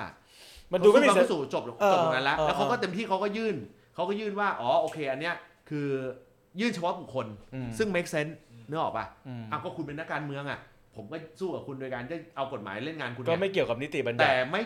[0.72, 3.56] มันดูไม่มีเขาเซสู้นกันเขาสู่จบเออจบตรงนั้นแล้วเออแล้วเขาก็เออเต็มที่เขาก็ยื่น
[3.94, 5.34] เขาก็ยื่นว่า อ๋อ โอเค อันเนี้ย
[5.68, 5.88] คือ
[6.60, 8.34] ยื่นเฉพาะบุคคลอืมซึ่ง make sense
[8.68, 10.58] นึกออกป่ะอืมอะก็คุณเป็นนักการเมืองอะ
[10.96, 14.62] ผมก็สู้กับคุณโดยการจะเอากฎหมายเล่นงานคุณก็ไงไม่เกี่ยวกับนิติบัญญัแต่ติไม่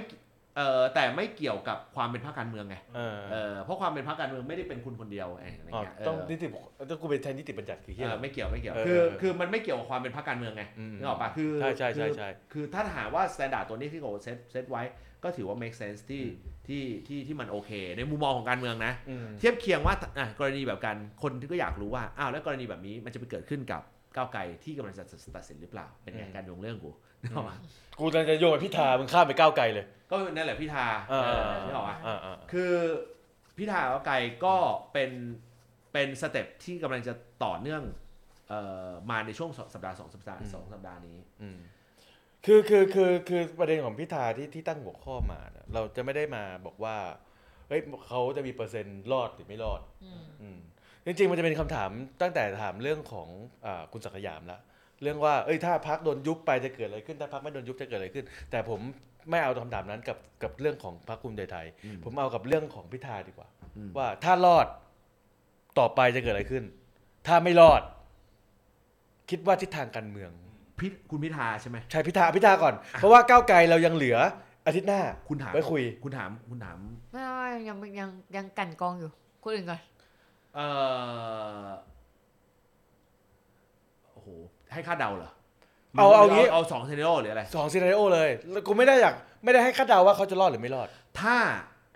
[0.57, 14.83] เอ่อแต่ไม่เกี่ยวกับความเป็นพรรคการเมืองไงเออเออเพราะความเป็นพรรคการเมืองไม่ได้เป็นคุณคนเดียวไงอะไรอ๋อเงี้ยเอต้องอนิติบุคต้องกูเป็นแทนนิติบัญญัติคือเอเฮียอไม่เกี่ยวไม่เกี่ยวเออคือเออคือมันไม่เกี่ยวกับความเป็นพรรคการเมืองไงอืมนึกออกป่ะคือใช่ใช่ใช่คือใช่คือถ้าถามว่าสแตนดาร์ดตัวนี้ที่โกเซตเซตไว้
[15.25, 16.25] ก็ถือว่า make sense ที่
[16.69, 23.83] ที่ที่ที่มันโอเค ในมุมมองของการเมืองนะ อืม เทียบเคียงว่าอะกรณีแบบกันคนที่ก็อยากรู้ว่าอ้าวแล้วกรณีแบบนี้มันจะไปเกิดขึ้นกับ
[24.17, 25.05] ก้าวไกลที่กำลังจะ
[25.37, 26.91] ตัดสินหรือเปล่า เป็นไงอืมการดวงเรื่องกู
[27.23, 27.57] นึกออกปะ
[27.99, 32.73] กูจะจะโยงไปพิธามึงข้ามไปก้าวไกลเลย ก็นั่นแหละพิธาเออเออนึกออกปะอ่าอ่าคือ
[33.59, 34.15] พิธาก้าวไกล
[34.45, 34.57] ก็
[34.93, 35.11] เป็น
[35.93, 37.13] เป็น step ที่กำลังจะ
[37.45, 37.83] ต่อเนื่อง
[38.49, 41.59] เอ่อมาในช่วงสองสัปดาห์สองสัปดาห์สองสัปดาห์นี้อืม
[42.47, 46.97] คือคือคือคือประเด็นของพิธาที่ที่ตั้งหัวข้อมาเนี่ยเราจะไม่ได้มาบอกว่า
[47.69, 49.81] เฮ้ยเขาจะมีเปอร์เซ็นต์รอดหรือไม่รอด
[50.43, 50.59] อืม
[51.07, 51.91] จริงๆ มันจะเป็นคำถาม
[52.23, 53.29] ตั้งแต่ถามเรื่องของ
[53.67, 54.59] อาคุณศักดิ์ยามละ
[55.03, 58.81] เรื่องว่าเอ้ยถ้าพักโดนยุบไปจะเกิดอะไรขึ้น ถ้าพักไม่โดนยุบจะเกิดอะไรขึ้น แต่ผม
[59.31, 64.67] ไม่เอาคำถามนั้นกับกับเรื่องของพรรคภูมิใจไทยอืมผมเอากับเรื่องของพิธาดีกว่าอืมว่าถ้ารอด
[65.79, 66.65] ต่อไปจะเกิดอะไรขึ้น
[67.27, 67.83] ถ้าไม่รอด
[69.31, 70.31] คิดว่าทิศทางการเมือง
[70.79, 74.19] พิคุณพิธาใช่ไหมใช่พิธาพิธาก่อน เพราะว่าก้าวไกลเรายังเหลือ
[74.67, 76.79] อาทิตย์หน้า คุณถามไว้คุย คุณถามคุณถาม
[77.13, 79.11] ไม่ไม่ยังยังยังกลันกรองอยู่
[79.43, 79.81] คนอื่นก่อน
[80.55, 80.67] เอ่
[81.67, 81.69] อ
[84.13, 84.29] โอ้โห
[84.73, 85.33] ให้คาดเดาเหรอ
[85.99, 89.15] เอาเอางี้ เอาสองเซนโอหรืออะไร สองซีนารีโอเลยแล้วกูไม่ได้อยาก
[89.45, 90.89] ไม่ได้ให้คาดเดาว่าเขาจะรอดหรือไม่รอด
[91.21, 91.37] ถ้า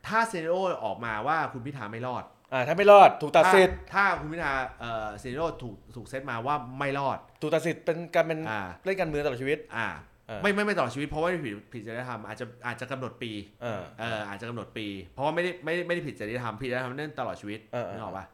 [0.09, 9.87] ถ้าเซนโอออกมาว่าคุณพิธาไม่รอดอ่าถ้าไม่รอดถูกตัดสิทธิ์ถ้าถ้าคุณพิธาเอ่อเซนโอถูกถูกเซตมาว่าไม่รอด ถูกตัดสิทธิ์เป็นการเป็นอ่า เล่นการเมืองตลอดชีวิต อ่า
[10.29, 13.31] เออ ไม่ไม่ไม่ตลอดชีวิตเพราะว่าไม่ผิดผิดจริยธรรมอาจจะอาจจะกำหนดปี
[13.63, 18.27] เออ เอออาจจะกำหนดปี เพราะว่าไม่ได้ไม่ได้ไม่ได้ผิดจริยธรรมผิดจริยธรรมนั่นตลอดชีวิตเออเออ นึกออกปะ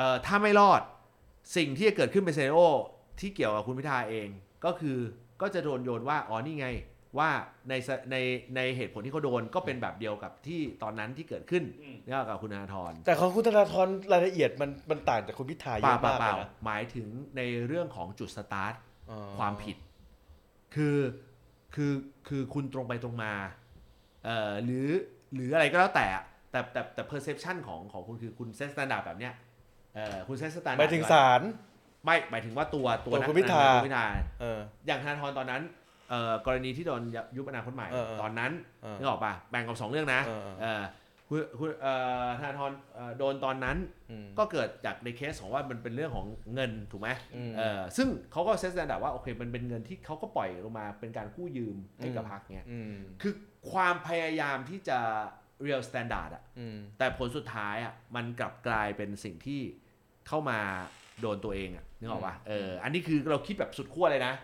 [0.00, 0.82] เเอ่อถ้าไม่รอด
[1.56, 2.58] สิ่งที่จะเกิดขึ้นเป็นเซโอ
[3.20, 4.28] ที่เกี่ยวกับคุณพิธาเอง
[4.64, 4.98] ก็คือ
[5.42, 6.68] ก็จะโดนโยนว่าอ๋อนี่ไง
[7.18, 7.30] ว่า
[7.68, 8.16] ในสใน
[8.56, 18.74] ในเหตุผลที่เขาโดนก็เป็นแบบเดียวกับที่ตอนนั้นที่เกิดขึ้นอืมเนี่ยกับคุณธนาธรแต่ของคุณธนาธรรายละเอียดมันมันต่างจากคุณพิธาเปเยล่าอะเปล่ามากเปเลล่ายนะหมายถึงในเรื่องของจุดสตาร์ท
[19.10, 19.76] อ๋อความผิด
[20.74, 20.98] คือ
[21.74, 21.92] คือ
[22.28, 23.32] คือคุณตรงไปตรงมา
[24.24, 24.88] เอ่อหรือ
[25.34, 29.34] หรืออะไรก็แล้วแต่อะแต่แต่แต่ perception ของของคุณคือคุณ set standard แบบเนี้ย
[29.94, 31.40] เอ่อคุณ set standard หมายถึงศาล
[32.04, 34.06] ไม่หมายถึงว่าตัวตัวตัวนักคุณพิธาคุณพิธา
[34.40, 35.62] เอออย่างธนาธรตอนนั้น
[36.10, 37.02] เอ่อกรณีที่โดน
[37.36, 38.52] ยุบอนาคตใหม่เออเออตอนนั้น
[38.82, 40.82] เออนึกออกป่ะแบ่งกับสองเรื่องนะเออเออเอ่อ
[41.28, 41.92] คุณคุณเอ่
[42.24, 43.76] อธนาธรเอ่อโดนตอนนั้น
[44.10, 53.32] อืมก็เกิดจากในเคสของว่ามันเป็นเรื่องของเงินถูกไหมอืมเออซึ่งเขาก็ set standard ว่าโอเคมันเป็นเงินที่เขาก็ปล่อยลงมาเป็นการกู้ยืมให้กับอืมพรรคเนี่ยอืมคือ
[53.72, 54.98] ความพยายามที่จะ
[55.66, 59.60] real standard อะอืมแต่ผลสุดท้ายอะมันกลับกลายเป็นสิ่งที่
[60.28, 60.58] เข้ามา
[61.20, 64.34] โดนตัวเองอะนึกออกปะเอออันนี้คือเราคิดแบบสุดขั้วเลยนะ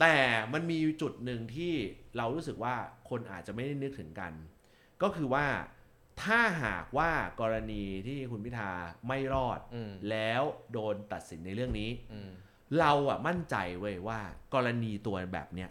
[0.00, 0.14] แต่
[0.52, 1.72] มันมีจุดหนึ่งที่
[2.16, 2.74] เรารู้สึกว่า
[3.10, 4.32] คนอาจจะไม่ได้นึกถึงกัน
[5.02, 5.46] ก็คือว่า
[6.22, 8.70] ถ้าหากว่ากรณีที่คุณพิธา
[9.08, 10.42] ไม่รอดอืมแล้ว
[10.72, 12.30] โดนตัดสินในเรื่องนี้อืม
[12.80, 14.20] เราอะมั่นใจเว้ยว่า
[14.54, 15.70] กรณีตัวแบบเนี้ย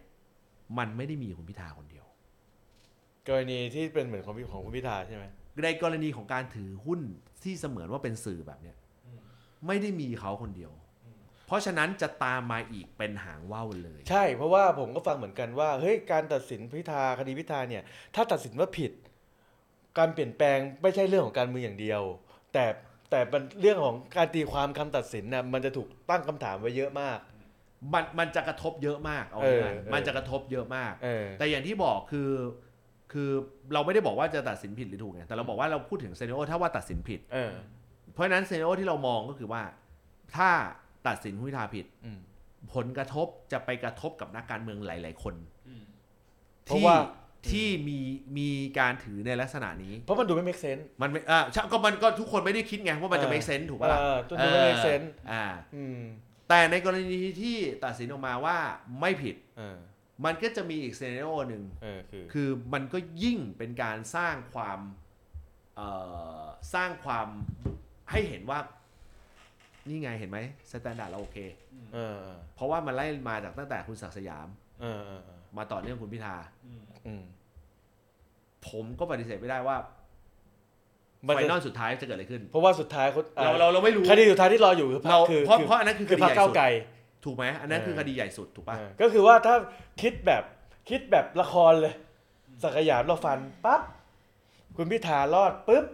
[0.77, 1.92] มันไม่ได้มีคุณพิธาคนเดียว
[3.27, 5.25] กรณีที่เป็นเหมือนของพี่ของคุณพิธาใช่ไหม
[5.63, 6.99] ในกรณีของการถือหุ้น
[7.43, 8.77] ที่เสมือนว่าเป็นสื่อแบบเนี้ย
[9.67, 10.71] ไม่ได้มีเขาคนเดียว
[11.47, 17.83] เพราะฉะนั้นจะตามมาอีกเป็นหางว่าวเลย ใช่ เพราะว่าผมก็ฟังเหมือนกันว่าเฮ้ยการตัดสินพิธาคดีพิธาเนี่ย
[18.15, 18.91] ถ้าตัดสินว่าผิด
[19.97, 22.01] การเปลี่ยนแปลงไม่ใช่เรื่องของการเมืองอย่างเดียว
[22.53, 22.65] แต่
[23.11, 27.19] แต่เป็นเรื่องของการตีความคำตัดสินนะมันจะถูกตั้งคำถามไว้เยอะมาก
[27.93, 32.29] มันมันจะกระทบเยอะมากเอาเออง่ายเออๆมันจะกระทบเยอะมากเออแต่อย่างที่บอกคือ
[33.13, 33.29] คือ
[33.73, 37.53] เราไม่ได้บอกว่าจะตัดสินผิดหรือถูกไงแต่เราบอกว่าเราพูดถึงเซเนโอถ้าว่าตัดสินผิด เออ
[38.13, 39.61] เพราะฉะนั้นเซเนโอที่เรามองก็คือว่า
[40.35, 40.49] ถ้า
[41.07, 42.19] ตัดสินคุณพิธาผิด อืม
[42.73, 45.35] ผลกระทบจะไปกระทบกับนักการเมืองหลาย ๆ คน
[46.65, 46.97] เพราะที่ว่า
[47.51, 47.99] ที่มี
[48.37, 48.49] มี
[48.79, 55.45] การถือในลักษณะนี้ เพราะมันดูไม่ make sense มันไม่อ่าใช่ก็มันก็ทุกคนไม่ได้คิดไงว่ามันจะเออ ไม่เซนถูกปะล่ะเออตัวดูไม่ make sense อ่า
[55.75, 55.99] อืม
[56.49, 58.57] แต่ในกรณีที่ตัดสินออกมาว่า
[58.99, 59.77] ไม่ผิด เออ
[60.25, 64.79] มันก็จะมีอีกเซเนโอหนึ่งเออคือคือมันก็ยิ่งเป็นการสร้างความ
[65.75, 65.87] เอ่
[66.41, 66.43] อ
[66.73, 67.27] สร้างความ
[68.11, 68.59] ให้เห็นว่า
[69.87, 70.39] นี่ไงเห็นไหม
[70.71, 71.37] สแตนดาร์ดเราโอเค
[71.93, 74.47] เออเออเพราะว่ามันไล่มาจากตั้งแต่คุณศักดิ์สยาม
[74.81, 76.35] เออเออเออมาต่อเนื่องคุณพิธา
[77.07, 77.23] อืม
[78.67, 79.77] ผมก็ปฏิเสธไม่ได้ว่า
[81.27, 86.67] มันไฟจะนอลสุดท้ายจะเกิดอะไรขึ้น เพราะว่าสุดท้ายเขาเราเราเราไม่รู้คดีสุดท้ายที่รออยู่คือพรเรารคคือเพราะคือเพราะอันนั้นคือคคือดีพรรใหคญ่ก้าวสุดไกล
[87.25, 89.55] ถูกไหมอันนั้นคือเออคดีใหญ่สุดถูกป่ะเออก็คือว่าถ้า
[90.01, 90.43] คิดแบบ
[90.89, 91.93] คิดแบบละครเลย
[92.63, 93.81] สักยามเราฟันปั๊บ
[94.77, 95.85] คุณพิธารอดปุ๊บ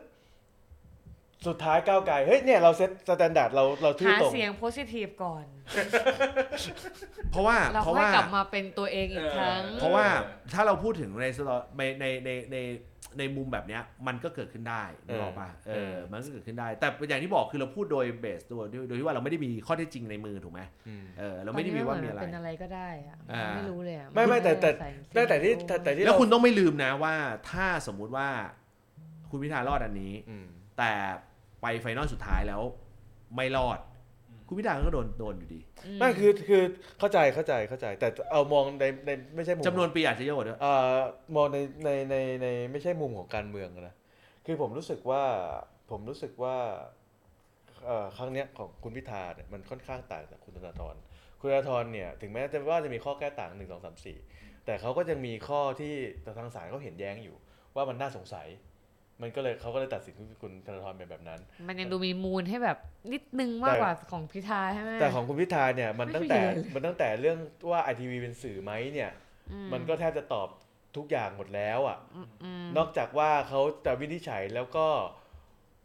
[1.48, 5.46] สุดท้ายก้าวไกลเฮ้ยเนี่ยเรา set standard เราเราทื่อหาตรง เสียง positive ก่อน
[7.32, 10.06] เพราะว่าเราเพราะค่อยว่ากลับมาเป็นตัวเองอีกครั้ง เพราะว่า
[10.54, 12.58] ถ้าเราพูดถึงในสตอในในในใน
[13.18, 27.16] ในมุมแบบเนี้ยมันก็เกิดขึ้นได้นึกออกป่ะเอเอออ มันก็เกิดขึ้นได้ แต่อย่างที่บอกคือเราพูดโดย base โดยโดยที่ว่าเราไม่ได้มีข้อเท็จจริงในมือถูกไหมอืมเออเราไม่ได้มีว่ามีอะไรเป็นอะไรก็ได้อะอ่าไม่รู้เลยอะไม่ไม่แต่แต่ใส่แต่แต่ที่แต่แต่ที่แล้วเราคุณต้องไม่ลืมนะว่า
[27.52, 28.28] ถ้าสมมุติว่า
[29.30, 30.92] คุณพิธารอดอันนี้อืมแต่
[31.62, 32.62] ไปไฟนอลสุดท้ายแล้ว
[33.36, 33.80] ไม่รอด
[34.52, 36.62] คุณพิธาก็โดนโดนอยู่ดีอืมไม่คือคือ
[37.00, 40.96] เข้าใจเข้าใจเข้าใจ แต่เอามองในในไม่ใช่มุมจำนวนปีอาจจะเยอะกว่าด้วยเอ่อ
[41.36, 43.96] มองในในในในไม่ใช่มุมของการเมืองนะ
[44.46, 45.24] คือผมรู้สึกว่า
[45.92, 46.56] ผมรู้สึกว่า
[47.86, 50.96] เอ่อครั้งเนี้ยของคุณพิธาเนี่ยมันค่อนข้างต่างจากคุณธนาธร
[51.40, 54.18] คุณธนาธรเนี่ยถึงแม้จะว่าจะมีข้อแก้ต่างหนึ่งสองสามสี่
[54.66, 55.94] แต่เขาก็ยังมีข้อที่
[56.40, 57.36] ทางศาลเขาเห็นแย้งอยู่
[57.76, 58.48] ว่ามันน่าสงสัย
[59.22, 62.78] มันก็เลยเขาก็เลยตัดสินคุณธนาธรเป็นแบบนั้น มันยังดูมีมูลให้แบบ
[63.14, 67.38] นิดนึงมากกว่าของพิธาใช่ไหมแต่ของคุณพิธาเนี่ยมันไม่ตั้งแต่มีเลยมันตั้งแต่เรื่อง
[67.72, 69.12] ว่าไอทีวีเป็นสื่อไหมเนี่ย
[69.52, 70.48] อืมันก็แทบจะตอบ
[70.98, 71.98] ทุกอย่างหมดแล้วอะ
[72.44, 74.88] อืมนอกจากว่าเขาจะวินิจฉัยแล้วก็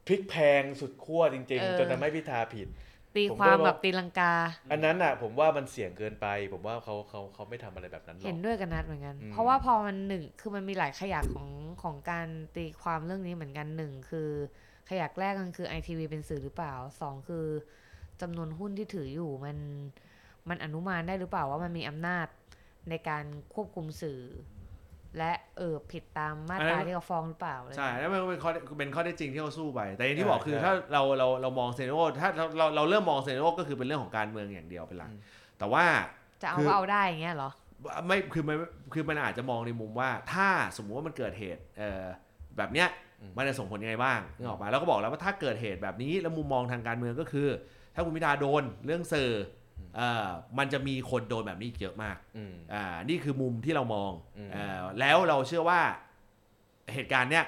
[0.07, 2.69] พลิกแพงสุดขั้วจริงเออๆจนทำให้พิธาผิด
[3.17, 4.33] ตีผมความก็แบบตีลังกา
[4.71, 11.51] อันนั้นอะ ผมว่ามันเสี่ยงเกินไป ผมว่าเขาเขาเขาไม่ทำอะไรแบบนั้นหรอเห็กนด้วยกับนัดเหมือนกันอืมเพราะว่าพอมันหนึ่งคือมันมีหลายขยักของ
[11.83, 14.31] ของการตีความเรื่องนี้เหมือนกันหนึ่งคือ
[14.89, 17.47] ขยักแรกมันคือไอทีวีเป็นสื่อหรือเปล่าสองคือ
[18.21, 19.57] จำนวนหุ้นที่ถืออยู่มัน
[20.49, 22.27] มันอนุมานได้หรือเปล่าว่ามันมีอำนาจ
[22.91, 23.25] ในการ
[23.55, 24.19] ควบคุมสื่อ
[25.19, 35.21] และเออผิดตามมาตราที่เขาฟ้องหรือเปล่าอะไรใช่แล้วมันเป็นข้อเป็นข้อเท็จจริงที่เขาสู้ไป แต่อย่างที่ใช่บอกคือใช่ถ้าเราเราเรามองเซโนโอถ้าเราเราเราเริ่มมองเซโนโอก็คือเป็นเรื่องของการเมืองอย่างเดียวเป็นหลักอืม
[35.59, 35.85] แต่ว่า
[36.43, 37.51] จะเอาคือก็เอาได้อย่างเงี้ยเหรอ
[38.07, 38.57] ไม่คือมัน
[38.95, 42.05] คือมันอาจจะมองในมุมว่า ถ้าสมมุติว่ามันเกิดเหตุเอ่อ
[42.57, 42.89] แบบเนี้ย
[43.21, 47.49] อืมมันจะส่งผลยังไงบ้างนึกออกปะแล้วก็บอกแล้วว่าถ้าเกิดเหตุแบบนี้แล้วมุมมองทางการเมืองก็คือ
[47.95, 49.43] ถ้าคุณพิธาโดนเรื่องสื่อเอ่อ
[50.59, 55.81] มันจะมีคนโดนแบบนี้อีกเยอะมากอืมอ่านี่คือมุมที่เรามองอืมเอ่อแล้วเราเชื่อว่า
[56.93, 57.45] เหตุการณ์เนี้ย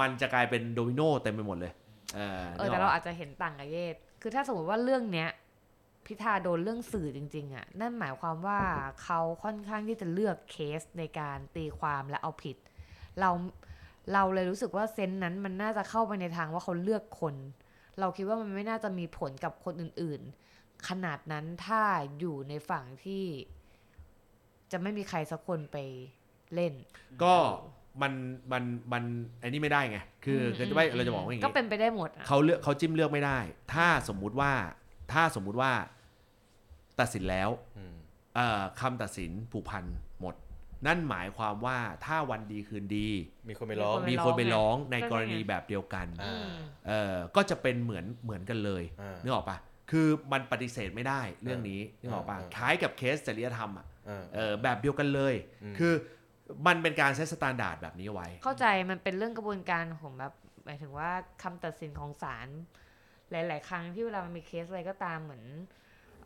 [0.00, 1.72] มันจะกลายเป็นโดมิโนเต็มไปหมดเลย
[2.14, 5.30] เออเออแต่เราอาจจะเห็นต่างกับเยศคือถ้าสมมติว่าเรื่องเนี้ย
[6.06, 8.60] พิธาโดนเรื่องสื่อจริง ๆอะนั่นหมายความว่า
[9.02, 12.56] เขาค่อนข้างที่จะเลือกเคสในการตีความและเอาผิด
[13.20, 13.30] เรา
[14.12, 17.34] เราเลยรู้สึกว่าเซนส์นั้นมันน่าจะเข้าไปในทางว่าเขาเลือกคน
[18.00, 20.53] เราคิดว่ามันไม่น่าจะมีผลกับคนอื่น ๆ
[20.88, 21.82] ขนาดนั้นถ้า
[22.18, 23.24] อยู่ในฝั่งที่
[24.72, 25.76] จะไม่มีใครสักคนไป
[26.54, 26.72] เล่น
[27.22, 27.34] ก็
[28.02, 28.12] มัน
[28.52, 29.04] มันมัน
[29.42, 33.38] อันนี้ไม่ได้ไง คืออมคือไม่อืมเราจะบอกว่าอย่างก็งี้เป็นไปได้หมดอะเขาเลือกเขาจิ้มเลือกไม่ได้
[33.74, 34.52] ถ้าสมมุติว่า
[35.12, 35.72] ถ้าสมมุติว่า
[37.00, 37.94] ตัดสินแล้วอืม
[38.34, 39.84] เอ่อคำตัดสินผูกพัน
[40.20, 40.34] หมด
[40.86, 43.08] นั่นหมายความว่าถ้าวันดีคืนดี
[43.48, 46.48] มีคนไปร้องมีคนไปร้องในก็กรใช่ไงณีแบบเดียวกันอ่าอืม
[46.86, 49.56] เอ่อก็จะเป็นเหมือนเหมือนกันเลยอ่านึกออกปะ
[49.90, 55.92] คือมันปฏิเสธไม่ได้เรื่องนี้อ่านึกออกปะอ่าคล้ายกับเคสจริยธรรมอะอ่าเออแบบเดียวกันเลยอืมคือ
[56.66, 60.32] มันเป็นการ set standard แบบนี้ไว้ เข้าใจมันเป็นเรื่องกระบวนการของแบบ
[60.64, 61.10] หมายถึงว่า
[61.42, 62.48] คำตัดสินของศาล
[63.30, 65.44] หลาย ๆ ครั้งที่เวลามันมีเคสอะไรก็ตามเหมือน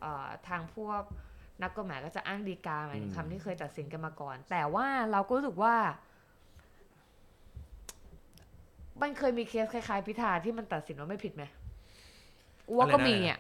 [0.00, 1.02] เออทางพวก
[1.62, 5.74] นักกฎหมายก็จะอ้างฎีกาหมายถึงอืมคำที่เคยตัดสินกันมาก่อน แต่ว่าเราก็รู้สึกว่า
[9.02, 11.44] มันเคยมีเคสคล้าย ๆ พิธาที่มันตัดสินว่าไม่ผิดไหม
[12.76, 13.38] ว่าก็มีอะ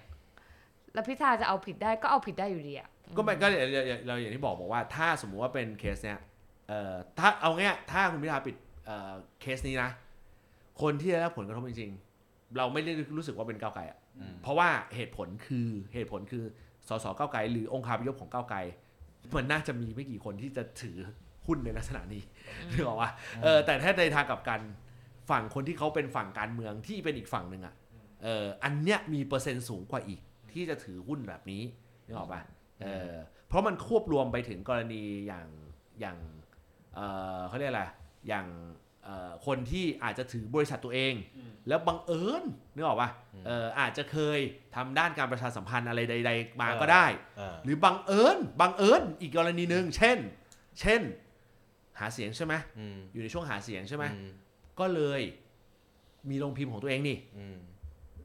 [0.98, 6.18] แล้วพิธาจะเอาผิดได้ก็เอาผิดได้อยู่ดีอะก็ไม่ก็เราเราเราอย่างที่บอกบอกว่า ถ้าสมมุติว่าเป็นเคสเนี้ย
[6.68, 8.56] เอ่อถ้าเอาเง่ายถ้าคุณพิธาปิด
[8.86, 9.90] เอ่อเคสนี้นะ
[10.82, 13.98] คนที่ได้รับผลกระทบจริงๆ เราไม่ได้รู้สึกว่าเป็นก้าวไกลอะ
[14.42, 16.44] เพราะว่าเหตุผลคือเหตุผลคือ
[16.88, 18.58] สสก้าวไกลหรือองค์คาพยพของก้าวไกล
[19.36, 20.96] มันน่าจะมีไม่กี่คนที่จะถือ
[21.46, 22.22] หุ้นในลักษณะนี้
[22.72, 23.10] นึกออกว่า
[23.42, 24.60] เออแต่ถ้าในทางกลับกัน
[25.30, 27.74] ฝั่งคนที่เขาเป็นฝั่งการเมืองที่เป็นอีกฝั่งหนึ่งอะ
[28.22, 30.20] เอออันเนี้ยมีเปอร์เซ็นต์สูงกว่าอีก
[30.52, 31.62] ที่จะถือหุ้นแบบนี้
[32.06, 32.42] นึกออกปะ
[32.82, 33.14] เออ
[33.48, 35.46] เพราะมันควบรวมไปถึงกรณีอย่าง
[36.00, 36.18] อย่าง
[36.94, 37.00] เอ
[37.38, 37.84] อเขาเรียกอะไร
[38.28, 38.46] อย่าง
[39.04, 41.14] เอ่อคนที่อาจจะถือบริษัทตัวเอง
[41.68, 42.42] แล้วบังเอิญ
[42.74, 43.10] นึกออกปะ
[43.46, 44.38] เอออาจจะเคย
[44.74, 47.06] ทำด้านการประชาสัมพันธ์อะไรใด ๆ มาก็ได้
[47.40, 50.18] อ่าหรือบังเอิญบังเอิญอีกกรณีหนึ่งเช่น
[50.80, 51.02] เช่น
[52.00, 54.32] หาเสียงใช่ไหมอืมอยู่ในช่วงหาเสียงใช่ไหมอืม
[54.80, 55.20] ก็เลย
[56.30, 57.58] มีโรงพิมพ์ของตัวเองนี่อืม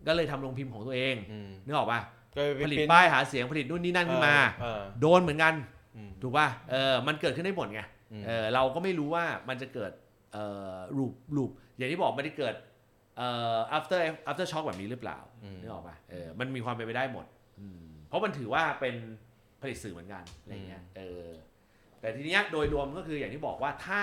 [0.08, 2.00] ก็เลยทำโรงพิมพ์ของตัวเองอืมนึกออกปะ
[2.36, 5.54] ก็ไปผลิตปริ้นป้ายหาเสียงผลิตนู่นนี่นั่นขึ้นมาเออโดนเหมือนกัน
[5.96, 7.82] อืมถูกป่ะเออมันเกิดขึ้นได้หมดไง
[8.12, 9.92] อืมเออเราก็ไม่รู้ว่ามันจะเกิด
[10.34, 12.56] เอ่อรูปรูปอย่างที่บอกไม่ได้เกิด
[13.18, 14.00] เอ่อ after
[14.30, 17.26] after shock แบบนี้หรือเปล่าอืมนึกออกป่ะเออมันมีความเป็นไปได้หมด
[17.60, 18.96] อืมเพราะมันถือว่าเป็น
[19.62, 21.30] ผลิตสื่อเหมือนกันอะไรเงี้ยเออ
[22.00, 24.02] แต่ทีเนี้ยโดยรวมก็คืออย่างที่บอกว่าถ้า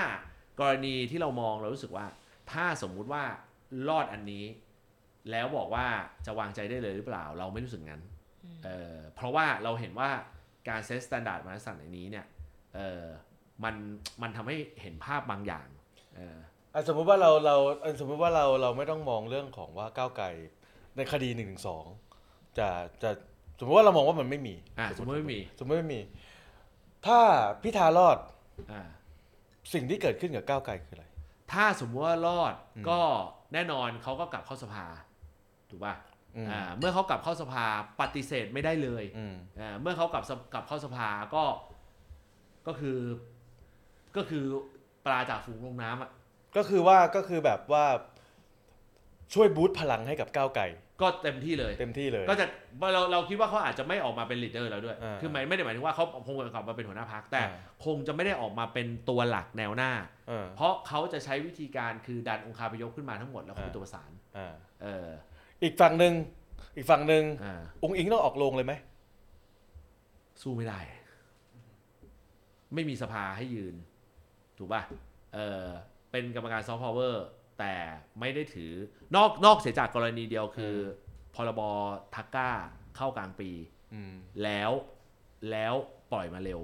[0.61, 2.07] กรณีที่เรามองเรารู้สึกว่า
[2.53, 3.25] ถ้าสมมุติว่า
[3.89, 4.45] รอดอันนี้
[5.31, 5.87] แล้วบอกว่า
[6.27, 8.03] จะวางใจได้เลยหรือเปล่า เราไม่รู้สึกงั้น
[8.65, 10.11] เอ่อเพราะว่าเราเห็นว่า
[10.69, 12.27] การ set standard มาตรฐานในนี้เนี่ย
[12.75, 13.05] เอ่อ
[13.65, 13.75] มัน
[14.23, 15.67] มันทำให้เห็นภาพบางอย่าง
[16.17, 16.37] เออ
[16.75, 20.27] อะสมมุติว่าเราเราอะสมมุติว่าเราเราไม่ต้องมองเรื่องของว่าก้าวไกล
[20.97, 21.85] ในคดีหนึ่งถึงสอง
[22.59, 22.69] จะ
[23.03, 23.11] จะ
[23.59, 26.01] สมมติว่าเรามองว่ามันไม่มีอะสมมติไม่มี สมมติไม่มี
[27.07, 27.21] ถ้า
[27.63, 28.19] พิธารอด
[28.73, 28.83] อ่า
[29.73, 31.07] สิ่งที่เกิดขึ้นกับก้าวไกลคืออะไร
[31.53, 33.01] ถ้าสมมติว่ารอดอืมก็
[33.53, 34.87] แน่นอนเขาก็กลับเข้าสภา
[35.71, 35.95] ถูกป่ะ
[36.37, 37.65] อืมอ่าเมื่อเขากลับเข้าสภา
[38.01, 41.45] ปฏิเสธไม่ได้เลยอืมอ่าเมื่อเขากลับสกลับเข้าสภาก็
[42.67, 42.99] ก็คือ
[44.17, 44.45] ก็คือ
[45.07, 46.11] ปลาจากฝูงลงน้ำอะ
[46.57, 47.85] ก็คือว่าก็คือแบบว่า
[49.35, 50.65] ช่วยบูตพลังให้กับก้าวไกล
[51.01, 52.47] ก็เต็มที่เลยเต็มที่เลย ก็จะ
[52.93, 57.53] เราเราคิดว่าเขาอาจจะไม่ออกมาเป็นลีดเดอร์แล้วด้วยอ่าคือหมายไม่ได้หมายถึงว่าเขาคงจะกลับมาเป็นหัวหน้าพักแต่อ่า
[57.85, 59.93] คงจะไม่ได้ออกมาเป็นตัวหลักแนวหน้า
[60.29, 65.09] เออเพราะเขาจะใช้วิธีการคือดันองคาพยพขึ้นมาทั้งหมดแล้วเขาเป็นอ่าตัวประสานอ่าเออ
[65.63, 66.15] อีกฝั่งหนึ่ง
[66.77, 68.75] อีกฝั่งหนึ่งอ่าองค์อิงต้องออกโรงเลยไหม
[70.43, 70.81] สู้ไม่ได้
[72.75, 73.75] ไม่มีสภาให้ยืน
[74.59, 74.83] ถูกป่ะ
[75.35, 75.65] เออ
[76.11, 77.25] เป็นกรรมการซอฟต์พาวเวอร์
[77.59, 77.75] แต่
[78.21, 78.73] ไม่ได้ถือ
[79.17, 80.75] นอกนอกเสียจากกรณีเดียวคือ
[81.35, 81.61] พรบ
[82.15, 82.51] ทักก้า
[82.97, 83.51] เข้ากลางปี
[83.95, 84.13] อืม
[84.43, 84.71] แล้ว
[85.51, 85.75] แล้ว
[86.13, 86.61] ปล่อยมาเร็ว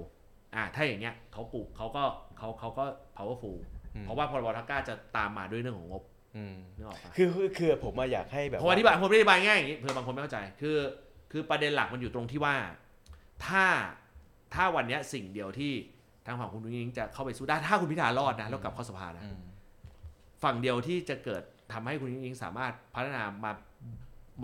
[0.55, 2.03] อ่าถ้าอย่างเงี้ยเขาปลูกเขาก็
[2.37, 3.57] เขาเขาก็ powerful
[3.95, 6.16] อืม เพราะว่าพรบทักก้าจะตามมาด้วยเรื่องของงบอืม
[6.77, 10.77] นึกออกปะคือคือคือผมมาอยากให้แบบผมอธิบายผมอธิบายง่ายอย่างนี้เผื่อบางคนไม่เข้าใจ คือ
[11.31, 12.55] คือประเด็นหลักมันอยู่ตรงที่ว่า
[13.45, 13.65] ถ้า
[14.53, 15.73] ถ้าวันเนี้ยสิ่งเดียวที่
[16.25, 19.39] ทางฝั่งคุณนุ้งอิงจะเข้าไปสู้ได้ถ้าคุณพิธารอดนะแล้วกลับเข้าสภานะอืม
[20.43, 21.41] ฝั่งเดียวที่จะเกิด
[21.73, 23.51] ทำให้คุณนุ้งอิงสามารถพัฒนามา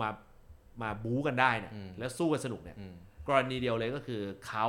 [0.00, 0.08] มา
[0.82, 2.94] มาบู๊กันได้เนี่ยแล้วสู้กันสนุกเนี่ยอืม
[3.28, 4.66] กรณีเดียวเลยก็คือเขา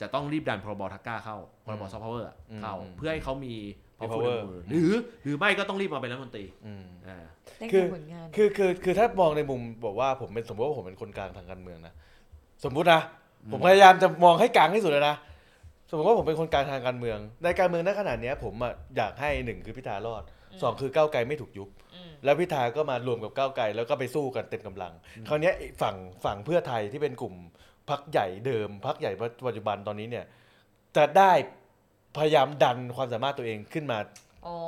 [0.00, 3.54] จะต้องรีบดันพรบทักก้าเข้าพรบอืมซอฟต์พาวเวอร์อืมเข้าอืมเพื่อให้เขามี
[3.96, 4.90] เพราะ Empower มือหรือ
[5.24, 7.18] หรือไม่ก็ต้องรีบมาเป็นรัฐมนตรีอืมอ่า
[7.58, 11.94] ได้คือผลงานคือคือคือถ้ามองในมุมบอกว่าผมเป็นสมมติว่าผมเป็นคนกลางทางการเมืองนะ
[12.64, 13.00] สมมุตินะ
[13.52, 15.16] ผมพยายามจะมองให้กลางที่สุดเลยนะ
[15.90, 20.22] สมมติว่าผมเป็นคนกลางทางการเมือง ในการเมืองณขนาดเนี้ยผมอะอยากให้หนึ่งคือพิธารอด
[20.62, 24.92] สองคือก้าวไกลไม่ถูกยุบอืมแล้วพิธาก็มารวมกับก้าวไกลแล้วก็ไปสู้กันเต็มกำลัง
[25.28, 27.34] คราวเนี้ยไอ้ฝั่งฝั่งเพื่อไทยที่เป็นกลุ่ม
[27.90, 29.12] พักใหญ่เดิมพักใหญ่
[29.46, 30.24] ปัจจุบันตอนนี้เนี่ย
[30.96, 31.32] จะได้
[32.16, 33.98] พยายามดันความสามารถตัวเองขึ้นมา
[34.46, 34.58] อ๋อ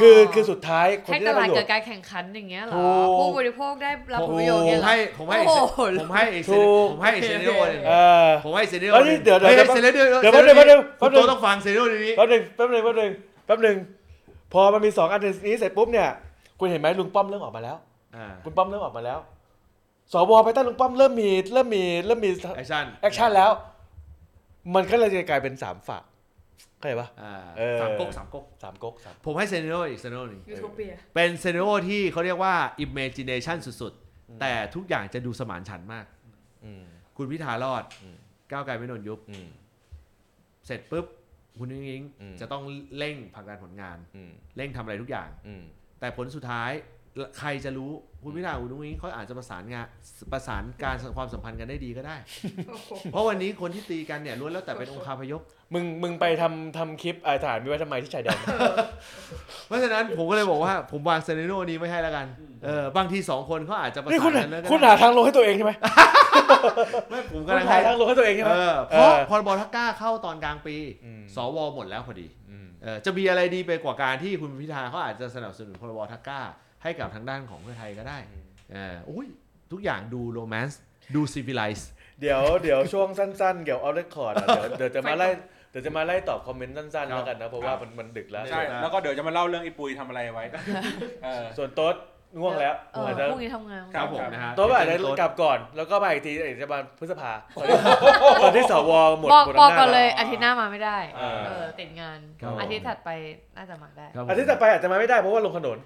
[0.00, 7.92] คือคือสุดท้ายคนให้ที่ตได้ปลาดระโยชเกิดน์การแข่งขันอย่างเงี้ยเหรถูอกผู้บริโภคได้รับผลประโยชน์ผเนี่ยมเหรอให้ผมให้โอ้โหผมให้เซถูกผมให้เซเนโร่หนึ่งเอ
[8.26, 13.10] อผมให้เซเนโร่แล้วนี่เดี๋ยวเดี๋ยวฮ้เดี๋ยวเซเนโร่เดี๋ยวแป๊บนึงแป๊บนึงแป๊คุบณนึงโตต้องฟังเซเนโร่นี้แป๊บหนึงแป๊บหนึงแป๊บหนึง
[13.46, 13.76] แป๊บหนึง
[14.52, 16.08] พอมันมีสองอันนี้เสร็จปุ๊บเนี่ย
[16.58, 17.76] คุณเห็นไหมลุงป้อมเริ่มออกมาแล้ว
[18.16, 19.18] อ่าคุณป้อมเริ่มออกมาแล้ว
[20.12, 23.50] สวไปตั้งลุงป้อมเริ่มมีเริ่มมีเริ่มมี action action แล้ว
[24.74, 26.02] มันก็เลยจะกลายเป็นสามฝัก
[26.78, 32.54] เข้าใจปะอ่าเออสามก๊กสามก๊กสามก๊กสามผมให้ scenario อีก scenario หนึ่งยูโทเปียเป็น scenario ที่เขาเรียกว่า
[32.84, 36.06] imagination สุดๆ แต่ทุกอย่างจะดูสมานฉันท์มาก
[36.64, 36.84] อืม
[37.16, 38.16] คุณพิธารอดอืม
[38.50, 39.48] ก้าวไกลไม่โดนยุบอืม
[40.66, 41.06] เสร็จปุ๊บ
[41.58, 42.62] คุณนิ้งยิงอืมจะต้อง
[42.98, 45.62] เร่งผลักดันผลงานอืมเร่งทำอะไรทุกอย่างอืม
[46.00, 46.70] แต่ผลสุดท้าย
[47.38, 47.90] ใครจะรู้
[48.26, 49.86] คุณพิธาคุณนุ้งอิงเขาอาจจะประสานงาน
[50.32, 52.16] ประสานการความสัมพันธ์กันได้ดีก็ได้
[53.12, 55.40] เพราะวันนี้คนที่ตีกันเนี่ยล้วนแล้วแต่เป็นองคาพยพ
[55.74, 58.38] มึงมึงไปทำทำคลิปอาถานมีไว้ทำไมที่ชายแดน
[59.66, 62.26] เพราะฉะนั้นผมก็เลยบอกว่าผมวางเซเนโร่นี้ไม่ให้แล้วกัน
[62.64, 65.72] เออบางทีสองคนเขาอาจจะประนี่สาคุณนกันแล้วก็คุณได้หาทางลงให้ตัวเองใช่ไหม
[67.08, 76.40] ไม่ผมคุกำณลังหาให้ทางลงให้ตัวเองใช่ไหมเออเพราะเออพรบทักก้าเข้าตอนกลางปีอืมสวหมดแล้วพอดีอืมเออจะมีอะไรดีไปกว่าการที่คุณพิธาเขาอาจจะสนับสนุนพรบทักก้า
[76.86, 78.18] ให้กับทางด้านของเพื่อไทยก็ได้
[78.72, 79.26] เอออุ้ย
[79.72, 80.80] ทุกอย่างดู romance
[81.14, 81.90] ดู civilize
[82.20, 85.28] เดี๋ยวเดี๋ยวช่วงสั้นๆ เกี่ยวเอา record เดี๋ยวเดี๋ยวจะมาไล่
[85.70, 90.44] เดี๋ยวจะมาไล่ตอบ comment สั้นๆแล้วกันนะ เพราะว่ามันมันดึกแล้วใช่แล้วก็เดี๋ยวจะมาเล่าเรื่องไอ้ปุยทำอะไรไว้
[91.24, 91.94] เออส่วนโต๊ด
[92.40, 97.78] ง่วงแล้วเอออาจจะพรุ่งนี้ทำงานครับผมนะฮะโต๊ดอาจจะกลับก่อน แล้วก็มาอีกทีเอกจะมาพฤษภาตอนที่
[98.42, 103.10] ตอนที่สวหมดบอกหมดบอกำาจก่อนเลยแวอาทิตย์หน้ามาไม่ได้ เออเออติดงานครับผมอาทิตย์ถัดไป
[103.56, 105.78] น่าจะมาได้ครับผมอาทิตย์ต่อไปอาจจะมาไม่ได้เพราะว่าลงถนน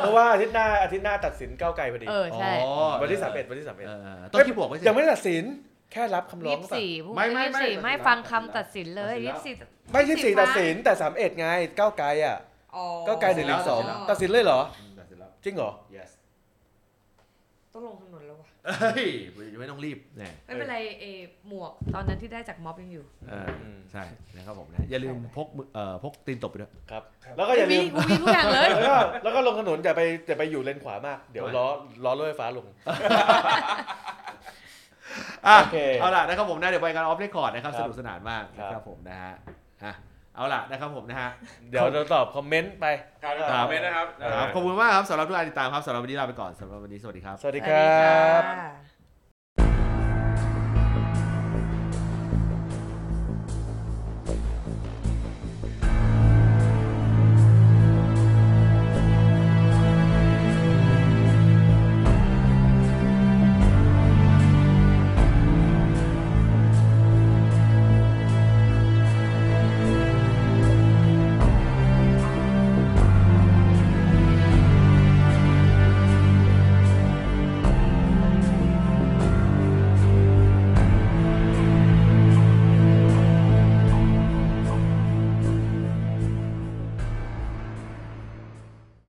[0.00, 5.44] เพราะว่าอาทิตย์หน้าอาทิตย์หน้าตัดสินก้าวไกลพอดีเออใช่อ๋อวันที่สามเอ็ดวันที่สามเอ็ดเออต้องที่บอกไว้สิยังไม่ได้ตัดสิน
[5.92, 9.54] แค่รับคำร้อยี่งสิบป่ะสี่พรุ่งไม่นี้ไม่ยี่สิบสี่ไม่ไม่ฟังคำตัดสินเลยยี่สิบสี่
[9.92, 11.48] ไม่ยี่สี่ตัดสินแต่สามเอ็ดไง
[11.78, 12.38] ก้าวไกลอะ
[12.76, 14.60] อ๋อก้าวไกลหนึ่งหนึ่งสองตัตัดดสิสินนแล้เลวยเหรอ
[14.98, 16.10] ตัดสินแล้วจริงเหรอ yes
[17.74, 18.09] ต้องลงถนนแล้ววะ
[18.66, 19.10] เฮ้ย
[19.60, 21.04] ไม่ต้องรีบแน่ไม่เป็นไรเอ
[21.48, 23.48] หมวกตอนนั้นที่ได้จากม็อบยังอยู่เออ
[23.92, 24.04] ใช่
[24.36, 27.02] นะครับผมนะอย่าลืมพกมือเอ่อพกตีนตบไปด้วยครับ
[27.36, 31.66] แล้วก็อย่าลืมกูมีทุกอย่างเลย แล้วก็แล้วก็ลงถนนอย่าไปอย่าไปอยู่เลนขวามาก เดี๋ยวล้อ
[32.04, 32.66] ล้อรถไฟฟ้าลง
[35.46, 39.34] อะโอเคเอาล่ะนะครับผมนะเดี๋ยวไปกันออฟเรคคอร์ดนะครับครับสนุกสนานมากครับ นะครับผมนะฮะ
[39.84, 39.92] อะ
[40.34, 41.30] เอาล่ะนะครับผมนะฮะ
[41.70, 42.86] เดี๋ยวเราตอบคอมเมนต์ไป
[43.22, 48.89] ครับครับคอมเมนต์นะครับครับ ขอบคุณมากครับสำหรับทุกการติดตามครับสำหรับวันนี้ลาไปก่อนสำหรับวันนี้สวัสดีครับ สวัสดีสควัสดีรับค่ะ